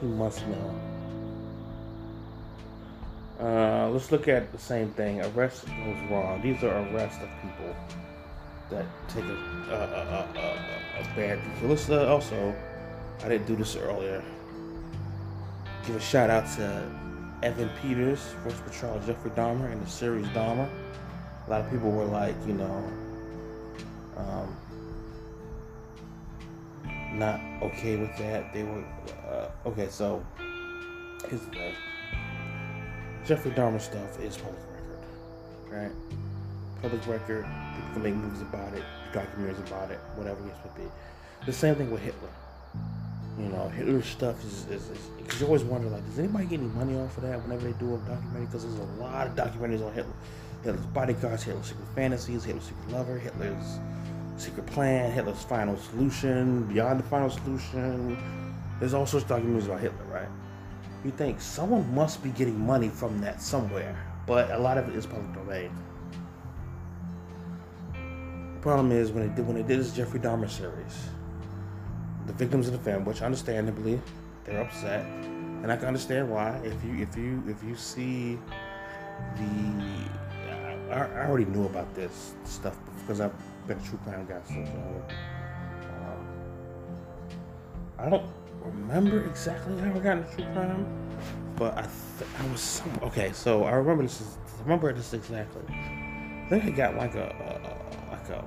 He 0.00 0.06
must 0.06 0.46
know. 0.46 0.80
Uh, 3.40 3.88
let's 3.90 4.12
look 4.12 4.28
at 4.28 4.52
the 4.52 4.58
same 4.58 4.90
thing. 4.90 5.20
Arrest 5.22 5.66
goes 5.66 6.10
wrong. 6.10 6.42
These 6.42 6.62
are 6.62 6.76
arrests 6.88 7.22
of 7.22 7.28
people 7.42 7.74
that 8.70 8.84
take 9.08 9.24
a 9.24 9.36
a, 9.70 9.74
a, 9.74 10.02
a, 10.02 10.28
a, 10.36 11.00
a 11.00 11.04
bad. 11.16 11.38
So 11.60 11.66
let's 11.66 11.88
uh, 11.88 12.06
also. 12.06 12.54
I 13.22 13.28
didn't 13.28 13.46
do 13.46 13.56
this 13.56 13.76
earlier. 13.76 14.22
Give 15.86 15.96
a 15.96 16.00
shout 16.00 16.30
out 16.30 16.46
to 16.56 16.90
Evan 17.42 17.70
Peters, 17.82 18.20
First 18.42 18.64
Patrol 18.64 18.98
Jeffrey 19.06 19.30
Dahmer, 19.32 19.70
and 19.70 19.84
the 19.84 19.90
series 19.90 20.26
Dahmer. 20.28 20.68
A 21.50 21.58
lot 21.58 21.62
of 21.62 21.70
people 21.72 21.90
were 21.90 22.04
like, 22.04 22.36
you 22.46 22.52
know, 22.52 22.84
um, 24.16 24.56
not 27.14 27.40
okay 27.60 27.96
with 27.96 28.16
that. 28.18 28.52
They 28.52 28.62
were 28.62 28.84
uh, 29.28 29.48
okay. 29.66 29.88
So 29.88 30.24
the 31.28 31.38
thing: 31.38 31.74
Jeffrey 33.26 33.50
Dahmer 33.50 33.80
stuff 33.80 34.20
is 34.20 34.36
public 34.36 34.62
record, 34.72 35.02
right? 35.72 35.92
Public 36.82 37.04
record. 37.08 37.44
People 37.74 37.90
can 37.94 38.02
make 38.04 38.14
movies 38.14 38.42
about 38.42 38.72
it, 38.74 38.84
documentaries 39.12 39.58
about 39.66 39.90
it, 39.90 39.98
whatever 40.14 40.38
it 40.46 40.54
would 40.62 40.76
be. 40.76 40.88
The 41.46 41.52
same 41.52 41.74
thing 41.74 41.90
with 41.90 42.02
Hitler. 42.02 42.28
You 43.40 43.46
know, 43.46 43.68
Hitler 43.70 44.02
stuff 44.02 44.44
is 44.44 44.66
because 45.18 45.40
you 45.40 45.46
always 45.46 45.64
wonder 45.64 45.88
like, 45.88 46.06
does 46.06 46.20
anybody 46.20 46.44
get 46.44 46.60
any 46.60 46.68
money 46.68 46.96
off 46.96 47.16
of 47.16 47.24
that 47.24 47.42
whenever 47.42 47.64
they 47.64 47.76
do 47.80 47.96
a 47.96 47.98
documentary? 47.98 48.46
Because 48.46 48.62
there's 48.62 48.78
a 48.78 49.02
lot 49.02 49.26
of 49.26 49.34
documentaries 49.34 49.84
on 49.84 49.92
Hitler. 49.92 50.14
Hitler's 50.62 50.86
bodyguards, 50.86 51.42
Hitler's 51.42 51.66
secret 51.66 51.86
fantasies, 51.94 52.44
Hitler's 52.44 52.64
secret 52.64 52.90
lover, 52.90 53.18
Hitler's 53.18 53.78
secret 54.36 54.66
plan, 54.66 55.12
Hitler's 55.12 55.42
final 55.42 55.76
solution, 55.76 56.64
beyond 56.64 57.00
the 57.00 57.04
final 57.04 57.30
solution. 57.30 58.16
There's 58.78 58.94
all 58.94 59.06
sorts 59.06 59.30
of 59.30 59.42
documentaries 59.42 59.66
about 59.66 59.80
Hitler, 59.80 60.04
right? 60.10 60.28
You 61.04 61.10
think 61.10 61.40
someone 61.40 61.94
must 61.94 62.22
be 62.22 62.30
getting 62.30 62.58
money 62.58 62.88
from 62.88 63.20
that 63.20 63.40
somewhere, 63.40 63.96
but 64.26 64.50
a 64.50 64.58
lot 64.58 64.78
of 64.78 64.88
it 64.88 64.94
is 64.94 65.06
public 65.06 65.32
domain. 65.32 65.70
The 68.54 68.60
problem 68.60 68.92
is 68.92 69.10
when 69.10 69.26
they 69.26 69.34
did 69.34 69.46
when 69.46 69.56
they 69.56 69.62
did 69.62 69.80
this 69.80 69.92
Jeffrey 69.92 70.20
Dahmer 70.20 70.48
series 70.48 71.08
the 72.26 72.32
victims 72.44 72.66
of 72.68 72.72
the 72.72 72.78
family, 72.78 73.04
which 73.04 73.22
understandably 73.22 74.00
they're 74.44 74.60
upset, 74.60 75.04
and 75.04 75.70
I 75.70 75.76
can 75.76 75.86
understand 75.86 76.30
why. 76.30 76.60
If 76.62 76.82
you 76.84 76.96
if 77.02 77.16
you 77.16 77.42
if 77.48 77.62
you 77.62 77.74
see 77.74 78.38
the, 79.36 79.84
I, 80.90 81.06
I 81.06 81.26
already 81.28 81.44
knew 81.44 81.66
about 81.66 81.94
this 81.94 82.34
stuff 82.44 82.76
because 83.00 83.20
I've 83.20 83.32
been 83.66 83.78
a 83.78 83.82
true 83.82 83.98
crime 84.04 84.26
guy. 84.26 84.40
So, 84.48 84.54
um, 85.88 86.26
I 87.98 88.08
don't 88.10 88.26
remember 88.60 89.24
exactly 89.24 89.78
how 89.78 89.90
I 89.90 89.98
got 89.98 90.18
into 90.18 90.34
true 90.34 90.44
crime, 90.52 90.86
but 91.56 91.76
I 91.78 91.82
th- 91.82 92.30
I 92.38 92.52
was 92.52 92.60
some, 92.60 92.98
okay. 93.02 93.32
So 93.32 93.64
I 93.64 93.72
remember 93.72 94.02
this. 94.02 94.20
Is, 94.20 94.38
I 94.58 94.62
remember 94.62 94.92
this 94.92 95.12
exactly. 95.14 95.62
I 95.68 96.46
think 96.48 96.64
I 96.64 96.70
got 96.70 96.96
like 96.96 97.14
a, 97.14 97.28
a 97.28 98.10
like 98.10 98.28
a 98.30 98.44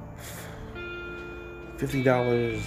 fifty 1.77 2.03
dollars 2.03 2.61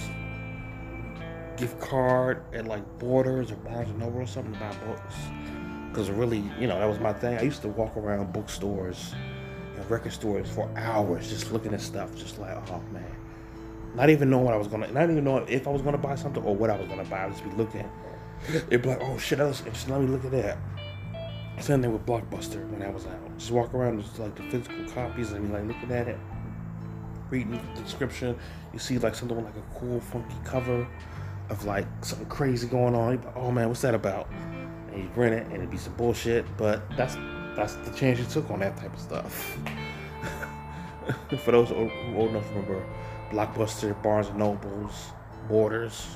gift 1.55 1.79
card 1.79 2.43
at 2.53 2.65
like 2.65 2.83
Borders 2.99 3.51
or 3.51 3.55
Barnes 3.55 3.89
and 3.89 3.99
Noble 3.99 4.21
or 4.21 4.27
something 4.27 4.53
to 4.53 4.59
buy 4.59 4.73
books. 4.85 5.15
Because 5.89 6.09
really, 6.11 6.43
you 6.59 6.67
know, 6.67 6.77
that 6.79 6.87
was 6.87 6.99
my 6.99 7.13
thing. 7.13 7.37
I 7.37 7.41
used 7.41 7.61
to 7.63 7.67
walk 7.67 7.97
around 7.97 8.31
bookstores 8.31 9.13
and 9.77 9.89
record 9.91 10.11
stores 10.11 10.49
for 10.49 10.69
hours 10.75 11.29
just 11.29 11.51
looking 11.51 11.73
at 11.73 11.81
stuff, 11.81 12.15
just 12.15 12.39
like, 12.39 12.55
oh 12.71 12.81
man. 12.91 13.03
Not 13.95 14.09
even 14.09 14.29
knowing 14.29 14.45
what 14.45 14.53
I 14.53 14.57
was 14.57 14.67
gonna, 14.67 14.91
not 14.91 15.09
even 15.09 15.23
knowing 15.23 15.47
if 15.47 15.67
I 15.67 15.71
was 15.71 15.81
gonna 15.81 15.97
buy 15.97 16.15
something 16.15 16.43
or 16.43 16.55
what 16.55 16.69
I 16.69 16.77
was 16.77 16.87
gonna 16.87 17.05
buy. 17.05 17.23
I 17.23 17.25
would 17.25 17.33
just 17.33 17.43
be 17.43 17.55
looking. 17.55 17.89
It'd 18.69 18.81
be 18.81 18.89
like, 18.89 19.01
oh 19.01 19.17
shit, 19.17 19.39
that 19.39 19.47
interesting. 19.47 19.93
Let 19.93 20.01
me 20.01 20.07
look 20.07 20.25
at 20.25 20.31
that. 20.31 20.57
Same 21.59 21.81
thing 21.81 21.91
with 21.91 22.05
Blockbuster 22.05 22.69
when 22.69 22.83
I 22.83 22.89
was 22.89 23.07
out. 23.07 23.37
Just 23.37 23.51
walk 23.51 23.73
around 23.73 23.97
with 23.97 24.19
like 24.19 24.35
the 24.35 24.43
physical 24.43 24.85
copies 24.93 25.31
and 25.31 25.47
be 25.47 25.53
like 25.53 25.65
looking 25.65 25.91
at 25.91 26.07
it, 26.07 26.19
reading 27.31 27.59
the 27.73 27.81
description. 27.81 28.37
You 28.73 28.79
see 28.79 28.99
like 28.99 29.15
something 29.15 29.35
with 29.35 29.45
like 29.45 29.55
a 29.55 29.79
cool, 29.79 29.99
funky 29.99 30.35
cover 30.43 30.87
of 31.49 31.65
like 31.65 31.87
something 32.01 32.27
crazy 32.27 32.67
going 32.67 32.93
on. 32.93 33.15
Like, 33.17 33.35
oh 33.35 33.51
man, 33.51 33.69
what's 33.69 33.81
that 33.81 33.95
about? 33.95 34.29
And 34.91 35.03
you 35.03 35.09
rent 35.15 35.33
it, 35.33 35.45
and 35.45 35.55
it'd 35.55 35.71
be 35.71 35.77
some 35.77 35.93
bullshit. 35.93 36.45
But 36.57 36.83
that's 36.95 37.15
that's 37.57 37.73
the 37.75 37.91
chance 37.91 38.19
you 38.19 38.25
took 38.25 38.49
on 38.51 38.59
that 38.59 38.77
type 38.77 38.93
of 38.93 38.99
stuff. 38.99 39.57
For 41.43 41.51
those 41.51 41.71
old, 41.71 41.89
enough 41.89 42.47
to 42.47 42.53
remember, 42.53 42.85
Blockbuster, 43.31 44.01
Barnes 44.03 44.27
and 44.27 44.37
Nobles, 44.37 45.11
Borders, 45.49 46.07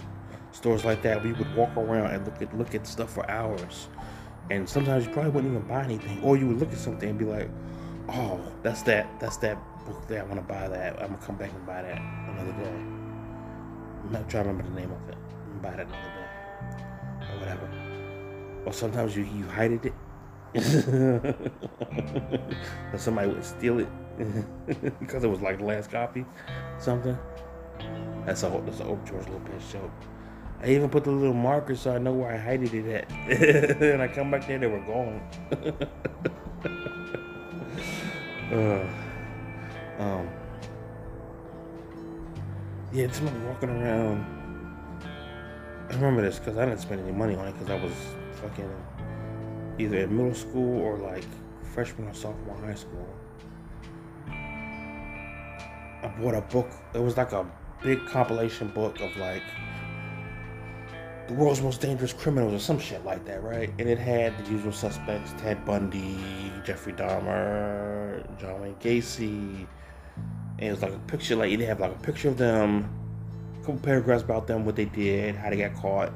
stores 0.52 0.86
like 0.86 1.02
that, 1.02 1.24
we 1.24 1.34
would 1.34 1.56
walk 1.56 1.76
around 1.76 2.12
and 2.12 2.26
look 2.26 2.42
at 2.42 2.58
look 2.58 2.76
at 2.76 2.86
stuff 2.86 3.12
for 3.12 3.30
hours. 3.30 3.88
And 4.52 4.70
sometimes 4.70 5.06
you 5.06 5.12
probably 5.12 5.32
wouldn't 5.32 5.54
even 5.54 5.68
buy 5.68 5.84
anything, 5.84 6.22
or 6.22 6.38
you 6.38 6.48
would 6.48 6.60
look 6.60 6.72
at 6.72 6.78
something 6.78 7.10
and 7.10 7.18
be 7.18 7.26
like, 7.26 7.50
"Oh, 8.10 8.40
that's 8.62 8.84
that. 8.84 9.08
That's 9.20 9.38
that 9.38 9.58
book 9.86 10.08
there. 10.08 10.22
I 10.22 10.26
want 10.26 10.36
to 10.36 10.54
buy 10.54 10.68
that. 10.68 11.02
I'm 11.02 11.14
gonna 11.14 11.26
come 11.26 11.38
back 11.38 11.52
and 11.52 11.66
buy 11.66 11.82
that 11.82 11.98
another 12.30 12.52
day." 12.64 13.02
I'm 14.04 14.12
not 14.12 14.30
trying 14.30 14.44
to 14.44 14.50
remember 14.50 14.70
the 14.74 14.80
name 14.80 14.92
of 14.92 15.10
it 15.10 15.16
Buy 15.62 15.72
that 15.72 15.88
another 15.88 16.12
day 16.20 17.34
or 17.34 17.40
whatever. 17.40 17.70
Or 18.66 18.74
sometimes 18.74 19.16
you 19.16 19.24
you 19.24 19.46
hide 19.46 19.72
it. 19.72 19.94
Somebody 22.98 23.30
would 23.30 23.46
steal 23.46 23.80
it 23.80 23.88
because 25.00 25.24
it 25.24 25.30
was 25.30 25.42
like 25.42 25.60
the 25.60 25.66
last 25.66 25.92
copy, 25.92 26.26
something. 26.78 27.18
That's 28.26 28.44
a 28.44 28.62
that's 28.66 28.80
an 28.80 28.88
old 28.88 29.06
George 29.06 29.28
Lopez 29.30 29.72
joke. 29.72 29.92
I 30.62 30.68
even 30.68 30.90
put 30.90 31.04
the 31.06 31.12
little 31.12 31.34
marker 31.34 31.76
so 31.76 31.96
I 31.96 31.98
know 31.98 32.14
where 32.14 32.34
I 32.34 32.38
hid 32.38 32.74
it 32.74 32.86
at. 32.86 33.12
and 33.82 34.02
I 34.02 34.08
come 34.08 34.30
back 34.30 34.48
there, 34.48 34.60
they 34.60 34.68
were 34.68 34.80
gone. 34.82 35.22
uh, 38.52 38.86
um, 40.04 40.30
yeah, 42.94 43.12
somebody 43.12 43.40
walking 43.40 43.70
around 43.70 44.42
I 45.92 45.96
remember 45.96 46.22
this 46.22 46.40
because 46.40 46.58
I 46.58 46.66
didn't 46.66 46.80
spend 46.80 47.02
any 47.02 47.12
money 47.12 47.36
on 47.36 47.50
it 47.50 47.52
because 47.60 47.70
I 47.70 47.84
was 47.84 47.92
fucking 48.36 48.70
either 49.82 50.00
in 50.00 50.16
middle 50.16 50.34
school 50.34 50.82
or 50.82 50.98
like 50.98 51.26
freshman 51.74 52.08
or 52.08 52.14
sophomore 52.14 52.58
high 52.58 52.76
school. 52.76 53.08
I 56.04 56.08
bought 56.20 56.36
a 56.36 56.42
book. 56.42 56.70
It 56.94 57.02
was 57.02 57.18
like 57.18 57.32
a 57.32 57.46
big 57.82 58.06
compilation 58.06 58.70
book 58.70 59.00
of 59.00 59.16
like 59.18 59.44
the 61.28 61.34
world's 61.34 61.62
most 61.62 61.82
dangerous 61.82 62.14
criminals 62.14 62.54
or 62.54 62.60
some 62.60 62.80
shit 62.80 63.06
like 63.06 63.24
that, 63.26 63.44
right? 63.44 63.72
And 63.80 63.88
it 63.88 64.00
had 64.00 64.38
the 64.44 64.52
usual 64.52 64.72
suspects: 64.72 65.34
Ted 65.38 65.64
Bundy, 65.66 66.18
Jeffrey 66.66 66.94
Dahmer, 66.94 68.26
John 68.40 68.62
Wayne 68.62 68.76
Gacy. 68.76 69.68
And 70.58 70.68
it 70.68 70.72
was 70.72 70.82
like 70.82 70.94
a 70.94 71.00
picture, 71.00 71.36
like 71.36 71.52
you 71.52 71.66
have 71.66 71.80
like 71.80 71.92
a 71.92 72.00
picture 72.00 72.30
of 72.30 72.38
them 72.38 72.90
a 73.62 73.66
couple 73.66 73.80
paragraphs 73.82 74.24
about 74.24 74.48
them, 74.48 74.66
what 74.66 74.76
they 74.76 74.86
did, 74.86 75.36
how 75.36 75.50
they 75.50 75.58
got 75.58 75.76
caught, 75.76 76.12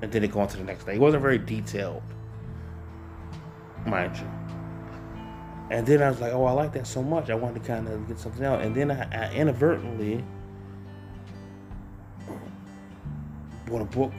and 0.00 0.12
then 0.12 0.22
they 0.22 0.28
go 0.28 0.40
on 0.40 0.48
to 0.48 0.56
the 0.56 0.64
next 0.64 0.84
thing. 0.84 0.96
It 0.96 1.00
wasn't 1.00 1.22
very 1.22 1.38
detailed, 1.38 2.02
mind 3.86 4.16
you. 4.16 4.28
And 5.70 5.86
then 5.86 6.02
I 6.02 6.10
was 6.10 6.20
like, 6.20 6.32
oh, 6.32 6.44
I 6.44 6.52
like 6.52 6.72
that 6.74 6.86
so 6.86 7.02
much. 7.02 7.30
I 7.30 7.34
wanted 7.34 7.62
to 7.62 7.66
kind 7.66 7.88
of 7.88 8.06
get 8.06 8.18
something 8.18 8.44
out. 8.44 8.60
And 8.60 8.74
then 8.74 8.90
I, 8.90 9.28
I 9.28 9.32
inadvertently 9.32 10.22
bought 13.66 13.80
a 13.80 13.86
book 13.86 14.12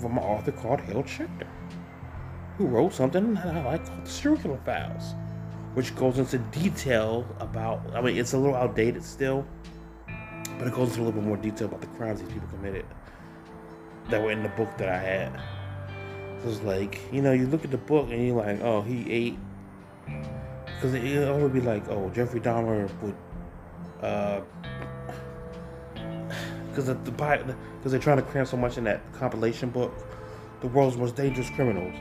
from 0.00 0.18
an 0.18 0.24
author 0.24 0.52
called 0.52 0.80
Harold 0.80 1.06
Schechter, 1.06 1.48
who 2.56 2.66
wrote 2.66 2.92
something 2.92 3.34
that 3.34 3.46
I 3.46 3.64
like 3.64 3.86
called 3.86 4.04
The 4.04 4.10
Serial 4.10 4.40
Killer 4.40 4.60
Files, 4.64 5.14
which 5.74 5.96
goes 5.96 6.18
into 6.18 6.38
detail 6.38 7.26
about, 7.40 7.80
I 7.94 8.00
mean, 8.00 8.16
it's 8.16 8.34
a 8.34 8.38
little 8.38 8.54
outdated 8.54 9.02
still, 9.02 9.44
but 10.58 10.68
it 10.68 10.74
goes 10.74 10.90
into 10.90 11.00
a 11.00 11.04
little 11.04 11.20
bit 11.20 11.24
more 11.24 11.36
detail 11.36 11.66
about 11.66 11.80
the 11.80 11.88
crimes 11.88 12.20
these 12.20 12.32
people 12.32 12.48
committed 12.48 12.86
that 14.08 14.22
were 14.22 14.30
in 14.30 14.42
the 14.42 14.48
book 14.50 14.68
that 14.78 14.88
I 14.88 14.98
had. 14.98 15.40
It's 16.46 16.62
like, 16.62 17.00
you 17.12 17.22
know, 17.22 17.32
you 17.32 17.46
look 17.46 17.64
at 17.64 17.70
the 17.70 17.76
book 17.76 18.08
and 18.10 18.24
you're 18.24 18.36
like, 18.36 18.60
oh, 18.60 18.82
he 18.82 19.10
ate. 19.10 19.38
Because 20.64 20.94
it, 20.94 21.42
would 21.42 21.52
be 21.52 21.60
like, 21.60 21.88
oh, 21.88 22.10
Jeffrey 22.10 22.40
Dahmer 22.40 22.88
would. 23.02 23.14
Uh, 24.00 24.40
because 26.68 26.86
the 26.86 26.94
because 26.94 27.90
they're 27.90 27.98
trying 27.98 28.18
to 28.18 28.22
cram 28.22 28.46
so 28.46 28.56
much 28.56 28.78
in 28.78 28.84
that 28.84 29.00
compilation 29.12 29.70
book, 29.70 29.92
the 30.60 30.68
world's 30.68 30.96
most 30.96 31.16
dangerous 31.16 31.50
criminals. 31.50 31.94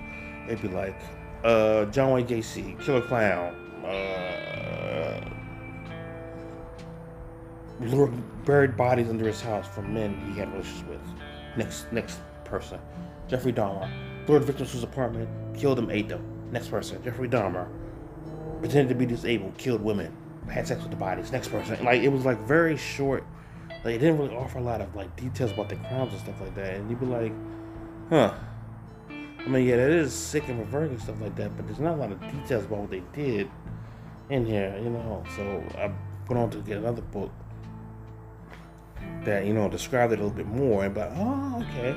It'd 0.47 0.61
be 0.61 0.67
like 0.67 0.99
uh, 1.43 1.85
John 1.85 2.11
Wayne 2.11 2.27
Gacy, 2.27 2.80
Killer 2.84 3.01
Clown, 3.01 3.55
uh, 3.85 5.22
buried 8.45 8.77
bodies 8.77 9.09
under 9.09 9.26
his 9.26 9.41
house 9.41 9.67
from 9.67 9.93
men 9.93 10.15
he 10.31 10.39
had 10.39 10.51
relations 10.51 10.88
with. 10.88 11.01
Next, 11.57 11.91
next 11.91 12.19
person, 12.43 12.80
Jeffrey 13.27 13.53
Dahmer. 13.53 14.15
Lured 14.27 14.43
victims 14.43 14.69
to 14.69 14.76
his 14.76 14.84
apartment, 14.84 15.30
killed 15.56 15.77
them, 15.77 15.89
ate 15.89 16.10
them. 16.10 16.23
Next 16.52 16.69
person, 16.69 17.03
Jeffrey 17.03 17.27
Dahmer. 17.27 17.68
Pretended 18.60 18.89
to 18.89 18.95
be 18.95 19.06
disabled, 19.06 19.57
killed 19.57 19.81
women, 19.81 20.15
had 20.49 20.68
sex 20.68 20.81
with 20.81 20.91
the 20.91 20.97
bodies. 20.97 21.31
Next 21.31 21.49
person, 21.49 21.84
like 21.84 22.02
it 22.02 22.10
was 22.10 22.26
like 22.26 22.39
very 22.41 22.77
short. 22.77 23.23
Like 23.84 23.95
it 23.95 23.99
didn't 23.99 24.18
really 24.18 24.35
offer 24.35 24.57
a 24.57 24.61
lot 24.61 24.81
of 24.81 24.95
like 24.95 25.15
details 25.15 25.52
about 25.52 25.69
the 25.69 25.76
crimes 25.76 26.14
and 26.14 26.22
stuff 26.22 26.41
like 26.41 26.56
that. 26.56 26.76
And 26.76 26.89
you'd 26.89 26.99
be 26.99 27.06
like, 27.06 27.34
huh. 28.10 28.34
I 29.10 29.47
mean, 29.47 29.68
yeah, 29.68 29.76
that 29.77 29.91
is 29.91 30.11
sick 30.11 30.47
and 30.47 30.57
reverting 30.57 30.93
and 30.93 31.02
stuff 31.02 31.22
like 31.22 31.35
that, 31.35 31.56
but 31.56 31.68
there's 31.68 31.80
not 31.80 31.93
a 31.93 31.97
lot 31.97 32.11
of 32.11 32.19
details 32.22 32.65
about 32.65 32.80
what 32.80 32.89
they 32.89 33.03
did 33.14 33.47
in 34.31 34.45
here, 34.45 34.76
you 34.81 34.89
know. 34.89 35.23
So 35.35 35.64
I 35.77 35.91
went 36.27 36.41
on 36.41 36.49
to 36.52 36.57
get 36.60 36.77
another 36.77 37.03
book 37.03 37.31
that 39.23 39.45
you 39.45 39.53
know 39.53 39.68
described 39.69 40.14
it 40.14 40.19
a 40.19 40.23
little 40.23 40.35
bit 40.35 40.47
more 40.47 40.85
and 40.85 40.93
but 40.93 41.11
oh 41.15 41.64
okay 41.64 41.95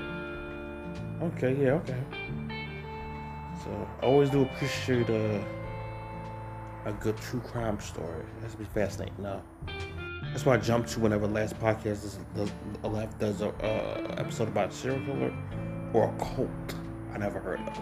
okay 1.23 1.57
yeah 1.61 1.73
okay 1.73 2.03
so 3.65 3.89
I 4.03 4.07
always 4.07 4.31
do 4.31 4.43
appreciate 4.43 5.09
a, 5.11 5.45
a 6.85 6.93
good 6.93 7.16
true 7.16 7.40
crime 7.40 7.81
story 7.81 8.24
to 8.51 8.57
be 8.57 8.65
fascinating 8.65 9.15
now 9.19 9.43
That's 10.32 10.45
why 10.45 10.55
I 10.55 10.59
jump 10.59 10.86
to 10.89 11.01
whenever 11.01 11.27
last 11.27 11.59
podcast 11.59 12.05
is 12.05 12.19
the 12.35 12.89
left 12.89 13.19
does 13.19 13.40
a 13.40 13.49
uh, 13.49 14.15
episode 14.19 14.49
about 14.49 14.70
a 14.70 14.73
serial 14.73 15.05
killer 15.05 15.32
or 15.93 16.09
a 16.09 16.19
cult 16.19 16.74
I 17.12 17.19
never 17.19 17.40
heard 17.40 17.61
of. 17.61 17.78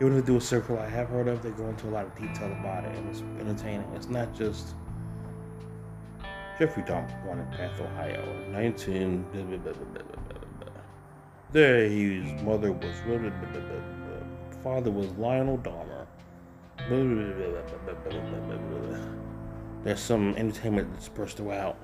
Even 0.00 0.16
if 0.16 0.24
they 0.24 0.32
do 0.32 0.36
a 0.36 0.40
circle 0.40 0.78
I 0.78 0.88
have 0.88 1.08
heard 1.08 1.28
of, 1.28 1.42
they 1.42 1.50
go 1.50 1.68
into 1.68 1.88
a 1.88 1.90
lot 1.90 2.06
of 2.06 2.14
detail 2.14 2.50
about 2.60 2.84
it, 2.84 2.96
and 2.96 3.08
it's 3.08 3.22
entertaining. 3.38 3.86
It's 3.94 4.08
not 4.08 4.34
just 4.34 4.74
Jeffrey 6.58 6.82
Dahmer 6.82 7.24
born 7.24 7.38
in 7.38 7.50
Bath, 7.50 7.80
Ohio, 7.80 8.24
19. 8.50 9.22
Blah, 9.32 9.42
blah, 9.42 9.56
blah, 9.56 9.72
blah, 9.72 9.84
blah, 9.84 10.02
blah. 10.02 10.19
There, 11.52 11.88
his 11.88 12.42
mother 12.42 12.72
was. 12.72 12.94
Father 14.62 14.90
was 14.90 15.10
Lionel 15.12 15.58
Dahmer. 15.58 16.06
There's 19.82 20.00
some 20.00 20.34
entertainment 20.36 20.94
dispersed 20.96 21.38
throughout. 21.38 21.76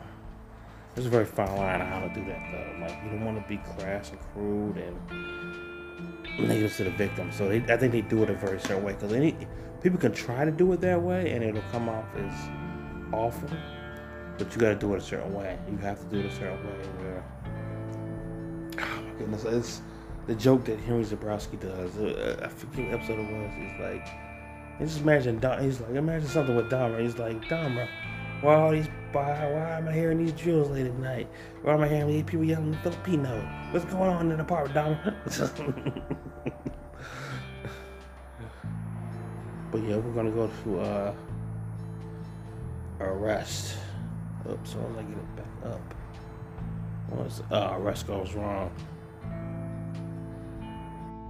There's 0.95 1.07
a 1.07 1.11
very 1.11 1.25
fine 1.25 1.57
line 1.57 1.81
on 1.81 1.87
how 1.87 2.01
to 2.01 2.09
do 2.15 2.25
that, 2.27 2.41
though. 2.53 2.87
Like, 2.87 3.03
you 3.05 3.11
don't 3.11 3.25
want 3.25 3.43
to 3.43 3.49
be 3.49 3.59
crass 3.77 4.11
and 4.11 4.21
crude 4.33 4.77
and 4.77 4.97
negative 6.39 6.77
to 6.77 6.85
the 6.85 6.91
victim. 6.91 7.33
So 7.33 7.49
they, 7.49 7.63
I 7.73 7.77
think 7.77 7.93
they 7.93 8.03
do 8.03 8.23
it 8.23 8.31
a 8.31 8.35
very 8.35 8.61
certain 8.61 8.85
way. 8.85 8.95
Because 8.95 9.33
people 9.83 9.99
can 9.99 10.13
try 10.13 10.45
to 10.45 10.51
do 10.51 10.73
it 10.73 10.81
that 10.83 11.01
way 11.01 11.33
and 11.33 11.43
it'll 11.43 11.63
come 11.73 11.89
off 11.89 12.05
as 12.17 12.33
awful. 13.13 13.51
But 14.39 14.55
you 14.55 14.61
got 14.61 14.69
to 14.69 14.77
do 14.77 14.95
it 14.95 14.99
a 14.99 15.03
certain 15.03 15.35
way. 15.35 15.59
You 15.71 15.77
have 15.79 15.99
to 16.01 16.07
do 16.07 16.21
it 16.21 16.27
a 16.27 16.35
certain 16.35 16.65
way 16.67 16.87
where 16.99 17.25
Goodness, 19.19 19.45
it's 19.45 19.83
the 20.27 20.35
joke 20.35 20.65
that 20.65 20.79
Henry 20.81 21.05
Zebrowski 21.05 21.61
does. 21.61 21.97
Uh, 21.97 22.41
I 22.43 22.49
forget 22.49 22.87
what 22.87 22.95
episode 22.95 23.21
it 23.21 23.33
was. 23.33 23.53
He's 23.57 23.81
like, 23.81 24.07
just 24.79 25.01
imagine. 25.01 25.39
Dom, 25.39 25.63
he's 25.63 25.81
like, 25.81 25.91
imagine 25.91 26.29
something 26.29 26.55
with 26.55 26.71
Dahmer. 26.71 27.01
He's 27.01 27.19
like, 27.19 27.43
Dahmer, 27.45 27.89
why 28.43 28.55
all 28.55 28.73
these? 28.73 28.89
Why, 29.13 29.23
why 29.51 29.79
am 29.79 29.89
I 29.89 29.93
hearing 29.93 30.19
these 30.19 30.33
drills 30.33 30.69
late 30.69 30.87
at 30.87 30.95
night? 30.95 31.29
Why 31.63 31.73
am 31.75 31.81
I 31.81 31.89
hearing 31.89 32.09
these 32.09 32.25
people 32.25 32.45
yelling 32.45 32.77
Filipino? 32.83 33.41
What's 33.71 33.87
going 33.87 34.11
on 34.11 34.31
in 34.31 34.37
the 34.37 34.43
apartment, 34.43 34.75
Dahmer? 34.75 35.15
but 39.73 39.83
yeah, 39.83 39.97
we're 39.97 40.13
gonna 40.13 40.31
go 40.31 40.51
to 40.65 40.81
uh, 40.81 41.15
arrest. 43.01 43.79
Oops, 44.51 44.71
so 44.71 44.79
I 44.99 45.03
get 45.03 45.17
it 45.17 45.37
back 45.37 45.73
up. 45.73 45.95
Once 47.11 47.43
uh, 47.51 47.75
arrest 47.79 48.07
goes 48.07 48.35
wrong. 48.35 48.71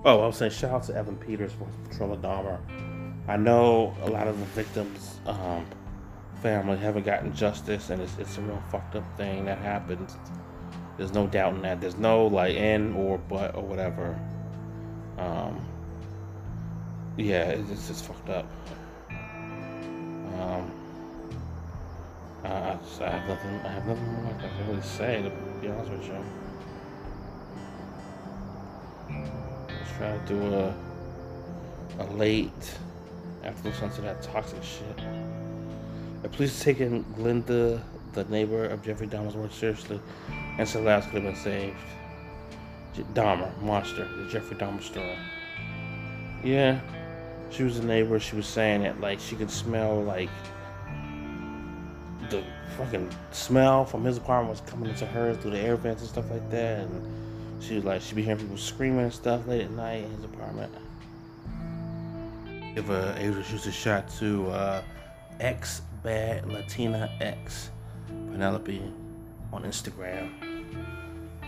Oh, 0.06 0.20
I 0.20 0.26
was 0.28 0.36
saying 0.36 0.52
shout 0.52 0.70
out 0.70 0.84
to 0.84 0.94
Evan 0.94 1.16
Peters 1.16 1.50
for 1.50 1.66
Patrol 1.88 2.16
Dahmer. 2.18 2.60
I 3.26 3.36
know 3.36 3.92
a 4.02 4.08
lot 4.08 4.28
of 4.28 4.38
the 4.38 4.44
victims' 4.44 5.18
um, 5.26 5.66
family 6.40 6.76
haven't 6.76 7.04
gotten 7.04 7.34
justice, 7.34 7.90
and 7.90 8.00
it's, 8.00 8.16
it's 8.16 8.38
a 8.38 8.40
real 8.42 8.62
fucked 8.70 8.94
up 8.94 9.02
thing 9.16 9.46
that 9.46 9.58
happens. 9.58 10.16
There's 10.96 11.12
no 11.12 11.26
doubt 11.26 11.56
in 11.56 11.62
that. 11.62 11.80
There's 11.80 11.96
no 11.96 12.24
like 12.24 12.54
in 12.54 12.94
or 12.94 13.18
but 13.18 13.56
or 13.56 13.64
whatever. 13.64 14.16
Um, 15.18 15.60
yeah, 17.16 17.46
it's, 17.46 17.88
just 17.88 18.04
fucked 18.04 18.28
up. 18.28 18.46
Um, 19.10 20.70
I, 22.44 22.48
I 22.48 23.10
have 23.10 23.28
nothing. 23.28 23.60
I 23.64 23.68
have 23.72 23.86
nothing 23.88 24.12
more 24.12 24.32
I 24.32 24.38
can 24.38 24.68
really 24.68 24.82
say 24.82 25.22
to 25.22 25.30
be 25.60 25.66
honest 25.66 25.90
with 25.90 26.06
you. 26.06 26.45
Try 29.96 30.16
to 30.16 30.22
do 30.26 30.54
a 30.54 30.74
a 31.98 32.04
late 32.14 32.78
after 33.44 33.68
listening 33.68 33.90
to 33.92 34.00
that 34.02 34.22
toxic 34.22 34.62
shit. 34.62 35.00
The 36.22 36.28
police 36.28 36.62
taking 36.62 37.04
Glenda, 37.16 37.80
the 38.12 38.24
neighbor 38.24 38.64
of 38.64 38.82
Jeffrey 38.82 39.06
Dahmer's 39.06 39.34
work, 39.34 39.52
seriously, 39.52 40.00
and 40.58 40.84
lives 40.84 41.06
could 41.06 41.22
have 41.22 41.34
been 41.34 41.36
saved. 41.36 41.76
Dahmer, 43.14 43.50
monster, 43.60 44.08
the 44.16 44.28
Jeffrey 44.30 44.56
Dahmer 44.56 44.82
story. 44.82 45.16
Yeah, 46.42 46.80
she 47.50 47.62
was 47.62 47.78
a 47.78 47.84
neighbor. 47.84 48.18
She 48.18 48.36
was 48.36 48.46
saying 48.46 48.82
that 48.82 49.00
like 49.00 49.20
she 49.20 49.36
could 49.36 49.50
smell 49.50 50.02
like 50.02 50.30
the 52.30 52.42
fucking 52.76 53.10
smell 53.32 53.84
from 53.84 54.04
his 54.04 54.16
apartment 54.16 54.50
was 54.50 54.70
coming 54.70 54.90
into 54.90 55.06
hers 55.06 55.36
through 55.38 55.52
the 55.52 55.60
air 55.60 55.76
vents 55.76 56.02
and 56.02 56.10
stuff 56.10 56.30
like 56.30 56.48
that. 56.50 56.80
And 56.80 57.25
she 57.60 57.76
was 57.76 57.84
like, 57.84 58.02
she'd 58.02 58.14
be 58.14 58.22
hearing 58.22 58.38
people 58.38 58.56
screaming 58.56 59.00
and 59.00 59.12
stuff 59.12 59.46
late 59.46 59.62
at 59.62 59.70
night 59.70 60.04
in 60.04 60.10
his 60.12 60.24
apartment. 60.24 60.72
Give 62.74 62.90
a 62.90 63.14
able 63.18 63.36
to 63.36 63.42
shoot 63.42 63.66
a 63.66 63.72
shot 63.72 64.08
to 64.18 64.48
uh, 64.48 64.82
X 65.40 65.82
Bad 66.02 66.46
Latina 66.46 67.10
X 67.20 67.70
Penelope 68.30 68.82
on 69.52 69.62
Instagram. 69.62 70.30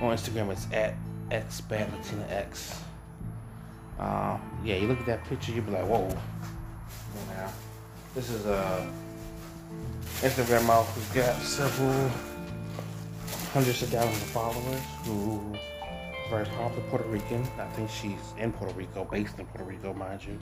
On 0.00 0.16
Instagram, 0.16 0.50
it's 0.50 0.66
at 0.72 0.94
X 1.30 1.60
Bad 1.60 1.92
Latina 1.92 2.26
X. 2.30 2.80
Um, 3.98 4.40
yeah, 4.64 4.76
you 4.76 4.86
look 4.86 5.00
at 5.00 5.06
that 5.06 5.24
picture, 5.24 5.52
you'll 5.52 5.64
be 5.64 5.72
like, 5.72 5.86
whoa. 5.86 6.08
You 6.08 7.34
know, 7.34 7.48
this 8.14 8.30
is 8.30 8.46
a 8.46 8.90
Instagram 10.20 10.66
model 10.66 10.84
who's 10.84 11.24
got 11.24 11.34
several 11.42 12.10
hundreds 13.52 13.82
of 13.82 13.88
thousands 13.88 14.22
of 14.22 14.28
followers 14.28 14.80
very 16.28 16.46
popular 16.46 16.88
Puerto 16.88 17.08
Rican. 17.08 17.42
I 17.58 17.66
think 17.68 17.90
she's 17.90 18.34
in 18.38 18.52
Puerto 18.52 18.74
Rico, 18.74 19.04
based 19.04 19.38
in 19.38 19.46
Puerto 19.46 19.64
Rico, 19.64 19.92
mind 19.92 20.24
you. 20.24 20.38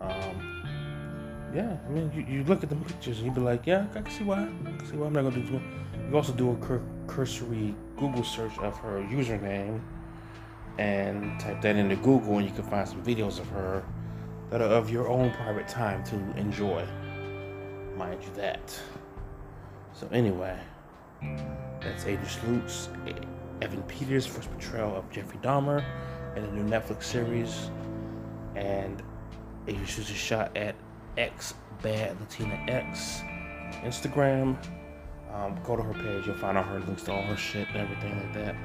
Um, 0.00 1.50
yeah, 1.54 1.76
I 1.86 1.88
mean, 1.90 2.10
you, 2.14 2.24
you 2.38 2.44
look 2.44 2.62
at 2.62 2.68
the 2.68 2.76
pictures 2.76 3.18
and 3.18 3.26
you 3.26 3.32
be 3.32 3.40
like, 3.40 3.66
yeah, 3.66 3.86
I 3.94 4.00
can 4.00 4.10
see 4.10 4.24
why. 4.24 4.42
I 4.42 4.76
can 4.76 4.86
see 4.86 4.96
why 4.96 5.06
I'm 5.06 5.12
not 5.12 5.22
gonna 5.22 5.40
do 5.44 5.56
it. 5.56 5.62
You 6.08 6.16
also 6.16 6.32
do 6.32 6.50
a 6.50 6.56
cur- 6.56 6.82
cursory 7.06 7.74
Google 7.96 8.24
search 8.24 8.56
of 8.58 8.76
her 8.78 9.00
username 9.10 9.80
and 10.78 11.38
type 11.40 11.60
that 11.62 11.76
into 11.76 11.96
Google, 11.96 12.38
and 12.38 12.46
you 12.46 12.54
can 12.54 12.64
find 12.64 12.88
some 12.88 13.02
videos 13.02 13.38
of 13.38 13.48
her 13.48 13.82
that 14.50 14.60
are 14.60 14.68
of 14.68 14.90
your 14.90 15.08
own 15.08 15.30
private 15.32 15.68
time 15.68 16.04
to 16.04 16.14
enjoy. 16.38 16.86
Mind 17.96 18.22
you 18.22 18.30
that. 18.36 18.78
So 19.92 20.08
anyway, 20.12 20.56
that's 21.80 22.06
Adrian 22.06 22.62
Lutz, 22.62 22.88
Evan 23.60 23.82
Peters' 23.84 24.26
first 24.26 24.50
portrayal 24.50 24.96
of 24.96 25.10
Jeffrey 25.10 25.38
Dahmer 25.42 25.84
in 26.36 26.44
a 26.44 26.50
new 26.52 26.62
Netflix 26.62 27.04
series, 27.04 27.70
and 28.54 29.02
Adrian 29.66 29.86
shoots 29.86 30.10
a 30.10 30.14
shot 30.14 30.56
at 30.56 30.74
X 31.16 31.54
Bad 31.82 32.18
Latina 32.20 32.54
X 32.68 33.20
Instagram. 33.82 34.56
Um, 35.32 35.58
go 35.64 35.76
to 35.76 35.82
her 35.82 35.92
page, 35.92 36.26
you'll 36.26 36.36
find 36.36 36.56
all 36.56 36.64
her 36.64 36.80
links 36.80 37.02
to 37.04 37.12
all 37.12 37.22
her 37.22 37.36
shit 37.36 37.68
and 37.68 37.76
everything 37.76 38.16
like 38.18 38.32
that. 38.34 38.56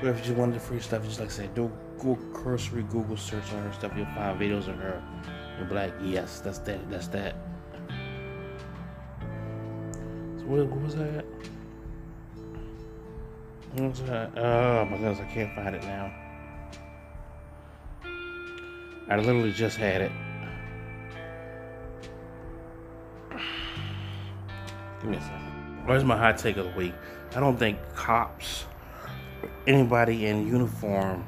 But 0.00 0.08
if 0.08 0.18
you 0.18 0.24
just 0.24 0.36
wanted 0.36 0.54
the 0.54 0.60
free 0.60 0.80
stuff, 0.80 1.04
just 1.04 1.18
like 1.18 1.28
I 1.28 1.32
said, 1.32 1.54
do 1.54 1.70
Google 1.98 2.18
cursory 2.32 2.82
Google 2.84 3.16
search 3.16 3.52
on 3.52 3.62
her 3.62 3.72
stuff. 3.72 3.92
You'll 3.96 4.06
find 4.06 4.38
videos 4.38 4.68
of 4.68 4.76
her. 4.76 5.02
You'll 5.58 5.68
be 5.68 5.74
like, 5.74 5.94
yes, 6.02 6.40
that's 6.40 6.58
that, 6.60 6.90
that's 6.90 7.08
that. 7.08 7.34
So 10.38 10.44
what, 10.46 10.66
what 10.66 10.80
was 10.82 10.96
that? 10.96 11.24
Oh 13.78 14.84
my 14.84 14.96
goodness, 14.96 15.20
I 15.20 15.24
can't 15.32 15.54
find 15.54 15.76
it 15.76 15.82
now. 15.84 16.12
I 19.08 19.16
literally 19.16 19.52
just 19.52 19.76
had 19.76 20.00
it. 20.02 20.12
Give 25.00 25.10
me 25.10 25.16
a 25.16 25.20
second. 25.20 25.86
Where's 25.86 26.04
my 26.04 26.16
hot 26.16 26.36
take 26.36 26.56
of 26.56 26.66
the 26.66 26.72
week? 26.72 26.94
I 27.34 27.40
don't 27.40 27.56
think 27.56 27.78
cops, 27.94 28.66
anybody 29.66 30.26
in 30.26 30.46
uniform 30.48 31.24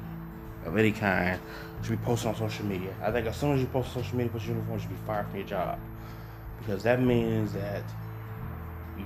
of 0.65 0.77
any 0.77 0.91
kind, 0.91 1.39
should 1.81 1.91
be 1.91 2.05
posting 2.05 2.29
on 2.29 2.35
social 2.35 2.65
media. 2.65 2.93
I 3.01 3.11
think 3.11 3.25
as 3.25 3.37
soon 3.37 3.53
as 3.53 3.61
you 3.61 3.67
post 3.67 3.95
on 3.95 4.03
social 4.03 4.17
media, 4.17 4.31
post 4.31 4.45
your 4.45 4.55
uniform, 4.55 4.79
you 4.79 4.81
should 4.81 4.89
be 4.89 5.05
fired 5.07 5.27
from 5.27 5.37
your 5.37 5.47
job. 5.47 5.79
Because 6.59 6.83
that 6.83 7.01
means 7.01 7.53
that 7.53 7.83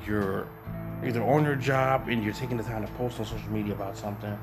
you're 0.06 0.48
either 1.04 1.24
on 1.24 1.44
your 1.44 1.56
job 1.56 2.08
and 2.08 2.24
you're 2.24 2.34
taking 2.34 2.58
the 2.58 2.64
time 2.64 2.86
to 2.86 2.92
post 2.94 3.20
on 3.20 3.26
social 3.26 3.50
media 3.50 3.74
about 3.74 3.98
something, 3.98 4.38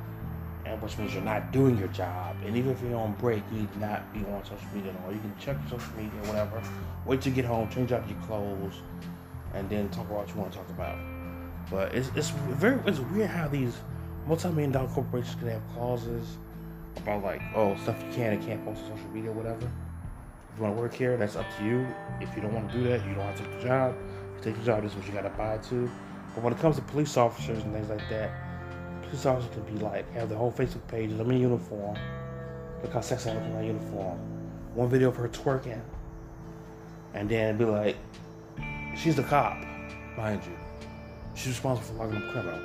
and 0.65 0.81
which 0.81 0.97
means 0.99 1.13
you're 1.13 1.23
not 1.23 1.53
doing 1.53 1.77
your 1.79 1.89
job. 1.89 2.37
And 2.45 2.57
even 2.57 2.73
if 2.73 2.83
you're 2.83 2.97
on 2.97 3.13
break, 3.15 3.43
you 3.53 3.61
need 3.61 3.77
not 3.81 4.13
be 4.13 4.21
on 4.21 4.43
social 4.45 4.67
media 4.75 4.93
at 4.93 5.05
all. 5.05 5.13
You 5.13 5.21
can 5.21 5.35
check 5.39 5.57
social 5.69 5.93
media, 5.97 6.19
whatever. 6.25 6.63
Wait 7.07 7.21
till 7.21 7.33
you 7.33 7.37
get 7.37 7.45
home, 7.45 7.69
change 7.69 7.93
out 7.93 8.09
your 8.09 8.19
clothes, 8.23 8.75
and 9.55 9.69
then 9.69 9.89
talk 9.91 10.07
about 10.07 10.19
what 10.19 10.29
you 10.29 10.41
want 10.41 10.53
to 10.53 10.59
talk 10.59 10.69
about. 10.71 10.99
But 11.71 11.95
it's 11.95 12.11
it's 12.15 12.31
very 12.31 12.79
it's 12.87 13.01
weird 13.01 13.31
how 13.31 13.49
these 13.49 13.77
multi-million 14.27 14.73
dollar 14.73 14.89
corporations 14.89 15.35
can 15.37 15.49
have 15.49 15.63
clauses 15.75 16.39
about 16.97 17.23
like 17.23 17.43
oh 17.55 17.77
stuff 17.83 18.03
you 18.07 18.15
can 18.15 18.33
and 18.35 18.45
can't 18.45 18.65
post 18.65 18.83
on 18.85 18.97
social 18.97 19.11
media, 19.11 19.33
whatever. 19.33 19.71
If 20.55 20.59
you 20.59 20.65
want 20.65 20.77
to 20.77 20.81
work 20.83 20.95
here, 20.95 21.17
that's 21.17 21.35
up 21.37 21.47
to 21.59 21.65
you. 21.65 21.87
If 22.21 22.35
you 22.37 22.43
don't 22.43 22.55
want 22.55 22.71
to 22.71 22.79
do 22.79 22.85
that, 22.85 23.05
you 23.07 23.15
don't 23.15 23.25
have 23.25 23.37
to 23.37 23.43
take 23.43 23.61
the 23.61 23.67
job. 23.67 23.97
If 24.39 24.47
you 24.47 24.53
take 24.53 24.61
the 24.61 24.67
job, 24.67 24.83
this 24.83 24.93
is 24.93 24.99
what 24.99 25.07
you 25.07 25.13
got 25.13 25.23
to 25.23 25.31
buy 25.31 25.59
to. 25.59 25.91
But 26.35 26.43
when 26.43 26.53
it 26.53 26.59
comes 26.59 26.77
to 26.77 26.83
police 26.83 27.17
officers 27.17 27.63
and 27.63 27.73
things 27.73 27.89
like 27.89 28.09
that, 28.11 28.31
police 29.03 29.25
officers 29.27 29.51
can 29.53 29.63
be 29.75 29.85
like 29.85 30.11
have 30.13 30.29
the 30.29 30.37
whole 30.37 30.53
Facebook 30.53 30.87
pages. 30.89 31.19
I'm 31.21 31.31
in 31.31 31.41
uniform. 31.41 31.97
Look 32.83 32.93
how 32.93 33.01
sexy 33.01 33.31
I 33.31 33.35
look 33.35 33.45
in 33.45 33.55
my 33.55 33.63
uniform. 33.63 34.19
One 34.75 34.89
video 34.89 35.09
of 35.09 35.17
her 35.17 35.29
twerking, 35.29 35.81
and 37.15 37.29
then 37.29 37.57
be 37.57 37.65
like, 37.65 37.97
she's 38.97 39.15
the 39.15 39.23
cop, 39.23 39.57
mind 40.17 40.43
you. 40.45 40.53
she's 41.35 41.49
responsible 41.49 41.97
for 41.97 42.05
locking 42.05 42.23
up 42.23 42.33
criminal. 42.33 42.61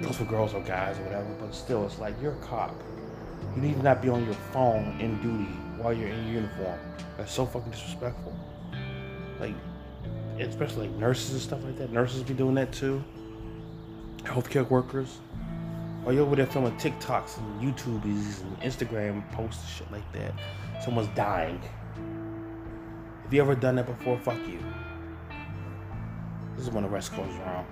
Those 0.00 0.16
for 0.16 0.24
girls 0.24 0.54
or 0.54 0.60
guys 0.62 0.98
or 0.98 1.04
whatever, 1.04 1.28
but 1.38 1.54
still, 1.54 1.84
it's 1.86 1.98
like 1.98 2.14
you're 2.20 2.32
a 2.32 2.40
cop. 2.40 2.74
You 3.54 3.62
need 3.62 3.74
to 3.74 3.82
not 3.82 4.02
be 4.02 4.08
on 4.08 4.24
your 4.24 4.34
phone 4.52 4.98
in 5.00 5.20
duty 5.20 5.50
while 5.78 5.92
you're 5.92 6.08
in 6.08 6.28
uniform. 6.28 6.78
That's 7.16 7.32
so 7.32 7.46
fucking 7.46 7.70
disrespectful. 7.70 8.34
Like, 9.38 9.54
especially 10.48 10.88
like 10.88 10.96
nurses 10.98 11.32
and 11.32 11.40
stuff 11.40 11.64
like 11.64 11.76
that. 11.78 11.92
Nurses 11.92 12.22
be 12.22 12.34
doing 12.34 12.54
that 12.54 12.72
too. 12.72 13.02
Healthcare 14.24 14.68
workers. 14.68 15.18
While 16.02 16.14
you're 16.14 16.24
over 16.24 16.36
there 16.36 16.46
filming 16.46 16.76
TikToks 16.78 17.38
and 17.38 17.60
YouTubes 17.60 18.42
and 18.42 18.60
Instagram 18.60 19.30
posts 19.32 19.62
and 19.62 19.70
shit 19.70 19.92
like 19.92 20.12
that, 20.12 20.32
someone's 20.82 21.08
dying. 21.14 21.60
Have 23.22 23.32
you 23.32 23.40
ever 23.40 23.54
done 23.54 23.76
that 23.76 23.86
before? 23.86 24.18
Fuck 24.18 24.38
you. 24.48 24.58
This 26.56 26.66
is 26.66 26.70
when 26.70 26.82
the 26.82 26.88
rest 26.88 27.16
goes 27.16 27.32
wrong. 27.46 27.66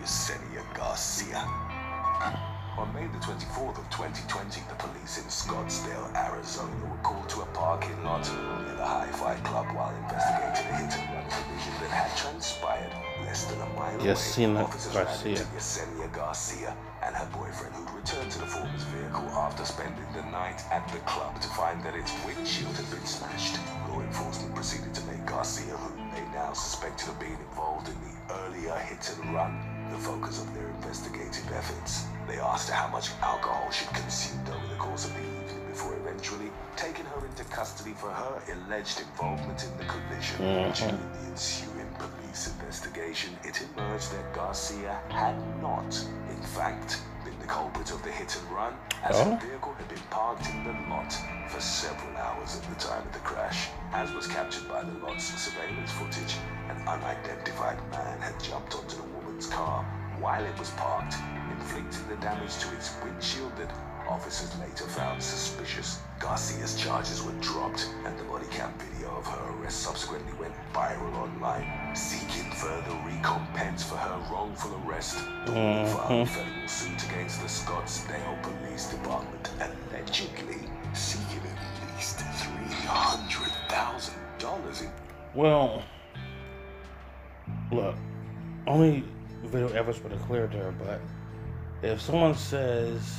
Yesenia 0.00 0.62
Garcia. 0.74 2.52
On 2.76 2.92
May 2.92 3.06
the 3.06 3.16
24th 3.24 3.78
of 3.80 3.88
2020, 3.88 4.60
the 4.68 4.74
police 4.74 5.16
in 5.16 5.24
Scottsdale, 5.32 6.12
Arizona 6.14 6.76
were 6.84 7.00
called 7.00 7.26
to 7.30 7.40
a 7.40 7.46
parking 7.56 7.96
lot 8.04 8.20
near 8.28 8.76
the 8.76 8.84
Hi-Fi 8.84 9.34
Club 9.48 9.64
while 9.72 9.96
investigating 9.96 10.68
a 10.68 10.76
hit-and-run 10.84 11.24
collision 11.24 11.72
that 11.80 11.88
had 11.88 12.12
transpired 12.20 12.92
less 13.24 13.46
than 13.46 13.62
a 13.62 13.68
mile 13.72 13.98
Yesenia 14.00 14.60
away. 14.60 14.62
Officers 14.68 14.94
ran 14.94 15.06
Garcia. 15.06 15.30
into 15.32 15.44
Yesenia 15.56 16.12
Garcia 16.12 16.76
and 17.02 17.16
her 17.16 17.28
boyfriend 17.32 17.74
who'd 17.76 17.96
returned 17.96 18.30
to 18.32 18.40
the 18.40 18.46
former's 18.46 18.84
vehicle 18.92 19.24
after 19.32 19.64
spending 19.64 20.04
the 20.12 20.28
night 20.28 20.60
at 20.70 20.86
the 20.92 20.98
club 21.08 21.40
to 21.40 21.48
find 21.56 21.82
that 21.82 21.96
its 21.96 22.12
windshield 22.26 22.76
had 22.76 22.90
been 22.90 23.06
smashed. 23.08 23.56
Law 23.88 24.02
enforcement 24.02 24.54
proceeded 24.54 24.92
to 24.92 25.02
make 25.08 25.24
Garcia, 25.24 25.72
who 25.80 25.96
they 26.12 26.28
now 26.36 26.52
suspected 26.52 27.08
of 27.08 27.18
being 27.18 27.40
involved 27.48 27.88
in 27.88 27.96
the 28.04 28.34
earlier 28.44 28.76
hit 28.84 29.00
and 29.16 29.32
run, 29.32 29.75
the 29.90 29.98
focus 29.98 30.40
of 30.40 30.52
their 30.54 30.66
investigative 30.66 31.50
efforts. 31.52 32.04
They 32.28 32.38
asked 32.38 32.68
her 32.70 32.74
how 32.74 32.88
much 32.88 33.10
alcohol 33.22 33.70
she'd 33.70 33.88
consumed 33.94 34.48
over 34.48 34.66
the 34.68 34.76
course 34.76 35.04
of 35.06 35.14
the 35.14 35.20
evening 35.20 35.66
before 35.68 35.94
eventually 35.96 36.50
taking 36.76 37.04
her 37.06 37.24
into 37.26 37.44
custody 37.44 37.92
for 37.92 38.10
her 38.10 38.42
alleged 38.52 39.00
involvement 39.00 39.64
in 39.64 39.76
the 39.78 39.84
collision. 39.84 40.36
Mm-hmm. 40.38 40.72
During 40.74 41.12
the 41.12 41.30
ensuing 41.30 41.90
police 41.98 42.48
investigation, 42.48 43.36
it 43.44 43.60
emerged 43.76 44.12
that 44.12 44.34
Garcia 44.34 45.00
had 45.08 45.36
not, 45.62 45.96
in 46.30 46.42
fact, 46.42 47.00
been 47.24 47.38
the 47.40 47.46
culprit 47.46 47.90
of 47.90 48.02
the 48.02 48.10
hit 48.10 48.36
and 48.36 48.50
run, 48.50 48.74
as 49.04 49.16
Oh? 49.16 49.30
her 49.30 49.38
vehicle 49.46 49.74
had 49.74 49.88
been 49.88 50.02
parked 50.10 50.48
in 50.48 50.64
the 50.64 50.72
lot 50.90 51.12
for 51.48 51.60
several 51.60 52.16
hours 52.16 52.56
at 52.56 52.62
the 52.68 52.74
time 52.80 53.06
of 53.06 53.12
the 53.12 53.18
crash, 53.20 53.68
as 53.92 54.12
was 54.12 54.26
captured 54.26 54.68
by 54.68 54.82
the 54.82 54.92
lot's 55.06 55.24
surveillance 55.24 55.92
footage. 55.92 56.36
An 56.68 56.76
unidentified 56.88 57.78
man 57.90 58.20
had 58.20 58.38
jumped 58.42 58.74
onto 58.74 58.96
the 58.96 59.15
car 59.44 59.84
while 60.18 60.42
it 60.42 60.58
was 60.58 60.70
parked, 60.70 61.14
inflicting 61.50 62.08
the 62.08 62.16
damage 62.16 62.56
to 62.58 62.74
its 62.74 62.94
windshield 63.04 63.54
that 63.56 63.70
officers 64.08 64.58
later 64.60 64.84
found 64.84 65.22
suspicious. 65.22 66.00
Garcia's 66.18 66.76
charges 66.80 67.22
were 67.22 67.34
dropped, 67.40 67.90
and 68.04 68.18
the 68.18 68.22
body 68.24 68.46
cam 68.50 68.72
video 68.78 69.10
of 69.16 69.26
her 69.26 69.52
arrest 69.52 69.80
subsequently 69.82 70.32
went 70.40 70.54
viral 70.72 71.12
online, 71.16 71.94
seeking 71.94 72.50
further 72.52 72.96
recompense 73.04 73.82
for 73.82 73.96
her 73.96 74.16
wrongful 74.32 74.80
arrest. 74.86 75.18
The 75.44 75.52
mm-hmm. 75.52 75.58
woman 75.58 75.86
filed 75.86 76.22
a 76.22 76.26
federal 76.26 76.68
suit 76.68 77.04
against 77.10 77.40
the 77.42 77.48
Scottsdale 77.48 78.42
Police 78.42 78.86
Department, 78.90 79.50
allegedly 79.60 80.70
seeking 80.94 81.42
at 81.44 81.94
least 81.94 82.20
three 82.20 82.86
hundred 82.86 83.52
thousand 83.68 84.14
dollars 84.38 84.82
in 84.82 84.90
Well, 85.34 85.82
look, 87.70 87.96
only 88.66 89.04
video 89.46 89.68
evidence 89.68 90.02
would 90.02 90.12
have 90.12 90.22
cleared 90.22 90.52
her, 90.54 90.74
but 90.78 91.00
if 91.82 92.00
someone 92.00 92.34
says 92.34 93.18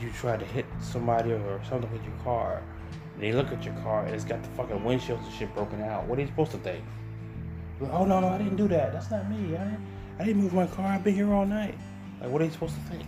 you 0.00 0.10
tried 0.10 0.40
to 0.40 0.46
hit 0.46 0.66
somebody 0.80 1.32
or 1.32 1.60
something 1.68 1.90
with 1.92 2.04
your 2.04 2.16
car, 2.22 2.62
and 3.14 3.22
they 3.22 3.32
look 3.32 3.50
at 3.52 3.64
your 3.64 3.74
car 3.76 4.04
and 4.04 4.14
it's 4.14 4.24
got 4.24 4.42
the 4.42 4.48
fucking 4.50 4.84
windshield 4.84 5.20
and 5.20 5.32
shit 5.32 5.52
broken 5.54 5.82
out, 5.82 6.06
what 6.06 6.18
are 6.18 6.22
you 6.22 6.28
supposed 6.28 6.50
to 6.52 6.58
think? 6.58 6.84
Like, 7.80 7.92
oh 7.92 8.04
no, 8.04 8.20
no, 8.20 8.28
I 8.28 8.38
didn't 8.38 8.56
do 8.56 8.68
that. 8.68 8.92
That's 8.92 9.10
not 9.10 9.30
me. 9.30 9.56
I 9.56 9.76
I 10.18 10.24
didn't 10.24 10.42
move 10.42 10.54
my 10.54 10.66
car. 10.66 10.86
I've 10.86 11.04
been 11.04 11.14
here 11.14 11.32
all 11.32 11.44
night. 11.44 11.78
Like, 12.20 12.30
what 12.30 12.40
are 12.40 12.44
you 12.46 12.50
supposed 12.50 12.74
to 12.74 12.80
think? 12.82 13.06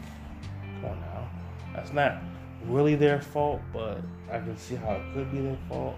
Come 0.80 0.90
on 0.90 1.00
now. 1.00 1.30
That's 1.74 1.92
not 1.92 2.22
really 2.66 2.94
their 2.94 3.20
fault, 3.20 3.62
but 3.72 4.02
I 4.30 4.38
can 4.38 4.56
see 4.58 4.74
how 4.74 4.92
it 4.92 5.02
could 5.14 5.30
be 5.32 5.40
their 5.40 5.58
fault. 5.68 5.96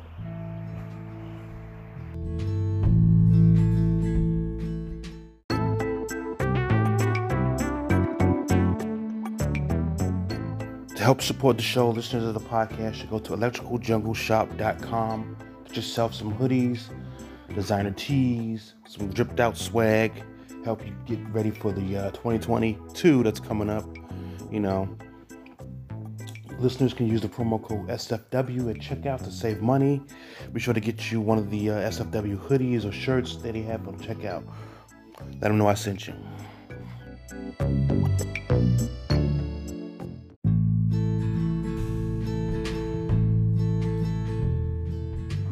To 11.01 11.05
help 11.05 11.23
support 11.23 11.57
the 11.57 11.63
show, 11.63 11.89
listeners 11.89 12.25
of 12.25 12.35
the 12.35 12.41
podcast 12.41 12.97
should 12.97 13.09
go 13.09 13.19
to 13.21 13.33
electricaljungleshop.com. 13.33 15.37
Get 15.65 15.77
yourself 15.77 16.15
some 16.15 16.35
hoodies, 16.35 16.91
designer 17.55 17.93
tees, 17.93 18.75
some 18.87 19.09
dripped 19.09 19.41
out 19.41 19.57
swag. 19.57 20.13
Help 20.63 20.87
you 20.87 20.95
get 21.07 21.19
ready 21.31 21.53
for 21.53 21.73
the 21.73 21.97
uh, 21.97 22.11
2022 22.11 23.23
that's 23.23 23.41
coming 23.41 23.71
up. 23.71 23.87
You 24.53 24.61
know, 24.61 24.95
listeners 26.59 26.93
can 26.93 27.07
use 27.07 27.23
the 27.23 27.29
promo 27.29 27.63
code 27.63 27.89
SFW 27.89 28.69
at 28.69 28.77
checkout 28.77 29.25
to 29.25 29.33
save 29.33 29.63
money. 29.63 30.03
Be 30.53 30.61
sure 30.61 30.75
to 30.75 30.81
get 30.81 31.11
you 31.11 31.23
one 31.23 31.39
of 31.39 31.49
the 31.49 31.71
uh, 31.71 31.89
SFW 31.89 32.37
hoodies 32.37 32.85
or 32.85 32.93
shirts 32.93 33.37
that 33.37 33.55
they 33.55 33.63
have 33.63 33.89
on 33.89 33.97
checkout. 34.01 34.45
Let 35.41 35.49
them 35.49 35.57
know 35.57 35.67
I 35.67 35.73
sent 35.73 36.09
you. 36.09 36.15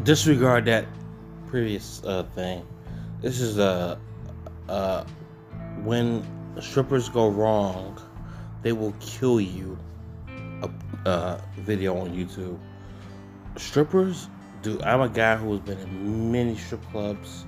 Disregard 0.09 0.65
that 0.65 0.87
previous 1.49 2.03
uh, 2.05 2.23
thing. 2.35 2.67
This 3.21 3.43
is 3.43 3.59
a 3.59 4.01
uh, 4.67 4.73
uh, 4.73 5.05
when 5.85 6.27
strippers 6.63 7.11
go 7.11 7.29
wrong, 7.29 8.01
they 8.63 8.73
will 8.73 8.95
kill 9.01 9.39
you. 9.39 9.79
A 10.63 10.71
uh, 11.07 11.41
video 11.59 11.95
on 11.95 12.17
YouTube. 12.17 12.59
Strippers 13.57 14.31
do. 14.63 14.81
I'm 14.83 15.03
a 15.03 15.11
guy 15.11 15.37
who 15.37 15.53
has 15.53 15.61
been 15.61 15.79
in 15.79 16.33
many 16.33 16.57
strip 16.57 16.81
clubs, 16.91 17.45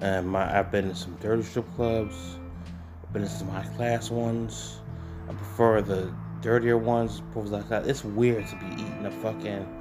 and 0.00 0.26
my 0.26 0.58
I've 0.58 0.72
been 0.72 0.88
in 0.88 0.96
some 0.96 1.16
dirty 1.20 1.44
strip 1.44 1.72
clubs. 1.76 2.16
I've 3.04 3.12
been 3.12 3.22
in 3.22 3.28
some 3.28 3.50
high 3.50 3.68
class 3.76 4.10
ones. 4.10 4.80
I 5.28 5.32
prefer 5.32 5.80
the 5.82 6.12
dirtier 6.40 6.76
ones. 6.76 7.22
It's 7.36 8.04
weird 8.04 8.48
to 8.48 8.56
be 8.56 8.66
eating 8.66 9.06
a 9.06 9.12
fucking 9.12 9.77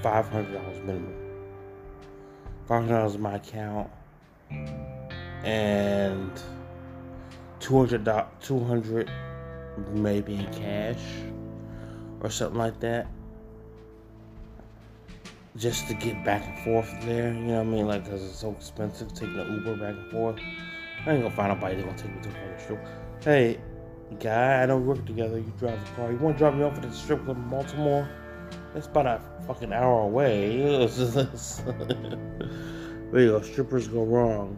five 0.02 0.28
hundred 0.28 0.54
dollars 0.54 0.78
minimum. 0.84 1.19
Five 2.70 2.82
hundred 2.82 2.98
dollars 2.98 3.14
in 3.16 3.20
my 3.20 3.34
account, 3.34 3.90
and 5.42 6.30
two 7.58 7.76
hundred 7.76 8.08
two 8.40 8.60
hundred 8.60 9.10
maybe 9.92 10.36
in 10.36 10.46
cash 10.52 11.02
or 12.20 12.30
something 12.30 12.58
like 12.58 12.78
that 12.78 13.08
just 15.56 15.88
to 15.88 15.94
get 15.94 16.24
back 16.24 16.46
and 16.46 16.60
forth 16.60 16.88
there. 17.02 17.32
You 17.32 17.40
know 17.40 17.54
what 17.54 17.60
I 17.62 17.64
mean? 17.64 17.86
Like, 17.88 18.08
cause 18.08 18.22
it's 18.22 18.38
so 18.38 18.52
expensive 18.52 19.12
taking 19.14 19.36
the 19.36 19.46
Uber 19.46 19.74
back 19.74 19.96
and 19.96 20.08
forth. 20.12 20.38
I 21.04 21.10
ain't 21.10 21.22
gonna 21.24 21.34
find 21.34 21.48
nobody 21.48 21.74
that 21.74 21.84
gonna 21.84 21.98
take 21.98 22.14
me 22.14 22.22
to 22.22 22.28
the 22.28 22.62
strip. 22.62 22.86
Hey, 23.20 23.58
guy, 24.20 24.62
I 24.62 24.72
we 24.72 24.80
work 24.80 25.04
together. 25.06 25.38
You 25.38 25.52
drive 25.58 25.84
the 25.84 25.90
car. 25.96 26.12
You 26.12 26.18
want 26.18 26.36
to 26.36 26.38
drop 26.38 26.54
me 26.54 26.62
off 26.62 26.76
at 26.76 26.82
the 26.82 26.92
strip 26.92 27.24
club 27.24 27.36
in 27.36 27.48
Baltimore? 27.48 28.08
It's 28.74 28.86
about 28.86 29.06
a 29.06 29.20
fucking 29.46 29.72
hour 29.72 30.02
away. 30.02 30.58
there 30.86 30.86
you 33.12 33.30
go. 33.30 33.42
Strippers 33.42 33.88
go 33.88 34.04
wrong. 34.04 34.56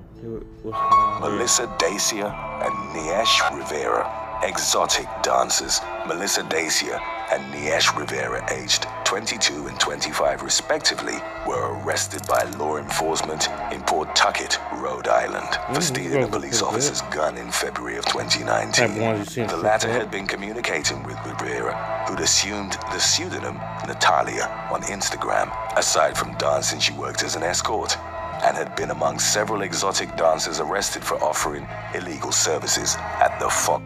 Melissa 1.21 1.75
Dacia 1.79 2.29
and 2.63 2.95
Niesh 2.95 3.41
Rivera. 3.53 4.41
Exotic 4.45 5.07
dancers 5.23 5.81
Melissa 6.07 6.43
Dacia 6.43 7.01
and 7.31 7.53
Niesh 7.53 7.97
Rivera, 7.97 8.45
aged 8.53 8.87
22 9.13 9.67
and 9.67 9.79
25 9.79 10.41
respectively, 10.43 11.19
were 11.47 11.75
arrested 11.77 12.23
by 12.27 12.45
law 12.57 12.79
enforcement 12.79 13.47
in 13.71 13.83
Port 13.83 14.09
Pawtucket, 14.09 14.59
Rhode 14.77 15.07
Island, 15.07 15.51
for 15.75 15.81
Mm, 15.81 15.83
stealing 15.83 16.25
a 16.25 16.27
police 16.27 16.63
officer's 16.63 17.03
gun 17.15 17.37
in 17.37 17.51
February 17.51 17.99
of 17.99 18.07
2019. 18.07 18.89
Type 18.89 18.99
ones 18.99 19.19
you 19.19 19.25
see 19.27 19.41
in 19.43 19.49
The 19.49 19.59
latter 19.59 19.93
had 19.93 20.11
been 20.11 20.27
communicating 20.27 21.03
with 21.03 21.19
Rivera, 21.27 21.75
who'd 22.09 22.21
assumed 22.21 22.73
the 22.91 22.99
pseudonym 22.99 23.57
Natalia 23.87 24.49
on 24.73 24.81
Instagram. 24.85 25.53
Aside 25.77 26.17
from 26.17 26.35
dancing, 26.39 26.81
she 26.81 26.95
worked 26.95 27.23
as 27.23 27.37
an 27.37 27.43
escort 27.43 27.99
and 28.43 28.57
had 28.57 28.75
been 28.77 28.93
among 28.93 29.19
several 29.19 29.61
exotic 29.61 30.17
dancers 30.17 30.59
arrested 30.59 31.05
for 31.05 31.23
offering 31.23 31.69
illegal 31.95 32.33
services 32.33 32.97
at 32.97 33.39
the 33.39 33.51
Fox. 33.51 33.85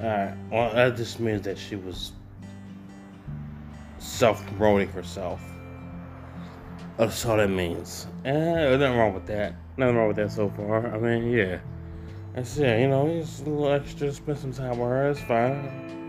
Alright, 0.00 0.34
well, 0.50 0.74
that 0.74 0.96
just 0.96 1.20
means 1.20 1.42
that 1.42 1.56
she 1.56 1.76
was 1.76 2.10
self 4.04 4.46
promoting 4.46 4.88
herself. 4.88 5.40
That's 6.96 7.24
all 7.26 7.38
that 7.38 7.48
means. 7.48 8.06
Eh, 8.24 8.32
nothing 8.76 8.96
wrong 8.96 9.14
with 9.14 9.26
that. 9.26 9.54
Nothing 9.76 9.96
wrong 9.96 10.08
with 10.08 10.16
that 10.16 10.30
so 10.30 10.50
far. 10.50 10.94
I 10.94 10.98
mean, 10.98 11.30
yeah. 11.30 11.58
That's 12.34 12.56
it, 12.58 12.80
you 12.80 12.88
know, 12.88 13.08
just 13.20 13.46
a 13.46 13.50
little 13.50 13.72
extra, 13.72 14.12
spend 14.12 14.38
some 14.38 14.52
time 14.52 14.78
with 14.78 14.88
her, 14.88 15.10
it's 15.10 15.20
fine. 15.20 16.03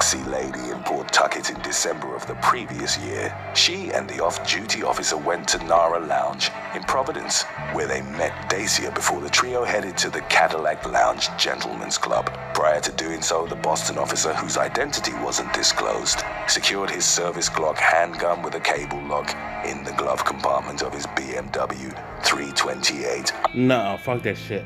Sea 0.00 0.22
lady 0.24 0.70
in 0.70 0.82
Pawtucket 0.82 1.50
in 1.50 1.60
December 1.62 2.14
of 2.14 2.26
the 2.26 2.34
previous 2.36 2.98
year. 2.98 3.34
She 3.54 3.90
and 3.90 4.08
the 4.08 4.22
off-duty 4.22 4.82
officer 4.82 5.16
went 5.16 5.48
to 5.48 5.58
Nara 5.64 5.98
Lounge 5.98 6.50
in 6.74 6.82
Providence, 6.82 7.44
where 7.72 7.88
they 7.88 8.02
met 8.02 8.50
Dacia 8.50 8.92
before 8.94 9.20
the 9.20 9.30
trio 9.30 9.64
headed 9.64 9.96
to 9.98 10.10
the 10.10 10.20
Cadillac 10.22 10.86
Lounge 10.86 11.28
Gentlemen's 11.38 11.96
Club. 11.96 12.26
Prior 12.54 12.80
to 12.80 12.92
doing 12.92 13.22
so, 13.22 13.46
the 13.46 13.56
Boston 13.56 13.96
officer, 13.96 14.34
whose 14.34 14.58
identity 14.58 15.12
wasn't 15.24 15.52
disclosed, 15.54 16.20
secured 16.46 16.90
his 16.90 17.04
service 17.04 17.48
Glock 17.48 17.76
handgun 17.76 18.42
with 18.42 18.54
a 18.54 18.60
cable 18.60 19.02
lock 19.04 19.34
in 19.66 19.82
the 19.82 19.92
glove 19.92 20.24
compartment 20.24 20.82
of 20.82 20.92
his 20.92 21.06
BMW 21.08 21.90
328. 22.22 23.32
No, 23.54 23.98
fuck 24.02 24.22
that 24.22 24.36
shit. 24.36 24.64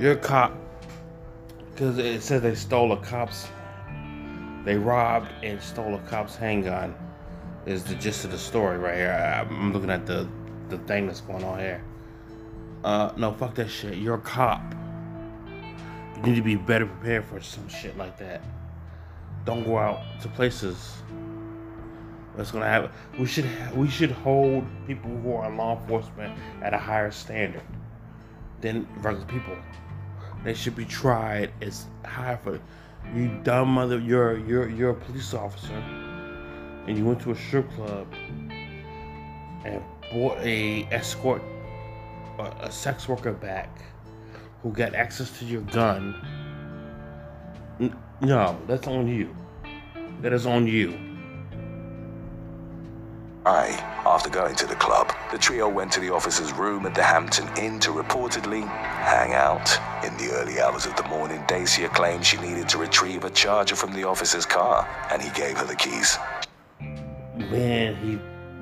You're 0.00 0.12
a 0.12 0.16
cop. 0.16 0.52
Because 1.72 1.98
it 1.98 2.22
says 2.22 2.42
they 2.42 2.54
stole 2.54 2.92
a 2.92 2.96
cop's. 2.96 3.46
They 4.68 4.76
robbed 4.76 5.30
and 5.42 5.62
stole 5.62 5.94
a 5.94 5.98
cop's 6.00 6.36
handgun. 6.36 6.94
Is 7.64 7.84
the 7.84 7.94
gist 7.94 8.26
of 8.26 8.32
the 8.32 8.38
story 8.38 8.76
right 8.76 8.96
here. 8.96 9.46
I'm 9.50 9.72
looking 9.72 9.88
at 9.88 10.04
the 10.04 10.28
the 10.68 10.76
thing 10.76 11.06
that's 11.06 11.22
going 11.22 11.42
on 11.42 11.58
here. 11.58 11.82
Uh, 12.84 13.10
no, 13.16 13.32
fuck 13.32 13.54
that 13.54 13.70
shit. 13.70 13.96
You're 13.96 14.16
a 14.16 14.20
cop. 14.20 14.60
You 16.16 16.22
need 16.22 16.34
to 16.34 16.42
be 16.42 16.56
better 16.56 16.84
prepared 16.84 17.24
for 17.24 17.40
some 17.40 17.66
shit 17.66 17.96
like 17.96 18.18
that. 18.18 18.42
Don't 19.46 19.64
go 19.64 19.78
out 19.78 20.02
to 20.20 20.28
places. 20.28 20.96
That's 22.36 22.50
gonna 22.50 22.66
happen. 22.66 22.90
We 23.18 23.24
should 23.24 23.48
we 23.74 23.88
should 23.88 24.10
hold 24.10 24.66
people 24.86 25.08
who 25.08 25.32
are 25.32 25.50
in 25.50 25.56
law 25.56 25.80
enforcement 25.80 26.38
at 26.60 26.74
a 26.74 26.78
higher 26.78 27.10
standard 27.10 27.62
than 28.60 28.86
regular 28.98 29.24
people. 29.28 29.56
They 30.44 30.52
should 30.52 30.76
be 30.76 30.84
tried 30.84 31.54
as 31.62 31.86
high 32.04 32.36
for 32.36 32.60
you 33.14 33.28
dumb 33.42 33.68
mother. 33.68 33.98
You're 33.98 34.38
you're 34.38 34.68
you're 34.68 34.90
a 34.90 34.94
police 34.94 35.34
officer, 35.34 35.74
and 36.86 36.96
you 36.96 37.04
went 37.04 37.20
to 37.22 37.30
a 37.32 37.36
strip 37.36 37.70
club 37.72 38.06
and 39.64 39.82
bought 40.12 40.38
a 40.38 40.86
escort, 40.90 41.42
a, 42.38 42.44
a 42.60 42.70
sex 42.70 43.08
worker 43.08 43.32
back, 43.32 43.82
who 44.62 44.72
got 44.72 44.94
access 44.94 45.38
to 45.38 45.44
your 45.44 45.62
gun. 45.62 46.14
No, 48.20 48.58
that's 48.66 48.86
on 48.86 49.06
you. 49.06 49.34
That 50.22 50.32
is 50.32 50.46
on 50.46 50.66
you. 50.66 51.07
I, 53.48 53.68
after 54.04 54.28
going 54.28 54.54
to 54.56 54.66
the 54.66 54.74
club, 54.74 55.10
the 55.32 55.38
trio 55.38 55.68
went 55.68 55.90
to 55.92 56.00
the 56.00 56.12
officer's 56.12 56.52
room 56.52 56.84
at 56.84 56.94
the 56.94 57.02
Hampton 57.02 57.48
Inn 57.56 57.80
to 57.80 57.90
reportedly 57.90 58.66
hang 58.68 59.32
out. 59.32 59.66
In 60.04 60.14
the 60.18 60.34
early 60.34 60.60
hours 60.60 60.84
of 60.84 60.94
the 60.96 61.04
morning, 61.04 61.42
Dacia 61.48 61.88
claimed 61.88 62.26
she 62.26 62.36
needed 62.36 62.68
to 62.68 62.78
retrieve 62.78 63.24
a 63.24 63.30
charger 63.30 63.74
from 63.74 63.94
the 63.94 64.04
officer's 64.04 64.44
car, 64.44 64.86
and 65.10 65.22
he 65.22 65.30
gave 65.30 65.56
her 65.56 65.64
the 65.64 65.76
keys. 65.76 66.18
Man, 66.80 67.96
he 67.96 68.18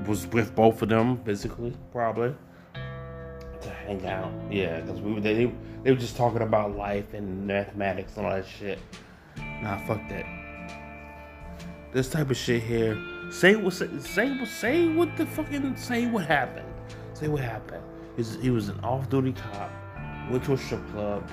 was 0.08 0.28
with 0.28 0.54
both 0.54 0.80
of 0.82 0.88
them 0.88 1.22
physically, 1.24 1.76
probably 1.90 2.34
to 3.62 3.70
hang 3.70 4.06
out. 4.06 4.30
Yeah, 4.50 4.80
because 4.80 5.00
we 5.00 5.18
they 5.20 5.34
they 5.34 5.52
they 5.82 5.90
were 5.90 5.98
just 5.98 6.16
talking 6.16 6.42
about 6.42 6.76
life 6.76 7.12
and 7.12 7.46
mathematics 7.46 8.16
and 8.16 8.26
all 8.26 8.32
that 8.32 8.46
shit. 8.46 8.78
Nah, 9.36 9.78
fuck 9.86 10.00
that. 10.08 10.24
This 11.92 12.08
type 12.08 12.30
of 12.30 12.36
shit 12.36 12.62
here. 12.62 12.96
Say 13.30 13.56
what 13.56 13.72
say 13.74 13.88
say 13.98 14.30
what 14.38 14.48
say 14.48 14.88
what 14.88 15.16
the 15.16 15.26
fucking 15.26 15.76
say 15.76 16.06
what 16.06 16.24
happened. 16.26 16.66
Say 17.14 17.28
what 17.28 17.42
happened. 17.42 17.82
He's, 18.16 18.36
he 18.36 18.50
was 18.50 18.68
an 18.68 18.80
off-duty 18.80 19.32
cop. 19.32 19.70
Went 20.30 20.44
to 20.44 20.54
a 20.54 20.56
strip 20.56 20.86
club. 20.90 21.28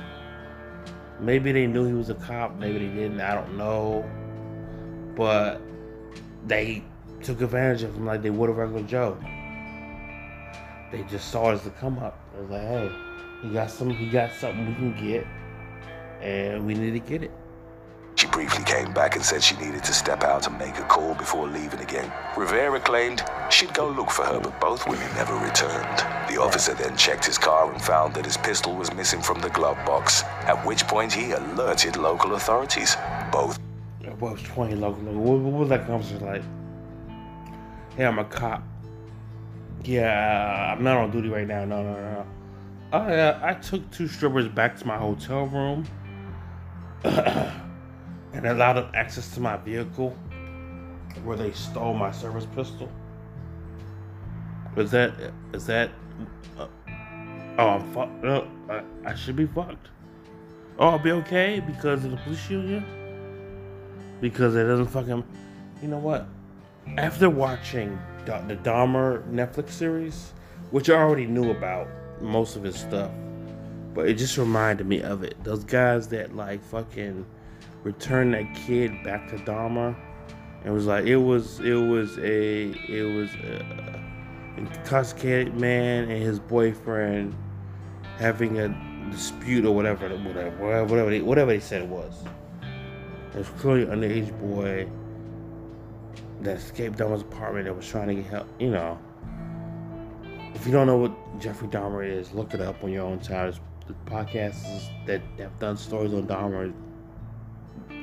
Maybe 1.20 1.52
they 1.52 1.68
knew 1.68 1.86
he 1.86 1.94
was 1.94 2.10
a 2.10 2.16
cop. 2.16 2.58
Maybe 2.58 2.80
they 2.80 2.94
didn't. 2.94 3.22
I 3.22 3.36
don't 3.36 3.58
know. 3.58 4.10
But 5.16 5.62
they 6.46 6.84
took 7.22 7.42
advantage 7.42 7.84
of 7.84 7.96
him 7.96 8.06
like 8.06 8.22
they 8.22 8.30
would 8.30 8.50
a 8.50 8.54
regular 8.54 8.84
Joe. 8.84 9.18
They 10.92 11.04
just 11.04 11.30
saw 11.30 11.52
it 11.52 11.54
as 11.54 11.72
come 11.80 12.00
up. 12.00 12.20
It 12.36 12.42
was 12.42 12.50
like, 12.50 12.62
hey, 12.62 12.92
he 13.42 13.50
got 13.50 13.72
some 13.72 13.90
he 13.90 14.10
got 14.10 14.32
something 14.34 14.68
we 14.68 14.74
can 14.74 15.08
get 15.08 15.28
and 16.22 16.66
we 16.66 16.74
need 16.74 16.92
to 16.92 17.00
get 17.00 17.24
it. 17.24 17.32
She 18.16 18.28
briefly 18.28 18.64
came 18.64 18.94
back 18.94 19.16
and 19.16 19.26
said 19.26 19.44
she 19.44 19.56
needed 19.58 19.84
to 19.84 19.94
step 19.94 20.24
out 20.24 20.48
and 20.48 20.58
make 20.58 20.78
a 20.78 20.84
call 20.84 21.16
before 21.16 21.48
leaving 21.48 21.80
again. 21.80 22.12
Rivera 22.38 22.80
claimed 22.80 23.24
she'd 23.50 23.74
go 23.74 23.90
look 23.90 24.12
for 24.12 24.24
her, 24.24 24.40
but 24.40 24.60
both 24.62 24.88
women 24.88 25.08
never 25.16 25.34
returned. 25.36 25.98
The 26.30 26.40
officer 26.40 26.74
then 26.74 26.96
checked 26.96 27.26
his 27.26 27.38
car 27.38 27.72
and 27.72 27.82
found 27.82 28.14
that 28.14 28.26
his 28.26 28.38
pistol 28.38 28.76
was 28.76 28.94
missing 28.94 29.22
from 29.22 29.42
the 29.42 29.50
glove 29.50 29.78
box, 29.86 30.24
at 30.24 30.64
which 30.66 30.86
point 30.88 31.12
he 31.12 31.32
alerted 31.32 31.98
local 31.98 32.36
authorities. 32.36 32.96
Both 33.32 33.60
What 34.20 34.34
was 34.34 34.44
20 34.44 34.76
local? 34.76 35.04
What, 35.04 35.40
what 35.40 35.60
was 35.62 35.70
that 35.70 35.88
conversation 35.88 36.26
like? 36.26 36.44
Hey, 37.98 38.06
I'm 38.06 38.20
a 38.20 38.26
cop. 38.26 38.64
Yeah, 39.84 40.74
I'm 40.76 40.84
not 40.84 40.98
on 40.98 41.12
duty 41.12 41.30
right 41.30 41.48
now. 41.48 41.66
No, 41.66 41.84
no, 41.84 41.94
no. 41.94 42.26
Oh 42.94 43.00
uh, 43.00 43.08
yeah, 43.10 43.40
I 43.42 43.56
took 43.56 43.90
two 43.90 44.08
strippers 44.08 44.48
back 44.48 44.78
to 44.78 44.86
my 44.86 44.98
hotel 44.98 45.48
room 45.48 45.88
and 48.34 48.46
allowed 48.46 48.74
them 48.74 48.92
access 48.94 49.34
to 49.36 49.40
my 49.40 49.58
vehicle 49.58 50.18
where 51.24 51.38
they 51.38 51.52
stole 51.52 51.94
my 51.94 52.12
service 52.12 52.48
pistol. 52.56 52.90
Is 54.76 54.92
that 54.92 55.14
is 55.54 55.66
that? 55.68 55.92
Uh, 56.58 56.68
oh, 57.60 57.68
I'm 57.68 57.94
fucked 57.94 58.26
up. 58.26 58.48
I, 58.70 58.84
I 59.06 59.16
should 59.16 59.36
be 59.36 59.46
fucked. 59.46 59.90
Oh, 60.80 60.90
I'll 60.90 61.00
be 61.00 61.12
okay 61.12 61.60
because 61.60 62.04
of 62.04 62.12
the 62.12 62.18
police 62.18 62.50
union. 62.50 62.84
Because 64.20 64.56
it 64.56 64.64
doesn't 64.64 64.88
fucking. 64.88 65.24
You 65.82 65.88
know 65.88 66.00
what? 66.00 66.28
After 66.98 67.30
watching 67.30 68.00
the 68.26 68.58
Dahmer 68.64 69.24
Netflix 69.30 69.72
series, 69.72 70.34
which 70.72 70.90
I 70.90 70.96
already 70.96 71.26
knew 71.26 71.52
about 71.52 71.88
most 72.22 72.56
of 72.56 72.64
his 72.64 72.76
stuff, 72.76 73.12
but 73.94 74.08
it 74.08 74.16
just 74.16 74.38
reminded 74.38 74.88
me 74.88 75.02
of 75.02 75.24
it. 75.24 75.36
Those 75.44 75.64
guys 75.64 76.08
that 76.10 76.36
like 76.36 76.64
fucking 76.64 77.26
returned 77.84 78.34
that 78.34 78.54
kid 78.56 79.04
back 79.04 79.30
to 79.30 79.38
Dahmer, 79.38 79.96
it 80.66 80.70
was 80.70 80.86
like 80.86 81.06
it 81.06 81.18
was 81.18 81.60
it 81.60 81.76
was 81.76 82.18
a 82.20 82.70
it 82.90 83.16
was 83.16 83.30
a, 83.44 84.02
intoxicated 84.58 85.56
man 85.56 86.10
and 86.10 86.22
his 86.24 86.40
boyfriend 86.40 87.36
having 88.18 88.60
a 88.60 89.10
dispute 89.12 89.66
or 89.66 89.76
whatever, 89.76 90.08
whatever, 90.10 90.86
whatever, 90.86 91.10
they, 91.10 91.22
whatever 91.22 91.52
they 91.52 91.60
said 91.60 91.82
it 91.82 91.88
was. 91.88 92.24
There's 93.32 93.50
clearly 93.50 93.84
an 93.84 93.90
underage 93.90 94.40
boy 94.40 94.88
that 96.42 96.58
escaped 96.58 96.98
Dahmer's 96.98 97.24
apartment 97.24 97.66
that 97.66 97.76
was 97.76 97.88
trying 97.88 98.10
to 98.10 98.16
get 98.16 98.26
help. 98.26 98.48
You 98.60 98.70
know, 98.70 99.00
if 100.54 100.66
you 100.66 100.72
don't 100.72 100.88
know 100.88 100.98
what 100.98 101.40
Jeffrey 101.40 101.68
Dahmer 101.68 102.08
is, 102.08 102.32
look 102.34 102.54
it 102.54 102.62
up 102.62 102.84
on 102.84 102.92
your 102.92 103.06
own 103.06 103.20
time. 103.20 103.54
Podcasts 104.06 104.88
that 105.06 105.22
have 105.38 105.60
done 105.60 105.76
stories 105.76 106.14
on 106.14 106.26
Dahmer 106.26 106.74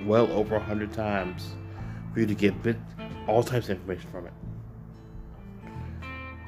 well 0.06 0.30
over 0.32 0.56
a 0.56 0.60
hundred 0.60 0.92
times 0.92 1.54
for 2.12 2.20
you 2.20 2.26
to 2.26 2.34
get 2.34 2.62
bit 2.62 2.76
all 3.26 3.42
types 3.42 3.68
of 3.68 3.76
information 3.76 4.10
from 4.10 4.26
it. 4.26 4.32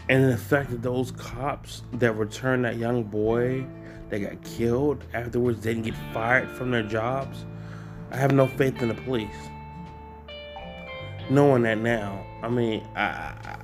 And 0.08 0.30
the 0.30 0.36
fact 0.36 0.70
that 0.70 0.82
those 0.82 1.12
cops 1.12 1.82
that 1.94 2.12
returned 2.12 2.64
that 2.64 2.76
young 2.76 3.04
boy 3.04 3.64
that 4.10 4.18
got 4.18 4.42
killed 4.44 5.04
afterwards 5.14 5.60
didn't 5.60 5.82
get 5.82 5.94
fired 6.12 6.50
from 6.50 6.70
their 6.70 6.82
jobs, 6.82 7.44
I 8.10 8.16
have 8.16 8.32
no 8.32 8.46
faith 8.46 8.82
in 8.82 8.88
the 8.88 8.94
police. 8.94 9.28
Knowing 11.30 11.62
that 11.62 11.78
now, 11.78 12.26
I 12.42 12.48
mean, 12.48 12.86
I, 12.94 13.02
I, 13.02 13.58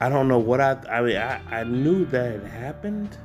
I 0.00 0.08
don't 0.08 0.28
know 0.28 0.38
what 0.38 0.60
I, 0.60 0.72
I 0.88 1.02
mean, 1.02 1.16
I, 1.16 1.40
I 1.50 1.64
knew 1.64 2.06
that 2.06 2.32
it 2.32 2.46
happened. 2.46 3.16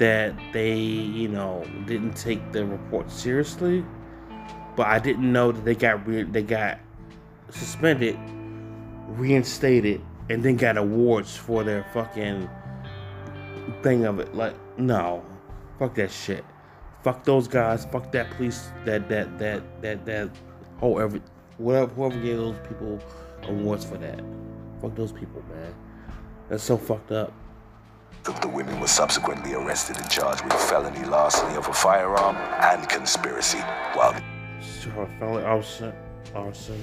That 0.00 0.34
they, 0.54 0.78
you 0.78 1.28
know, 1.28 1.62
didn't 1.86 2.14
take 2.16 2.52
the 2.52 2.64
report 2.64 3.10
seriously, 3.10 3.84
but 4.74 4.86
I 4.86 4.98
didn't 4.98 5.30
know 5.30 5.52
that 5.52 5.62
they 5.62 5.74
got 5.74 6.06
re- 6.06 6.22
they 6.22 6.42
got 6.42 6.78
suspended, 7.50 8.18
reinstated, 9.08 10.00
and 10.30 10.42
then 10.42 10.56
got 10.56 10.78
awards 10.78 11.36
for 11.36 11.64
their 11.64 11.84
fucking 11.92 12.48
thing 13.82 14.06
of 14.06 14.20
it. 14.20 14.34
Like, 14.34 14.54
no, 14.78 15.22
fuck 15.78 15.94
that 15.96 16.10
shit. 16.10 16.46
Fuck 17.02 17.24
those 17.24 17.46
guys. 17.46 17.84
Fuck 17.84 18.10
that 18.12 18.30
police. 18.30 18.70
That 18.86 19.08
that 19.10 19.38
that 19.38 19.82
that 19.82 20.06
that 20.06 20.30
whole 20.78 20.98
every 20.98 21.20
whatever 21.58 21.92
whoever 21.92 22.18
gave 22.20 22.38
those 22.38 22.56
people 22.66 22.98
awards 23.42 23.84
for 23.84 23.98
that. 23.98 24.20
Fuck 24.80 24.94
those 24.94 25.12
people, 25.12 25.42
man. 25.50 25.74
That's 26.48 26.62
so 26.62 26.78
fucked 26.78 27.12
up. 27.12 27.34
The 28.24 28.48
women 28.48 28.78
were 28.80 28.86
subsequently 28.88 29.54
arrested 29.54 29.96
and 29.96 30.08
charged 30.10 30.44
with 30.44 30.52
felony 30.52 31.04
larceny 31.04 31.56
of 31.56 31.66
a 31.68 31.72
firearm 31.72 32.36
and 32.36 32.88
conspiracy, 32.88 33.58
while 33.94 34.14
Sure, 34.60 35.08
felony 35.18 35.44
arson. 35.44 35.92
Arson. 36.34 36.80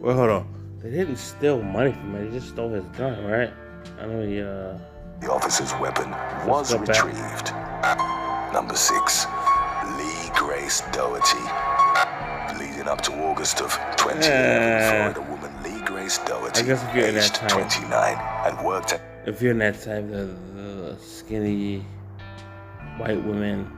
Well, 0.00 0.16
hold 0.16 0.30
on. 0.30 0.54
They 0.82 0.90
didn't 0.90 1.16
steal 1.16 1.62
money 1.62 1.92
from 1.92 2.14
him. 2.16 2.30
They 2.30 2.38
just 2.38 2.50
stole 2.50 2.70
his 2.70 2.84
gun, 2.96 3.24
right? 3.26 3.52
I 4.00 4.06
know 4.06 4.26
he, 4.26 4.40
uh. 4.40 4.76
the 5.20 5.30
officer's 5.32 5.72
weapon 5.80 6.10
was 6.48 6.72
go 6.72 6.78
back. 6.84 7.04
retrieved. 7.04 7.52
Number 8.52 8.74
six, 8.74 9.26
Lee 9.96 10.30
Grace 10.34 10.82
Dougherty. 10.92 11.38
Leading 12.58 12.88
up 12.88 13.00
to 13.02 13.12
August 13.24 13.60
of 13.60 13.72
2011, 13.96 14.22
Eh. 14.32 15.12
Florida 15.12 15.20
woman 15.30 15.62
Lee 15.62 15.80
Grace 15.86 16.18
Dougherty, 16.18 16.62
I 16.62 16.64
guess 16.66 16.82
if 16.82 16.92
that 16.92 17.40
aged 17.44 17.50
29, 17.50 18.16
and 18.46 18.66
worked 18.66 18.92
at 18.92 19.00
If 19.26 19.42
you're 19.42 19.52
in 19.52 19.58
that 19.58 19.80
type 19.82 20.10
of 20.12 20.54
the 20.54 20.96
skinny 20.98 21.84
white 22.96 23.22
women 23.24 23.70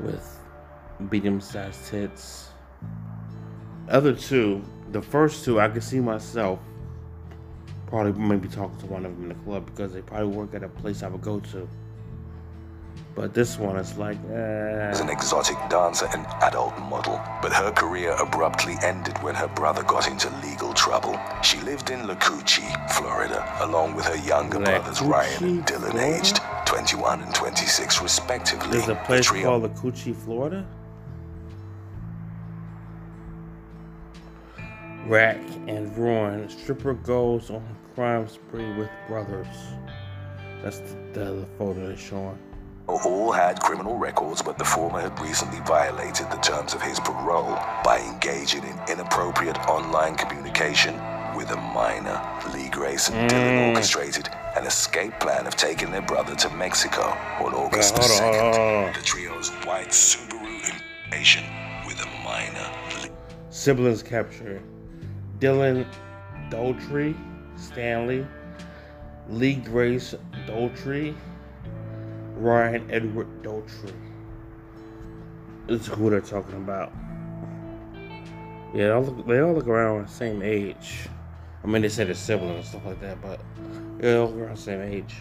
with 0.00 0.40
medium 0.98 1.40
sized 1.40 1.86
tits. 1.86 2.48
Other 3.88 4.14
two, 4.14 4.64
the 4.92 5.02
first 5.02 5.44
two, 5.44 5.60
I 5.60 5.68
could 5.68 5.82
see 5.82 6.00
myself 6.00 6.58
probably 7.86 8.12
maybe 8.12 8.48
talking 8.48 8.78
to 8.78 8.86
one 8.86 9.04
of 9.04 9.14
them 9.14 9.24
in 9.24 9.28
the 9.36 9.44
club 9.44 9.66
because 9.66 9.92
they 9.92 10.00
probably 10.00 10.34
work 10.34 10.54
at 10.54 10.62
a 10.62 10.68
place 10.68 11.02
I 11.02 11.08
would 11.08 11.20
go 11.20 11.40
to. 11.40 11.68
But 13.14 13.34
this 13.34 13.58
one 13.58 13.76
is 13.76 13.98
like, 13.98 14.16
as 14.30 15.00
uh, 15.00 15.04
an 15.04 15.10
exotic 15.10 15.56
dancer 15.68 16.08
and 16.14 16.26
adult 16.42 16.78
model, 16.78 17.20
but 17.42 17.52
her 17.52 17.70
career 17.70 18.16
abruptly 18.18 18.76
ended 18.82 19.18
when 19.22 19.34
her 19.34 19.48
brother 19.48 19.82
got 19.82 20.08
into 20.08 20.30
legal 20.42 20.72
trouble. 20.72 21.18
She 21.42 21.60
lived 21.60 21.90
in 21.90 22.00
Lacoochee, 22.06 22.90
Florida, 22.92 23.46
along 23.60 23.94
with 23.96 24.06
her 24.06 24.16
younger 24.26 24.60
brothers 24.60 25.02
Ryan 25.02 25.44
and 25.44 25.62
Lacoochee, 25.62 25.66
Dylan, 25.66 25.90
Florida? 25.90 26.18
aged 26.18 26.40
21 26.64 27.20
and 27.20 27.34
26 27.34 28.00
respectively. 28.00 28.70
there's 28.70 28.84
a 28.84 28.94
The 28.94 28.94
place 28.96 29.26
trio 29.26 29.60
called 29.60 29.84
La 29.84 30.14
Florida. 30.14 30.66
Rack 35.06 35.40
and 35.66 35.94
ruin. 35.98 36.48
Stripper 36.48 36.94
goes 36.94 37.50
on 37.50 37.56
a 37.56 37.94
crime 37.94 38.26
spree 38.28 38.72
with 38.74 38.88
brothers. 39.08 39.46
That's 40.62 40.78
the, 40.78 40.96
the, 41.12 41.24
the 41.40 41.46
photo 41.58 41.86
they're 41.88 41.96
showing. 41.96 42.38
All 42.88 43.32
had 43.32 43.60
criminal 43.60 43.96
records, 43.96 44.42
but 44.42 44.58
the 44.58 44.64
former 44.64 45.00
had 45.00 45.18
recently 45.20 45.60
violated 45.60 46.30
the 46.30 46.36
terms 46.38 46.74
of 46.74 46.82
his 46.82 46.98
parole 47.00 47.56
by 47.84 47.98
engaging 48.00 48.64
in 48.64 48.78
inappropriate 48.88 49.58
online 49.68 50.14
communication 50.16 50.94
with 51.36 51.50
a 51.50 51.56
minor. 51.56 52.20
Lee 52.52 52.68
Grace 52.68 53.08
and 53.08 53.30
Dylan 53.30 53.58
Mm. 53.58 53.68
orchestrated 53.70 54.28
an 54.56 54.66
escape 54.66 55.18
plan 55.20 55.46
of 55.46 55.56
taking 55.56 55.90
their 55.90 56.02
brother 56.02 56.34
to 56.36 56.50
Mexico 56.50 57.16
on 57.40 57.54
August 57.54 57.94
the 57.96 58.02
2nd. 58.02 58.54
on. 58.86 58.92
The 58.92 59.00
trio's 59.00 59.48
white 59.64 59.88
Subaru 59.90 60.60
information 60.66 61.44
with 61.86 61.98
a 62.02 62.06
minor. 62.24 62.68
Siblings 63.50 64.02
captured. 64.02 64.60
Dylan 65.38 65.86
Doltry, 66.50 67.14
Stanley, 67.56 68.26
Lee 69.28 69.54
Grace 69.54 70.14
Doltry, 70.46 71.14
Ryan 72.36 72.90
Edward 72.90 73.42
Doltry. 73.42 73.92
This 75.66 75.82
is 75.82 75.86
who 75.86 76.10
they're 76.10 76.20
talking 76.20 76.56
about. 76.56 76.92
Yeah, 78.74 78.86
they 78.86 78.90
all 78.90 79.02
look, 79.02 79.26
they 79.26 79.38
all 79.40 79.52
look 79.52 79.66
around 79.66 80.06
the 80.06 80.10
same 80.10 80.42
age. 80.42 81.08
I 81.62 81.66
mean, 81.66 81.82
they 81.82 81.88
say 81.88 82.04
they're 82.04 82.14
siblings 82.14 82.56
and 82.56 82.64
stuff 82.64 82.86
like 82.86 83.00
that, 83.00 83.20
but 83.22 83.40
yeah, 83.98 84.02
they 84.02 84.16
all 84.16 84.32
around 84.32 84.56
the 84.56 84.62
same 84.62 84.80
age. 84.80 85.14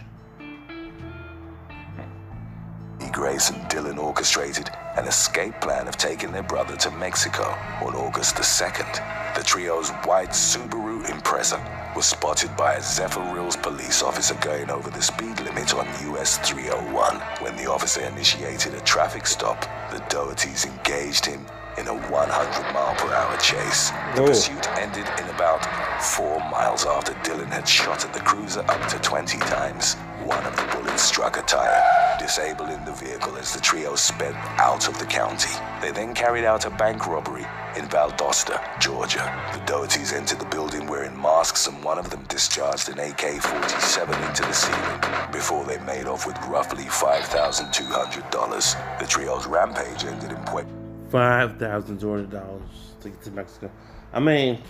Grace 3.11 3.49
and 3.49 3.61
Dylan 3.69 3.97
orchestrated 3.97 4.69
an 4.97 5.07
escape 5.07 5.59
plan 5.61 5.87
of 5.87 5.97
taking 5.97 6.31
their 6.31 6.43
brother 6.43 6.75
to 6.75 6.91
Mexico 6.91 7.43
on 7.81 7.95
August 7.95 8.35
the 8.35 8.43
2nd. 8.43 8.93
The 9.35 9.43
trio's 9.43 9.89
white 10.05 10.31
Subaru 10.31 11.03
Impreza 11.05 11.95
was 11.95 12.05
spotted 12.05 12.55
by 12.57 12.73
a 12.73 12.81
Zephyr 12.81 13.23
Hills 13.33 13.55
police 13.55 14.03
officer 14.03 14.35
going 14.41 14.69
over 14.69 14.89
the 14.89 15.01
speed 15.01 15.39
limit 15.39 15.73
on 15.73 15.87
US 16.13 16.37
301. 16.39 17.15
When 17.39 17.55
the 17.55 17.71
officer 17.71 18.01
initiated 18.01 18.73
a 18.73 18.81
traffic 18.81 19.25
stop, 19.25 19.61
the 19.91 19.99
Doughertys 20.09 20.65
engaged 20.65 21.25
him 21.25 21.45
in 21.77 21.87
a 21.87 21.93
100 21.93 22.73
mile 22.73 22.95
per 22.95 23.13
hour 23.13 23.37
chase. 23.37 23.91
The 24.15 24.21
Whoa. 24.21 24.27
pursuit 24.27 24.67
ended 24.77 25.07
in 25.19 25.29
about 25.33 25.63
four 26.03 26.39
miles 26.51 26.85
after 26.85 27.13
Dylan 27.23 27.47
had 27.47 27.67
shot 27.67 28.03
at 28.03 28.13
the 28.13 28.19
cruiser 28.19 28.65
up 28.67 28.87
to 28.89 28.99
20 28.99 29.37
times. 29.39 29.95
One 30.25 30.45
of 30.45 30.55
the 30.55 30.63
bullets 30.73 31.01
struck 31.01 31.37
a 31.37 31.41
tire, 31.41 31.83
disabling 32.19 32.85
the 32.85 32.93
vehicle 32.93 33.35
as 33.37 33.53
the 33.53 33.59
trio 33.59 33.95
sped 33.95 34.35
out 34.57 34.87
of 34.87 34.97
the 34.99 35.05
county. 35.05 35.51
They 35.81 35.91
then 35.91 36.13
carried 36.13 36.45
out 36.45 36.65
a 36.65 36.69
bank 36.69 37.07
robbery 37.07 37.45
in 37.75 37.85
Valdosta, 37.85 38.61
Georgia. 38.79 39.23
The 39.53 39.59
Doughertys 39.71 40.13
entered 40.13 40.39
the 40.39 40.45
building 40.45 40.87
wearing 40.87 41.19
masks 41.19 41.67
and 41.67 41.83
one 41.83 41.97
of 41.97 42.09
them 42.09 42.23
discharged 42.29 42.89
an 42.89 42.99
AK-47 42.99 44.29
into 44.29 44.43
the 44.43 44.53
ceiling 44.53 45.01
before 45.31 45.65
they 45.65 45.79
made 45.79 46.05
off 46.05 46.27
with 46.27 46.37
roughly 46.47 46.85
$5,200. 46.85 48.99
The 48.99 49.05
trio's 49.05 49.47
rampage 49.47 50.05
ended 50.05 50.31
in 50.31 50.37
Puerto 50.45 50.67
Five 51.11 51.57
thousand 51.57 51.99
two 51.99 52.09
hundred 52.09 52.29
dollars 52.29 52.93
to 53.01 53.09
get 53.09 53.21
to 53.23 53.31
Mexico. 53.31 53.69
I 54.13 54.21
mean, 54.21 54.61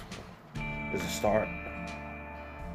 it's 0.91 1.03
a 1.03 1.07
start. 1.07 1.47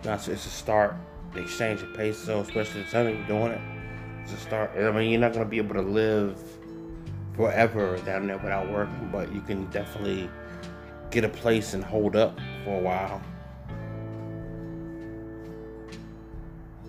That's 0.02 0.28
it's 0.28 0.46
a 0.46 0.50
start. 0.50 0.94
The 1.36 1.42
exchange 1.42 1.82
of 1.82 1.92
peso, 1.92 2.40
especially 2.40 2.82
the 2.84 2.90
time 2.90 3.10
you're 3.10 3.26
doing 3.26 3.52
it, 3.52 3.60
a 4.24 4.36
start. 4.38 4.70
I 4.74 4.90
mean, 4.90 5.10
you're 5.10 5.20
not 5.20 5.34
gonna 5.34 5.44
be 5.44 5.58
able 5.58 5.74
to 5.74 5.82
live 5.82 6.38
forever 7.36 7.98
down 7.98 8.26
there 8.26 8.38
without 8.38 8.70
working, 8.70 9.10
but 9.12 9.30
you 9.34 9.42
can 9.42 9.66
definitely 9.66 10.30
get 11.10 11.24
a 11.24 11.28
place 11.28 11.74
and 11.74 11.84
hold 11.84 12.16
up 12.16 12.38
for 12.64 12.78
a 12.78 12.82
while. 12.82 13.20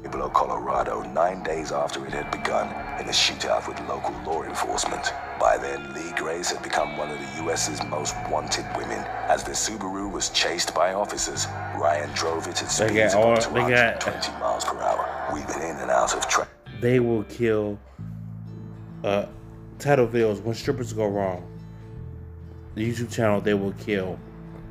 Pueblo, 0.07 0.29
Colorado, 0.29 1.01
nine 1.11 1.43
days 1.43 1.73
after 1.73 2.05
it 2.05 2.13
had 2.13 2.31
begun 2.31 2.67
in 2.99 3.07
a 3.07 3.11
shootout 3.11 3.67
with 3.67 3.77
local 3.89 4.13
law 4.25 4.41
enforcement. 4.43 5.11
By 5.37 5.57
then, 5.57 5.93
Lee 5.93 6.13
Grace 6.15 6.49
had 6.49 6.63
become 6.63 6.95
one 6.97 7.11
of 7.11 7.19
the 7.19 7.43
U.S.'s 7.43 7.83
most 7.89 8.15
wanted 8.31 8.65
women. 8.77 8.99
As 9.27 9.43
the 9.43 9.51
Subaru 9.51 10.09
was 10.09 10.29
chased 10.29 10.73
by 10.73 10.93
officers, 10.93 11.47
Ryan 11.75 12.09
drove 12.13 12.47
it 12.47 12.61
at 12.63 12.71
speeds 12.71 13.13
of 13.13 13.19
all- 13.19 13.33
up 13.33 13.39
to 13.39 13.49
they 13.49 13.59
got- 13.59 14.01
120 14.05 14.31
miles 14.39 14.63
per 14.63 14.79
hour, 14.79 15.33
weaving 15.33 15.61
in 15.61 15.75
and 15.75 15.91
out 15.91 16.15
of 16.15 16.25
traffic. 16.29 16.53
They 16.79 17.01
will 17.01 17.23
kill. 17.23 17.77
Uh, 19.03 19.25
title 19.77 20.07
videos 20.07 20.41
when 20.41 20.55
strippers 20.55 20.93
go 20.93 21.05
wrong. 21.07 21.43
The 22.75 22.89
YouTube 22.89 23.11
channel 23.11 23.41
they 23.41 23.55
will 23.55 23.73
kill 23.73 24.17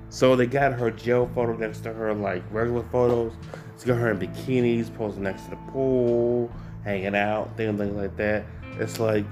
So 0.09 0.37
they 0.37 0.47
got 0.47 0.73
her 0.73 0.91
jail 0.93 1.29
photo 1.35 1.57
next 1.57 1.81
to 1.81 1.93
her 1.93 2.15
like 2.15 2.43
regular 2.53 2.85
photos. 2.93 3.33
It's 3.77 3.85
got 3.85 3.97
her 3.97 4.11
in 4.11 4.19
bikinis, 4.19 4.93
posing 4.97 5.25
next 5.25 5.43
to 5.45 5.51
the 5.51 5.57
pool, 5.71 6.51
hanging 6.83 7.15
out, 7.15 7.55
things 7.59 7.79
like 7.79 8.17
that. 8.17 8.47
It's 8.79 8.99
like, 8.99 9.27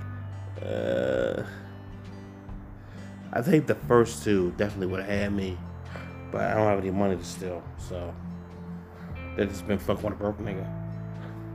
uh, 0.63 1.43
I 3.33 3.41
think 3.41 3.67
the 3.67 3.75
first 3.75 4.23
two 4.23 4.53
definitely 4.59 4.89
would 4.89 5.01
have 5.01 5.09
had 5.09 5.33
me, 5.33 5.57
but 6.31 6.43
I 6.43 6.53
don't 6.53 6.67
have 6.67 6.79
any 6.79 6.91
money 6.91 7.17
to 7.17 7.25
steal, 7.25 7.63
so 7.79 8.15
they 9.35 9.47
just 9.47 9.67
been 9.67 9.79
fucking 9.79 10.05
with 10.05 10.13
a 10.13 10.17
broke 10.17 10.39
nigga, 10.41 10.71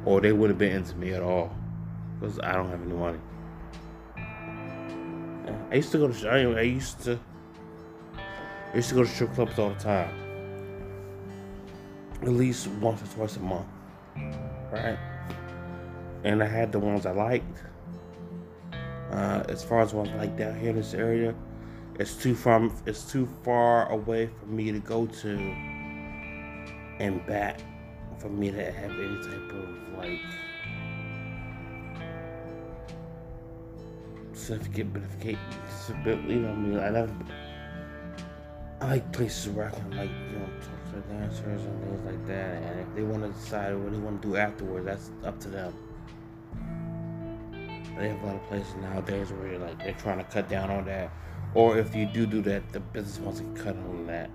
or 0.03 0.19
they 0.19 0.31
wouldn't 0.31 0.49
have 0.49 0.57
been 0.57 0.75
into 0.75 0.95
me 0.95 1.13
at 1.13 1.21
all, 1.21 1.55
because 2.19 2.39
I 2.39 2.53
don't 2.53 2.71
have 2.71 2.81
any 2.81 2.93
money. 2.93 3.19
I 5.71 5.75
used 5.75 5.91
to 5.91 5.99
go 5.99 6.07
to. 6.07 6.27
I 6.27 6.61
used 6.61 7.01
to. 7.01 7.19
I 8.17 8.75
used 8.75 8.89
to 8.89 8.95
go 8.95 9.03
to 9.03 9.09
strip 9.09 9.35
clubs 9.35 9.59
all 9.59 9.69
the 9.69 9.75
time. 9.75 10.28
At 12.21 12.29
least 12.29 12.67
once 12.67 13.01
or 13.01 13.15
twice 13.15 13.37
a 13.37 13.39
month. 13.39 13.67
Right? 14.71 14.97
And 16.23 16.43
I 16.43 16.47
had 16.47 16.71
the 16.71 16.79
ones 16.79 17.05
I 17.05 17.11
liked. 17.11 17.63
Uh, 19.11 19.43
as 19.49 19.63
far 19.63 19.81
as 19.81 19.93
ones 19.93 20.09
like 20.17 20.37
down 20.37 20.59
here 20.59 20.69
in 20.69 20.75
this 20.75 20.93
area, 20.93 21.33
it's 21.99 22.15
too 22.15 22.33
far 22.33 22.69
it's 22.85 23.11
too 23.11 23.27
far 23.43 23.91
away 23.91 24.29
for 24.39 24.45
me 24.45 24.71
to 24.71 24.79
go 24.79 25.05
to 25.05 25.37
and 26.99 27.25
back 27.27 27.59
for 28.19 28.29
me 28.29 28.51
to 28.51 28.71
have 28.71 28.91
any 28.91 29.17
type 29.21 29.51
of 29.51 29.97
like 29.97 30.21
certificate 34.33 34.93
benefit 34.93 35.37
you 36.05 36.35
know 36.35 36.49
I 36.49 36.55
mean 36.55 36.79
I 36.79 36.89
never 36.89 37.13
I 38.81 38.87
like 38.87 39.11
places 39.11 39.49
where 39.49 39.67
I 39.67 39.71
can 39.71 39.91
like 39.91 40.09
you 40.09 40.39
know 40.39 40.49
to 40.91 40.99
dancers 41.01 41.63
and 41.65 41.83
things 41.83 42.05
like 42.05 42.27
that, 42.27 42.61
and 42.63 42.79
if 42.79 42.95
they 42.95 43.03
want 43.03 43.23
to 43.23 43.29
decide 43.29 43.75
what 43.75 43.91
they 43.91 43.97
want 43.97 44.21
to 44.21 44.27
do 44.27 44.35
afterwards, 44.35 44.85
that's 44.85 45.11
up 45.25 45.39
to 45.41 45.47
them. 45.49 45.73
They 47.97 48.09
have 48.09 48.21
a 48.23 48.25
lot 48.25 48.35
of 48.35 48.43
places 48.47 48.73
nowadays 48.81 49.31
where 49.31 49.47
you're 49.47 49.59
like 49.59 49.77
they're 49.79 49.93
trying 49.93 50.19
to 50.19 50.23
cut 50.23 50.47
down 50.49 50.69
on 50.69 50.85
that, 50.85 51.11
or 51.53 51.77
if 51.77 51.95
you 51.95 52.05
do 52.05 52.25
do 52.25 52.41
that, 52.43 52.71
the 52.71 52.79
business 52.79 53.19
wants 53.19 53.39
to 53.41 53.45
cut 53.61 53.75
on 53.75 54.07
that. 54.07 54.29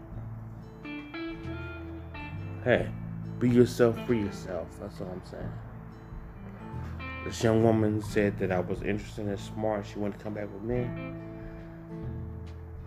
Hey, 2.63 2.89
be 3.39 3.49
yourself, 3.51 3.99
free 4.07 4.21
yourself. 4.21 4.69
That's 4.81 5.01
all 5.01 5.09
I'm 5.09 5.23
saying. 5.31 5.53
This 7.25 7.43
young 7.43 7.63
woman 7.63 8.03
said 8.03 8.39
that 8.39 8.53
I 8.53 8.61
was 8.61 8.83
interesting 8.83 9.29
and 9.29 9.41
smart. 9.41 9.87
She 9.87 9.99
wanted 9.99 10.19
to 10.19 10.25
come 10.25 10.35
back 10.35 10.53
with 10.53 10.63
me. 10.63 10.89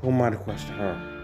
Who 0.02 0.10
am 0.10 0.22
I 0.22 0.30
to 0.30 0.38
question 0.38 0.76
her? 0.76 1.16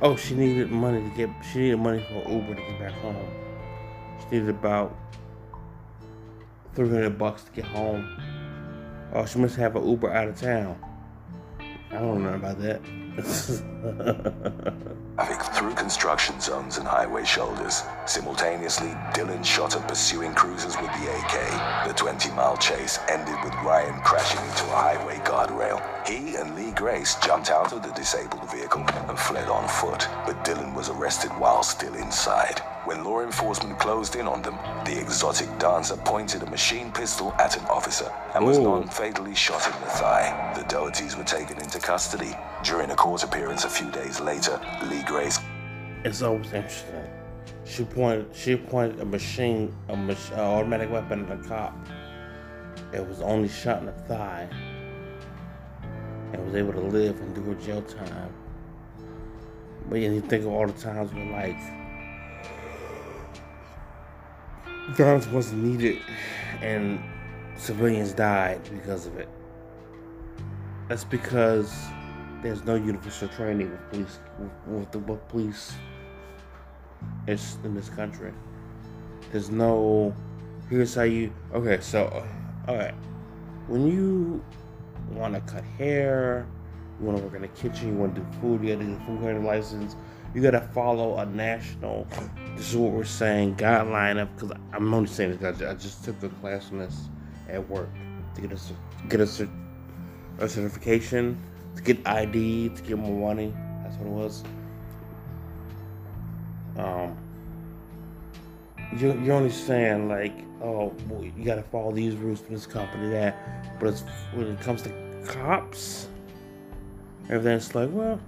Oh, 0.00 0.14
she 0.14 0.36
needed 0.36 0.70
money 0.70 1.02
to 1.02 1.10
get. 1.16 1.28
She 1.52 1.58
needed 1.58 1.80
money 1.80 2.06
for 2.08 2.22
Uber 2.30 2.54
to 2.54 2.60
get 2.60 2.78
back 2.78 2.92
home. 2.92 3.28
She 4.20 4.26
needed 4.36 4.50
about 4.50 4.96
three 6.74 6.88
hundred 6.88 7.18
bucks 7.18 7.42
to 7.44 7.50
get 7.50 7.64
home. 7.64 8.08
Oh, 9.12 9.26
she 9.26 9.40
must 9.40 9.56
have 9.56 9.74
an 9.74 9.88
Uber 9.88 10.12
out 10.12 10.28
of 10.28 10.40
town. 10.40 10.78
I 11.90 11.98
don't 11.98 12.22
know 12.22 12.34
about 12.34 12.60
that. 12.60 12.80
Through 15.54 15.74
construction 15.74 16.40
zones 16.40 16.78
and 16.78 16.86
highway 16.86 17.24
shoulders. 17.24 17.82
Simultaneously, 18.06 18.90
Dylan 19.12 19.44
shot 19.44 19.74
at 19.74 19.88
pursuing 19.88 20.32
cruisers 20.34 20.76
with 20.76 20.92
the 20.92 21.10
AK. 21.10 21.88
The 21.88 21.94
20 21.94 22.30
mile 22.32 22.56
chase 22.58 23.00
ended 23.08 23.34
with 23.42 23.54
Ryan 23.54 24.00
crashing 24.02 24.40
into 24.48 24.64
a 24.66 24.76
highway 24.76 25.16
guardrail. 25.24 25.82
He 26.08 26.36
and 26.36 26.56
Lee 26.56 26.70
Grace 26.70 27.16
jumped 27.16 27.50
out 27.50 27.74
of 27.74 27.82
the 27.82 27.92
disabled 27.92 28.50
vehicle 28.50 28.82
and 29.08 29.18
fled 29.18 29.48
on 29.48 29.68
foot, 29.68 30.08
but 30.24 30.42
Dylan 30.42 30.74
was 30.74 30.88
arrested 30.88 31.30
while 31.32 31.62
still 31.62 31.94
inside. 31.94 32.60
When 32.86 33.04
law 33.04 33.20
enforcement 33.20 33.78
closed 33.78 34.16
in 34.16 34.26
on 34.26 34.40
them, 34.40 34.56
the 34.86 34.98
exotic 34.98 35.48
dancer 35.58 35.98
pointed 35.98 36.42
a 36.42 36.50
machine 36.50 36.90
pistol 36.92 37.34
at 37.38 37.58
an 37.58 37.66
officer 37.66 38.10
and 38.34 38.46
was 38.46 38.56
Ooh. 38.56 38.62
non 38.62 38.88
fatally 38.88 39.34
shot 39.34 39.66
in 39.66 39.78
the 39.82 39.90
thigh. 39.90 40.54
The 40.56 40.64
Doughertys 40.64 41.14
were 41.14 41.24
taken 41.24 41.60
into 41.60 41.78
custody. 41.78 42.34
During 42.64 42.90
a 42.90 42.96
court 42.96 43.22
appearance 43.22 43.64
a 43.64 43.68
few 43.68 43.90
days 43.90 44.18
later, 44.18 44.58
Lee 44.90 45.02
Grace 45.02 45.38
it's 46.04 46.22
always 46.22 46.46
interesting. 46.46 47.08
She 47.64 47.84
pointed. 47.84 48.34
She 48.34 48.56
pointed 48.56 49.00
a 49.00 49.04
machine, 49.04 49.74
a 49.88 49.96
mach, 49.96 50.16
uh, 50.32 50.40
automatic 50.40 50.90
weapon 50.90 51.26
at 51.26 51.40
a 51.40 51.48
cop. 51.48 51.76
It 52.92 53.06
was 53.06 53.20
only 53.20 53.48
shot 53.48 53.80
in 53.80 53.86
the 53.86 53.92
thigh, 53.92 54.48
and 56.32 56.44
was 56.44 56.54
able 56.54 56.72
to 56.72 56.80
live 56.80 57.20
and 57.20 57.34
do 57.34 57.42
her 57.42 57.54
jail 57.54 57.82
time. 57.82 58.32
But 59.88 60.00
then 60.00 60.14
you 60.14 60.20
think 60.20 60.44
of 60.44 60.52
all 60.52 60.66
the 60.66 60.72
times 60.74 61.12
where 61.12 61.24
like 61.32 61.58
guns 64.96 65.26
wasn't 65.28 65.64
needed, 65.64 65.98
and 66.60 67.00
civilians 67.56 68.12
died 68.12 68.60
because 68.70 69.06
of 69.06 69.16
it. 69.16 69.28
That's 70.88 71.04
because 71.04 71.74
there's 72.42 72.64
no 72.64 72.74
universal 72.74 73.28
training 73.28 73.70
with 73.70 73.90
police 73.90 74.18
with, 74.38 74.50
with 74.66 74.92
the 74.92 74.98
with 75.00 75.28
police 75.28 75.74
is 77.26 77.56
in 77.64 77.74
this 77.74 77.88
country. 77.88 78.32
There's 79.32 79.50
no 79.50 80.14
here's 80.70 80.94
how 80.94 81.02
you 81.02 81.32
okay, 81.52 81.80
so 81.80 82.24
alright. 82.66 82.94
When 83.66 83.86
you 83.86 84.42
wanna 85.14 85.40
cut 85.42 85.64
hair, 85.76 86.46
you 87.00 87.06
wanna 87.06 87.18
work 87.18 87.34
in 87.34 87.42
the 87.42 87.48
kitchen, 87.48 87.88
you 87.88 87.94
wanna 87.94 88.14
do 88.14 88.26
food, 88.40 88.62
you 88.62 88.74
gotta 88.74 88.86
do 88.86 88.94
the 88.94 89.00
food 89.04 89.20
credit 89.20 89.42
license, 89.42 89.96
you 90.34 90.42
gotta 90.42 90.60
follow 90.74 91.16
a 91.18 91.26
national 91.26 92.06
this 92.56 92.70
is 92.70 92.76
what 92.76 92.92
we're 92.92 93.04
saying 93.04 93.54
guideline 93.56 94.20
of 94.20 94.34
because 94.34 94.52
I'm 94.72 94.92
only 94.92 95.08
saying 95.08 95.30
this 95.30 95.40
'cause 95.40 95.62
I 95.62 95.74
just 95.74 96.04
took 96.04 96.22
a 96.22 96.28
class 96.28 96.70
on 96.72 96.78
this 96.78 97.08
at 97.48 97.66
work 97.68 97.88
to 98.34 98.40
get 98.40 98.52
a 98.52 98.58
get 99.08 99.20
a, 99.20 99.48
a 100.38 100.48
certification 100.48 101.38
to 101.76 101.82
get 101.82 102.06
ID, 102.06 102.70
to 102.70 102.82
get 102.82 102.98
more 102.98 103.28
money. 103.28 103.54
That's 103.82 103.96
what 103.98 104.06
it 104.06 104.12
was. 104.12 104.44
Um, 106.76 107.16
you're, 108.96 109.16
you're 109.20 109.34
only 109.34 109.50
saying 109.50 110.08
like, 110.08 110.32
oh, 110.62 110.94
well, 111.08 111.24
you 111.24 111.44
gotta 111.44 111.62
follow 111.62 111.92
these 111.92 112.14
rules 112.16 112.40
for 112.40 112.50
this 112.50 112.66
company, 112.66 113.10
that. 113.10 113.78
But 113.80 114.02
when 114.34 114.46
it 114.46 114.60
comes 114.60 114.82
to 114.82 115.24
cops, 115.26 116.08
everything's 117.28 117.74
like, 117.74 117.90
well, 117.92 118.20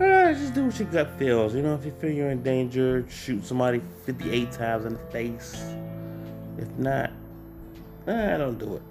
eh, 0.00 0.32
just 0.32 0.54
do 0.54 0.64
what 0.64 0.78
your 0.78 0.88
gut 0.88 1.18
feels. 1.18 1.54
You 1.54 1.62
know, 1.62 1.74
if 1.74 1.84
you 1.84 1.92
feel 1.92 2.10
you're 2.10 2.30
in 2.30 2.42
danger, 2.42 3.04
shoot 3.08 3.44
somebody 3.44 3.80
58 4.04 4.52
times 4.52 4.84
in 4.86 4.94
the 4.94 4.98
face. 5.10 5.62
If 6.58 6.68
not, 6.78 7.10
eh, 8.06 8.36
don't 8.36 8.58
do 8.58 8.76
it. 8.76 8.82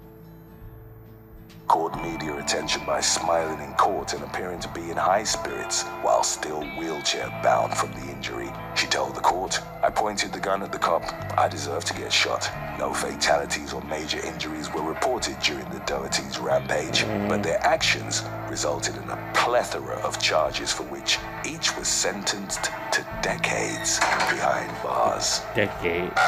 Caught 1.68 2.00
media 2.00 2.36
attention 2.36 2.82
by 2.86 3.00
smiling 3.00 3.60
in 3.60 3.72
court 3.74 4.12
and 4.12 4.22
appearing 4.22 4.60
to 4.60 4.68
be 4.68 4.90
in 4.92 4.96
high 4.96 5.24
spirits 5.24 5.82
while 6.02 6.22
still 6.22 6.62
wheelchair 6.78 7.28
bound 7.42 7.76
from 7.76 7.90
the 7.92 8.08
injury. 8.08 8.52
She 8.76 8.86
told 8.86 9.16
the 9.16 9.20
court, 9.20 9.60
I 9.82 9.90
pointed 9.90 10.32
the 10.32 10.38
gun 10.38 10.62
at 10.62 10.70
the 10.70 10.78
cop. 10.78 11.02
I 11.36 11.48
deserve 11.48 11.84
to 11.86 11.94
get 11.94 12.12
shot. 12.12 12.48
No 12.78 12.94
fatalities 12.94 13.72
or 13.72 13.82
major 13.82 14.24
injuries 14.24 14.72
were 14.72 14.82
reported 14.82 15.40
during 15.40 15.68
the 15.70 15.80
Dougherty's 15.80 16.38
rampage, 16.38 17.04
but 17.28 17.42
their 17.42 17.60
actions 17.66 18.22
resulted 18.48 18.94
in 18.96 19.10
a 19.10 19.32
plethora 19.34 19.96
of 20.02 20.22
charges 20.22 20.72
for 20.72 20.84
which 20.84 21.18
each 21.44 21.76
was 21.76 21.88
sentenced 21.88 22.70
to 22.92 23.04
decades 23.22 23.98
behind 23.98 24.70
bars. 24.84 25.42
Decades. 25.56 26.20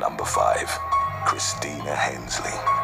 Number 0.00 0.24
5. 0.24 0.78
Christina 1.26 1.96
Hensley. 1.96 2.77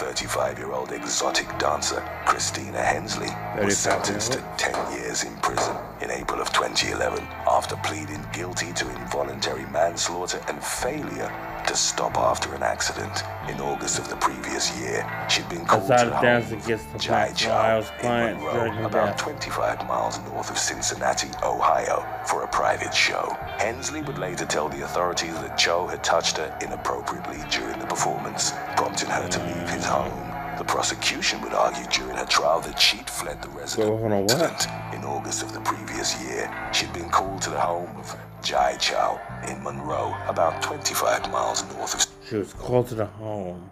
35 0.00 0.58
year 0.58 0.72
old 0.72 0.92
exotic 0.92 1.46
dancer 1.58 2.00
Christina 2.24 2.82
Hensley 2.82 3.28
was 3.62 3.76
sentenced 3.76 4.32
to 4.32 4.42
10 4.56 4.94
years 4.94 5.24
in 5.24 5.36
prison 5.36 5.76
in 6.00 6.10
April 6.10 6.40
of 6.40 6.50
2011 6.54 7.22
after 7.46 7.76
pleading 7.84 8.24
guilty 8.32 8.72
to 8.72 8.88
involuntary 8.96 9.66
manslaughter 9.66 10.40
and 10.48 10.64
failure 10.64 11.30
to 11.70 11.76
stop 11.76 12.18
after 12.18 12.52
an 12.56 12.64
accident. 12.64 13.22
In 13.48 13.60
August 13.60 14.00
of 14.00 14.08
the 14.08 14.16
previous 14.16 14.76
year, 14.80 15.06
she'd 15.30 15.48
been 15.48 15.64
called 15.64 15.86
to 15.86 15.88
the 15.88 16.16
of 16.16 16.20
dance 16.20 16.50
home 16.50 16.58
against 16.58 16.92
the 16.92 16.98
Jai 16.98 17.32
Chow 17.32 17.78
in 18.02 18.38
Monroe, 18.38 18.86
about 18.86 19.16
death. 19.16 19.22
25 19.22 19.86
miles 19.86 20.18
north 20.30 20.50
of 20.50 20.58
Cincinnati, 20.58 21.28
Ohio, 21.44 22.04
for 22.26 22.42
a 22.42 22.48
private 22.48 22.92
show. 22.92 23.36
Hensley 23.58 24.02
would 24.02 24.18
later 24.18 24.44
tell 24.44 24.68
the 24.68 24.84
authorities 24.84 25.34
that 25.34 25.56
Cho 25.56 25.86
had 25.86 26.02
touched 26.02 26.38
her 26.38 26.58
inappropriately 26.60 27.38
during 27.52 27.78
the 27.78 27.86
performance, 27.86 28.50
prompting 28.76 29.08
her 29.08 29.28
to 29.28 29.38
leave 29.44 29.70
his 29.70 29.84
home. 29.84 30.26
The 30.58 30.64
prosecution 30.64 31.40
would 31.42 31.54
argue 31.54 31.86
during 31.92 32.16
her 32.16 32.26
trial 32.26 32.60
that 32.62 32.80
she'd 32.80 33.08
fled 33.08 33.40
the 33.42 33.48
resident 33.50 33.90
hold 33.90 34.12
on, 34.12 34.24
what? 34.24 34.66
in 34.92 35.04
August 35.04 35.44
of 35.44 35.52
the 35.52 35.60
previous 35.60 36.20
year. 36.20 36.50
She'd 36.72 36.92
been 36.92 37.10
called 37.10 37.42
to 37.42 37.50
the 37.50 37.60
home 37.60 37.94
of 37.96 38.10
Jai 38.42 38.76
Chow 38.76 39.20
in 39.48 39.62
Monroe, 39.62 40.14
about 40.26 40.62
25 40.62 41.30
miles 41.30 41.62
north 41.74 41.94
of 41.94 42.28
She 42.28 42.36
was 42.36 42.52
called 42.52 42.88
to 42.88 42.94
the 42.94 43.06
home. 43.06 43.70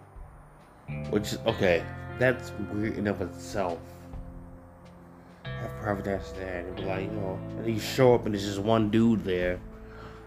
Which 1.09 1.33
is 1.33 1.39
okay, 1.45 1.83
that's 2.17 2.51
weird 2.71 2.97
in 2.97 3.07
of 3.07 3.21
itself. 3.21 3.79
Have 5.43 5.71
private 5.81 6.05
dancer 6.05 6.35
there, 6.35 6.59
and 6.59 6.75
be 6.75 6.83
like, 6.83 7.03
you 7.03 7.11
know, 7.11 7.39
and 7.57 7.73
you 7.73 7.79
show 7.79 8.15
up 8.15 8.25
and 8.25 8.33
there's 8.33 8.45
just 8.45 8.59
one 8.59 8.89
dude 8.89 9.23
there, 9.23 9.59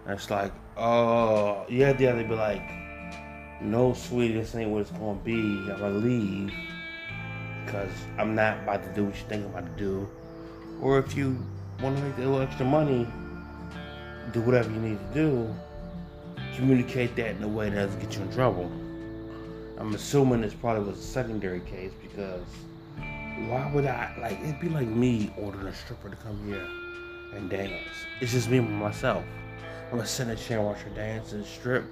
and 0.06 0.14
it's 0.14 0.30
like, 0.30 0.52
oh, 0.76 1.64
yeah, 1.68 1.92
the 1.92 2.06
other 2.06 2.24
be 2.24 2.34
like, 2.34 2.62
no, 3.60 3.92
sweetie, 3.92 4.34
this 4.34 4.54
ain't 4.54 4.70
what 4.70 4.82
it's 4.82 4.90
gonna 4.92 5.18
be. 5.20 5.32
I'm 5.32 5.78
gonna 5.78 5.90
leave 5.90 6.52
because 7.64 7.92
I'm 8.18 8.34
not 8.34 8.58
about 8.62 8.82
to 8.82 8.92
do 8.94 9.04
what 9.04 9.14
you 9.16 9.22
think 9.28 9.44
I'm 9.44 9.50
about 9.50 9.76
to 9.76 9.82
do. 9.82 10.08
Or 10.80 10.98
if 10.98 11.16
you 11.16 11.36
want 11.80 11.96
to 11.96 12.02
make 12.02 12.16
a 12.16 12.20
little 12.20 12.40
extra 12.40 12.66
money, 12.66 13.06
do 14.32 14.40
whatever 14.40 14.70
you 14.70 14.80
need 14.80 14.98
to 14.98 15.14
do. 15.14 15.54
Communicate 16.56 17.14
that 17.16 17.30
in 17.36 17.42
a 17.42 17.48
way 17.48 17.70
that 17.70 17.76
doesn't 17.86 18.00
get 18.00 18.16
you 18.16 18.22
in 18.22 18.32
trouble. 18.32 18.70
I'm 19.78 19.94
assuming 19.94 20.42
this 20.42 20.54
probably 20.54 20.84
was 20.88 20.98
a 20.98 21.02
secondary 21.02 21.60
case 21.60 21.92
because 22.00 22.42
why 23.48 23.70
would 23.74 23.86
I 23.86 24.14
like 24.20 24.38
it'd 24.42 24.60
be 24.60 24.68
like 24.68 24.86
me 24.86 25.32
ordering 25.38 25.66
a 25.66 25.74
stripper 25.74 26.10
to 26.10 26.16
come 26.16 26.38
here 26.46 26.66
and 27.34 27.48
dance. 27.50 27.72
It's 28.20 28.32
just 28.32 28.48
me 28.50 28.60
by 28.60 28.66
myself. 28.66 29.24
I'm 29.90 29.96
gonna 29.96 30.06
sit 30.06 30.28
in 30.28 30.34
a 30.34 30.36
chair 30.36 30.58
and 30.58 30.66
watch 30.66 30.80
her 30.80 30.90
dance 30.90 31.32
and 31.32 31.44
strip 31.44 31.84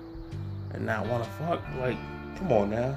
and 0.72 0.84
not 0.86 1.06
wanna 1.06 1.24
fuck. 1.38 1.62
Like, 1.80 1.96
come 2.36 2.52
on 2.52 2.70
now. 2.70 2.96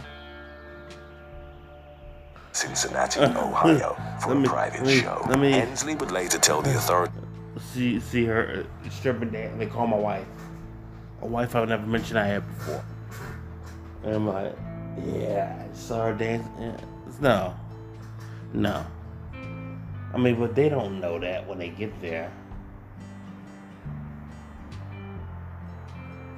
Cincinnati, 2.51 3.19
Ohio, 3.21 3.95
for 4.21 4.35
Let 4.35 4.45
a 4.45 4.49
private 4.49 4.79
let 4.81 4.87
me- 4.87 4.99
show. 5.01 5.25
let 5.27 5.39
me- 5.39 5.51
Hensley 5.53 5.95
would 5.95 6.11
later 6.11 6.37
tell 6.37 6.61
the 6.61 6.75
authorities. 6.75 7.15
See 7.59 7.99
see 7.99 8.25
her 8.25 8.65
stripping 8.89 9.29
dance 9.29 9.51
and 9.51 9.61
they 9.61 9.67
call 9.67 9.87
my 9.87 9.97
wife. 9.97 10.25
A 11.21 11.27
wife 11.27 11.55
I've 11.55 11.69
never 11.69 11.85
mentioned 11.85 12.19
I 12.19 12.25
had 12.25 12.47
before. 12.47 12.83
And 14.03 14.15
I'm 14.15 14.27
like, 14.27 14.55
yeah, 15.05 15.63
I 15.63 15.75
saw 15.75 16.07
her 16.07 16.13
dance. 16.13 16.47
No. 17.21 17.55
No. 18.53 18.85
I 20.13 20.17
mean, 20.17 20.39
but 20.39 20.55
they 20.55 20.69
don't 20.69 20.99
know 20.99 21.19
that 21.19 21.47
when 21.47 21.57
they 21.57 21.69
get 21.69 21.99
there. 22.01 22.31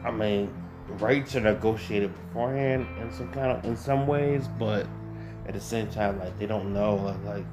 I 0.03 0.11
mean, 0.11 0.53
rates 0.99 1.35
are 1.35 1.41
negotiated 1.41 2.13
beforehand 2.13 2.87
in 3.01 3.11
some 3.11 3.31
kind 3.31 3.51
of 3.51 3.65
in 3.65 3.75
some 3.75 4.05
ways, 4.05 4.47
but 4.59 4.87
at 5.47 5.53
the 5.53 5.59
same 5.59 5.87
time, 5.87 6.19
like 6.19 6.37
they 6.37 6.45
don't 6.45 6.73
know. 6.73 6.95
Like, 6.95 7.23
like 7.25 7.45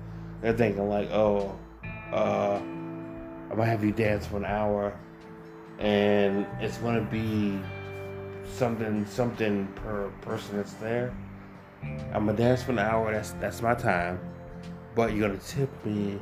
they're 0.42 0.52
thinking 0.52 0.88
like, 0.88 1.10
oh, 1.10 1.58
uh, 2.12 2.60
I'm 3.52 3.58
gonna 3.58 3.70
have 3.70 3.84
you 3.84 3.92
dance 3.92 4.24
for 4.24 4.38
an 4.38 4.46
hour, 4.46 4.98
and 5.78 6.46
it's 6.58 6.78
gonna 6.78 7.02
be 7.02 7.60
something 8.50 9.04
something 9.04 9.66
per 9.74 10.08
person 10.22 10.56
that's 10.56 10.72
there. 10.74 11.12
I'm 12.14 12.24
gonna 12.24 12.32
dance 12.32 12.62
for 12.62 12.72
an 12.72 12.78
hour. 12.78 13.12
That's 13.12 13.32
that's 13.32 13.60
my 13.60 13.74
time, 13.74 14.18
but 14.94 15.12
you're 15.12 15.28
gonna 15.28 15.38
tip 15.38 15.68
me 15.84 16.18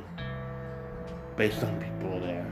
based 1.37 1.63
on 1.63 1.79
people 1.79 2.19
there. 2.19 2.45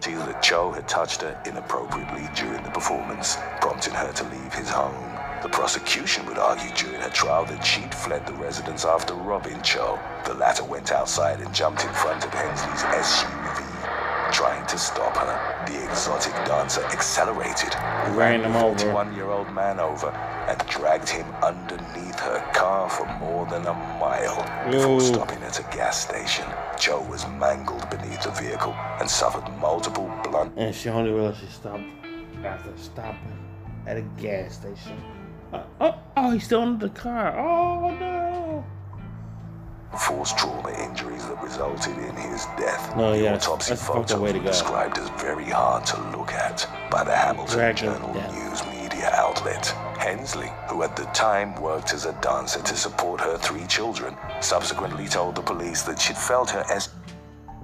that 0.00 0.42
Cho 0.42 0.72
had 0.72 0.88
touched 0.88 1.20
her 1.20 1.38
inappropriately 1.44 2.26
during 2.34 2.62
the 2.62 2.70
performance, 2.70 3.36
prompting 3.60 3.92
her 3.92 4.12
to 4.14 4.24
leave 4.24 4.54
his 4.54 4.70
home. 4.70 5.09
The 5.42 5.48
prosecution 5.48 6.26
would 6.26 6.36
argue 6.36 6.70
during 6.74 7.00
her 7.00 7.08
trial 7.08 7.46
that 7.46 7.64
she'd 7.64 7.94
fled 7.94 8.26
the 8.26 8.34
residence 8.34 8.84
after 8.84 9.14
robbing 9.14 9.62
Cho. 9.62 9.98
The 10.26 10.34
latter 10.34 10.64
went 10.64 10.92
outside 10.92 11.40
and 11.40 11.54
jumped 11.54 11.82
in 11.82 11.92
front 11.94 12.26
of 12.26 12.34
Hensley's 12.34 12.82
SUV, 12.82 14.32
trying 14.32 14.66
to 14.66 14.76
stop 14.76 15.16
her. 15.16 15.64
The 15.66 15.82
exotic 15.88 16.34
dancer 16.44 16.84
accelerated, 16.84 17.74
Ran 18.14 18.42
the 18.42 18.48
over. 18.48 18.76
41-year-old 18.76 19.50
man 19.54 19.80
over, 19.80 20.08
and 20.48 20.58
dragged 20.68 21.08
him 21.08 21.24
underneath 21.42 22.20
her 22.20 22.40
car 22.52 22.90
for 22.90 23.06
more 23.18 23.46
than 23.46 23.64
a 23.66 23.72
mile 23.98 24.44
before 24.70 24.96
Ooh. 24.96 25.00
stopping 25.00 25.42
at 25.42 25.58
a 25.58 25.62
gas 25.74 26.06
station. 26.06 26.44
Cho 26.78 27.00
was 27.08 27.26
mangled 27.38 27.88
beneath 27.88 28.22
the 28.22 28.30
vehicle 28.32 28.74
and 29.00 29.08
suffered 29.08 29.48
multiple 29.58 30.12
blunt 30.22 30.52
And 30.58 30.74
she 30.74 30.90
only 30.90 31.12
realized 31.12 31.40
she 31.40 31.46
stopped 31.46 31.84
after 32.44 32.76
stopping 32.76 33.38
at 33.86 33.96
a 33.96 34.02
gas 34.18 34.56
station. 34.56 35.00
Uh, 35.52 35.62
oh, 35.80 35.94
oh, 36.16 36.30
he's 36.30 36.44
still 36.44 36.62
under 36.62 36.86
the 36.86 36.92
car. 36.92 37.38
Oh 37.38 37.90
no! 37.90 38.20
force 39.98 40.32
trauma 40.34 40.70
injuries 40.78 41.26
that 41.26 41.42
resulted 41.42 41.96
in 41.98 42.14
his 42.16 42.46
death. 42.56 42.96
No, 42.96 43.12
the 43.12 43.24
yeah, 43.24 43.34
autopsy 43.34 43.70
that's 43.70 43.82
a 43.82 43.84
photos 43.84 44.20
way 44.20 44.32
to 44.32 44.38
go. 44.38 44.44
described 44.44 44.98
as 44.98 45.08
very 45.20 45.44
hard 45.44 45.84
to 45.86 46.00
look 46.16 46.32
at 46.32 46.68
by 46.90 47.02
the 47.04 47.14
Hamilton 47.14 47.54
Dragging 47.56 47.92
Journal 47.92 48.14
death. 48.14 48.32
news 48.32 48.82
media 48.82 49.10
outlet. 49.14 49.66
Hensley, 49.98 50.50
who 50.68 50.82
at 50.82 50.96
the 50.96 51.04
time 51.06 51.60
worked 51.60 51.92
as 51.92 52.06
a 52.06 52.12
dancer 52.22 52.62
to 52.62 52.76
support 52.76 53.20
her 53.20 53.36
three 53.38 53.66
children, 53.66 54.16
subsequently 54.40 55.06
told 55.06 55.34
the 55.34 55.42
police 55.42 55.82
that 55.82 56.00
she'd 56.00 56.16
felt 56.16 56.50
her 56.50 56.64
as 56.70 56.88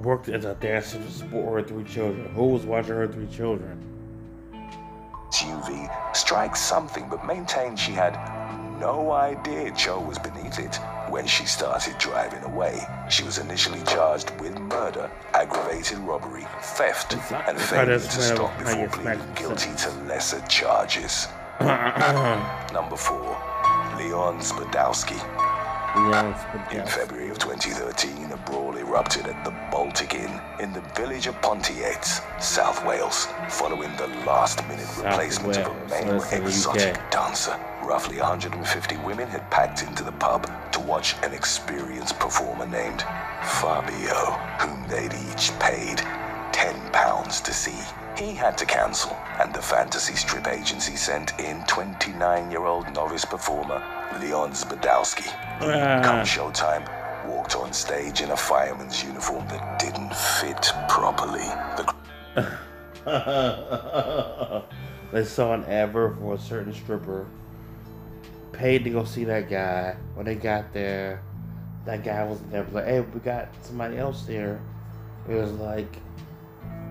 Worked 0.03 0.29
as 0.29 0.45
a 0.45 0.55
dancer 0.57 0.99
to 0.99 1.11
support 1.11 1.63
her 1.63 1.69
three 1.69 1.85
children. 1.85 2.27
Who 2.35 2.49
was 2.49 2.67
watching 2.67 2.93
her 2.97 3.09
three 3.09 3.29
children? 3.29 3.83
SUV 5.37 6.17
strike 6.17 6.57
something, 6.57 7.07
but 7.11 7.27
maintained 7.27 7.79
she 7.79 7.93
had 7.93 8.15
no 8.81 9.13
idea 9.13 9.71
Joe 9.73 10.01
was 10.01 10.19
beneath 10.19 10.59
it 10.59 10.77
when 11.11 11.27
she 11.27 11.45
started 11.45 11.99
driving 11.99 12.43
away. 12.45 12.81
She 13.11 13.23
was 13.23 13.39
initially 13.39 13.83
charged 13.83 14.31
with 14.41 14.59
murder, 14.59 15.11
aggravated 15.35 15.99
robbery, 15.99 16.47
theft, 16.63 17.15
and 17.33 17.57
it's 17.59 17.69
failure 17.69 17.99
to 17.99 18.23
stop 18.23 18.59
before 18.59 18.89
pleading 18.89 19.35
guilty 19.35 19.75
to 19.77 19.91
lesser 20.07 20.41
charges. 20.49 21.29
Number 21.61 22.97
four, 22.97 23.37
Leon 23.99 24.41
Spadowski. 24.41 25.46
Leon 25.97 26.35
In 26.73 26.87
February 26.87 27.31
of 27.31 27.39
2013, 27.39 28.31
a 28.31 28.37
brawl 28.37 28.77
erupted 28.77 29.27
at 29.27 29.45
the 29.45 29.51
Baltic 29.71 30.15
Inn 30.15 30.41
in 30.61 30.71
the 30.75 30.83
village 30.95 31.27
of 31.27 31.41
Pontyates, 31.41 32.21
South 32.41 32.85
Wales, 32.85 33.29
following 33.49 33.91
the 33.97 34.09
last-minute 34.27 34.87
replacement 34.99 35.57
of 35.57 35.69
a 35.69 35.89
male 35.89 36.21
so 36.21 36.29
that's 36.29 36.33
in 36.33 36.41
the 36.43 36.49
exotic 36.49 37.11
dancer. 37.11 37.59
Roughly 37.83 38.19
150 38.19 38.97
women 38.99 39.27
had 39.27 39.51
packed 39.51 39.83
into 39.83 40.05
the 40.05 40.13
pub 40.13 40.51
to 40.73 40.81
watch 40.81 41.15
an 41.23 41.33
experienced 41.33 42.19
performer 42.19 42.67
named 42.67 43.03
Fabio, 43.43 44.37
whom 44.61 44.87
they'd 44.89 45.15
each 45.33 45.51
paid 45.59 46.03
10 46.57 46.91
pounds 46.91 47.43
to 47.43 47.53
see. 47.53 47.79
He 48.17 48.35
had 48.35 48.57
to 48.57 48.65
cancel, 48.65 49.13
and 49.39 49.55
the 49.55 49.61
fantasy 49.61 50.15
strip 50.15 50.49
agency 50.49 50.97
sent 50.97 51.39
in 51.39 51.59
29-year-old 51.65 52.95
novice 52.95 53.27
performer 53.27 53.85
Leon 54.23 54.53
Spadowski. 54.53 55.29
Ah. 55.61 56.01
Come 56.03 56.25
showtime, 56.25 56.89
walked 57.29 57.57
on 57.57 57.75
stage 57.75 58.23
in 58.23 58.31
a 58.31 58.37
fireman's 58.39 59.05
uniform 59.05 59.47
that 59.49 59.79
didn't 59.79 60.15
fit 60.17 60.73
properly. 60.89 61.45
The 61.77 61.85
they 65.13 65.25
saw 65.25 65.53
an 65.53 65.65
advert 65.65 66.19
for 66.19 66.37
a 66.37 66.39
certain 66.39 66.73
stripper. 66.73 67.27
Paid 68.53 68.85
to 68.85 68.91
go 68.91 69.05
see 69.05 69.25
that 69.25 69.51
guy. 69.51 69.95
When 70.15 70.25
they 70.25 70.37
got 70.37 70.73
there, 70.73 71.23
that 71.85 72.03
guy 72.03 72.25
wasn't 72.25 72.51
there. 72.51 72.63
Was 72.65 72.73
like, 72.73 72.87
hey, 72.87 73.01
we 73.01 73.21
got 73.21 73.49
somebody 73.61 73.99
else 73.99 74.23
there. 74.23 74.59
It 75.29 75.35
was 75.35 75.53
like, 75.53 75.99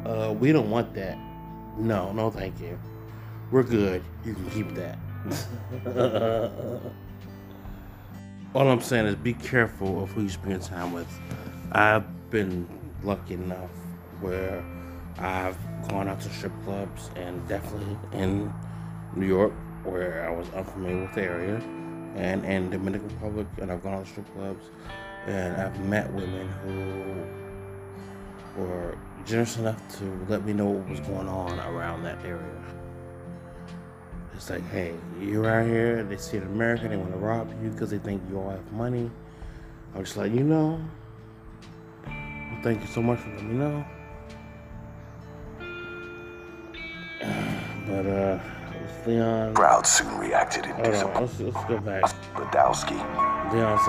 uh, 0.05 0.33
we 0.33 0.51
don't 0.51 0.69
want 0.69 0.93
that. 0.93 1.17
No, 1.77 2.11
no, 2.13 2.29
thank 2.29 2.59
you. 2.59 2.79
We're 3.51 3.63
good. 3.63 4.03
You 4.23 4.33
can 4.33 4.49
keep 4.49 4.75
that. 4.75 4.97
All 8.55 8.69
I'm 8.69 8.81
saying 8.81 9.07
is 9.07 9.15
be 9.15 9.33
careful 9.33 10.03
of 10.03 10.11
who 10.11 10.21
you 10.23 10.29
spend 10.29 10.61
time 10.61 10.93
with. 10.93 11.07
I've 11.71 12.29
been 12.29 12.67
lucky 13.03 13.33
enough 13.33 13.71
where 14.21 14.63
I've 15.17 15.57
gone 15.89 16.07
out 16.07 16.21
to 16.21 16.29
strip 16.29 16.53
clubs 16.63 17.09
and 17.15 17.45
definitely 17.47 17.97
in 18.13 18.53
New 19.15 19.27
York 19.27 19.53
where 19.83 20.27
I 20.27 20.31
was 20.31 20.49
unfamiliar 20.49 21.01
with 21.01 21.13
the 21.13 21.21
area 21.21 21.55
and 22.15 22.45
in 22.45 22.69
Dominican 22.69 23.09
Republic 23.09 23.47
and 23.61 23.71
I've 23.71 23.83
gone 23.83 23.93
out 23.95 24.05
to 24.05 24.11
strip 24.11 24.33
clubs 24.33 24.65
and 25.27 25.55
I've 25.61 25.79
met 25.85 26.11
women 26.13 26.47
who 28.55 28.61
were 28.61 28.97
generous 29.25 29.57
enough 29.57 29.97
to 29.97 30.25
let 30.29 30.45
me 30.45 30.53
know 30.53 30.65
what 30.65 30.87
was 30.89 30.99
going 31.01 31.27
on 31.27 31.59
around 31.59 32.03
that 32.03 32.23
area. 32.23 32.61
It's 34.35 34.49
like, 34.49 34.67
hey, 34.69 34.93
you're 35.19 35.49
out 35.49 35.65
here, 35.65 36.03
they 36.03 36.17
see 36.17 36.37
an 36.37 36.43
American, 36.43 36.89
they 36.89 36.97
want 36.97 37.11
to 37.11 37.17
rob 37.17 37.49
you 37.63 37.69
because 37.69 37.89
they 37.89 37.97
think 37.97 38.21
you 38.29 38.37
all 38.37 38.49
have 38.49 38.71
money. 38.73 39.09
I'm 39.95 40.03
just 40.03 40.17
like, 40.17 40.33
you 40.33 40.43
know, 40.43 40.79
thank 42.61 42.81
you 42.81 42.87
so 42.87 43.01
much 43.01 43.19
for 43.19 43.29
letting 43.29 43.49
me 43.49 43.65
know. 43.65 43.85
But, 47.87 48.07
uh, 48.07 48.39
Leon. 49.05 49.53
crowd 49.53 49.85
soon 49.85 50.17
reacted 50.17 50.65
in 50.65 50.71
Hold 50.71 50.87
on, 50.87 50.93
disappointment. 50.93 51.21
let's, 51.21 51.55
let's 51.55 51.65
go 51.67 51.77
back. 51.79 52.03
Badowski. 52.33 52.97
Leon 53.53 53.79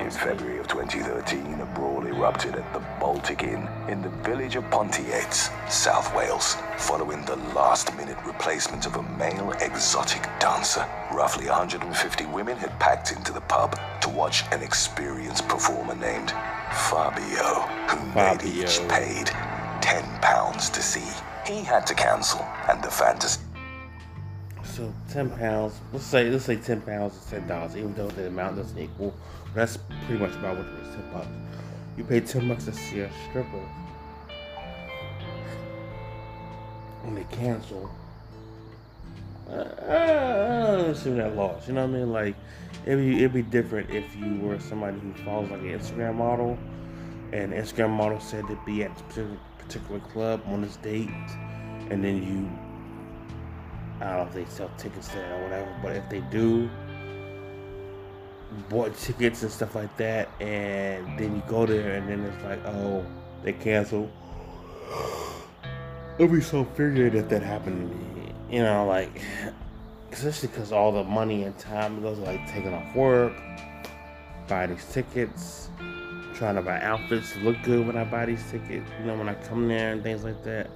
In 0.00 0.10
February 0.10 0.58
of 0.58 0.68
2013, 0.68 1.60
a 1.60 1.66
brawl 1.66 2.06
erupted 2.06 2.54
at 2.54 2.72
the 2.72 2.78
Baltic 3.00 3.42
Inn 3.42 3.68
in 3.88 4.02
the 4.02 4.10
village 4.22 4.54
of 4.54 4.64
Pontyates, 4.70 5.50
South 5.70 6.14
Wales, 6.14 6.56
following 6.76 7.24
the 7.24 7.36
last-minute 7.54 8.16
replacement 8.24 8.86
of 8.86 8.96
a 8.96 9.02
male 9.02 9.52
exotic 9.60 10.22
dancer. 10.38 10.86
Roughly 11.12 11.46
150 11.46 12.26
women 12.26 12.56
had 12.56 12.78
packed 12.78 13.12
into 13.12 13.32
the 13.32 13.40
pub 13.42 13.78
to 14.02 14.08
watch 14.08 14.44
an 14.52 14.62
experienced 14.62 15.48
performer 15.48 15.96
named 15.96 16.30
Fabio, 16.88 17.66
who 17.88 18.12
they'd 18.14 18.44
each 18.44 18.78
paid 18.88 19.26
10 19.82 20.04
pounds 20.20 20.70
to 20.70 20.80
see. 20.80 21.10
He 21.46 21.62
had 21.62 21.86
to 21.88 21.94
cancel, 21.94 22.40
and 22.68 22.82
the 22.82 22.90
fantasy 22.90 23.40
So 24.74 24.92
ten 25.08 25.30
pounds. 25.30 25.74
Let's 25.92 26.04
say 26.04 26.28
let's 26.28 26.44
say 26.46 26.56
ten 26.56 26.80
pounds 26.80 27.14
is 27.14 27.24
ten 27.26 27.46
dollars, 27.46 27.76
even 27.76 27.94
though 27.94 28.08
the 28.08 28.26
amount 28.26 28.56
doesn't 28.56 28.76
equal. 28.76 29.14
That's 29.54 29.78
pretty 30.06 30.20
much 30.20 30.34
about 30.34 30.56
what 30.56 30.66
it 30.66 30.72
is. 30.82 30.94
Ten 30.96 31.12
bucks. 31.12 31.28
You 31.96 32.02
pay 32.02 32.18
ten 32.18 32.48
bucks 32.48 32.64
to 32.64 32.72
see 32.72 32.98
a 32.98 33.10
stripper, 33.28 33.64
and 37.04 37.16
they 37.16 37.22
cancel. 37.30 37.88
I 39.48 39.52
don't 40.76 40.90
assume 40.90 41.18
that 41.18 41.36
loss. 41.36 41.68
You 41.68 41.74
know 41.74 41.86
what 41.86 41.94
I 41.94 41.98
mean? 41.98 42.10
Like 42.12 42.34
it'd 42.84 42.98
be 42.98 43.18
it'd 43.18 43.32
be 43.32 43.42
different 43.42 43.90
if 43.90 44.16
you 44.16 44.40
were 44.40 44.58
somebody 44.58 44.98
who 44.98 45.12
follows 45.22 45.50
like 45.50 45.60
an 45.60 45.78
Instagram 45.78 46.16
model, 46.16 46.58
and 47.32 47.52
Instagram 47.52 47.90
model 47.90 48.18
said 48.18 48.44
to 48.48 48.58
be 48.66 48.82
at 48.82 48.90
a 48.90 48.94
particular, 49.04 49.38
particular 49.58 50.00
club 50.00 50.42
on 50.46 50.62
this 50.62 50.76
date, 50.78 51.10
and 51.90 52.02
then 52.02 52.24
you 52.24 52.50
I 54.04 54.08
don't 54.08 54.16
know 54.18 54.26
if 54.26 54.34
they 54.34 54.54
sell 54.54 54.70
tickets 54.76 55.08
there 55.08 55.34
or 55.34 55.42
whatever, 55.44 55.76
but 55.82 55.96
if 55.96 56.08
they 56.10 56.20
do, 56.20 56.68
bought 58.68 58.94
tickets 58.98 59.42
and 59.42 59.50
stuff 59.50 59.74
like 59.74 59.96
that, 59.96 60.28
and 60.40 61.18
then 61.18 61.36
you 61.36 61.42
go 61.48 61.64
there 61.64 61.92
and 61.92 62.08
then 62.08 62.20
it's 62.20 62.44
like, 62.44 62.64
oh, 62.66 63.04
they 63.42 63.54
cancel. 63.54 64.10
It'll 66.18 66.32
be 66.32 66.42
so 66.42 66.64
figured 66.64 67.14
if 67.14 67.28
that 67.30 67.42
happened 67.42 67.90
to 67.90 67.96
me. 67.96 68.32
You 68.50 68.62
know, 68.62 68.86
like, 68.86 69.22
especially 70.12 70.48
because 70.48 70.70
all 70.70 70.92
the 70.92 71.02
money 71.02 71.44
and 71.44 71.58
time 71.58 72.02
goes 72.02 72.18
like 72.18 72.46
taking 72.46 72.74
off 72.74 72.94
work, 72.94 73.32
buy 74.46 74.66
these 74.66 74.84
tickets, 74.92 75.70
trying 76.34 76.56
to 76.56 76.62
buy 76.62 76.78
outfits 76.82 77.32
to 77.32 77.38
look 77.40 77.56
good 77.62 77.86
when 77.86 77.96
I 77.96 78.04
buy 78.04 78.26
these 78.26 78.44
tickets, 78.50 78.88
you 79.00 79.06
know, 79.06 79.16
when 79.16 79.30
I 79.30 79.34
come 79.34 79.66
there 79.66 79.92
and 79.92 80.02
things 80.02 80.24
like 80.24 80.44
that. 80.44 80.68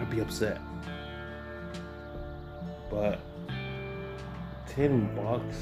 I'd 0.00 0.10
be 0.10 0.20
upset. 0.20 0.58
But 2.90 3.20
ten 4.66 5.14
bucks 5.14 5.56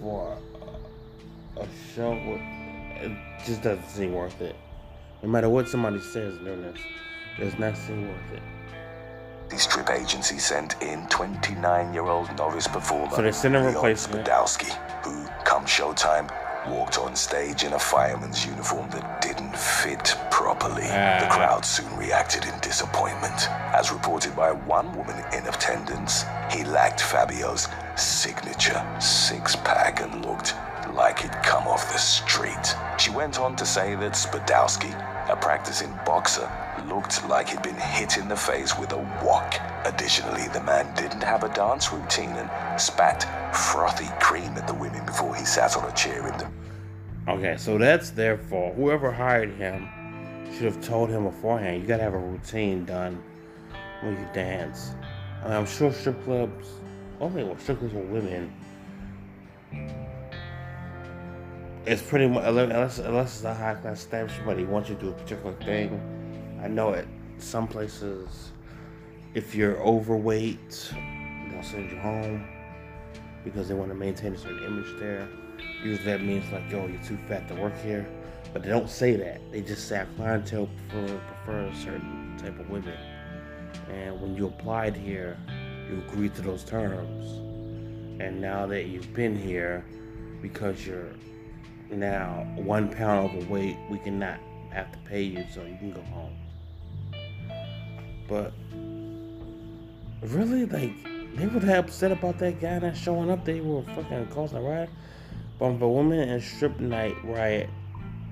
for 0.00 0.38
a, 1.56 1.66
show 1.94 2.12
it 3.00 3.12
just 3.44 3.62
doesn't 3.62 3.88
seem 3.88 4.12
worth 4.14 4.40
it. 4.40 4.54
No 5.22 5.28
matter 5.28 5.48
what 5.48 5.68
somebody 5.68 5.98
says 6.00 6.38
during 6.38 6.62
this, 6.62 6.78
does 7.38 7.58
not 7.58 7.76
seem 7.76 8.08
worth 8.08 8.32
it. 8.32 8.42
The 9.50 9.58
strip 9.58 9.90
agency 9.90 10.38
sent 10.38 10.80
in 10.82 11.06
29-year-old 11.06 12.36
novice 12.36 12.68
performer 12.68 13.10
So 13.16 13.22
they 13.22 13.32
sent 13.32 13.56
a 13.56 13.60
replacement. 13.60 14.26
Spadowski, 14.26 14.70
who, 15.04 15.26
come 15.44 15.64
showtime, 15.64 16.30
walked 16.70 16.98
on 16.98 17.16
stage 17.16 17.64
in 17.64 17.72
a 17.72 17.78
fireman's 17.78 18.44
uniform 18.44 18.88
that 18.90 19.20
didn't 19.20 19.56
fit 19.56 20.16
properly. 20.30 20.86
Ah. 20.86 21.18
The 21.20 21.28
crowd 21.28 21.64
soon 21.64 21.94
reacted 21.96 22.44
in 22.44 22.58
disappointment. 22.60 23.48
As 23.74 23.92
reported 23.92 24.34
by 24.36 24.52
one 24.52 24.96
woman 24.96 25.16
in 25.32 25.46
attendance, 25.46 26.24
he 26.50 26.64
lacked 26.64 27.00
Fabio's 27.00 27.68
signature 27.96 28.84
six-pack 29.00 30.00
and 30.00 30.24
looked 30.24 30.54
like 30.94 31.20
he'd 31.20 31.42
come 31.42 31.66
off 31.66 31.92
the 31.92 31.98
street. 31.98 32.74
She 32.98 33.10
went 33.10 33.38
on 33.38 33.56
to 33.56 33.66
say 33.66 33.94
that 33.96 34.12
Spadowski, 34.12 34.92
a 35.30 35.36
practicing 35.36 35.92
boxer, 36.06 36.50
looked 36.88 37.28
like 37.28 37.50
he'd 37.50 37.62
been 37.62 37.76
hit 37.76 38.16
in 38.16 38.28
the 38.28 38.36
face 38.36 38.78
with 38.78 38.92
a 38.92 38.98
wok. 39.24 39.54
Additionally, 39.84 40.48
the 40.48 40.62
man 40.62 40.92
didn't 40.94 41.22
have 41.22 41.44
a 41.44 41.52
dance 41.54 41.92
routine 41.92 42.30
and 42.30 42.80
spat 42.80 43.26
frothy 43.54 44.08
cream 44.20 44.56
at 44.56 44.66
the 44.66 44.74
women 44.74 45.04
before 45.04 45.34
he 45.34 45.44
sat 45.44 45.76
on 45.76 45.88
a 45.88 45.94
chair 45.94 46.26
in 46.26 46.38
the 46.38 46.48
Okay, 47.28 47.58
so 47.58 47.76
that's 47.76 48.08
their 48.08 48.38
fault. 48.38 48.74
Whoever 48.74 49.12
hired 49.12 49.50
him 49.56 49.86
should 50.54 50.64
have 50.64 50.82
told 50.82 51.10
him 51.10 51.24
beforehand. 51.24 51.82
You 51.82 51.86
gotta 51.86 52.02
have 52.02 52.14
a 52.14 52.18
routine 52.18 52.86
done 52.86 53.22
when 54.00 54.18
you 54.18 54.26
dance. 54.32 54.92
I 55.44 55.54
I'm 55.54 55.66
sure 55.66 55.92
strip 55.92 56.24
clubs, 56.24 56.68
only 57.20 57.44
well, 57.44 57.58
strip 57.58 57.80
clubs 57.80 57.92
for 57.92 58.00
women. 58.00 58.50
It's 61.84 62.00
pretty 62.00 62.28
much 62.28 62.44
unless 62.46 62.98
unless 62.98 63.36
it's 63.36 63.44
a 63.44 63.52
high 63.52 63.74
class 63.74 63.98
establishment, 63.98 64.46
but 64.46 64.58
he 64.58 64.64
wants 64.64 64.88
you 64.88 64.94
to 64.94 65.00
do 65.02 65.08
a 65.10 65.12
particular 65.12 65.52
thing. 65.56 66.00
I 66.62 66.68
know 66.68 66.94
at 66.94 67.04
some 67.36 67.68
places, 67.68 68.52
if 69.34 69.54
you're 69.54 69.76
overweight, 69.82 70.94
they'll 71.50 71.62
send 71.62 71.90
you 71.90 71.98
home 71.98 72.48
because 73.44 73.68
they 73.68 73.74
want 73.74 73.90
to 73.90 73.94
maintain 73.94 74.32
a 74.32 74.38
certain 74.38 74.64
image 74.64 74.98
there. 74.98 75.28
Usually 75.82 76.04
that 76.04 76.22
means 76.22 76.50
like, 76.52 76.70
yo, 76.70 76.86
you're 76.86 77.02
too 77.02 77.18
fat 77.28 77.48
to 77.48 77.54
work 77.54 77.78
here. 77.82 78.08
But 78.52 78.62
they 78.62 78.68
don't 78.70 78.88
say 78.88 79.16
that. 79.16 79.40
They 79.52 79.62
just 79.62 79.88
say 79.88 80.04
clientele 80.16 80.68
prefer, 80.88 81.20
prefer 81.44 81.60
a 81.66 81.76
certain 81.76 82.36
type 82.38 82.58
of 82.58 82.68
women. 82.70 82.98
And 83.90 84.20
when 84.20 84.34
you 84.36 84.46
applied 84.46 84.96
here, 84.96 85.36
you 85.90 86.02
agreed 86.08 86.34
to 86.36 86.42
those 86.42 86.64
terms. 86.64 87.26
And 88.20 88.40
now 88.40 88.66
that 88.66 88.86
you've 88.86 89.12
been 89.14 89.36
here, 89.36 89.84
because 90.42 90.86
you're 90.86 91.12
now 91.90 92.46
one 92.56 92.88
pound 92.88 93.30
overweight, 93.30 93.76
we 93.90 93.98
cannot 93.98 94.40
have 94.70 94.90
to 94.92 94.98
pay 95.00 95.22
you, 95.22 95.44
so 95.54 95.62
you 95.62 95.76
can 95.78 95.92
go 95.92 96.02
home. 96.02 96.36
But 98.26 98.52
really, 100.22 100.66
like, 100.66 100.92
they 101.36 101.46
were 101.46 101.60
that 101.60 101.78
upset 101.78 102.12
about 102.12 102.38
that 102.38 102.60
guy 102.60 102.78
not 102.78 102.96
showing 102.96 103.30
up. 103.30 103.44
They 103.44 103.60
were 103.60 103.82
fucking 103.82 104.26
causing 104.28 104.58
a 104.58 104.62
riot. 104.62 104.90
If 105.60 105.82
a 105.82 105.88
woman 105.88 106.20
and 106.20 106.40
strip 106.40 106.78
night 106.78 107.16
riot 107.24 107.68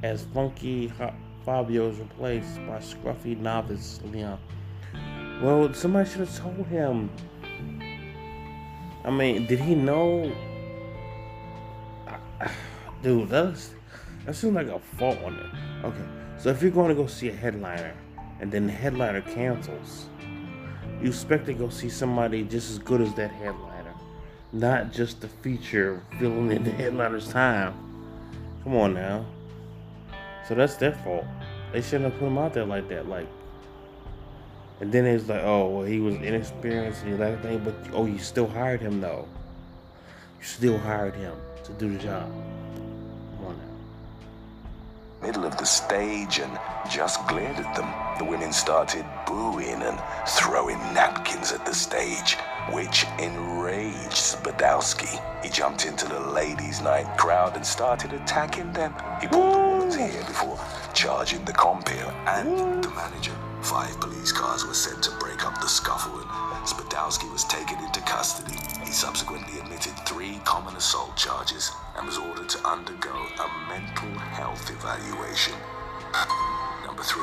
as 0.05 0.25
Funky 0.33 0.93
Fabio 1.45 1.89
is 1.89 1.99
replaced 1.99 2.57
by 2.67 2.79
scruffy 2.79 3.37
novice 3.37 4.01
Leon. 4.13 4.39
Well, 5.43 5.75
somebody 5.75 6.09
should 6.09 6.21
have 6.21 6.39
told 6.39 6.67
him. 6.69 7.11
I 9.05 9.11
mean, 9.11 9.47
did 9.47 9.59
he 9.59 9.75
know? 9.75 10.33
Dude, 13.03 13.29
that's 13.29 13.75
that 14.25 14.35
seems 14.35 14.55
like 14.55 14.69
a 14.69 14.79
fault 14.79 15.19
on 15.25 15.35
it. 15.35 15.85
Okay, 15.85 16.05
so 16.39 16.51
if 16.51 16.63
you're 16.63 16.71
going 16.71 16.89
to 16.89 16.95
go 16.95 17.07
see 17.07 17.29
a 17.29 17.33
headliner 17.33 17.95
and 18.41 18.51
then 18.51 18.67
the 18.67 18.73
headliner 18.73 19.21
cancels, 19.21 20.09
you 21.03 21.09
expect 21.09 21.47
to 21.47 21.55
go 21.55 21.69
see 21.69 21.89
somebody 21.89 22.45
just 22.45 22.71
as 22.71 22.79
good 22.79 23.01
as 23.01 23.13
that 23.15 23.31
headliner, 23.33 23.76
not 24.61 24.93
just 24.93 25.21
the 25.21 25.29
feature 25.29 26.03
filling 26.19 26.51
in 26.53 26.65
the 26.65 26.71
headliner's 26.71 27.29
time. 27.29 27.75
Come 28.65 28.77
on 28.77 28.95
now. 28.95 29.27
So 30.49 30.55
that's 30.55 30.77
their 30.77 30.93
fault. 30.93 31.25
They 31.73 31.83
shouldn't 31.83 32.13
have 32.13 32.19
put 32.19 32.27
him 32.27 32.39
out 32.39 32.55
there 32.55 32.65
like 32.65 32.89
that. 32.89 33.09
Like, 33.09 33.29
and 34.81 34.93
then 34.93 35.07
it's 35.07 35.29
like, 35.29 35.43
oh, 35.43 35.69
well, 35.69 35.87
he 35.87 36.01
was 36.01 36.15
inexperienced 36.17 37.03
and 37.05 37.19
that 37.19 37.43
thing, 37.43 37.59
but 37.65 37.75
oh, 37.93 38.07
you 38.07 38.19
still 38.19 38.47
hired 38.47 38.81
him 38.81 39.01
though. 39.01 39.27
You 40.39 40.45
still 40.45 40.79
hired 40.79 41.15
him 41.15 41.35
to 41.65 41.73
do 41.73 41.97
the 41.97 42.03
job. 42.03 42.31
Come 45.27 45.43
on 45.43 45.43
now. 45.43 45.43
middle 45.43 45.45
of 45.45 45.57
the 45.59 45.67
stage 45.67 46.39
and 46.39 46.59
just 46.91 47.27
glared 47.27 47.57
at 47.57 47.75
them. 47.75 47.93
The 48.19 48.25
women 48.25 48.53
started 48.53 49.05
booing 49.27 49.83
and 49.83 50.01
throwing 50.29 50.79
napkins 50.95 51.53
at 51.53 51.67
the 51.67 51.75
stage, 51.75 52.37
which 52.71 53.05
enraged 53.19 54.13
Spadowski. 54.13 55.21
He 55.43 55.51
jumped 55.51 55.85
into 55.85 56.07
the 56.07 56.21
ladies' 56.21 56.81
night 56.81 57.19
crowd 57.19 57.57
and 57.57 57.67
started 57.67 58.13
attacking 58.13 58.73
them. 58.73 58.95
He 59.21 59.27
pulled 59.27 59.55
the 59.55 59.59
woman's 59.59 59.97
hair 59.97 60.25
before 60.25 60.59
charging 60.95 61.45
the 61.45 61.53
compere 61.53 62.15
and 62.29 62.85
the 62.85 62.91
manager. 62.91 63.35
Five 63.63 64.01
police 64.01 64.33
cars 64.33 64.65
were 64.65 64.75
sent 64.75 65.03
to 65.05 65.11
break 65.19 65.45
up 65.45 65.61
the 65.61 65.69
scuffle 65.69 66.21
and 66.21 66.67
Spadowski 66.67 67.31
was 67.33 67.45
taken 67.45 67.79
into 67.85 68.01
custody. 68.03 68.59
He 68.85 68.93
subsequently 68.93 69.59
admitted 69.61 69.95
three 70.07 70.41
common 70.45 70.77
assault 70.77 71.17
charges 71.17 71.73
and 71.97 72.07
was 72.07 72.19
ordered 72.19 72.49
to 72.49 72.59
undergo 72.67 73.15
a 73.15 73.69
mental 73.69 74.11
health 74.35 74.71
evaluation. 74.71 75.55
Number 76.85 77.03
three, 77.03 77.23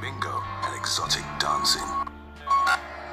bingo 0.00 0.42
and 0.64 0.76
exotic 0.76 1.24
dancing. 1.38 1.82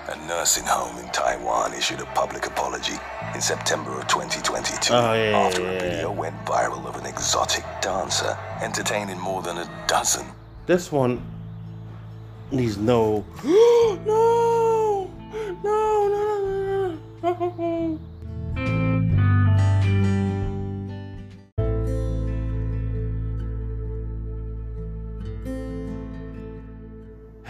A 0.07 0.27
nursing 0.27 0.65
home 0.65 0.97
in 0.97 1.09
Taiwan 1.11 1.73
issued 1.73 2.01
a 2.01 2.05
public 2.07 2.45
apology 2.47 2.95
in 3.33 3.39
September 3.39 3.91
of 3.91 4.07
2022 4.07 4.93
Oh, 4.93 5.13
yeah, 5.13 5.37
after 5.37 5.61
yeah, 5.61 5.69
a 5.69 5.79
video 5.79 6.11
went 6.11 6.35
viral 6.43 6.85
of 6.85 6.95
an 6.97 7.05
exotic 7.05 7.63
dancer 7.81 8.37
entertaining 8.61 9.19
more 9.19 9.41
than 9.41 9.59
a 9.59 9.85
dozen 9.87 10.25
This 10.65 10.91
one 10.91 11.21
needs 12.51 12.77
no! 12.77 13.23
No! 14.05 14.30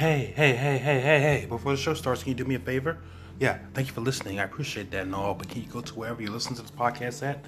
Hey, 0.01 0.33
hey, 0.35 0.55
hey, 0.55 0.79
hey, 0.79 0.99
hey, 0.99 1.19
hey. 1.19 1.45
Before 1.45 1.73
the 1.73 1.77
show 1.77 1.93
starts, 1.93 2.23
can 2.23 2.29
you 2.31 2.35
do 2.35 2.43
me 2.43 2.55
a 2.55 2.59
favor? 2.59 2.97
Yeah, 3.39 3.59
thank 3.75 3.85
you 3.85 3.93
for 3.93 4.01
listening. 4.01 4.39
I 4.39 4.45
appreciate 4.45 4.89
that 4.89 5.03
and 5.03 5.13
all. 5.13 5.35
But 5.35 5.49
can 5.49 5.61
you 5.61 5.67
go 5.67 5.79
to 5.79 5.93
wherever 5.93 6.19
you 6.19 6.31
listen 6.31 6.55
to 6.55 6.63
this 6.63 6.71
podcast 6.71 7.21
at? 7.21 7.45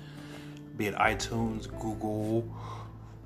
Be 0.77 0.85
it 0.85 0.93
iTunes, 0.93 1.67
Google, 1.79 2.47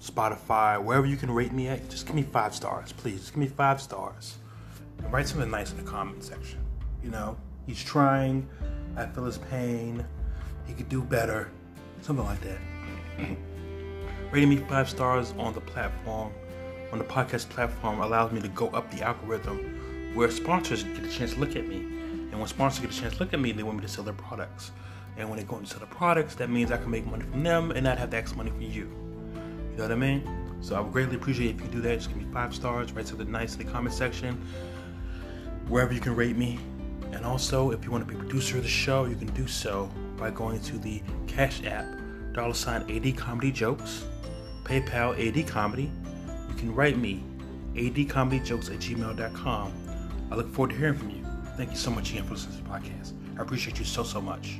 Spotify, 0.02 0.82
wherever 0.82 1.06
you 1.06 1.18
can 1.18 1.30
rate 1.30 1.52
me 1.52 1.68
at. 1.68 1.90
Just 1.90 2.06
give 2.06 2.16
me 2.16 2.24
five 2.24 2.56
stars, 2.56 2.94
please. 2.94 3.20
Just 3.20 3.34
give 3.34 3.42
me 3.42 3.48
five 3.48 3.82
stars. 3.82 4.38
And 5.00 5.12
write 5.12 5.28
something 5.28 5.52
nice 5.52 5.72
in 5.72 5.78
the 5.78 5.84
comment 5.84 6.24
section. 6.24 6.60
You 7.04 7.12
know, 7.12 7.36
he's 7.66 7.84
trying. 7.84 8.48
I 8.96 9.08
feel 9.08 9.26
his 9.26 9.40
pain. 9.40 10.06
He 10.66 10.74
could 10.74 10.88
do 10.88 11.04
better. 11.04 11.52
Something 12.00 12.24
like 12.24 12.40
that. 12.44 12.60
Rating 14.32 14.48
me 14.48 14.56
five 14.70 14.90
stars 14.90 15.34
on 15.38 15.54
the 15.54 15.60
platform, 15.60 16.32
on 16.92 17.00
the 17.00 17.06
podcast 17.06 17.50
platform, 17.50 18.00
allows 18.00 18.32
me 18.32 18.42
to 18.42 18.48
go 18.50 18.68
up 18.70 18.90
the 18.92 19.02
algorithm 19.02 20.14
where 20.14 20.32
sponsors 20.32 20.84
get 20.84 21.04
a 21.04 21.10
chance 21.10 21.34
to 21.34 21.40
look 21.40 21.56
at 21.56 21.68
me. 21.68 21.78
And 21.78 22.40
when 22.40 22.48
sponsors 22.48 22.80
get 22.80 22.92
a 22.92 23.00
chance 23.00 23.14
to 23.14 23.20
look 23.20 23.34
at 23.34 23.40
me, 23.40 23.52
they 23.52 23.64
want 23.64 23.78
me 23.78 23.84
to 23.84 23.88
sell 23.88 24.04
their 24.04 24.14
products. 24.14 24.72
And 25.18 25.30
when 25.30 25.40
they 25.40 25.46
go 25.46 25.58
and 25.58 25.68
sell 25.68 25.80
the 25.80 25.86
products, 25.88 26.36
that 26.36 26.50
means 26.50 26.72
I 26.72 26.78
can 26.78 26.92
make 26.92 27.06
money 27.06 27.26
from 27.26 27.44
them 27.44 27.72
and 27.72 27.84
not 27.84 27.98
have 27.98 28.12
to 28.12 28.18
ask 28.18 28.36
money 28.36 28.52
from 28.52 28.62
you. 28.62 28.90
You 29.72 29.78
know 29.78 29.84
what 29.84 29.92
I 29.92 29.96
mean? 29.96 30.58
So 30.62 30.76
I 30.76 30.80
would 30.80 30.92
greatly 30.92 31.16
appreciate 31.16 31.56
if 31.56 31.62
you 31.62 31.68
do 31.68 31.82
that. 31.82 31.96
Just 31.98 32.10
give 32.10 32.18
me 32.18 32.26
five 32.34 32.54
stars, 32.54 32.92
write 32.94 33.08
something 33.08 33.30
nice 33.30 33.56
in 33.56 33.66
the 33.66 33.72
comment 33.72 33.94
section, 33.94 34.42
wherever 35.68 35.94
you 35.94 36.00
can 36.00 36.16
rate 36.16 36.36
me. 36.36 36.60
And 37.12 37.26
also, 37.26 37.72
if 37.72 37.86
you 37.86 37.92
want 37.92 38.08
to 38.08 38.12
be 38.12 38.18
producer 38.20 38.58
of 38.58 38.64
the 38.64 38.70
show, 38.70 39.06
you 39.06 39.16
can 39.16 39.28
do 39.34 39.48
so 39.48 39.90
by 40.18 40.32
going 40.32 40.60
to 40.62 40.78
the 40.78 41.02
Cash 41.28 41.64
App, 41.66 41.86
dollar 42.34 42.54
sign 42.54 42.82
AD 42.90 43.18
Comedy 43.18 43.52
Jokes, 43.52 44.04
PayPal 44.64 45.16
AD 45.18 45.48
Comedy. 45.48 45.92
Can 46.58 46.74
write 46.74 46.98
me, 46.98 47.24
adcomedyjokes 47.76 48.74
at 48.74 48.80
gmail.com. 48.80 49.74
I 50.32 50.36
look 50.36 50.52
forward 50.54 50.72
to 50.72 50.78
hearing 50.78 50.98
from 50.98 51.12
you. 51.12 51.24
Thank 51.56 51.70
you 51.72 51.78
so 51.78 51.92
much 51.92 52.12
again 52.12 52.24
for 52.24 52.34
listening 52.34 52.58
to 52.58 52.64
the 52.64 52.70
podcast. 52.70 53.14
I 53.38 53.44
appreciate 53.44 53.78
you 53.78 53.86
so, 53.86 54.04
so 54.04 54.20
much. 54.20 54.60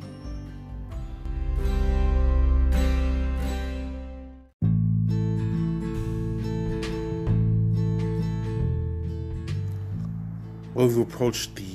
Well, 10.76 10.88
we've 10.88 11.00
approached 11.00 11.56
the 11.56 11.66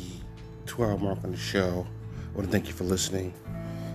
two 0.65 0.85
hour 0.85 0.97
mark 0.97 1.24
on 1.24 1.32
the 1.32 1.36
show. 1.36 1.85
I 2.32 2.36
want 2.36 2.47
to 2.47 2.53
thank 2.53 2.69
you 2.69 2.73
for 2.73 2.85
listening. 2.85 3.35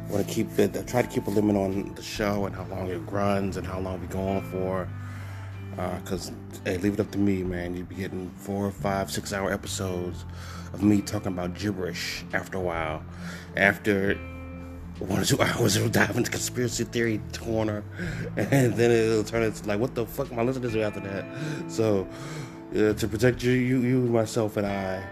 I 0.08 0.12
want 0.12 0.28
to 0.28 0.34
keep 0.34 0.60
it, 0.60 0.76
I 0.76 0.82
try 0.82 1.02
to 1.02 1.08
keep 1.08 1.28
a 1.28 1.30
limit 1.30 1.56
on 1.56 1.94
the 1.96 2.02
show 2.02 2.46
and 2.46 2.54
how 2.54 2.66
long 2.66 2.88
it 2.90 2.98
runs 3.10 3.56
and 3.56 3.66
how 3.66 3.80
long 3.80 4.02
we 4.02 4.08
go 4.08 4.20
on 4.20 4.42
for. 4.52 4.90
Because, 5.78 6.32
uh, 6.32 6.34
hey, 6.66 6.78
leave 6.78 6.96
it 6.96 7.00
up 7.00 7.12
to 7.12 7.20
me, 7.20 7.44
man. 7.44 7.76
You'd 7.76 7.88
be 7.88 7.96
getting 7.96 8.32
four, 8.32 8.72
five, 8.72 9.12
six 9.12 9.32
hour 9.32 9.52
episodes 9.52 10.26
of 10.74 10.82
me 10.82 11.02
talking 11.02 11.28
about 11.28 11.54
gibberish 11.54 12.26
after 12.34 12.58
a 12.58 12.62
while. 12.62 13.04
After 13.56 14.16
one 14.98 15.20
or 15.22 15.26
two 15.26 15.40
hours, 15.42 15.76
it'll 15.76 15.90
dive 15.90 16.18
into 16.18 16.32
conspiracy 16.32 16.84
theory 16.84 17.22
corner, 17.40 17.84
and 18.38 18.74
then 18.74 18.90
it'll 18.90 19.24
turn 19.24 19.44
into 19.44 19.68
like, 19.68 19.80
what 19.80 19.94
the 19.94 20.08
fuck 20.08 20.32
am 20.32 20.40
I 20.40 20.42
listening 20.42 20.72
to 20.72 20.82
after 20.82 21.00
that? 21.02 21.26
So, 21.72 22.08
uh, 22.76 22.94
to 22.94 23.08
protect 23.08 23.44
you, 23.44 23.52
you, 23.52 23.82
you, 23.82 24.00
myself, 24.02 24.58
and 24.58 24.66
I. 24.66 25.04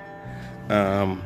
Um, 0.69 1.21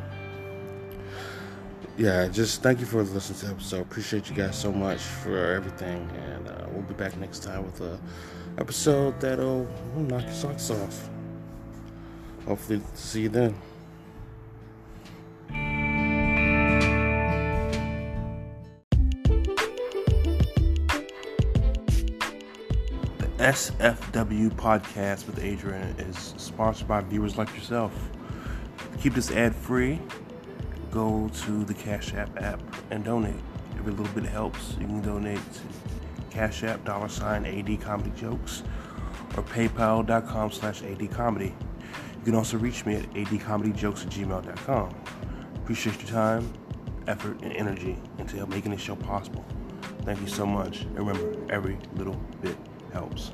yeah, 1.96 2.28
just 2.28 2.62
thank 2.62 2.80
you 2.80 2.86
for 2.86 3.02
listening 3.02 3.38
to 3.40 3.46
the 3.46 3.52
episode. 3.52 3.80
Appreciate 3.80 4.28
you 4.28 4.36
guys 4.36 4.58
so 4.58 4.70
much 4.70 5.00
for 5.00 5.54
everything, 5.54 6.08
and 6.14 6.48
uh, 6.48 6.66
we'll 6.70 6.82
be 6.82 6.94
back 6.94 7.16
next 7.16 7.42
time 7.42 7.64
with 7.64 7.80
a 7.80 7.98
episode 8.60 9.18
that'll 9.20 9.66
knock 9.96 10.22
your 10.22 10.32
socks 10.32 10.70
off. 10.70 11.08
Hopefully, 12.46 12.82
see 12.94 13.22
you 13.22 13.28
then. 13.30 13.54
The 23.18 23.26
SFW 23.38 24.50
podcast 24.50 25.26
with 25.26 25.42
Adrian 25.42 25.94
is 25.98 26.34
sponsored 26.36 26.86
by 26.86 27.00
viewers 27.00 27.38
like 27.38 27.54
yourself. 27.54 27.92
To 28.92 28.98
keep 28.98 29.14
this 29.14 29.30
ad 29.30 29.56
free, 29.56 29.98
go 30.90 31.30
to 31.44 31.64
the 31.64 31.74
Cash 31.74 32.12
App 32.14 32.40
app 32.42 32.60
and 32.90 33.02
donate. 33.04 33.34
Every 33.78 33.92
little 33.92 34.12
bit 34.14 34.24
helps. 34.30 34.76
You 34.78 34.86
can 34.86 35.00
donate 35.00 35.40
Cash 36.30 36.62
App 36.64 36.84
dollar 36.84 37.08
sign 37.08 37.44
AD 37.44 37.80
Comedy 37.80 38.12
Jokes 38.16 38.62
or 39.36 39.42
PayPal.com 39.42 40.50
slash 40.50 40.82
AD 40.82 41.10
Comedy. 41.10 41.54
You 42.18 42.24
can 42.24 42.34
also 42.34 42.58
reach 42.58 42.84
me 42.84 42.96
at 42.96 43.10
adcomedyjokes 43.12 44.04
at 44.04 44.10
gmail.com. 44.10 44.94
Appreciate 45.56 46.00
your 46.02 46.10
time, 46.10 46.52
effort, 47.06 47.40
and 47.42 47.52
energy 47.52 47.98
into 48.18 48.44
making 48.46 48.72
this 48.72 48.80
show 48.80 48.96
possible. 48.96 49.44
Thank 50.02 50.20
you 50.20 50.26
so 50.26 50.46
much. 50.46 50.82
And 50.82 50.98
remember, 50.98 51.36
every 51.52 51.78
little 51.94 52.16
bit 52.40 52.56
helps. 52.92 53.32